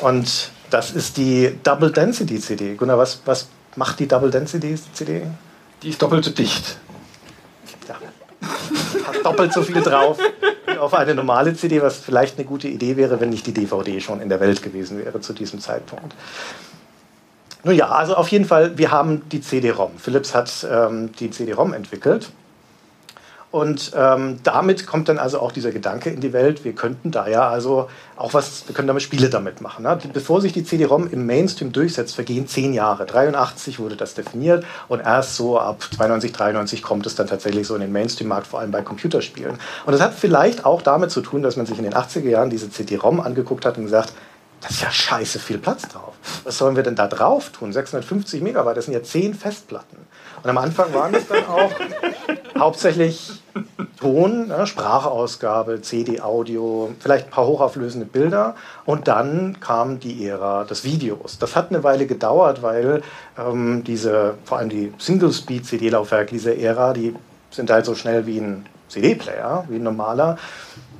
Und 0.01 0.51
das 0.71 0.91
ist 0.91 1.17
die 1.17 1.59
Double 1.63 1.93
Density 1.93 2.41
CD. 2.41 2.75
Gunnar, 2.75 2.99
was, 2.99 3.21
was 3.25 3.49
macht 3.77 4.01
die 4.01 4.09
Double 4.09 4.31
Density 4.31 4.77
CD? 4.93 5.23
Die 5.83 5.91
ist 5.91 6.03
doppelt 6.03 6.25
so 6.25 6.31
dicht. 6.33 6.79
Ja, 7.89 7.97
hat 9.07 9.25
doppelt 9.25 9.53
so 9.53 9.63
viel 9.63 9.81
drauf 9.81 10.19
auf 10.79 10.95
eine 10.95 11.15
normale 11.15 11.55
CD, 11.55 11.83
was 11.83 11.99
vielleicht 11.99 12.39
eine 12.39 12.47
gute 12.47 12.69
Idee 12.69 12.97
wäre, 12.97 13.21
wenn 13.21 13.31
nicht 13.31 13.47
die 13.47 13.53
DVD 13.53 14.01
schon 14.01 14.21
in 14.21 14.29
der 14.29 14.41
Welt 14.41 14.63
gewesen 14.63 14.99
wäre 14.99 15.21
zu 15.21 15.33
diesem 15.33 15.61
Zeitpunkt. 15.61 16.15
Nun 17.63 17.75
ja, 17.75 17.89
also 17.89 18.15
auf 18.15 18.29
jeden 18.29 18.45
Fall, 18.45 18.79
wir 18.79 18.91
haben 18.91 19.29
die 19.31 19.41
CD-ROM. 19.41 19.93
Philips 19.99 20.35
hat 20.35 20.67
ähm, 20.71 21.13
die 21.19 21.31
CD-ROM 21.31 21.73
entwickelt. 21.75 22.31
Und 23.51 23.91
ähm, 23.97 24.39
damit 24.45 24.87
kommt 24.87 25.09
dann 25.09 25.19
also 25.19 25.41
auch 25.41 25.51
dieser 25.51 25.73
Gedanke 25.73 26.11
in 26.11 26.21
die 26.21 26.33
Welt, 26.33 26.65
wir 26.65 26.73
könnten 26.73 27.11
da 27.11 27.27
ja 27.27 27.49
also 27.49 27.89
auch 28.17 28.33
was, 28.33 28.69
wir 28.69 28.77
können 28.77 28.87
damit 28.87 29.03
Spiele 29.03 29.29
damit 29.29 29.61
machen. 29.61 29.83
Ne? 29.83 29.99
Bevor 30.13 30.41
sich 30.41 30.53
die 30.53 30.63
CD-ROM 30.63 31.09
im 31.11 31.27
Mainstream 31.27 31.73
durchsetzt, 31.73 32.15
vergehen 32.15 32.47
zehn 32.47 32.73
Jahre. 32.73 33.07
83 33.07 33.81
wurde 33.81 33.97
das 33.97 34.15
definiert 34.15 34.65
und 34.87 35.01
erst 35.01 35.35
so 35.35 35.59
ab 35.59 35.83
92, 35.97 36.33
93 36.33 36.83
kommt 36.83 37.07
es 37.07 37.17
dann 37.17 37.27
tatsächlich 37.27 37.67
so 37.67 37.75
in 37.75 37.81
den 37.81 37.91
Mainstream-Markt, 37.91 38.47
vor 38.47 38.61
allem 38.61 38.71
bei 38.71 38.83
Computerspielen. 38.83 39.59
Und 39.85 39.93
das 39.93 40.01
hat 40.01 40.15
vielleicht 40.15 40.65
auch 40.65 40.81
damit 40.81 41.11
zu 41.11 41.21
tun, 41.21 41.43
dass 41.43 41.57
man 41.57 41.67
sich 41.67 41.77
in 41.77 41.85
den 41.85 41.95
80er 41.95 42.29
Jahren 42.29 42.51
diese 42.51 42.71
CD-ROM 42.71 43.19
angeguckt 43.19 43.67
hat 43.67 43.79
und 43.79 43.85
gesagt, 43.85 44.13
das 44.61 44.73
ist 44.73 44.83
ja 44.83 44.91
scheiße 44.91 45.39
viel 45.39 45.59
Platz 45.59 45.89
drauf. 45.89 46.15
Was 46.45 46.59
sollen 46.59 46.77
wir 46.77 46.83
denn 46.83 46.97
da 46.97 47.07
drauf 47.07 47.51
tun? 47.51 47.73
650 47.73 48.43
Megabyte, 48.43 48.77
das 48.77 48.85
sind 48.87 48.95
ja 48.95 49.03
zehn 49.03 49.35
Festplatten. 49.35 49.97
Und 50.43 50.51
am 50.51 50.59
Anfang 50.59 50.93
waren 50.95 51.15
es 51.15 51.27
dann 51.29 51.47
auch 51.47 51.71
hauptsächlich 52.59 53.43
Ton, 53.99 54.49
ne, 54.49 54.67
Sprachausgabe, 54.67 55.83
CD-Audio, 55.83 56.91
vielleicht 57.01 57.27
ein 57.27 57.31
paar 57.31 57.47
hochauflösende 57.47 58.07
Bilder. 58.07 58.55
Und 58.87 59.09
dann 59.09 59.61
kam 59.61 60.01
die 60.01 60.27
Ära 60.27 60.65
des 60.65 60.85
Videos. 60.85 61.39
Das 61.39 61.55
hat 61.55 61.69
eine 61.69 61.85
Weile 61.85 62.07
gedauert, 62.07 62.63
weil 62.63 63.03
ähm, 63.39 63.85
diese, 63.85 64.35
vor 64.45 64.59
allem 64.59 64.71
die 64.71 64.95
Single-Speed-CD-Laufwerke 64.97 66.33
dieser 66.33 66.57
Ära, 66.57 66.95
die 66.95 67.15
sind 67.51 67.71
halt 67.71 67.85
so 67.85 67.95
schnell 67.95 68.27
wie 68.27 68.39
ein 68.39 68.65
CD-Player, 68.89 69.67
wie 69.69 69.77
ein 69.77 69.83
normaler. 69.83 70.39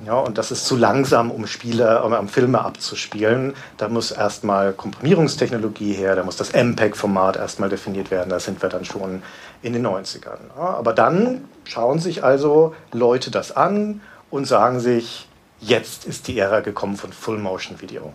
Ja, 0.05 0.15
und 0.15 0.39
das 0.39 0.49
ist 0.49 0.65
zu 0.65 0.75
langsam, 0.75 1.29
um 1.29 1.45
Spiele, 1.45 2.03
um 2.03 2.27
Filme 2.27 2.63
abzuspielen. 2.65 3.53
Da 3.77 3.87
muss 3.87 4.09
erstmal 4.09 4.73
Komprimierungstechnologie 4.73 5.93
her, 5.93 6.15
da 6.15 6.23
muss 6.23 6.37
das 6.37 6.53
MPEG-Format 6.53 7.35
erstmal 7.35 7.69
definiert 7.69 8.09
werden. 8.09 8.29
Da 8.29 8.39
sind 8.39 8.61
wir 8.63 8.69
dann 8.69 8.83
schon 8.83 9.21
in 9.61 9.73
den 9.73 9.85
90ern. 9.85 10.39
Ja, 10.57 10.63
aber 10.63 10.93
dann 10.93 11.45
schauen 11.65 11.99
sich 11.99 12.23
also 12.23 12.73
Leute 12.91 13.29
das 13.29 13.55
an 13.55 14.01
und 14.31 14.45
sagen 14.45 14.79
sich, 14.79 15.27
jetzt 15.59 16.05
ist 16.05 16.27
die 16.27 16.39
Ära 16.39 16.61
gekommen 16.61 16.97
von 16.97 17.13
Full-Motion-Video. 17.13 18.11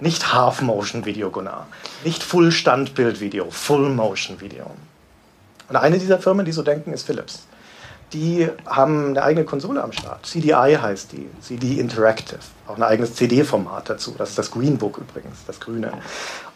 Nicht 0.00 0.32
Half-Motion-Video, 0.32 1.30
Gunnar. 1.30 1.66
Nicht 2.04 2.22
Full-Standbild-Video, 2.22 3.50
Full-Motion-Video. 3.50 4.64
Und 5.68 5.76
eine 5.76 5.98
dieser 5.98 6.18
Firmen, 6.18 6.46
die 6.46 6.52
so 6.52 6.62
denken, 6.62 6.92
ist 6.92 7.04
Philips 7.04 7.46
die 8.12 8.48
haben 8.66 9.08
eine 9.08 9.22
eigene 9.22 9.44
Konsole 9.44 9.82
am 9.82 9.92
Start. 9.92 10.26
CDI 10.26 10.76
heißt 10.80 11.12
die, 11.12 11.28
CD 11.40 11.80
Interactive. 11.80 12.38
Auch 12.68 12.76
ein 12.76 12.82
eigenes 12.82 13.14
CD-Format 13.14 13.90
dazu. 13.90 14.14
Das 14.16 14.30
ist 14.30 14.38
das 14.38 14.50
Green 14.50 14.78
Book 14.78 14.98
übrigens, 14.98 15.38
das 15.46 15.60
Grüne. 15.60 15.92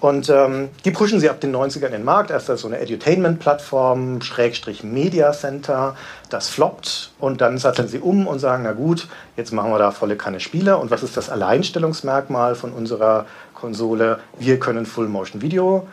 Und 0.01 0.29
ähm, 0.29 0.69
die 0.85 0.91
pushen 0.91 1.21
sie 1.21 1.31
ab 1.31 1.41
den 1.41 1.55
90ern 1.55 1.87
in 1.87 1.93
den 1.93 2.05
Markt. 2.05 2.31
Erst 2.31 2.51
als 2.51 2.61
so 2.61 2.69
eine 2.69 2.79
Edutainment-Plattform, 2.79 4.21
Schrägstrich 4.21 4.85
Media 4.85 5.33
Center. 5.33 5.97
Das 6.29 6.49
floppt 6.49 7.13
und 7.19 7.41
dann 7.41 7.59
satteln 7.59 7.89
sie 7.89 7.99
um 7.99 8.27
und 8.27 8.39
sagen, 8.39 8.65
na 8.65 8.73
gut, 8.73 9.09
jetzt 9.37 9.53
machen 9.53 9.71
wir 9.71 9.79
da 9.79 9.91
volle 9.91 10.17
Kanne 10.17 10.41
Spiele. 10.41 10.77
Und 10.77 10.91
was 10.91 11.03
ist 11.03 11.17
das 11.17 11.31
Alleinstellungsmerkmal 11.31 12.55
von 12.55 12.73
unserer 12.73 13.27
Konsole? 13.55 14.21
Wir 14.39 14.59
können 14.59 14.87
Full 14.87 15.09
Motion 15.09 15.43
Video 15.43 15.87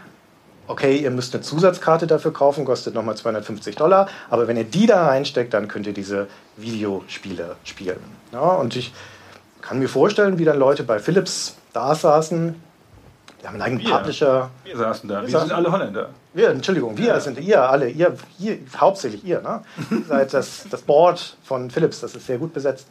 okay, 0.68 0.97
ihr 0.97 1.11
müsst 1.11 1.34
eine 1.34 1.43
Zusatzkarte 1.43 2.07
dafür 2.07 2.34
kaufen, 2.34 2.66
kostet 2.66 2.93
nochmal 2.93 3.16
250 3.16 3.76
Dollar, 3.76 4.07
aber 4.30 4.47
wenn 4.47 4.57
ihr 4.57 4.64
die 4.64 4.86
da 4.86 5.07
reinsteckt, 5.07 5.53
dann 5.53 5.68
könnt 5.68 5.88
ihr 5.88 5.93
diese 5.93 6.28
Videospiele 6.57 7.55
spielen. 7.64 7.99
Ja, 8.32 8.39
und 8.39 8.76
ich 8.76 8.93
kann 9.61 9.80
mir 9.80 9.89
vorstellen, 9.89 10.39
wie 10.39 10.45
dann 10.45 10.57
Leute 10.57 10.84
bei 10.84 10.99
Philips 10.99 11.55
da 11.74 11.95
saßen, 11.95 12.55
die 13.41 13.47
haben 13.47 13.55
einen 13.55 13.61
eigenen 13.64 13.86
wir, 13.86 13.97
Publisher. 13.97 14.49
Wir 14.64 14.78
saßen 14.78 15.09
da, 15.09 15.22
wir, 15.22 15.32
wir 15.32 15.39
sind 15.39 15.51
alle 15.51 15.72
Holländer. 15.72 16.09
Wir, 16.34 16.49
Entschuldigung, 16.49 16.97
wir 16.97 17.07
ja. 17.07 17.20
sind 17.20 17.39
ihr 17.39 17.61
alle, 17.61 17.89
ihr, 17.89 18.16
ihr 18.39 18.57
hauptsächlich 18.78 19.24
ihr, 19.26 19.41
ne? 19.41 19.61
seid 20.07 20.34
das, 20.34 20.66
das 20.70 20.82
Board 20.82 21.36
von 21.43 21.70
Philips, 21.70 21.99
das 21.99 22.16
ist 22.16 22.26
sehr 22.26 22.38
gut 22.38 22.53
besetzt. 22.53 22.88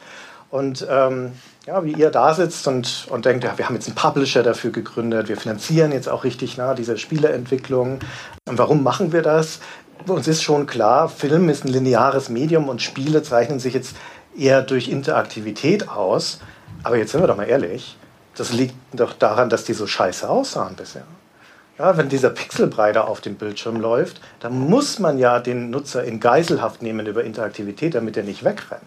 Und 0.52 0.86
ähm, 0.90 1.32
ja, 1.66 1.82
wie 1.82 1.94
ihr 1.94 2.10
da 2.10 2.34
sitzt 2.34 2.68
und, 2.68 3.06
und 3.08 3.24
denkt, 3.24 3.42
ja, 3.42 3.56
wir 3.56 3.66
haben 3.66 3.74
jetzt 3.74 3.86
einen 3.86 3.94
Publisher 3.94 4.42
dafür 4.42 4.70
gegründet, 4.70 5.30
wir 5.30 5.38
finanzieren 5.38 5.92
jetzt 5.92 6.10
auch 6.10 6.24
richtig 6.24 6.58
nah 6.58 6.74
diese 6.74 6.98
Spieleentwicklung. 6.98 8.00
Und 8.46 8.58
warum 8.58 8.82
machen 8.82 9.14
wir 9.14 9.22
das? 9.22 9.60
Uns 10.06 10.28
ist 10.28 10.42
schon 10.42 10.66
klar, 10.66 11.08
Film 11.08 11.48
ist 11.48 11.64
ein 11.64 11.68
lineares 11.68 12.28
Medium 12.28 12.68
und 12.68 12.82
Spiele 12.82 13.22
zeichnen 13.22 13.60
sich 13.60 13.72
jetzt 13.72 13.96
eher 14.36 14.60
durch 14.60 14.88
Interaktivität 14.88 15.88
aus. 15.88 16.40
Aber 16.82 16.98
jetzt 16.98 17.12
sind 17.12 17.22
wir 17.22 17.28
doch 17.28 17.38
mal 17.38 17.48
ehrlich, 17.48 17.96
das 18.34 18.52
liegt 18.52 18.74
doch 18.92 19.14
daran, 19.14 19.48
dass 19.48 19.64
die 19.64 19.72
so 19.72 19.86
scheiße 19.86 20.28
aussahen 20.28 20.76
bisher. 20.76 21.06
Ja, 21.78 21.96
wenn 21.96 22.10
dieser 22.10 22.28
Pixelbrei 22.28 22.92
da 22.92 23.04
auf 23.04 23.22
dem 23.22 23.36
Bildschirm 23.36 23.80
läuft, 23.80 24.20
dann 24.40 24.58
muss 24.58 24.98
man 24.98 25.16
ja 25.16 25.40
den 25.40 25.70
Nutzer 25.70 26.04
in 26.04 26.20
Geiselhaft 26.20 26.82
nehmen 26.82 27.06
über 27.06 27.24
Interaktivität, 27.24 27.94
damit 27.94 28.18
er 28.18 28.24
nicht 28.24 28.44
wegrennt. 28.44 28.82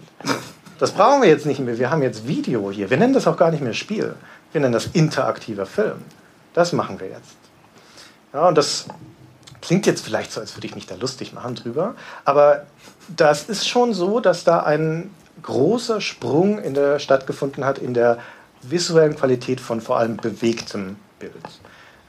Das 0.78 0.92
brauchen 0.92 1.22
wir 1.22 1.30
jetzt 1.30 1.46
nicht 1.46 1.60
mehr. 1.60 1.78
Wir 1.78 1.90
haben 1.90 2.02
jetzt 2.02 2.28
Video 2.28 2.72
hier. 2.72 2.90
Wir 2.90 2.98
nennen 2.98 3.14
das 3.14 3.28
auch 3.28 3.38
gar 3.38 3.52
nicht 3.52 3.64
mehr 3.64 3.74
Spiel. 3.74 4.16
Wir 4.52 4.62
nennen 4.62 4.74
das 4.74 4.88
interaktiver 4.88 5.66
Film. 5.66 6.04
Das 6.54 6.74
machen 6.74 7.00
wir 7.00 7.08
jetzt. 7.08 7.36
Ja, 8.34 8.48
und 8.48 8.58
das 8.58 8.86
klingt 9.62 9.86
jetzt 9.86 10.04
vielleicht 10.04 10.32
so, 10.32 10.42
als 10.42 10.56
würde 10.56 10.68
ich 10.68 10.76
mich 10.76 10.86
da 10.86 10.96
lustig 10.96 11.34
machen 11.34 11.56
drüber. 11.56 11.96
Aber 12.26 12.66
das 13.16 13.44
ist 13.44 13.68
schon 13.68 13.94
so, 13.94 14.20
dass 14.20 14.44
da 14.44 14.64
ein 14.64 15.10
großer 15.42 16.02
Sprung 16.02 16.60
in 16.60 16.74
der 16.74 17.00
stattgefunden 17.00 17.66
hat 17.66 17.78
in 17.78 17.94
der 17.94 18.18
visuellen 18.62 19.16
Qualität 19.16 19.62
von 19.62 19.82
vor 19.82 19.98
allem 19.98 20.18
bewegtem 20.18 20.98
Bild. 21.20 21.34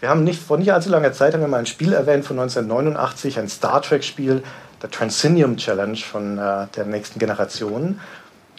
Wir 0.01 0.09
haben 0.09 0.25
nicht 0.25 0.43
vor 0.43 0.59
nicht 0.59 0.73
allzu 0.73 0.91
langer 0.91 1.13
Zeit 1.13 1.35
haben 1.35 1.41
wir 1.41 1.49
mal 1.49 1.59
ein 1.59 1.67
Spiel 1.67 1.93
erwähnt 1.93 2.25
von 2.25 2.39
1989, 2.39 3.39
ein 3.39 3.49
Star 3.49 3.81
Trek 3.83 4.05
Spiel, 4.05 4.43
der 4.83 4.91
Transinium 4.91 5.57
Challenge 5.57 5.97
von 5.97 6.39
äh, 6.39 6.67
der 6.77 6.85
nächsten 6.85 7.19
Generation. 7.19 8.01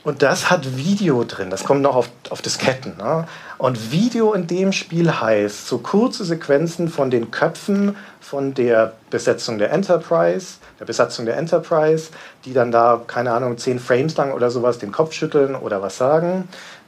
Und 0.07 0.21
das 0.21 0.49
hat 0.49 0.77
Video 0.77 1.25
drin, 1.25 1.49
das 1.49 1.65
kommt 1.65 1.81
noch 1.81 1.93
auf, 1.93 2.09
auf 2.29 2.41
Disketten. 2.41 2.95
Ne? 2.95 3.27
Und 3.57 3.91
Video 3.91 4.31
in 4.31 4.47
dem 4.47 4.71
Spiel 4.71 5.11
heißt 5.11 5.67
so 5.67 5.79
kurze 5.79 6.23
Sequenzen 6.23 6.87
von 6.87 7.11
den 7.11 7.29
Köpfen 7.29 7.93
von 8.21 8.53
der 8.53 8.93
Besetzung 9.09 9.57
der 9.57 9.69
Enterprise, 9.73 10.59
der 10.79 10.85
Besatzung 10.85 11.25
der 11.25 11.35
Enterprise, 11.35 12.11
die 12.45 12.53
dann 12.53 12.71
da, 12.71 13.01
keine 13.05 13.33
Ahnung, 13.33 13.57
zehn 13.57 13.79
Frames 13.79 14.15
lang 14.15 14.31
oder 14.31 14.49
sowas 14.49 14.77
den 14.77 14.93
Kopf 14.93 15.11
schütteln 15.11 15.55
oder 15.55 15.81
was 15.81 15.97
sagen. 15.97 16.47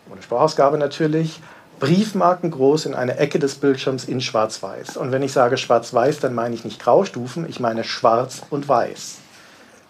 Ohne 0.10 0.22
Sprachausgabe 0.22 0.78
natürlich. 0.78 1.42
Briefmarken 1.82 2.52
groß 2.52 2.86
in 2.86 2.94
einer 2.94 3.20
Ecke 3.20 3.38
des 3.38 3.56
Bildschirms 3.56 4.06
in 4.06 4.22
Schwarz-Weiß. 4.22 4.96
Und 4.96 5.12
wenn 5.12 5.24
ich 5.24 5.34
sage 5.34 5.58
Schwarz-Weiß, 5.58 6.22
dann 6.22 6.34
meine 6.34 6.56
ich 6.56 6.64
nicht 6.64 6.82
Graustufen, 6.82 7.50
ich 7.50 7.60
meine 7.60 7.84
Schwarz 7.84 8.44
und 8.50 8.70
Weiß. 8.70 9.18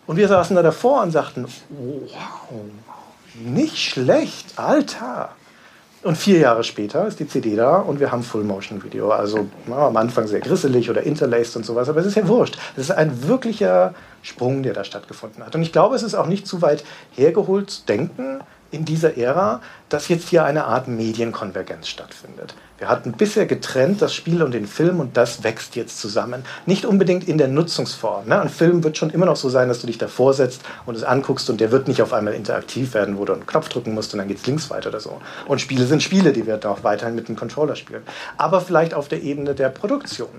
Und 0.07 0.17
wir 0.17 0.27
saßen 0.27 0.55
da 0.55 0.63
davor 0.63 1.03
und 1.03 1.11
sagten, 1.11 1.45
wow, 1.69 2.63
nicht 3.35 3.77
schlecht, 3.77 4.57
Alter. 4.57 5.29
Und 6.01 6.17
vier 6.17 6.39
Jahre 6.39 6.63
später 6.63 7.07
ist 7.07 7.19
die 7.19 7.27
CD 7.27 7.57
da 7.57 7.77
und 7.77 7.99
wir 7.99 8.11
haben 8.11 8.23
Full 8.23 8.45
Motion 8.45 8.81
Video. 8.83 9.11
Also 9.11 9.47
na, 9.67 9.87
am 9.87 9.97
Anfang 9.97 10.27
sehr 10.27 10.39
grisselig 10.39 10.89
oder 10.89 11.03
interlaced 11.03 11.57
und 11.57 11.65
sowas, 11.65 11.89
aber 11.89 11.99
es 11.99 12.05
ist 12.05 12.15
ja 12.15 12.25
wurscht. 12.25 12.57
Es 12.77 12.83
ist 12.83 12.91
ein 12.91 13.27
wirklicher 13.27 13.93
Sprung, 14.21 14.63
der 14.63 14.73
da 14.73 14.85
stattgefunden 14.85 15.45
hat. 15.45 15.55
Und 15.55 15.61
ich 15.61 15.73
glaube, 15.73 15.95
es 15.95 16.03
ist 16.03 16.15
auch 16.15 16.27
nicht 16.27 16.47
zu 16.47 16.61
weit 16.61 16.85
hergeholt 17.11 17.69
zu 17.69 17.85
denken, 17.85 18.39
in 18.71 18.85
dieser 18.85 19.17
Ära, 19.17 19.61
dass 19.89 20.07
jetzt 20.07 20.29
hier 20.29 20.45
eine 20.45 20.65
Art 20.65 20.87
Medienkonvergenz 20.87 21.87
stattfindet. 21.87 22.55
Wir 22.79 22.87
hatten 22.87 23.11
bisher 23.11 23.45
getrennt 23.45 24.01
das 24.01 24.13
Spiel 24.13 24.41
und 24.41 24.53
den 24.53 24.65
Film 24.65 25.01
und 25.01 25.17
das 25.17 25.43
wächst 25.43 25.75
jetzt 25.75 25.99
zusammen. 25.99 26.45
Nicht 26.65 26.85
unbedingt 26.85 27.27
in 27.27 27.37
der 27.37 27.49
Nutzungsform. 27.49 28.27
Ne? 28.27 28.39
Ein 28.39 28.47
Film 28.47 28.85
wird 28.85 28.97
schon 28.97 29.09
immer 29.09 29.25
noch 29.25 29.35
so 29.35 29.49
sein, 29.49 29.67
dass 29.67 29.81
du 29.81 29.87
dich 29.87 29.97
davor 29.97 30.33
setzt 30.33 30.61
und 30.85 30.95
es 30.95 31.03
anguckst 31.03 31.49
und 31.49 31.59
der 31.59 31.71
wird 31.71 31.89
nicht 31.89 32.01
auf 32.01 32.13
einmal 32.13 32.33
interaktiv 32.33 32.93
werden, 32.93 33.17
wo 33.17 33.25
du 33.25 33.33
einen 33.33 33.45
Knopf 33.45 33.67
drücken 33.67 33.93
musst 33.93 34.13
und 34.13 34.19
dann 34.19 34.29
geht 34.29 34.37
es 34.37 34.47
links 34.47 34.69
weiter 34.69 34.89
oder 34.89 35.01
so. 35.01 35.21
Und 35.45 35.59
Spiele 35.59 35.85
sind 35.85 36.01
Spiele, 36.01 36.31
die 36.31 36.47
wir 36.47 36.57
auch 36.69 36.83
weiterhin 36.85 37.15
mit 37.15 37.27
dem 37.27 37.35
Controller 37.35 37.75
spielen. 37.75 38.03
Aber 38.37 38.61
vielleicht 38.61 38.93
auf 38.93 39.09
der 39.09 39.23
Ebene 39.23 39.55
der 39.55 39.69
Produktion. 39.69 40.29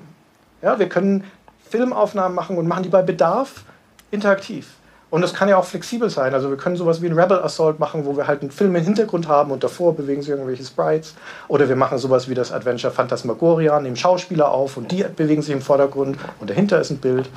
Ja, 0.63 0.79
wir 0.79 0.89
können 0.89 1.25
Filmaufnahmen 1.69 2.35
machen 2.35 2.57
und 2.57 2.67
machen 2.67 2.85
die 2.85 2.89
bei 2.89 3.03
Bedarf 3.03 3.65
interaktiv. 4.11 4.67
Und 5.11 5.23
das 5.23 5.35
kann 5.35 5.49
ja 5.49 5.57
auch 5.57 5.65
flexibel 5.65 6.09
sein. 6.09 6.35
Also 6.35 6.51
wir 6.51 6.57
können 6.57 6.77
sowas 6.77 7.03
wie 7.03 7.07
ein 7.07 7.19
Rebel 7.19 7.43
Assault 7.43 7.81
machen, 7.81 8.07
wo 8.07 8.17
wir 8.17 8.29
halt 8.29 8.43
einen 8.43 8.53
Film 8.53 8.77
im 8.77 8.85
Hintergrund 8.85 9.27
haben 9.27 9.51
und 9.51 9.65
davor 9.65 9.95
bewegen 9.95 10.23
sich 10.23 10.31
irgendwelche 10.31 10.65
Sprites. 10.65 11.15
Oder 11.49 11.69
wir 11.69 11.75
machen 11.75 11.99
sowas 11.99 12.29
wie 12.29 12.35
das 12.35 12.53
Adventure 12.53 12.93
Phantasmagoria, 12.93 13.81
nehmen 13.81 13.97
Schauspieler 13.97 14.51
auf 14.51 14.77
und 14.77 14.93
die 14.93 15.05
bewegen 15.05 15.43
sich 15.43 15.53
im 15.53 15.63
Vordergrund 15.63 16.17
und 16.39 16.49
dahinter 16.49 16.81
ist 16.81 16.91
ein 16.91 16.99
Bild. 16.99 17.29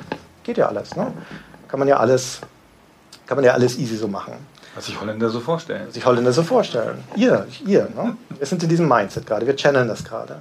Geht 0.44 0.56
ja 0.56 0.68
alles, 0.68 0.94
ne? 0.94 1.12
Kann 1.66 1.80
man 1.80 1.88
ja 1.88 1.96
alles, 1.96 2.40
kann 3.26 3.36
man 3.36 3.44
ja 3.44 3.52
alles 3.52 3.76
easy 3.76 3.96
so 3.96 4.06
machen. 4.06 4.34
Was 4.76 4.86
sich 4.86 5.00
Holländer 5.00 5.28
so 5.28 5.40
vorstellen. 5.40 5.82
Was 5.86 5.94
sich 5.94 6.06
Holländer 6.06 6.32
so 6.32 6.42
vorstellen. 6.44 7.02
Ihr, 7.16 7.46
ihr, 7.66 7.88
ne? 7.94 8.16
Wir 8.38 8.46
sind 8.46 8.62
in 8.62 8.68
diesem 8.68 8.86
Mindset 8.86 9.26
gerade, 9.26 9.46
wir 9.46 9.56
channeln 9.56 9.88
das 9.88 10.04
gerade. 10.04 10.36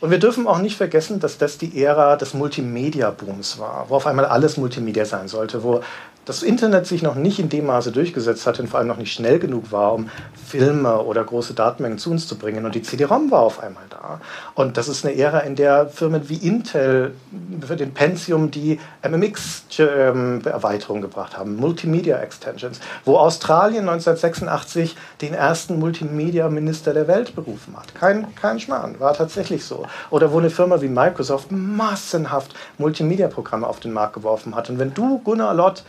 Und 0.00 0.10
wir 0.10 0.18
dürfen 0.18 0.46
auch 0.46 0.58
nicht 0.58 0.76
vergessen, 0.76 1.20
dass 1.20 1.38
das 1.38 1.56
die 1.56 1.82
Ära 1.82 2.16
des 2.16 2.34
Multimedia-Booms 2.34 3.58
war, 3.58 3.86
wo 3.88 3.96
auf 3.96 4.06
einmal 4.06 4.26
alles 4.26 4.58
Multimedia 4.58 5.06
sein 5.06 5.26
sollte, 5.26 5.62
wo 5.62 5.80
das 6.26 6.42
Internet 6.42 6.86
sich 6.88 7.02
noch 7.02 7.14
nicht 7.14 7.38
in 7.38 7.48
dem 7.48 7.66
Maße 7.66 7.92
durchgesetzt 7.92 8.48
hat 8.48 8.58
und 8.58 8.68
vor 8.68 8.80
allem 8.80 8.88
noch 8.88 8.96
nicht 8.96 9.12
schnell 9.12 9.38
genug 9.38 9.70
war, 9.70 9.94
um 9.94 10.10
Filme 10.34 11.00
oder 11.02 11.22
große 11.22 11.54
Datenmengen 11.54 11.98
zu 11.98 12.10
uns 12.10 12.26
zu 12.26 12.36
bringen. 12.36 12.64
Und 12.66 12.74
die 12.74 12.82
CD-ROM 12.82 13.30
war 13.30 13.42
auf 13.42 13.62
einmal 13.62 13.84
da. 13.88 14.20
Und 14.54 14.76
das 14.76 14.88
ist 14.88 15.06
eine 15.06 15.16
Ära, 15.16 15.38
in 15.40 15.54
der 15.54 15.88
Firmen 15.88 16.28
wie 16.28 16.34
Intel 16.34 17.14
für 17.64 17.76
den 17.76 17.94
Pentium 17.94 18.50
die 18.50 18.80
MMX-Erweiterung 19.08 21.00
gebracht 21.00 21.38
haben, 21.38 21.54
Multimedia 21.56 22.18
Extensions, 22.18 22.80
wo 23.04 23.18
Australien 23.18 23.88
1986 23.88 24.96
den 25.20 25.32
ersten 25.32 25.78
Multimedia-Minister 25.78 26.92
der 26.92 27.06
Welt 27.06 27.36
berufen 27.36 27.76
hat. 27.76 27.94
Kein, 27.94 28.34
kein 28.34 28.58
Schmarrn, 28.58 28.98
war 28.98 29.14
tatsächlich 29.14 29.64
so. 29.64 29.86
Oder 30.10 30.32
wo 30.32 30.38
eine 30.38 30.50
Firma 30.50 30.80
wie 30.80 30.88
Microsoft 30.88 31.52
massenhaft 31.52 32.52
Multimedia-Programme 32.78 33.64
auf 33.64 33.78
den 33.78 33.92
Markt 33.92 34.14
geworfen 34.14 34.56
hat. 34.56 34.68
Und 34.70 34.80
wenn 34.80 34.92
du, 34.92 35.20
Gunnar 35.20 35.54
Lott, 35.54 35.84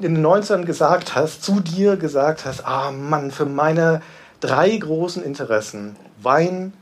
in 0.00 0.14
den 0.14 0.26
90ern 0.26 0.64
gesagt 0.64 1.14
hast, 1.14 1.42
zu 1.42 1.60
dir 1.60 1.96
gesagt 1.96 2.44
hast, 2.44 2.66
ah 2.66 2.90
Mann, 2.90 3.30
für 3.30 3.46
meine 3.46 4.02
drei 4.40 4.76
großen 4.76 5.22
Interessen, 5.22 5.96
Wein, 6.20 6.72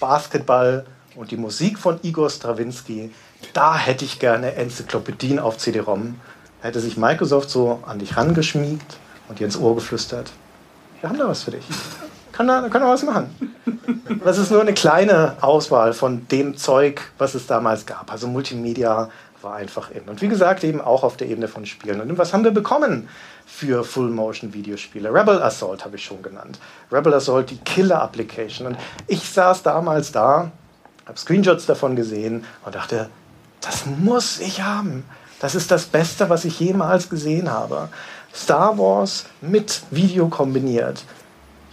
Basketball 0.00 0.86
und 1.16 1.30
die 1.30 1.36
Musik 1.36 1.78
von 1.78 1.98
Igor 2.02 2.30
Strawinski, 2.30 3.10
da 3.52 3.76
hätte 3.76 4.04
ich 4.04 4.18
gerne 4.18 4.54
Enzyklopädien 4.54 5.38
auf 5.38 5.58
CD-ROM. 5.58 6.20
Hätte 6.62 6.80
sich 6.80 6.96
Microsoft 6.96 7.50
so 7.50 7.82
an 7.86 7.98
dich 7.98 8.16
rangeschmiegt 8.16 8.96
und 9.28 9.38
dir 9.38 9.44
ins 9.44 9.58
Ohr 9.58 9.74
geflüstert, 9.74 10.32
wir 11.00 11.10
haben 11.10 11.18
da 11.18 11.28
was 11.28 11.42
für 11.42 11.50
dich. 11.50 11.66
Kann 12.32 12.48
da, 12.48 12.68
kann 12.68 12.80
da 12.80 12.88
was 12.88 13.02
machen. 13.02 13.28
Das 14.24 14.38
ist 14.38 14.50
nur 14.50 14.62
eine 14.62 14.72
kleine 14.72 15.36
Auswahl 15.42 15.92
von 15.92 16.26
dem 16.28 16.56
Zeug, 16.56 17.02
was 17.18 17.34
es 17.34 17.46
damals 17.46 17.84
gab. 17.84 18.10
Also 18.10 18.26
Multimedia, 18.26 19.10
war 19.44 19.54
einfach 19.54 19.90
in. 19.90 20.08
Und 20.08 20.20
wie 20.22 20.28
gesagt, 20.28 20.64
eben 20.64 20.80
auch 20.80 21.04
auf 21.04 21.16
der 21.16 21.28
Ebene 21.28 21.48
von 21.48 21.66
Spielen. 21.66 22.00
Und 22.00 22.18
was 22.18 22.32
haben 22.32 22.44
wir 22.44 22.50
bekommen 22.50 23.08
für 23.46 23.84
Full-Motion-Videospiele? 23.84 25.12
Rebel 25.12 25.42
Assault 25.42 25.84
habe 25.84 25.96
ich 25.96 26.04
schon 26.04 26.22
genannt. 26.22 26.58
Rebel 26.90 27.14
Assault, 27.14 27.50
die 27.50 27.58
Killer-Application. 27.58 28.66
Und 28.66 28.76
ich 29.06 29.28
saß 29.28 29.62
damals 29.62 30.10
da, 30.12 30.50
habe 31.06 31.18
Screenshots 31.18 31.66
davon 31.66 31.94
gesehen 31.96 32.44
und 32.64 32.74
dachte, 32.74 33.10
das 33.60 33.86
muss 33.86 34.40
ich 34.40 34.62
haben. 34.62 35.04
Das 35.40 35.54
ist 35.54 35.70
das 35.70 35.84
Beste, 35.84 36.30
was 36.30 36.44
ich 36.44 36.58
jemals 36.60 37.08
gesehen 37.08 37.50
habe. 37.50 37.88
Star 38.34 38.76
Wars 38.78 39.26
mit 39.40 39.82
Video 39.90 40.28
kombiniert. 40.28 41.04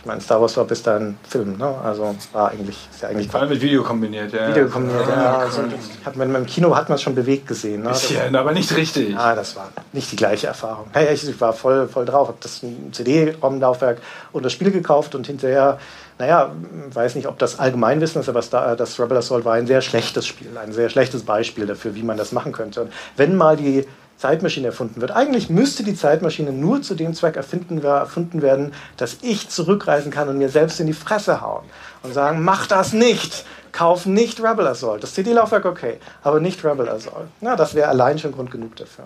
Ich 0.02 0.08
meine, 0.08 0.20
Star 0.20 0.42
Wars 0.42 0.58
war 0.58 0.66
bis 0.66 0.82
dahin 0.82 1.16
Film, 1.30 1.58
ne? 1.58 1.76
Also 1.84 2.16
war 2.34 2.50
eigentlich, 2.50 2.90
ist 2.92 3.04
ja 3.04 3.10
eigentlich. 3.10 3.30
Vor 3.30 3.40
allem 3.40 3.50
mit 3.50 3.62
Video 3.62 3.84
kombiniert, 3.84 4.34
ja. 4.34 4.48
Video 4.48 4.68
kombiniert, 4.68 5.08
ja. 5.08 5.16
ja 5.16 5.38
also, 5.38 5.62
hat 6.04 6.16
man, 6.16 6.34
Im 6.34 6.48
Kino 6.48 6.76
hat 6.76 6.90
man 6.90 6.96
es 6.96 7.04
schon 7.04 7.14
bewegt 7.14 7.48
gesehen. 7.48 7.84
Ne? 7.84 7.90
Bisschen, 7.90 8.36
aber 8.36 8.52
nicht 8.52 8.76
richtig. 8.76 9.16
Ah, 9.16 9.36
das 9.36 9.56
war 9.56 9.70
nicht 9.94 10.12
die 10.12 10.16
gleiche 10.16 10.48
Erfahrung. 10.48 10.88
Hey, 10.94 11.14
ich 11.14 11.40
war 11.40 11.54
voll, 11.54 11.88
voll 11.88 12.06
drauf, 12.06 12.30
habe 12.30 12.40
das 12.42 12.62
CD-ROM-Laufwerk 12.94 14.02
und 14.32 14.44
das 14.44 14.54
Spiel 14.54 14.72
gekauft 14.72 15.14
und 15.14 15.28
hinterher, 15.28 15.78
naja, 16.18 16.52
weiß 16.92 17.14
nicht, 17.14 17.28
ob 17.28 17.38
das 17.38 17.60
Allgemeinwissen 17.60 18.22
ist, 18.22 18.28
aber 18.28 18.42
das 18.76 19.00
Rebel 19.00 19.18
Assault 19.18 19.46
war 19.46 19.54
ein 19.54 19.68
sehr 19.68 19.82
schlechtes 19.82 20.26
Spiel, 20.26 20.58
ein 20.58 20.74
sehr 20.74 20.90
schlechtes 20.90 21.22
Beispiel 21.22 21.68
dafür, 21.68 21.94
wie 21.94 22.02
man 22.02 22.18
das 22.18 22.32
machen 22.32 22.54
könnte. 22.54 22.82
Und 22.82 22.94
wenn 23.18 23.36
mal 23.36 23.56
die 23.56 23.86
Zeitmaschine 24.22 24.68
erfunden 24.68 25.02
wird. 25.02 25.12
Eigentlich 25.12 25.50
müsste 25.50 25.84
die 25.84 25.96
Zeitmaschine 25.96 26.52
nur 26.52 26.84
zu 26.84 26.94
dem 26.94 27.16
Zweck 27.16 27.36
erfunden 27.36 27.82
werden, 27.82 28.72
dass 28.96 29.18
ich 29.24 29.50
zurückreisen 29.50 30.12
kann 30.12 30.30
und 30.30 30.38
mir 30.38 30.50
selbst 30.50 30.80
in 30.80 30.86
die 30.86 30.94
Fresse 30.94 31.42
hauen 31.42 31.64
und 32.04 32.14
sagen, 32.14 32.44
mach 32.44 32.68
das 32.68 32.94
nicht, 32.94 33.46
kauf 33.72 34.06
nicht 34.06 34.40
Rebel 34.40 34.68
Assault. 34.68 35.02
Das 35.02 35.16
CD-Laufwerk 35.16 35.66
okay, 35.66 35.98
aber 36.22 36.40
nicht 36.40 36.64
Rebel 36.64 36.88
Assault. 36.88 37.26
Na, 37.42 37.56
das 37.56 37.74
wäre 37.74 37.90
allein 37.90 38.20
schon 38.20 38.32
Grund 38.32 38.52
genug 38.52 38.76
dafür. 38.76 39.06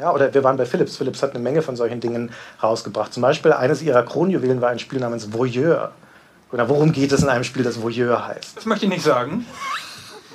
Ja, 0.00 0.12
oder 0.12 0.34
wir 0.34 0.42
waren 0.42 0.56
bei 0.56 0.66
Philips. 0.66 0.96
Philips 0.96 1.22
hat 1.22 1.30
eine 1.30 1.38
Menge 1.38 1.62
von 1.62 1.76
solchen 1.76 2.00
Dingen 2.00 2.32
rausgebracht. 2.60 3.14
Zum 3.14 3.22
Beispiel 3.22 3.52
eines 3.52 3.82
ihrer 3.82 4.02
Kronjuwelen 4.02 4.60
war 4.60 4.70
ein 4.70 4.80
Spiel 4.80 4.98
namens 4.98 5.32
Voyeur. 5.32 5.92
Oder 6.50 6.68
worum 6.68 6.90
geht 6.90 7.12
es 7.12 7.22
in 7.22 7.28
einem 7.28 7.44
Spiel, 7.44 7.62
das 7.62 7.80
Voyeur 7.80 8.26
heißt? 8.26 8.56
Das 8.56 8.66
möchte 8.66 8.86
ich 8.86 8.90
nicht 8.90 9.04
sagen. 9.04 9.46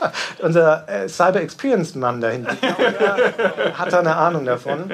unser 0.41 0.87
äh, 0.87 1.07
Cyber 1.09 1.41
Experience 1.41 1.95
Mann 1.95 2.21
dahinter 2.21 2.51
hat 3.73 3.91
da 3.93 3.99
eine 3.99 4.15
Ahnung 4.15 4.45
davon. 4.45 4.91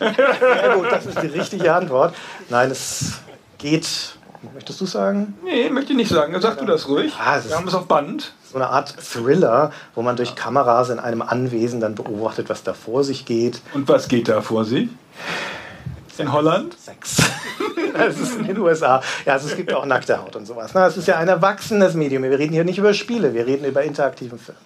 Ja 0.00 0.74
gut, 0.74 0.90
das 0.90 1.06
ist 1.06 1.22
die 1.22 1.26
richtige 1.28 1.72
Antwort. 1.74 2.14
Nein, 2.48 2.70
es 2.70 3.20
geht. 3.58 4.16
Möchtest 4.54 4.80
du 4.80 4.86
sagen? 4.86 5.36
Nee, 5.44 5.68
möchte 5.68 5.92
ich 5.92 5.96
nicht 5.98 6.10
sagen. 6.10 6.34
Sag 6.40 6.58
du 6.58 6.64
das 6.64 6.88
ruhig. 6.88 7.12
Ah, 7.18 7.38
Wir 7.46 7.56
haben 7.56 7.68
es 7.68 7.74
auf 7.74 7.86
Band. 7.86 8.32
So 8.50 8.56
eine 8.56 8.68
Art 8.68 8.94
Thriller, 8.98 9.70
wo 9.94 10.02
man 10.02 10.16
durch 10.16 10.34
Kameras 10.34 10.88
in 10.88 10.98
einem 10.98 11.22
Anwesen 11.22 11.80
dann 11.80 11.94
beobachtet, 11.94 12.48
was 12.48 12.62
da 12.62 12.72
vor 12.72 13.04
sich 13.04 13.26
geht. 13.26 13.60
Und 13.74 13.86
was 13.88 14.08
geht 14.08 14.28
da 14.28 14.40
vor 14.40 14.64
sich? 14.64 14.88
In 16.20 16.32
Holland? 16.32 16.76
Sex. 16.78 17.16
Das 17.92 18.18
ist 18.18 18.36
in 18.36 18.46
den 18.46 18.58
USA. 18.58 19.02
Ja, 19.26 19.34
also 19.34 19.48
es 19.48 19.56
gibt 19.56 19.74
auch 19.74 19.84
nackte 19.84 20.22
Haut 20.22 20.36
und 20.36 20.46
sowas. 20.46 20.72
Es 20.74 20.96
ist 20.96 21.08
ja 21.08 21.18
ein 21.18 21.28
erwachsenes 21.28 21.94
Medium. 21.94 22.22
Wir 22.22 22.38
reden 22.38 22.52
hier 22.52 22.64
nicht 22.64 22.78
über 22.78 22.94
Spiele, 22.94 23.34
wir 23.34 23.46
reden 23.46 23.64
über 23.64 23.82
interaktiven 23.82 24.38
Film. 24.38 24.56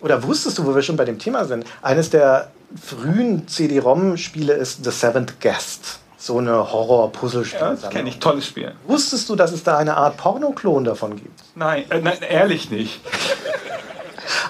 Oder 0.00 0.22
wusstest 0.22 0.58
du, 0.58 0.66
wo 0.66 0.74
wir 0.74 0.82
schon 0.82 0.96
bei 0.96 1.04
dem 1.04 1.18
Thema 1.18 1.44
sind? 1.44 1.64
Eines 1.82 2.10
der 2.10 2.50
frühen 2.82 3.46
CD-ROM-Spiele 3.46 4.54
ist 4.54 4.84
The 4.84 4.90
Seventh 4.90 5.40
Guest. 5.40 6.00
So 6.18 6.38
eine 6.38 6.72
Horror-Puzzle-Spiel. 6.72 7.60
Ja, 7.60 7.70
das 7.70 7.90
kenne 7.90 8.08
ich. 8.08 8.18
Tolles 8.18 8.46
Spiel. 8.46 8.72
Wusstest 8.86 9.28
du, 9.28 9.36
dass 9.36 9.52
es 9.52 9.62
da 9.62 9.76
eine 9.76 9.96
Art 9.96 10.16
Pornoklon 10.16 10.84
davon 10.84 11.16
gibt? 11.16 11.40
Nein, 11.54 11.84
äh, 11.90 12.00
nein 12.00 12.18
ehrlich 12.22 12.70
nicht. 12.70 13.00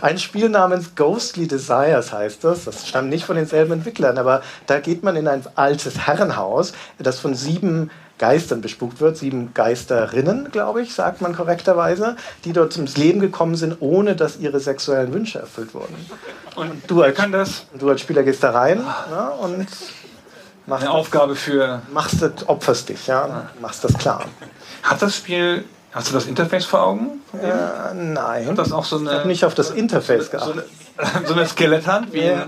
Ein 0.00 0.18
Spiel 0.18 0.48
namens 0.48 0.94
Ghostly 0.94 1.46
Desires 1.46 2.12
heißt 2.12 2.44
das. 2.44 2.64
Das 2.64 2.86
stammt 2.86 3.08
nicht 3.08 3.24
von 3.24 3.36
denselben 3.36 3.72
Entwicklern, 3.72 4.18
aber 4.18 4.42
da 4.66 4.80
geht 4.80 5.02
man 5.02 5.16
in 5.16 5.28
ein 5.28 5.42
altes 5.54 6.06
Herrenhaus, 6.06 6.72
das 6.98 7.18
von 7.18 7.34
sieben 7.34 7.90
Geistern 8.18 8.62
bespukt 8.62 9.00
wird, 9.00 9.18
sieben 9.18 9.52
Geisterinnen, 9.52 10.50
glaube 10.50 10.80
ich, 10.80 10.94
sagt 10.94 11.20
man 11.20 11.36
korrekterweise, 11.36 12.16
die 12.44 12.54
dort 12.54 12.72
zum 12.72 12.86
Leben 12.86 13.20
gekommen 13.20 13.56
sind, 13.56 13.76
ohne 13.80 14.16
dass 14.16 14.38
ihre 14.38 14.58
sexuellen 14.58 15.12
Wünsche 15.12 15.38
erfüllt 15.38 15.74
wurden. 15.74 15.94
Und 16.54 16.82
du 16.86 17.02
als, 17.02 17.14
kann 17.14 17.30
das? 17.30 17.66
Du 17.78 17.90
als 17.90 18.00
Spieler 18.00 18.22
gehst 18.22 18.42
da 18.42 18.52
rein 18.52 18.82
ja, 19.10 19.28
und 19.28 19.66
machst 20.64 20.84
eine 20.84 20.90
Aufgabe 20.90 21.36
für 21.36 21.82
machst 21.92 22.22
das, 22.22 22.48
opferst 22.48 22.88
dich, 22.88 23.06
ja, 23.06 23.50
machst 23.60 23.84
das 23.84 23.92
klar. 23.98 24.24
Hat 24.82 25.02
das 25.02 25.16
Spiel 25.16 25.64
Hast 25.96 26.10
du 26.10 26.12
das 26.12 26.26
Interface 26.26 26.66
vor 26.66 26.82
Augen? 26.86 27.22
Äh, 27.42 27.94
nein. 27.94 28.46
Hat 28.46 28.58
das 28.58 28.70
auch 28.70 28.84
so 28.84 28.98
eine, 28.98 29.08
ich 29.08 29.16
habe 29.16 29.28
nicht 29.28 29.44
auf 29.46 29.54
das 29.54 29.70
Interface 29.70 30.30
geachtet. 30.30 30.66
So 30.98 31.02
eine, 31.02 31.26
so 31.26 31.32
eine 31.32 31.46
Skeletthand 31.46 32.12
wie, 32.12 32.20
in, 32.20 32.42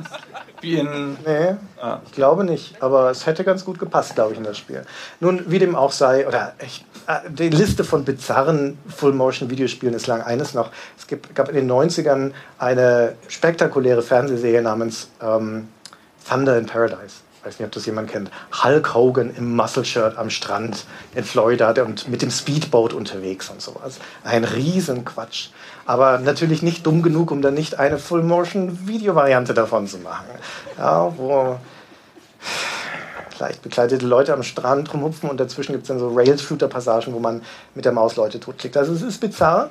wie 0.61 0.79
in. 0.79 1.17
Nee, 1.25 1.57
ah. 1.81 2.01
ich 2.05 2.13
glaube 2.13 2.45
nicht. 2.45 2.83
Aber 2.83 3.11
es 3.11 3.25
hätte 3.25 3.45
ganz 3.45 3.65
gut 3.65 3.79
gepasst, 3.79 4.17
glaube 4.17 4.33
ich, 4.33 4.39
in 4.39 4.45
das 4.45 4.59
Spiel. 4.59 4.85
Nun, 5.21 5.51
wie 5.51 5.59
dem 5.59 5.77
auch 5.77 5.93
sei, 5.93 6.29
oder 6.29 6.53
ich, 6.63 6.85
äh, 7.07 7.21
die 7.31 7.49
Liste 7.49 7.85
von 7.85 8.05
bizarren 8.05 8.77
Full-Motion-Videospielen 8.95 9.95
ist 9.95 10.07
lang. 10.09 10.21
Eines 10.21 10.53
noch: 10.53 10.71
Es 10.99 11.07
gibt, 11.07 11.35
gab 11.35 11.49
in 11.49 11.55
den 11.55 11.71
90ern 11.71 12.33
eine 12.59 13.15
spektakuläre 13.29 14.03
Fernsehserie 14.03 14.61
namens 14.61 15.09
ähm, 15.23 15.69
Thunder 16.29 16.59
in 16.59 16.67
Paradise. 16.67 17.23
Weiß 17.45 17.59
nicht, 17.59 17.67
ob 17.67 17.73
das 17.73 17.87
jemand 17.87 18.11
kennt. 18.11 18.31
Hulk 18.65 18.95
Hogan 18.95 19.35
im 19.35 19.55
Muscle-Shirt 19.55 20.19
am 20.19 20.29
Strand 20.29 20.85
in 21.15 21.25
Florida 21.25 21.71
und 21.83 22.09
mit 22.09 22.21
dem 22.21 22.31
Speedboat 22.31 22.93
unterwegs 22.93 23.49
und 23.49 23.63
sowas. 23.63 24.01
Ein 24.25 24.45
Riesenquatsch. 24.45 25.51
Aber 25.87 26.19
natürlich 26.19 26.63
nicht 26.63 26.85
dumm 26.85 27.03
genug, 27.03 27.31
um 27.31 27.41
dann 27.41 27.55
nicht 27.55 27.79
eine 27.79 27.99
Full-Motion-Video-Variante 27.99 29.55
davon 29.55 29.87
zu 29.87 29.99
machen. 29.99 30.27
Ja, 30.77 31.13
wo 31.17 31.59
leicht 33.39 33.63
bekleidete 33.63 34.05
Leute 34.05 34.35
am 34.35 34.43
Strand 34.43 34.93
rumhupfen 34.93 35.31
und 35.31 35.39
dazwischen 35.39 35.71
gibt 35.71 35.85
es 35.85 35.89
dann 35.89 36.01
so 36.01 36.09
Rail-Shooter-Passagen, 36.13 37.13
wo 37.15 37.21
man 37.21 37.43
mit 37.77 37.85
der 37.85 37.93
Maus 37.93 38.17
Leute 38.17 38.41
totklickt. 38.41 38.77
Also 38.77 38.93
es 38.93 39.03
ist 39.03 39.21
bizarr. 39.21 39.71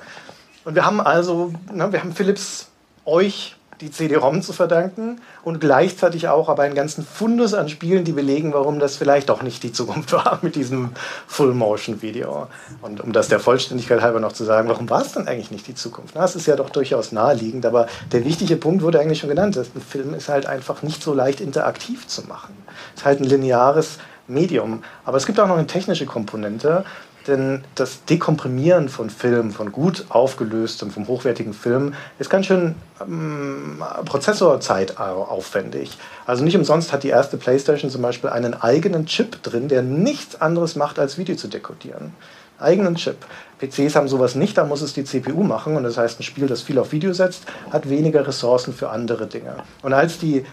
Und 0.63 0.75
wir 0.75 0.85
haben 0.85 1.01
also, 1.01 1.53
na, 1.71 1.91
wir 1.91 1.99
haben 1.99 2.13
Philips 2.13 2.67
euch 3.03 3.56
die 3.81 3.91
CD-ROM 3.91 4.41
zu 4.41 4.53
verdanken 4.53 5.21
und 5.43 5.61
gleichzeitig 5.61 6.27
auch 6.27 6.49
aber 6.49 6.63
einen 6.63 6.75
ganzen 6.75 7.05
Fundus 7.05 7.53
an 7.53 7.69
Spielen, 7.69 8.03
die 8.03 8.11
belegen, 8.11 8.53
warum 8.53 8.79
das 8.79 8.97
vielleicht 8.97 9.29
doch 9.29 9.43
nicht 9.43 9.63
die 9.63 9.71
Zukunft 9.71 10.11
war 10.13 10.39
mit 10.41 10.55
diesem 10.55 10.91
Full-Motion-Video. 11.27 12.47
Und 12.81 13.01
um 13.01 13.13
das 13.13 13.27
der 13.27 13.39
Vollständigkeit 13.39 14.01
halber 14.01 14.19
noch 14.19 14.33
zu 14.33 14.43
sagen, 14.43 14.67
warum 14.69 14.89
war 14.89 15.01
es 15.01 15.13
denn 15.13 15.27
eigentlich 15.27 15.51
nicht 15.51 15.67
die 15.67 15.75
Zukunft? 15.75 16.15
Na, 16.15 16.25
es 16.25 16.35
ist 16.35 16.47
ja 16.47 16.55
doch 16.55 16.69
durchaus 16.69 17.11
naheliegend, 17.11 17.65
aber 17.65 17.87
der 18.11 18.25
wichtige 18.25 18.55
Punkt 18.55 18.81
wurde 18.81 18.99
eigentlich 18.99 19.19
schon 19.19 19.29
genannt. 19.29 19.57
Ein 19.57 19.81
Film 19.81 20.13
ist 20.13 20.29
halt 20.29 20.47
einfach 20.47 20.81
nicht 20.81 21.03
so 21.03 21.13
leicht 21.13 21.41
interaktiv 21.41 22.07
zu 22.07 22.23
machen. 22.23 22.55
Es 22.95 23.01
ist 23.01 23.05
halt 23.05 23.19
ein 23.19 23.25
lineares 23.25 23.99
Medium. 24.27 24.83
Aber 25.05 25.17
es 25.17 25.25
gibt 25.25 25.39
auch 25.39 25.47
noch 25.47 25.57
eine 25.57 25.67
technische 25.67 26.05
Komponente, 26.05 26.83
denn 27.27 27.63
das 27.75 28.05
Dekomprimieren 28.05 28.89
von 28.89 29.09
Film, 29.09 29.51
von 29.51 29.71
gut 29.71 30.05
aufgelöstem, 30.09 30.91
vom 30.91 31.07
hochwertigen 31.07 31.53
Film, 31.53 31.93
ist 32.19 32.29
ganz 32.29 32.45
schön 32.45 32.75
ähm, 33.01 33.83
Prozessorzeit 34.05 34.97
aufwendig. 34.97 35.97
Also 36.25 36.43
nicht 36.43 36.55
umsonst 36.55 36.93
hat 36.93 37.03
die 37.03 37.09
erste 37.09 37.37
PlayStation 37.37 37.91
zum 37.91 38.01
Beispiel 38.01 38.29
einen 38.29 38.53
eigenen 38.53 39.05
Chip 39.05 39.41
drin, 39.43 39.67
der 39.67 39.81
nichts 39.81 40.39
anderes 40.39 40.75
macht, 40.75 40.99
als 40.99 41.17
Video 41.17 41.35
zu 41.35 41.47
dekodieren. 41.47 42.13
Eigenen 42.59 42.95
Chip. 42.95 43.17
PCs 43.59 43.95
haben 43.95 44.07
sowas 44.07 44.35
nicht, 44.35 44.57
da 44.57 44.65
muss 44.65 44.81
es 44.81 44.93
die 44.93 45.03
CPU 45.03 45.43
machen. 45.43 45.75
Und 45.75 45.83
das 45.83 45.97
heißt, 45.97 46.19
ein 46.19 46.23
Spiel, 46.23 46.47
das 46.47 46.61
viel 46.61 46.79
auf 46.79 46.91
Video 46.91 47.13
setzt, 47.13 47.43
hat 47.71 47.89
weniger 47.89 48.27
Ressourcen 48.27 48.73
für 48.73 48.89
andere 48.89 49.27
Dinge. 49.27 49.57
Und 49.83 49.93
als 49.93 50.17
die 50.17 50.43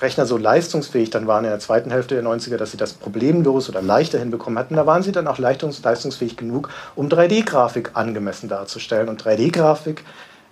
Rechner 0.00 0.26
so 0.26 0.36
leistungsfähig 0.36 1.10
dann 1.10 1.26
waren 1.26 1.44
in 1.44 1.50
der 1.50 1.58
zweiten 1.58 1.90
Hälfte 1.90 2.14
der 2.14 2.24
90er, 2.24 2.56
dass 2.56 2.70
sie 2.70 2.76
das 2.76 2.92
problemlos 2.92 3.68
oder 3.68 3.82
leichter 3.82 4.18
hinbekommen 4.18 4.58
hatten, 4.58 4.76
da 4.76 4.86
waren 4.86 5.02
sie 5.02 5.12
dann 5.12 5.26
auch 5.26 5.38
leistungsfähig 5.38 6.36
genug, 6.36 6.70
um 6.94 7.08
3D-Grafik 7.08 7.90
angemessen 7.94 8.48
darzustellen. 8.48 9.08
Und 9.08 9.24
3D-Grafik 9.24 10.04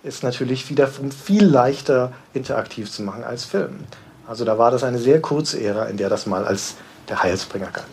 ist 0.03 0.23
natürlich 0.23 0.69
wieder 0.69 0.87
viel 0.87 1.45
leichter 1.45 2.11
interaktiv 2.33 2.91
zu 2.91 3.03
machen 3.03 3.23
als 3.23 3.45
Film. 3.45 3.79
Also 4.27 4.43
da 4.43 4.57
war 4.57 4.71
das 4.71 4.83
eine 4.83 4.99
sehr 4.99 5.21
kurze 5.21 5.61
Ära, 5.61 5.85
in 5.85 5.97
der 5.97 6.09
das 6.09 6.25
mal 6.25 6.45
als 6.45 6.75
der 7.07 7.23
Heilsbringer 7.23 7.69
galt. 7.71 7.85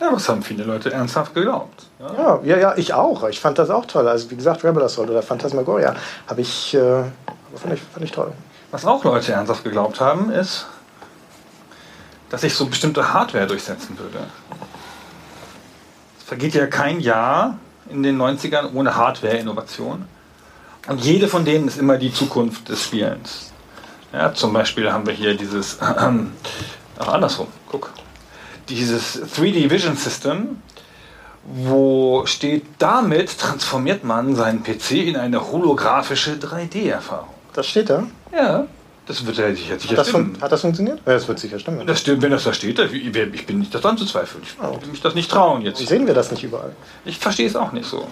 Ja, 0.00 0.12
das 0.12 0.28
haben 0.28 0.42
viele 0.42 0.64
Leute 0.64 0.92
ernsthaft 0.92 1.34
geglaubt. 1.34 1.86
Ja, 1.98 2.14
ja, 2.14 2.40
ja, 2.44 2.56
ja 2.58 2.74
ich 2.76 2.94
auch. 2.94 3.28
Ich 3.28 3.40
fand 3.40 3.58
das 3.58 3.68
auch 3.68 3.84
toll. 3.84 4.08
Also 4.08 4.30
wie 4.30 4.36
gesagt, 4.36 4.64
Rebel 4.64 4.82
Assault 4.82 5.10
oder 5.10 5.22
Phantasmagoria 5.22 5.94
habe 6.26 6.40
ich, 6.40 6.72
äh, 6.74 7.02
fand 7.56 7.74
ich, 7.74 7.82
fand 7.82 8.04
ich 8.04 8.12
toll. 8.12 8.32
Was 8.70 8.84
auch 8.84 9.02
Leute 9.04 9.32
ernsthaft 9.32 9.64
geglaubt 9.64 10.00
haben, 10.00 10.30
ist, 10.30 10.66
dass 12.30 12.42
sich 12.42 12.54
so 12.54 12.66
bestimmte 12.66 13.12
Hardware 13.12 13.46
durchsetzen 13.46 13.98
würde. 13.98 14.26
Es 16.18 16.24
vergeht 16.24 16.54
ja 16.54 16.66
kein 16.66 17.00
Jahr 17.00 17.58
in 17.88 18.02
den 18.02 18.20
90ern 18.20 18.74
ohne 18.74 18.96
Hardware-Innovation. 18.96 20.04
Und 20.88 21.00
jede 21.04 21.28
von 21.28 21.44
denen 21.44 21.68
ist 21.68 21.78
immer 21.78 21.96
die 21.96 22.12
Zukunft 22.12 22.68
des 22.68 22.84
Spielens. 22.84 23.52
Ja, 24.12 24.32
zum 24.32 24.52
Beispiel 24.52 24.90
haben 24.92 25.06
wir 25.06 25.14
hier 25.14 25.34
dieses, 25.36 25.74
äh, 25.80 27.00
auch 27.00 27.08
andersrum, 27.08 27.48
guck, 27.70 27.92
dieses 28.68 29.22
3D 29.22 29.70
Vision 29.70 29.96
System, 29.96 30.62
wo 31.44 32.26
steht, 32.26 32.66
damit 32.78 33.38
transformiert 33.38 34.04
man 34.04 34.34
seinen 34.34 34.62
PC 34.62 34.92
in 34.92 35.16
eine 35.16 35.50
holographische 35.50 36.32
3D-Erfahrung. 36.32 37.28
Das 37.54 37.66
steht 37.66 37.90
da? 37.90 38.04
Ja. 38.32 38.66
Das 39.08 39.24
wird 39.24 39.38
ja 39.38 39.54
sicher, 39.54 39.78
sicher 39.78 39.92
hat 39.92 39.98
das 39.98 40.10
stimmen. 40.10 40.38
Hat 40.38 40.52
das 40.52 40.60
funktioniert? 40.60 41.00
Ja, 41.06 41.14
das 41.14 41.26
wird 41.26 41.38
sicher 41.38 41.58
stimmen. 41.58 41.86
Das 41.86 41.98
stimmt, 41.98 42.20
wenn 42.20 42.30
das 42.30 42.44
da 42.44 42.52
steht. 42.52 42.78
Ich 42.78 43.46
bin 43.46 43.58
nicht 43.58 43.74
das 43.74 43.82
anzuzweifeln. 43.82 44.42
Ich 44.44 44.54
oh. 44.62 44.78
mich 44.90 45.00
das 45.00 45.14
nicht 45.14 45.30
trauen 45.30 45.62
jetzt. 45.62 45.80
Wie 45.80 45.86
sehen 45.86 46.06
wir 46.06 46.12
das 46.12 46.30
nicht 46.30 46.44
überall? 46.44 46.76
Ich 47.06 47.18
verstehe 47.18 47.46
es 47.46 47.56
auch 47.56 47.72
nicht 47.72 47.88
so. 47.88 48.02
Hm. 48.02 48.08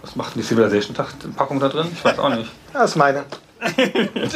Was 0.00 0.16
macht 0.16 0.34
die 0.34 0.42
Civilization-Packung 0.42 1.60
da 1.60 1.68
drin? 1.68 1.86
Ich 1.92 2.02
weiß 2.02 2.18
auch 2.18 2.30
nicht. 2.30 2.50
Das 2.72 2.92
ist 2.92 2.96
meine. 2.96 3.26
das 3.60 3.74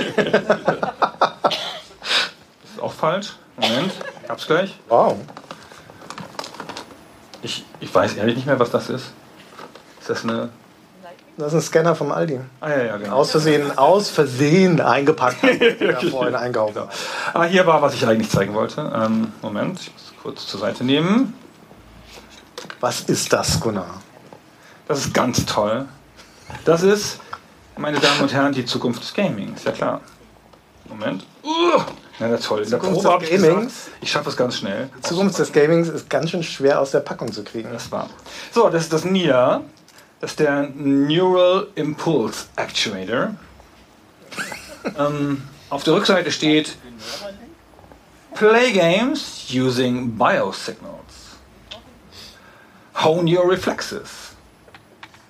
ist 2.75 2.83
auch 2.83 2.93
falsch. 2.93 3.33
Moment, 3.57 3.93
ich 4.23 4.29
hab's 4.29 4.47
gleich. 4.47 4.75
Wow. 4.91 5.17
Ich, 7.41 7.65
ich 7.81 7.95
weiß 7.95 8.17
ehrlich 8.17 8.37
nicht 8.37 8.47
mehr, 8.47 8.61
was 8.61 8.71
das 8.71 8.91
ist. 8.91 9.13
Ist 9.99 10.11
das 10.11 10.25
eine 10.25 10.51
das 11.39 11.53
ist 11.53 11.55
ein 11.55 11.63
Scanner 11.63 11.95
vom 11.95 12.13
Aldi. 12.13 12.41
Ah, 12.61 12.71
ja, 12.71 12.83
ja, 12.83 12.97
genau. 12.97 13.17
Aus 13.17 13.31
Versehen, 13.31 13.77
aus 13.77 14.09
Versehen 14.09 14.81
eingepackt. 14.81 15.43
ja, 15.81 16.01
vorhin 16.11 16.35
einkaufen. 16.35 16.75
Genau. 16.75 16.89
Ah, 17.35 17.45
hier 17.45 17.67
war, 17.67 17.83
was 17.83 17.95
ich 17.95 18.07
eigentlich 18.07 18.31
zeigen 18.31 18.55
wollte. 18.55 18.91
Ähm, 18.95 19.33
Moment, 19.43 19.81
ich 19.81 19.93
muss 19.93 20.15
kurz 20.23 20.47
zur 20.47 20.61
Seite 20.61 20.83
nehmen. 20.83 21.35
Was 22.81 23.01
ist 23.03 23.33
das, 23.33 23.61
Gunnar? 23.61 24.01
Das 24.89 24.99
ist 24.99 25.13
ganz 25.13 25.45
toll. 25.45 25.87
Das 26.65 26.83
ist, 26.83 27.21
meine 27.77 27.99
Damen 28.01 28.23
und 28.23 28.33
Herren, 28.33 28.53
die 28.53 28.65
Zukunft 28.65 29.03
des 29.03 29.13
Gamings. 29.13 29.65
Ja 29.65 29.73
klar. 29.73 30.01
Moment. 30.89 31.27
Uh, 31.43 31.83
ja, 32.19 32.37
toll. 32.39 32.63
In 32.63 32.71
der 32.71 32.79
Probe 32.79 33.11
habe 33.11 33.25
ich 33.25 33.31
gesagt, 33.31 33.71
ich 34.01 34.11
schaffe 34.11 34.31
es 34.31 34.37
ganz 34.37 34.57
schnell. 34.57 34.89
Die 34.97 35.03
Zukunft 35.03 35.39
des 35.39 35.53
Gamings 35.53 35.89
ist 35.89 36.09
ganz 36.09 36.31
schön 36.31 36.43
schwer 36.43 36.81
aus 36.81 36.93
der 36.93 37.01
Packung 37.01 37.31
zu 37.33 37.45
kriegen. 37.45 37.69
Das 37.73 37.93
war. 37.93 38.09
So, 38.53 38.71
das 38.71 38.85
ist 38.85 38.93
das 38.93 39.05
NIA. 39.05 39.63
Das 40.21 40.31
ist 40.31 40.41
der 40.41 40.71
Neural 40.75 41.69
Impulse 41.75 42.47
Actuator. 42.57 43.35
ähm, 44.99 45.43
auf 45.69 45.85
der 45.85 45.95
Rückseite 45.95 46.33
steht 46.33 46.77
Play 48.35 48.73
games 48.73 49.47
using 49.51 50.17
biosignals. 50.17 51.37
Hone 52.95 53.31
your 53.31 53.51
reflexes. 53.51 54.33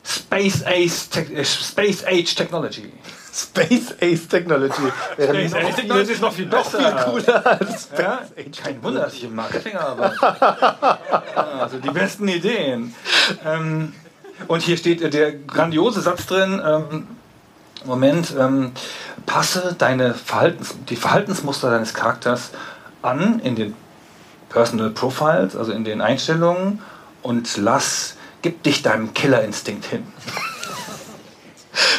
Space 0.04 0.62
Age, 0.64 1.10
te 1.10 1.20
äh, 1.34 1.44
Space 1.44 2.04
Age 2.04 2.34
Technology. 2.34 2.92
Space 3.36 3.94
Ace 4.00 4.28
Technology. 4.28 4.92
Space 5.14 5.52
Ace 5.52 5.76
Technology 5.76 6.12
ist 6.12 6.22
noch 6.22 6.32
viel 6.32 6.46
besser. 6.46 6.80
Noch 6.80 7.14
viel 7.16 7.22
cooler 7.24 7.46
als 7.46 7.82
Space 7.82 7.98
ja? 7.98 8.20
Age. 8.38 8.62
Kein 8.62 8.82
Wunder, 8.82 9.00
dass 9.00 9.14
ich 9.14 9.24
im 9.24 9.34
Marketing 9.34 9.76
arbeite. 9.76 10.16
also 11.60 11.78
die 11.78 11.90
besten 11.90 12.28
Ideen. 12.28 12.94
Ähm, 13.44 13.92
und 14.48 14.62
hier 14.62 14.76
steht 14.76 15.12
der 15.14 15.32
grandiose 15.32 16.00
Satz 16.00 16.26
drin, 16.26 16.60
ähm, 16.64 17.06
Moment, 17.84 18.34
ähm, 18.38 18.72
passe 19.26 19.74
deine 19.78 20.14
Verhaltens, 20.14 20.74
die 20.88 20.96
Verhaltensmuster 20.96 21.70
deines 21.70 21.94
Charakters 21.94 22.50
an 23.02 23.40
in 23.40 23.54
den 23.54 23.74
Personal 24.48 24.90
Profiles, 24.90 25.56
also 25.56 25.72
in 25.72 25.84
den 25.84 26.00
Einstellungen 26.00 26.80
und 27.22 27.56
lass, 27.56 28.16
gib 28.42 28.62
dich 28.62 28.82
deinem 28.82 29.14
Killerinstinkt 29.14 29.84
hin. 29.86 30.06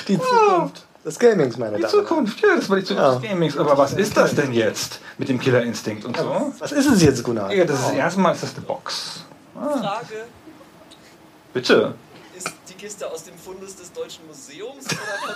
Die 0.08 0.18
Zukunft 0.20 0.86
des 1.06 1.20
Gamings, 1.20 1.58
meine 1.58 1.78
Die 1.78 1.82
Damen. 1.84 1.92
Zukunft, 1.92 2.42
ja, 2.42 2.56
das 2.56 2.70
war 2.70 2.78
die 2.78 2.84
Zukunft 2.84 3.14
ja. 3.14 3.20
des 3.20 3.30
Gamings. 3.30 3.58
Aber 3.58 3.78
was 3.78 3.94
ist 3.94 4.16
das 4.18 4.36
denn 4.36 4.54
jetzt 4.54 5.00
mit 5.18 5.30
dem 5.30 5.40
Killerinstinkt 5.40 6.06
und 6.06 6.18
so? 6.18 6.54
Was 6.60 6.72
ist 6.72 6.88
es 6.88 7.02
jetzt, 7.02 7.24
Gunnar? 7.24 7.54
Ja, 7.54 7.66
das 7.66 7.80
ist 7.80 7.94
erstmal 7.94 8.34
ist 8.34 8.44
das 8.44 8.56
eine 8.56 8.66
Box. 8.66 9.24
Ah. 9.56 9.78
Frage. 9.78 10.26
Bitte. 11.54 11.96
Kiste 12.78 13.10
aus 13.10 13.24
dem 13.24 13.36
Fundus 13.36 13.76
des 13.76 13.92
Deutschen 13.92 14.28
Museums 14.28 14.86
oder 14.86 15.34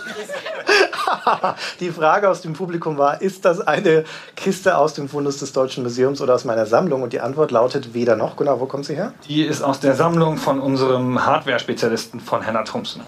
von 1.26 1.56
Die 1.80 1.90
Frage 1.90 2.30
aus 2.30 2.42
dem 2.42 2.54
Publikum 2.54 3.00
war, 3.00 3.20
ist 3.22 3.46
das 3.46 3.60
eine 3.62 4.06
Kiste 4.36 4.78
aus 4.78 4.94
dem 4.94 5.10
Fundus 5.10 5.38
des 5.38 5.52
Deutschen 5.52 5.84
Museums 5.84 6.22
oder 6.22 6.36
aus 6.36 6.46
meiner 6.46 6.68
Sammlung? 6.68 7.02
Und 7.02 7.14
die 7.14 7.20
Antwort 7.20 7.50
lautet 7.50 7.96
weder 7.96 8.16
noch. 8.16 8.36
Genau, 8.36 8.60
wo 8.60 8.68
kommt 8.68 8.86
sie 8.86 8.96
her? 8.96 9.14
Die 9.28 9.42
ist 9.44 9.64
aus 9.64 9.80
der 9.80 9.96
Sammlung 9.96 10.38
von 10.38 10.60
unserem 10.60 11.26
Hardware-Spezialisten 11.26 12.20
von 12.20 12.44
Henna 12.44 12.62
Thompson. 12.64 13.02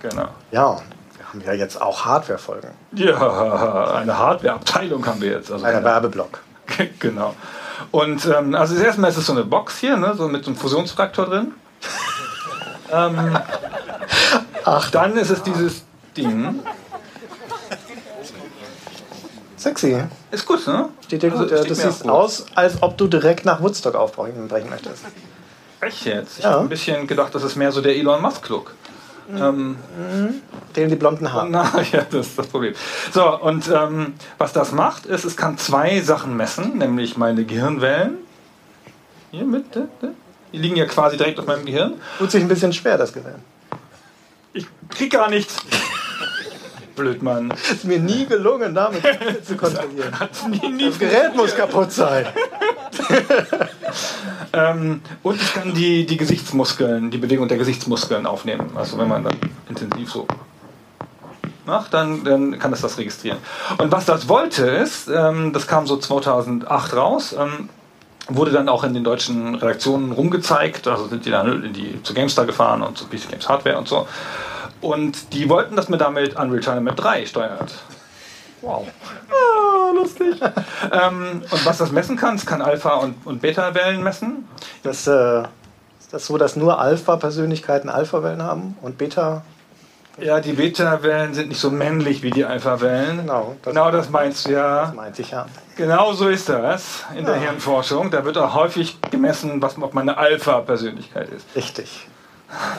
Genau. 0.00 0.28
Ja, 0.50 0.78
wir 1.18 1.28
haben 1.28 1.42
ja 1.44 1.52
jetzt 1.52 1.82
auch 1.82 2.06
Hardware-Folgen. 2.06 2.70
Ja, 2.92 3.94
eine 3.94 4.16
Hardware-Abteilung 4.16 5.04
haben 5.04 5.20
wir 5.20 5.32
jetzt. 5.32 5.52
Also 5.52 5.66
Ein 5.66 5.84
Werbeblock. 5.84 6.40
genau. 6.98 7.34
Und 7.90 8.24
ähm, 8.26 8.54
also 8.54 8.74
erstmal 8.76 9.10
ist 9.10 9.18
es 9.18 9.26
so 9.26 9.32
eine 9.32 9.44
Box 9.44 9.78
hier, 9.78 9.98
ne, 9.98 10.14
so 10.16 10.28
mit 10.28 10.44
so 10.44 10.50
einem 10.50 10.58
Fusionsfraktor 10.58 11.26
drin. 11.26 11.52
Ähm, 12.92 13.38
Ach, 14.64 14.90
dann 14.90 15.16
ist 15.16 15.30
es 15.30 15.42
dieses 15.42 15.82
Ding. 16.16 16.60
Sexy. 19.56 20.04
Ist 20.30 20.46
gut, 20.46 20.66
ne? 20.66 20.88
Steht 21.04 21.22
dir 21.22 21.30
gut. 21.30 21.52
Also, 21.52 21.64
das 21.64 21.98
sieht 21.98 22.08
aus, 22.08 22.46
als 22.54 22.82
ob 22.82 22.96
du 22.96 23.06
direkt 23.06 23.44
nach 23.44 23.60
Woodstock 23.60 23.94
aufbrechen 23.94 24.48
möchtest. 24.48 25.04
Echt 25.80 26.04
jetzt? 26.04 26.38
Ich 26.38 26.44
ja. 26.44 26.52
habe 26.52 26.62
ein 26.62 26.68
bisschen 26.68 27.06
gedacht, 27.06 27.34
das 27.34 27.42
ist 27.42 27.56
mehr 27.56 27.72
so 27.72 27.80
der 27.80 27.96
Elon 27.96 28.22
Musk-Look. 28.22 28.74
Ähm, 29.36 29.76
Fehlen 30.72 30.88
die 30.88 30.96
blonden 30.96 31.32
Haare. 31.32 31.48
na, 31.50 31.70
ja, 31.92 32.02
das 32.10 32.28
ist 32.28 32.38
das 32.38 32.46
Problem. 32.48 32.74
So, 33.12 33.40
und 33.40 33.68
ähm, 33.68 34.14
was 34.38 34.52
das 34.52 34.72
macht, 34.72 35.06
ist, 35.06 35.24
es 35.24 35.36
kann 35.36 35.56
zwei 35.56 36.00
Sachen 36.00 36.36
messen, 36.36 36.78
nämlich 36.78 37.16
meine 37.16 37.44
Gehirnwellen. 37.44 38.18
Hier 39.30 39.44
mit, 39.44 39.66
die 40.52 40.58
liegen 40.58 40.76
ja 40.76 40.86
quasi 40.86 41.16
direkt 41.16 41.38
auf 41.38 41.46
meinem 41.46 41.64
Gehirn. 41.64 41.94
Tut 42.18 42.30
sich 42.30 42.42
ein 42.42 42.48
bisschen 42.48 42.72
schwer, 42.72 42.98
das 42.98 43.12
Gerät. 43.12 43.36
Ich 44.52 44.66
krieg 44.88 45.12
gar 45.12 45.30
nichts. 45.30 45.56
Blöd, 46.96 47.22
Mann. 47.22 47.52
Ist 47.70 47.84
mir 47.84 47.98
nie 47.98 48.26
gelungen, 48.26 48.74
damit 48.74 49.02
zu 49.46 49.56
kontrollieren. 49.56 50.12
Nie, 50.50 50.68
nie 50.68 50.86
Das 50.86 50.98
Gerät 50.98 51.34
muss 51.34 51.54
kaputt 51.54 51.92
sein. 51.92 52.26
Ähm, 54.52 55.00
und 55.22 55.40
ich 55.40 55.54
kann 55.54 55.74
die, 55.74 56.06
die 56.06 56.16
Gesichtsmuskeln, 56.16 57.10
die 57.10 57.18
Bewegung 57.18 57.46
der 57.46 57.58
Gesichtsmuskeln 57.58 58.26
aufnehmen. 58.26 58.70
Also 58.74 58.98
wenn 58.98 59.08
man 59.08 59.22
dann 59.22 59.36
intensiv 59.68 60.10
so 60.10 60.26
macht, 61.66 61.94
dann, 61.94 62.24
dann 62.24 62.58
kann 62.58 62.72
es 62.72 62.80
das 62.80 62.98
registrieren. 62.98 63.38
Und 63.78 63.92
was 63.92 64.06
das 64.06 64.28
wollte 64.28 64.66
ist, 64.66 65.08
ähm, 65.08 65.52
das 65.52 65.66
kam 65.66 65.86
so 65.86 65.96
2008 65.96 66.94
raus, 66.94 67.34
ähm, 67.38 67.68
wurde 68.36 68.50
dann 68.50 68.68
auch 68.68 68.84
in 68.84 68.94
den 68.94 69.04
deutschen 69.04 69.54
Redaktionen 69.54 70.12
rumgezeigt, 70.12 70.86
also 70.88 71.06
sind 71.06 71.24
die 71.24 71.30
dann 71.30 71.64
in 71.64 71.72
die, 71.72 72.02
zu 72.02 72.14
GameStar 72.14 72.46
gefahren 72.46 72.82
und 72.82 72.96
zu 72.96 73.06
PC 73.06 73.30
Games 73.30 73.48
Hardware 73.48 73.78
und 73.78 73.88
so. 73.88 74.06
Und 74.80 75.34
die 75.34 75.48
wollten, 75.48 75.76
dass 75.76 75.88
man 75.88 75.98
damit 75.98 76.36
Unreal 76.36 76.60
Tournament 76.60 76.98
3 76.98 77.26
steuert. 77.26 77.74
Wow. 78.62 78.86
Ah, 79.32 79.92
lustig. 79.94 80.40
ähm, 80.92 81.42
und 81.50 81.66
was 81.66 81.78
das 81.78 81.92
messen 81.92 82.16
kann, 82.16 82.34
es 82.34 82.44
kann 82.44 82.60
Alpha- 82.60 82.96
und, 82.96 83.14
und 83.24 83.40
Beta-Wellen 83.40 84.02
messen. 84.02 84.48
Das, 84.82 85.06
äh, 85.06 85.42
ist 85.98 86.12
das 86.12 86.26
so, 86.26 86.36
dass 86.36 86.56
nur 86.56 86.80
Alpha-Persönlichkeiten 86.80 87.88
Alpha-Wellen 87.88 88.42
haben 88.42 88.76
und 88.82 88.98
Beta? 88.98 89.42
Ja, 90.20 90.40
die 90.40 90.52
Beta-Wellen 90.52 91.34
sind 91.34 91.48
nicht 91.48 91.60
so 91.60 91.70
männlich 91.70 92.22
wie 92.22 92.30
die 92.30 92.44
Alpha-Wellen. 92.44 93.18
Genau, 93.18 93.56
das- 93.62 93.72
genau 93.72 93.90
das 93.90 94.10
meinst 94.10 94.46
du 94.46 94.52
ja. 94.52 94.92
Meinte 94.94 95.22
ich 95.22 95.30
ja. 95.30 95.46
Genau 95.76 96.12
so 96.12 96.28
ist 96.28 96.48
das 96.48 97.04
in 97.16 97.24
der 97.24 97.36
Ja. 97.36 97.40
Hirnforschung. 97.42 98.10
Da 98.10 98.24
wird 98.24 98.36
auch 98.38 98.54
häufig 98.54 98.98
gemessen, 99.10 99.62
was 99.62 99.80
ob 99.80 99.94
meine 99.94 100.18
Alpha-Persönlichkeit 100.18 101.28
ist. 101.30 101.46
Richtig. 101.56 102.06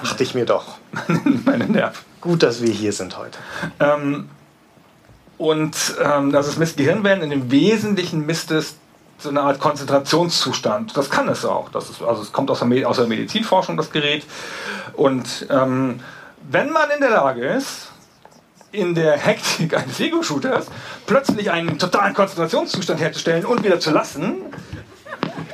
Dachte 0.04 0.24
ich 0.24 0.36
mir 0.36 0.46
doch. 0.46 0.78
meine 1.46 1.66
Nerven. 1.66 1.98
Gut, 2.20 2.44
dass 2.44 2.62
wir 2.62 2.72
hier 2.72 2.94
sind 2.94 3.18
heute. 3.18 3.38
Ähm, 3.80 4.30
und 5.38 5.76
ähm, 6.04 6.36
also 6.36 6.50
es 6.50 6.58
misst 6.58 6.78
Gehirnwellen. 6.78 7.24
In 7.24 7.30
dem 7.32 7.50
Wesentlichen 7.52 8.26
misst 8.26 8.52
es 8.52 8.76
so 9.18 9.30
eine 9.30 9.42
Art 9.42 9.60
Konzentrationszustand. 9.60 10.96
Das 10.96 11.10
kann 11.10 11.28
es 11.30 11.46
auch. 11.46 11.70
Das 11.70 11.90
ist, 11.90 12.02
also 12.04 12.22
es 12.22 12.32
kommt 12.32 12.52
aus 12.52 12.60
der, 12.60 12.68
Me- 12.68 12.86
aus 12.88 12.98
der 12.98 13.08
Medizinforschung, 13.08 13.78
das 13.78 13.92
Gerät. 13.92 14.26
Und 14.94 15.48
ähm, 15.50 16.00
wenn 16.50 16.72
man 16.72 16.90
in 16.92 17.02
der 17.02 17.12
Lage 17.12 17.46
ist, 17.46 17.92
in 18.72 18.96
der 18.96 19.18
Hektik 19.18 19.76
eines 19.78 20.00
Ego-Shooters 20.00 20.68
plötzlich 21.06 21.52
einen 21.52 21.78
totalen 21.78 22.14
Konzentrationszustand 22.14 23.00
herzustellen 23.00 23.46
und 23.46 23.64
wieder 23.64 23.80
zu 23.80 23.92
lassen, 23.92 24.38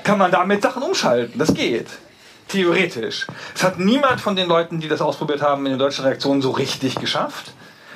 kann 0.04 0.18
man 0.18 0.32
damit 0.32 0.62
Sachen 0.62 0.84
umschalten. 0.84 1.40
Das 1.40 1.54
geht. 1.54 1.88
Theoretisch. 2.48 3.28
Es 3.56 3.64
hat 3.64 3.80
niemand 3.80 4.22
von 4.22 4.36
den 4.36 4.48
Leuten, 4.48 4.80
die 4.80 4.88
das 4.88 5.02
ausprobiert 5.02 5.42
haben, 5.42 5.66
in 5.66 5.74
den 5.74 5.80
deutschen 5.80 6.06
Reaktionen 6.06 6.42
so 6.42 6.52
richtig 6.52 6.96
geschafft. 6.96 7.52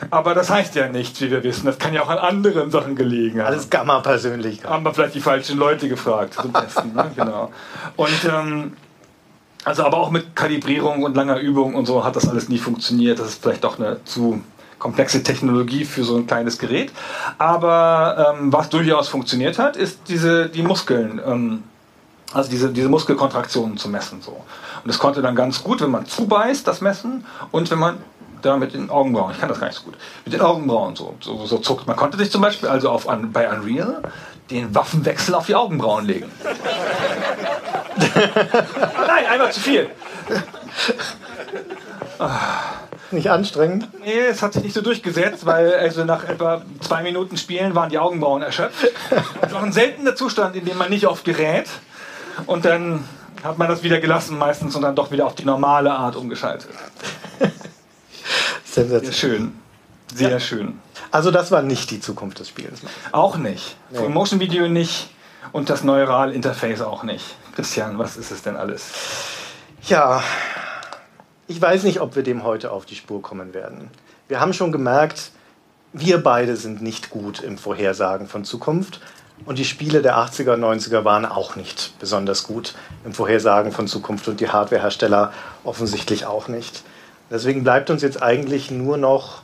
Aber 0.09 0.33
das 0.33 0.49
heißt 0.49 0.75
ja 0.75 0.89
nichts, 0.89 1.21
wie 1.21 1.29
wir 1.29 1.43
wissen. 1.43 1.67
Das 1.67 1.77
kann 1.77 1.93
ja 1.93 2.01
auch 2.01 2.09
an 2.09 2.17
anderen 2.17 2.71
Sachen 2.71 2.95
gelegen 2.95 3.39
haben. 3.39 3.47
Alles 3.47 3.69
Gamma-Persönlichkeit. 3.69 4.69
haben 4.69 4.83
wir 4.83 4.93
vielleicht 4.93 5.15
die 5.15 5.21
falschen 5.21 5.57
Leute 5.57 5.87
gefragt 5.87 6.33
zum 6.33 6.51
Testen. 6.51 6.93
Ne? 6.93 7.11
Genau. 7.15 7.51
Und 7.95 8.25
ähm, 8.25 8.73
also 9.63 9.83
aber 9.83 9.97
auch 9.97 10.11
mit 10.11 10.35
Kalibrierung 10.35 11.03
und 11.03 11.15
langer 11.15 11.39
Übung 11.39 11.75
und 11.75 11.85
so 11.85 12.03
hat 12.03 12.15
das 12.15 12.27
alles 12.27 12.49
nie 12.49 12.57
funktioniert. 12.57 13.19
Das 13.19 13.27
ist 13.27 13.41
vielleicht 13.41 13.63
doch 13.63 13.79
eine 13.79 14.03
zu 14.05 14.41
komplexe 14.79 15.21
Technologie 15.21 15.85
für 15.85 16.03
so 16.03 16.17
ein 16.17 16.25
kleines 16.25 16.57
Gerät. 16.57 16.91
Aber 17.37 18.33
ähm, 18.35 18.51
was 18.51 18.69
durchaus 18.69 19.07
funktioniert 19.07 19.59
hat, 19.59 19.77
ist 19.77 19.99
diese 20.07 20.49
die 20.49 20.63
Muskeln. 20.63 21.21
Ähm, 21.23 21.63
also 22.33 22.49
diese, 22.49 22.69
diese 22.69 22.89
Muskelkontraktionen 22.89 23.77
zu 23.77 23.89
messen. 23.89 24.21
So. 24.21 24.31
Und 24.31 24.87
das 24.87 24.99
konnte 24.99 25.21
dann 25.21 25.35
ganz 25.35 25.63
gut, 25.63 25.81
wenn 25.81 25.91
man 25.91 26.05
zubeißt, 26.05 26.65
das 26.65 26.81
messen 26.81 27.25
und 27.51 27.69
wenn 27.69 27.79
man 27.79 27.97
da 28.41 28.57
mit 28.57 28.73
den 28.73 28.89
Augenbrauen, 28.89 29.33
ich 29.33 29.39
kann 29.39 29.49
das 29.49 29.59
gar 29.59 29.67
nicht 29.67 29.77
so 29.77 29.83
gut, 29.83 29.95
mit 30.25 30.33
den 30.33 30.41
Augenbrauen 30.41 30.95
so, 30.95 31.15
so, 31.19 31.45
so 31.45 31.57
zuckt. 31.59 31.85
Man 31.85 31.95
konnte 31.95 32.17
sich 32.17 32.31
zum 32.31 32.41
Beispiel 32.41 32.69
also 32.69 32.89
auf, 32.89 33.07
an, 33.07 33.31
bei 33.31 33.49
Unreal 33.49 34.01
den 34.49 34.73
Waffenwechsel 34.73 35.35
auf 35.35 35.45
die 35.45 35.55
Augenbrauen 35.55 36.05
legen. 36.05 36.31
nein, 39.07 39.25
einmal 39.29 39.51
zu 39.51 39.59
viel. 39.59 39.89
Nicht 43.11 43.29
anstrengend. 43.29 43.89
Nee, 43.99 44.19
es 44.29 44.41
hat 44.41 44.53
sich 44.53 44.63
nicht 44.63 44.73
so 44.73 44.81
durchgesetzt, 44.81 45.45
weil 45.45 45.73
also 45.73 46.05
nach 46.05 46.23
etwa 46.23 46.61
zwei 46.79 47.03
Minuten 47.03 47.35
Spielen 47.35 47.75
waren 47.75 47.89
die 47.89 47.99
Augenbrauen 47.99 48.41
erschöpft. 48.41 48.87
Das 49.41 49.51
war 49.51 49.63
ein 49.63 49.73
seltener 49.73 50.15
Zustand, 50.15 50.55
in 50.55 50.63
dem 50.63 50.77
man 50.77 50.89
nicht 50.89 51.07
oft 51.07 51.25
gerät. 51.25 51.67
Und 52.45 52.63
dann 52.63 53.03
hat 53.43 53.57
man 53.57 53.67
das 53.67 53.83
wieder 53.83 53.99
gelassen 53.99 54.37
meistens 54.37 54.77
und 54.77 54.83
dann 54.83 54.95
doch 54.95 55.11
wieder 55.11 55.25
auf 55.25 55.35
die 55.35 55.43
normale 55.43 55.91
Art 55.91 56.15
umgeschaltet. 56.15 56.69
Sehr 58.63 59.11
schön. 59.11 59.59
Sehr 60.13 60.39
schön. 60.39 60.79
Also 61.11 61.31
das 61.31 61.51
war 61.51 61.61
nicht 61.61 61.91
die 61.91 61.99
Zukunft 61.99 62.39
des 62.39 62.47
Spiels. 62.47 62.79
Auch 63.11 63.35
nicht. 63.35 63.75
Nee. 63.89 64.07
Motion 64.07 64.39
Video 64.39 64.69
nicht 64.69 65.09
und 65.51 65.69
das 65.69 65.83
Neural 65.83 66.31
Interface 66.31 66.81
auch 66.81 67.03
nicht. 67.03 67.25
Christian, 67.55 67.97
was 67.97 68.17
ist 68.17 68.31
es 68.31 68.41
denn 68.41 68.55
alles? 68.55 68.89
Ja, 69.87 70.23
ich 71.47 71.61
weiß 71.61 71.83
nicht, 71.83 71.99
ob 72.01 72.15
wir 72.15 72.23
dem 72.23 72.43
heute 72.43 72.71
auf 72.71 72.85
die 72.85 72.95
Spur 72.95 73.21
kommen 73.21 73.53
werden. 73.53 73.89
Wir 74.27 74.39
haben 74.39 74.53
schon 74.53 74.71
gemerkt, 74.71 75.31
wir 75.93 76.23
beide 76.23 76.55
sind 76.55 76.81
nicht 76.81 77.09
gut 77.09 77.41
im 77.41 77.57
Vorhersagen 77.57 78.27
von 78.27 78.45
Zukunft. 78.45 79.01
Und 79.45 79.57
die 79.57 79.65
Spiele 79.65 80.01
der 80.01 80.17
80er 80.17 80.53
und 80.53 80.63
90er 80.63 81.03
waren 81.03 81.25
auch 81.25 81.55
nicht 81.55 81.97
besonders 81.99 82.43
gut 82.43 82.75
im 83.03 83.13
Vorhersagen 83.13 83.71
von 83.71 83.87
Zukunft 83.87 84.27
und 84.27 84.39
die 84.39 84.49
Hardwarehersteller 84.49 85.33
offensichtlich 85.63 86.25
auch 86.25 86.47
nicht. 86.47 86.83
Deswegen 87.31 87.63
bleibt 87.63 87.89
uns 87.89 88.03
jetzt 88.03 88.21
eigentlich 88.21 88.69
nur 88.69 88.97
noch 88.97 89.41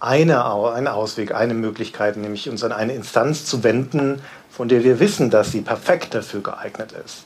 eine, 0.00 0.44
ein 0.72 0.88
Ausweg, 0.88 1.34
eine 1.34 1.54
Möglichkeit, 1.54 2.16
nämlich 2.16 2.48
uns 2.48 2.64
an 2.64 2.72
eine 2.72 2.94
Instanz 2.94 3.44
zu 3.44 3.62
wenden, 3.62 4.20
von 4.50 4.68
der 4.68 4.84
wir 4.84 5.00
wissen, 5.00 5.30
dass 5.30 5.52
sie 5.52 5.60
perfekt 5.60 6.14
dafür 6.14 6.42
geeignet 6.42 6.92
ist, 7.04 7.24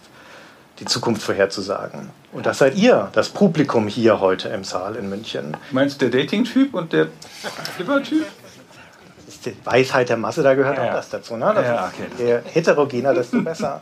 die 0.80 0.84
Zukunft 0.84 1.22
vorherzusagen. 1.22 2.10
Und 2.32 2.46
das 2.46 2.58
seid 2.58 2.76
ihr, 2.76 3.08
das 3.12 3.30
Publikum 3.30 3.88
hier 3.88 4.20
heute 4.20 4.48
im 4.48 4.64
Saal 4.64 4.96
in 4.96 5.08
München. 5.08 5.56
Meinst 5.72 6.00
du 6.00 6.08
der 6.08 6.20
Dating-Typ 6.20 6.74
und 6.74 6.92
der 6.92 7.08
Flipper-Typ? 7.76 8.26
Die 9.44 9.56
Weisheit 9.64 10.08
der 10.08 10.16
Masse, 10.16 10.42
da 10.42 10.54
gehört 10.54 10.78
Ja, 10.78 10.88
auch 10.88 10.94
das 10.94 11.10
dazu. 11.10 11.36
Ne? 11.36 11.52
Das 11.54 11.66
Ja, 11.66 11.92
okay. 11.92 12.42
Je 12.44 12.52
heterogener, 12.52 13.14
desto 13.14 13.40
besser. 13.40 13.80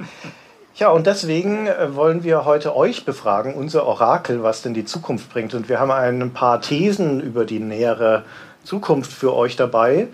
Ja, 0.75 0.91
und 0.91 1.07
deswegen 1.07 1.67
äh, 1.67 1.95
wollen 1.95 2.23
wir 2.23 2.45
heute 2.45 2.77
euch 2.77 3.07
befragen, 3.07 3.55
unser 3.55 3.87
Orakel, 3.87 4.43
was 4.43 4.61
denn 4.61 4.75
die 4.75 4.85
Zukunft 4.85 5.31
bringt. 5.31 5.55
Und 5.55 5.71
wir 5.71 5.81
haben 5.81 5.91
ein 5.91 6.33
paar 6.33 6.61
Thesen 6.61 7.21
über 7.21 7.47
die 7.47 7.61
nähere 7.61 8.25
Zukunft 8.63 9.11
für 9.11 9.35
euch 9.35 9.57
dabei 9.57 10.09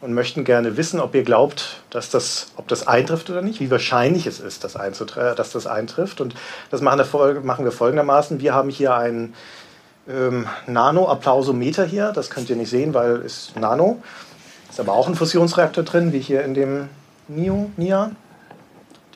und 0.00 0.14
möchten 0.14 0.44
gerne 0.44 0.76
wissen, 0.76 1.00
ob 1.00 1.14
ihr 1.14 1.24
glaubt, 1.24 1.82
dass 1.90 2.08
das, 2.10 2.52
ob 2.56 2.68
das 2.68 2.86
eintrifft 2.86 3.30
oder 3.30 3.42
nicht, 3.42 3.60
wie 3.60 3.70
wahrscheinlich 3.70 4.26
es 4.26 4.38
ist, 4.38 4.62
dass, 4.62 4.74
dass 4.74 5.50
das 5.52 5.66
eintrifft. 5.66 6.20
Und 6.20 6.34
das 6.70 6.80
machen 6.80 6.98
wir, 6.98 7.06
fol- 7.06 7.40
machen 7.40 7.64
wir 7.64 7.72
folgendermaßen. 7.72 8.40
Wir 8.40 8.54
haben 8.54 8.70
hier 8.70 8.94
einen 8.94 9.34
ähm, 10.08 10.46
Nano-Applausometer 10.66 11.84
hier. 11.84 12.12
Das 12.12 12.30
könnt 12.30 12.48
ihr 12.48 12.56
nicht 12.56 12.70
sehen, 12.70 12.94
weil 12.94 13.16
es 13.16 13.52
Nano. 13.56 14.00
Ist 14.70 14.78
aber 14.78 14.92
auch 14.92 15.08
ein 15.08 15.14
Fusionsreaktor 15.16 15.82
drin, 15.82 16.12
wie 16.12 16.20
hier 16.20 16.44
in 16.44 16.54
dem 16.54 16.88
NIO, 17.26 17.70
NIA 17.76 18.12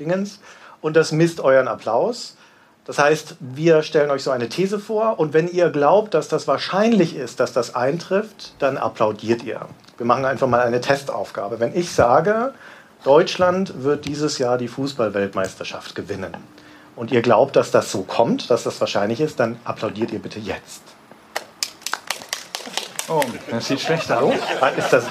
Dingens. 0.01 0.41
Und 0.81 0.97
das 0.97 1.13
misst 1.13 1.41
euren 1.41 1.69
Applaus. 1.69 2.37
Das 2.85 2.99
heißt, 2.99 3.37
wir 3.39 3.85
stellen 3.85 4.11
euch 4.11 4.25
so 4.25 4.33
eine 4.33 4.49
These 4.49 4.81
vor 4.81 5.21
und 5.21 5.33
wenn 5.33 5.47
ihr 5.47 5.71
glaubt, 5.71 6.15
dass 6.15 6.27
das 6.27 6.49
wahrscheinlich 6.49 7.15
ist, 7.15 7.39
dass 7.39 7.53
das 7.53 7.77
eintrifft, 7.77 8.55
dann 8.59 8.77
applaudiert 8.77 9.45
ihr. 9.45 9.61
Wir 10.03 10.07
machen 10.07 10.25
einfach 10.25 10.49
mal 10.49 10.63
eine 10.63 10.81
Testaufgabe. 10.81 11.61
Wenn 11.61 11.77
ich 11.77 11.93
sage, 11.93 12.55
Deutschland 13.05 13.85
wird 13.85 14.05
dieses 14.05 14.37
Jahr 14.39 14.59
die 14.59 14.67
Fußballweltmeisterschaft 14.67 15.95
gewinnen 15.95 16.37
und 16.97 17.13
ihr 17.13 17.23
glaubt, 17.23 17.55
dass 17.55 17.71
das 17.71 17.93
so 17.93 18.03
kommt, 18.03 18.51
dass 18.51 18.65
das 18.65 18.81
wahrscheinlich 18.81 19.21
ist, 19.21 19.39
dann 19.39 19.61
applaudiert 19.65 20.11
ihr 20.11 20.19
bitte 20.19 20.41
jetzt. 20.41 20.83
Oh, 23.09 23.23
das 23.49 23.69
sieht 23.69 23.79
schlecht 23.79 24.11
aus. 24.11 24.35
Ist 24.77 24.93
das, 24.93 25.05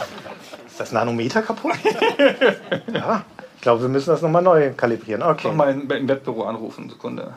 ist 0.68 0.78
das 0.78 0.92
Nanometer 0.92 1.42
kaputt? 1.42 1.76
ja, 2.94 3.24
ich 3.56 3.62
glaube, 3.62 3.84
wir 3.84 3.88
müssen 3.88 4.10
das 4.10 4.22
nochmal 4.22 4.42
neu 4.42 4.74
kalibrieren. 4.74 5.24
Okay. 5.24 5.48
Noch 5.48 5.56
mal 5.56 5.72
im 5.72 5.90
im 5.90 6.10
Wettbüro 6.10 6.44
anrufen, 6.44 6.90
Sekunde. 6.90 7.34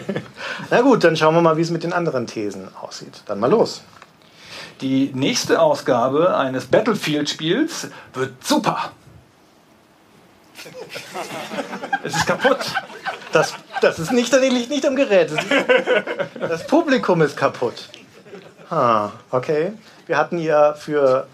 Na 0.70 0.80
gut, 0.80 1.04
dann 1.04 1.18
schauen 1.18 1.34
wir 1.34 1.42
mal, 1.42 1.58
wie 1.58 1.62
es 1.62 1.70
mit 1.70 1.82
den 1.82 1.92
anderen 1.92 2.26
Thesen 2.26 2.74
aussieht. 2.80 3.24
Dann 3.26 3.40
mal 3.40 3.50
los. 3.50 3.82
Die 4.80 5.10
nächste 5.14 5.60
Ausgabe 5.60 6.36
eines 6.36 6.66
Battlefield-Spiels 6.66 7.88
wird 8.14 8.44
super. 8.44 8.92
Es 12.04 12.16
ist 12.16 12.26
kaputt. 12.26 12.58
Das, 13.32 13.54
das 13.80 13.98
ist 13.98 14.12
nicht, 14.12 14.32
das 14.32 14.40
liegt 14.40 14.70
nicht 14.70 14.86
am 14.86 14.96
Gerät. 14.96 15.30
Das, 15.30 16.48
das 16.48 16.66
Publikum 16.66 17.20
ist 17.22 17.36
kaputt. 17.36 17.88
Ah, 18.70 19.10
okay. 19.30 19.72
Wir 20.06 20.16
hatten 20.16 20.38
ja 20.38 20.74
für, 20.74 21.26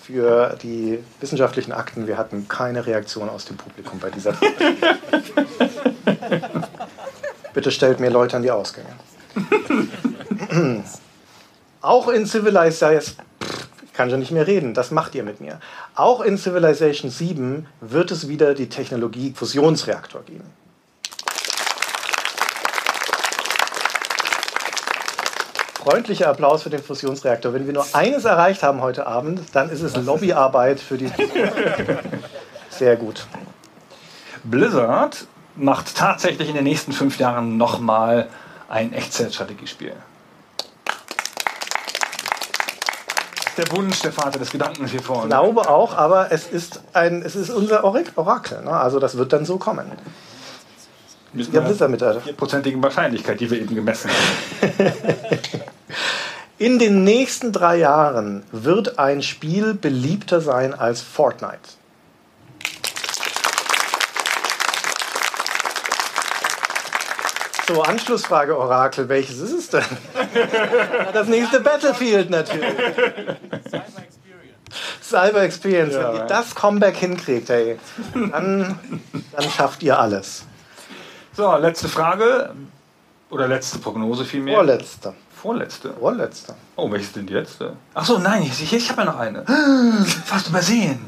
für 0.00 0.56
die 0.62 1.02
wissenschaftlichen 1.20 1.72
Akten, 1.72 2.06
wir 2.06 2.16
hatten 2.16 2.48
keine 2.48 2.86
Reaktion 2.86 3.28
aus 3.28 3.44
dem 3.44 3.56
Publikum 3.56 3.98
bei 3.98 4.10
dieser 4.10 4.34
Frage. 4.34 4.54
Bitte 7.52 7.70
stellt 7.70 8.00
mir 8.00 8.10
Leute 8.10 8.36
an 8.36 8.42
die 8.42 8.50
Ausgänge. 8.50 8.88
Auch 11.88 12.08
in 12.08 12.26
Civilization, 12.26 13.14
ich 13.82 13.94
kann 13.94 14.10
schon 14.10 14.18
nicht 14.18 14.30
mehr 14.30 14.46
reden, 14.46 14.74
das 14.74 14.90
macht 14.90 15.14
ihr 15.14 15.22
mit 15.22 15.40
mir. 15.40 15.58
Auch 15.94 16.20
in 16.20 16.36
Civilization 16.36 17.10
7 17.10 17.66
wird 17.80 18.10
es 18.10 18.28
wieder 18.28 18.52
die 18.52 18.68
Technologie 18.68 19.32
Fusionsreaktor 19.34 20.20
geben. 20.24 20.44
Freundlicher 25.76 26.28
Applaus 26.28 26.62
für 26.62 26.68
den 26.68 26.82
Fusionsreaktor. 26.82 27.54
Wenn 27.54 27.64
wir 27.64 27.72
nur 27.72 27.86
eines 27.94 28.26
erreicht 28.26 28.62
haben 28.62 28.82
heute 28.82 29.06
Abend, 29.06 29.40
dann 29.54 29.70
ist 29.70 29.80
es 29.80 29.96
Lobbyarbeit 29.96 30.80
für 30.80 30.98
die. 30.98 31.10
Sehr 32.68 32.96
gut. 32.96 33.26
Blizzard 34.44 35.26
macht 35.56 35.96
tatsächlich 35.96 36.50
in 36.50 36.54
den 36.54 36.64
nächsten 36.64 36.92
fünf 36.92 37.18
Jahren 37.18 37.56
nochmal 37.56 38.28
ein 38.68 38.92
Echtzeitstrategiespiel. 38.92 39.94
Das 43.38 43.44
ist 43.44 43.46
der 43.58 43.70
Wunsch, 43.72 44.00
der 44.00 44.12
Vater 44.12 44.38
des 44.38 44.50
Gedankens 44.50 44.90
hier 44.90 45.00
Ich 45.00 45.06
vorne. 45.06 45.28
glaube 45.28 45.68
auch, 45.68 45.94
aber 45.96 46.30
es 46.32 46.46
ist, 46.46 46.80
ein, 46.92 47.22
es 47.22 47.36
ist 47.36 47.50
unser 47.50 47.84
Orak- 47.84 48.12
Orakel. 48.16 48.62
Ne? 48.62 48.70
Also 48.70 48.98
das 48.98 49.16
wird 49.18 49.32
dann 49.32 49.44
so 49.44 49.58
kommen. 49.58 49.90
Mit 51.32 51.52
Ja, 51.52 51.60
mit 51.88 52.00
der. 52.00 52.20
vierprozentigen 52.20 52.82
Wahrscheinlichkeit, 52.82 53.38
die 53.40 53.50
wir 53.50 53.60
eben 53.60 53.74
gemessen 53.74 54.10
haben. 54.10 54.92
In 56.58 56.78
den 56.80 57.04
nächsten 57.04 57.52
drei 57.52 57.76
Jahren 57.76 58.42
wird 58.50 58.98
ein 58.98 59.22
Spiel 59.22 59.74
beliebter 59.74 60.40
sein 60.40 60.74
als 60.74 61.00
Fortnite. 61.02 61.58
So, 67.68 67.82
Anschlussfrage, 67.82 68.56
Orakel. 68.56 69.10
Welches 69.10 69.40
ist 69.40 69.52
es 69.52 69.68
denn? 69.68 69.84
Das 71.12 71.28
nächste 71.28 71.60
Battlefield 71.60 72.30
natürlich. 72.30 72.64
Cyber 75.02 75.42
Experience. 75.42 75.94
Ja, 75.94 76.08
Wenn 76.08 76.20
ihr 76.20 76.26
das 76.26 76.54
Comeback 76.54 76.96
hinkriegt, 76.96 77.50
hey, 77.50 77.78
dann, 78.14 78.78
dann 79.32 79.50
schafft 79.50 79.82
ihr 79.82 79.98
alles. 79.98 80.44
So, 81.34 81.54
letzte 81.56 81.88
Frage. 81.88 82.54
Oder 83.28 83.48
letzte 83.48 83.78
Prognose 83.78 84.24
vielmehr. 84.24 84.54
Vorletzte. 84.54 85.14
Vorletzte. 85.34 85.92
Vorletzte. 85.92 86.54
Oh, 86.76 86.90
welche 86.90 87.04
ist 87.04 87.16
denn 87.16 87.26
die 87.26 87.34
letzte? 87.34 87.76
Ach 87.92 88.04
so, 88.04 88.18
nein, 88.18 88.42
ich, 88.44 88.72
ich 88.72 88.90
habe 88.90 89.02
ja 89.02 89.06
noch 89.06 89.18
eine. 89.18 89.44
Fast 90.24 90.48
übersehen. 90.48 91.00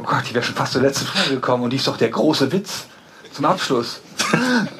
Oh 0.00 0.02
Gott, 0.02 0.24
die 0.28 0.34
wäre 0.34 0.44
schon 0.44 0.56
fast 0.56 0.72
zur 0.72 0.82
letzten 0.82 1.06
Frage 1.06 1.36
gekommen 1.36 1.62
und 1.64 1.70
die 1.70 1.76
ist 1.76 1.86
doch 1.86 1.96
der 1.96 2.08
große 2.08 2.50
Witz 2.50 2.86
zum 3.32 3.44
Abschluss. 3.44 4.00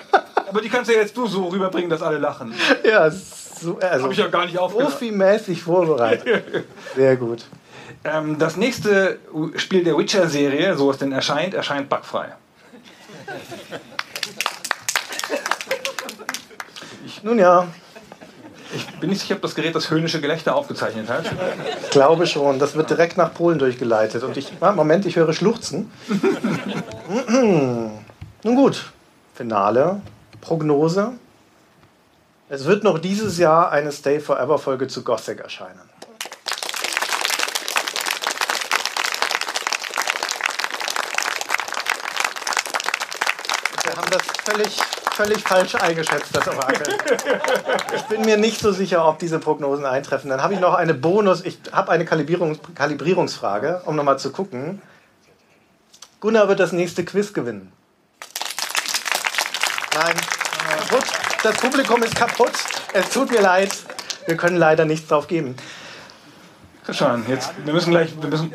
Aber 0.50 0.60
die 0.60 0.68
kannst 0.68 0.90
du 0.90 0.94
ja 0.94 1.00
jetzt 1.00 1.16
du 1.16 1.28
so 1.28 1.46
rüberbringen, 1.46 1.88
dass 1.88 2.02
alle 2.02 2.18
lachen. 2.18 2.52
Ja, 2.84 3.08
so, 3.08 3.78
also 3.78 4.02
Habe 4.02 4.12
ich 4.12 4.18
ja 4.18 4.26
gar 4.26 4.46
nicht 4.46 4.58
aufgenommen. 4.58 4.90
profimäßig 4.90 5.62
vorbereitet. 5.62 6.64
Sehr 6.96 7.14
gut. 7.16 7.44
Ähm, 8.02 8.36
das 8.36 8.56
nächste 8.56 9.20
Spiel 9.54 9.84
der 9.84 9.96
Witcher-Serie, 9.96 10.76
so 10.76 10.90
es 10.90 10.98
denn 10.98 11.12
erscheint, 11.12 11.54
erscheint 11.54 11.88
bugfrei. 11.88 12.34
Nun 17.22 17.38
ja, 17.38 17.68
Ich 18.74 18.86
bin 18.98 19.10
nicht 19.10 19.20
sicher, 19.20 19.36
ob 19.36 19.42
das 19.42 19.54
Gerät 19.54 19.74
das 19.76 19.88
höhnische 19.90 20.20
Gelächter 20.20 20.56
aufgezeichnet 20.56 21.08
hat. 21.08 21.26
ich 21.82 21.90
glaube 21.90 22.26
schon. 22.26 22.58
Das 22.58 22.74
wird 22.74 22.90
direkt 22.90 23.16
nach 23.18 23.32
Polen 23.34 23.58
durchgeleitet. 23.60 24.24
Und 24.24 24.36
ich, 24.36 24.52
ah, 24.60 24.72
Moment, 24.72 25.06
ich 25.06 25.14
höre 25.16 25.32
Schluchzen. 25.32 25.92
Nun 27.28 28.56
gut, 28.56 28.90
Finale, 29.34 30.00
Prognose. 30.40 31.12
Es 32.48 32.64
wird 32.64 32.82
noch 32.82 32.98
dieses 32.98 33.38
Jahr 33.38 33.70
eine 33.70 33.92
Stay 33.92 34.20
Forever 34.20 34.58
Folge 34.58 34.88
zu 34.88 35.04
Gothic 35.04 35.40
erscheinen. 35.40 35.80
Wir 43.84 43.96
haben 43.96 44.10
das 44.10 44.22
völlig, 44.44 44.76
völlig 45.12 45.42
falsch 45.42 45.74
eingeschätzt, 45.76 46.34
das 46.34 46.48
Orakel. 46.48 46.96
Ich 47.94 48.02
bin 48.02 48.22
mir 48.22 48.36
nicht 48.36 48.60
so 48.60 48.72
sicher, 48.72 49.06
ob 49.06 49.18
diese 49.18 49.38
Prognosen 49.38 49.84
eintreffen. 49.84 50.30
Dann 50.30 50.42
habe 50.42 50.54
ich 50.54 50.60
noch 50.60 50.74
eine 50.74 50.94
Bonus, 50.94 51.44
ich 51.44 51.58
habe 51.70 51.92
eine 51.92 52.04
Kalibrierungs 52.04 52.58
Kalibrierungsfrage, 52.74 53.82
um 53.84 53.94
nochmal 53.94 54.18
zu 54.18 54.32
gucken. 54.32 54.82
Gunnar 56.20 56.48
wird 56.48 56.60
das 56.60 56.72
nächste 56.72 57.04
Quiz 57.04 57.32
gewinnen. 57.32 57.72
Nein. 59.94 60.14
Gut, 60.90 61.04
das 61.42 61.56
Publikum 61.56 62.02
ist 62.02 62.14
kaputt. 62.14 62.52
Es 62.92 63.10
tut 63.10 63.30
mir 63.30 63.40
leid. 63.40 63.72
Wir 64.26 64.36
können 64.36 64.56
leider 64.56 64.84
nichts 64.84 65.08
drauf 65.08 65.26
geben. 65.26 65.56
Christian, 66.84 67.24
jetzt, 67.28 67.52
wir 67.64 67.72
müssen 67.72 67.90
gleich, 67.90 68.10
wir 68.20 68.28
müssen, 68.28 68.52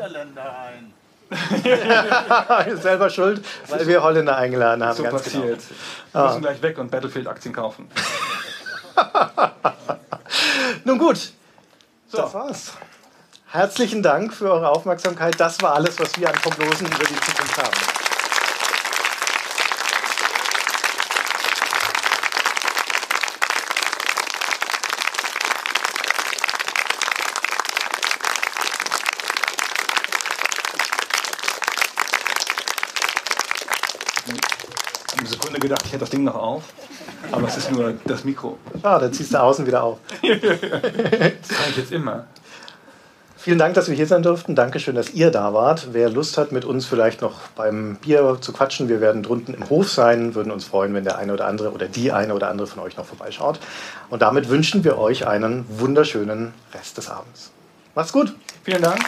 selber 2.81 3.09
schuld, 3.09 3.43
weil 3.67 3.87
wir 3.87 4.03
Holländer 4.03 4.37
eingeladen 4.37 4.83
haben. 4.83 4.95
so 4.95 5.03
ganz 5.03 5.23
genau. 5.23 5.41
passiert. 5.41 5.63
Wir 6.11 6.25
müssen 6.25 6.41
gleich 6.41 6.61
weg 6.61 6.77
und 6.77 6.91
Battlefield-Aktien 6.91 7.53
kaufen. 7.53 7.89
Nun 10.83 10.97
gut, 10.97 11.31
das 12.11 12.33
war's. 12.33 12.73
Herzlichen 13.47 14.03
Dank 14.03 14.33
für 14.33 14.51
eure 14.51 14.69
Aufmerksamkeit. 14.69 15.39
Das 15.39 15.61
war 15.61 15.75
alles, 15.75 15.99
was 15.99 16.17
wir 16.19 16.27
an 16.29 16.35
Prognosen 16.35 16.87
über 16.87 17.05
die 17.05 17.15
Zukunft 17.15 17.57
haben. 17.57 17.94
Sekunde 35.55 35.59
gedacht, 35.59 35.81
ich 35.85 35.91
hätte 35.91 36.01
das 36.01 36.09
Ding 36.09 36.23
noch 36.23 36.35
auf. 36.35 36.63
Aber 37.31 37.47
es 37.47 37.57
ist 37.57 37.71
nur 37.71 37.93
das 38.05 38.23
Mikro. 38.23 38.57
Schade, 38.81 39.11
ziehst 39.11 39.33
du 39.33 39.41
außen 39.41 39.65
wieder 39.65 39.83
auf. 39.83 39.99
Das 40.21 41.57
kann 41.57 41.69
ich 41.69 41.77
jetzt 41.77 41.91
immer. 41.91 42.25
Vielen 43.37 43.59
Dank, 43.59 43.75
dass 43.75 43.87
wir 43.87 43.95
hier 43.95 44.07
sein 44.07 44.23
durften. 44.23 44.55
Dankeschön, 44.55 44.95
dass 44.95 45.11
ihr 45.11 45.29
da 45.29 45.53
wart. 45.53 45.89
Wer 45.91 46.09
Lust 46.09 46.37
hat, 46.37 46.51
mit 46.51 46.65
uns 46.65 46.87
vielleicht 46.87 47.21
noch 47.21 47.47
beim 47.55 47.97
Bier 47.97 48.39
zu 48.41 48.53
quatschen, 48.53 48.89
wir 48.89 49.01
werden 49.01 49.21
drunten 49.21 49.53
im 49.53 49.69
Hof 49.69 49.91
sein. 49.91 50.33
Würden 50.33 50.51
uns 50.51 50.65
freuen, 50.65 50.93
wenn 50.93 51.03
der 51.03 51.17
eine 51.17 51.33
oder 51.33 51.45
andere 51.47 51.71
oder 51.71 51.87
die 51.87 52.11
eine 52.11 52.33
oder 52.33 52.49
andere 52.49 52.67
von 52.67 52.81
euch 52.81 52.97
noch 52.97 53.05
vorbeischaut. 53.05 53.59
Und 54.09 54.21
damit 54.23 54.49
wünschen 54.49 54.83
wir 54.83 54.97
euch 54.97 55.27
einen 55.27 55.65
wunderschönen 55.69 56.53
Rest 56.73 56.97
des 56.97 57.09
Abends. 57.09 57.51
Macht's 57.93 58.11
gut. 58.11 58.35
Vielen 58.63 58.81
Dank. 58.81 58.99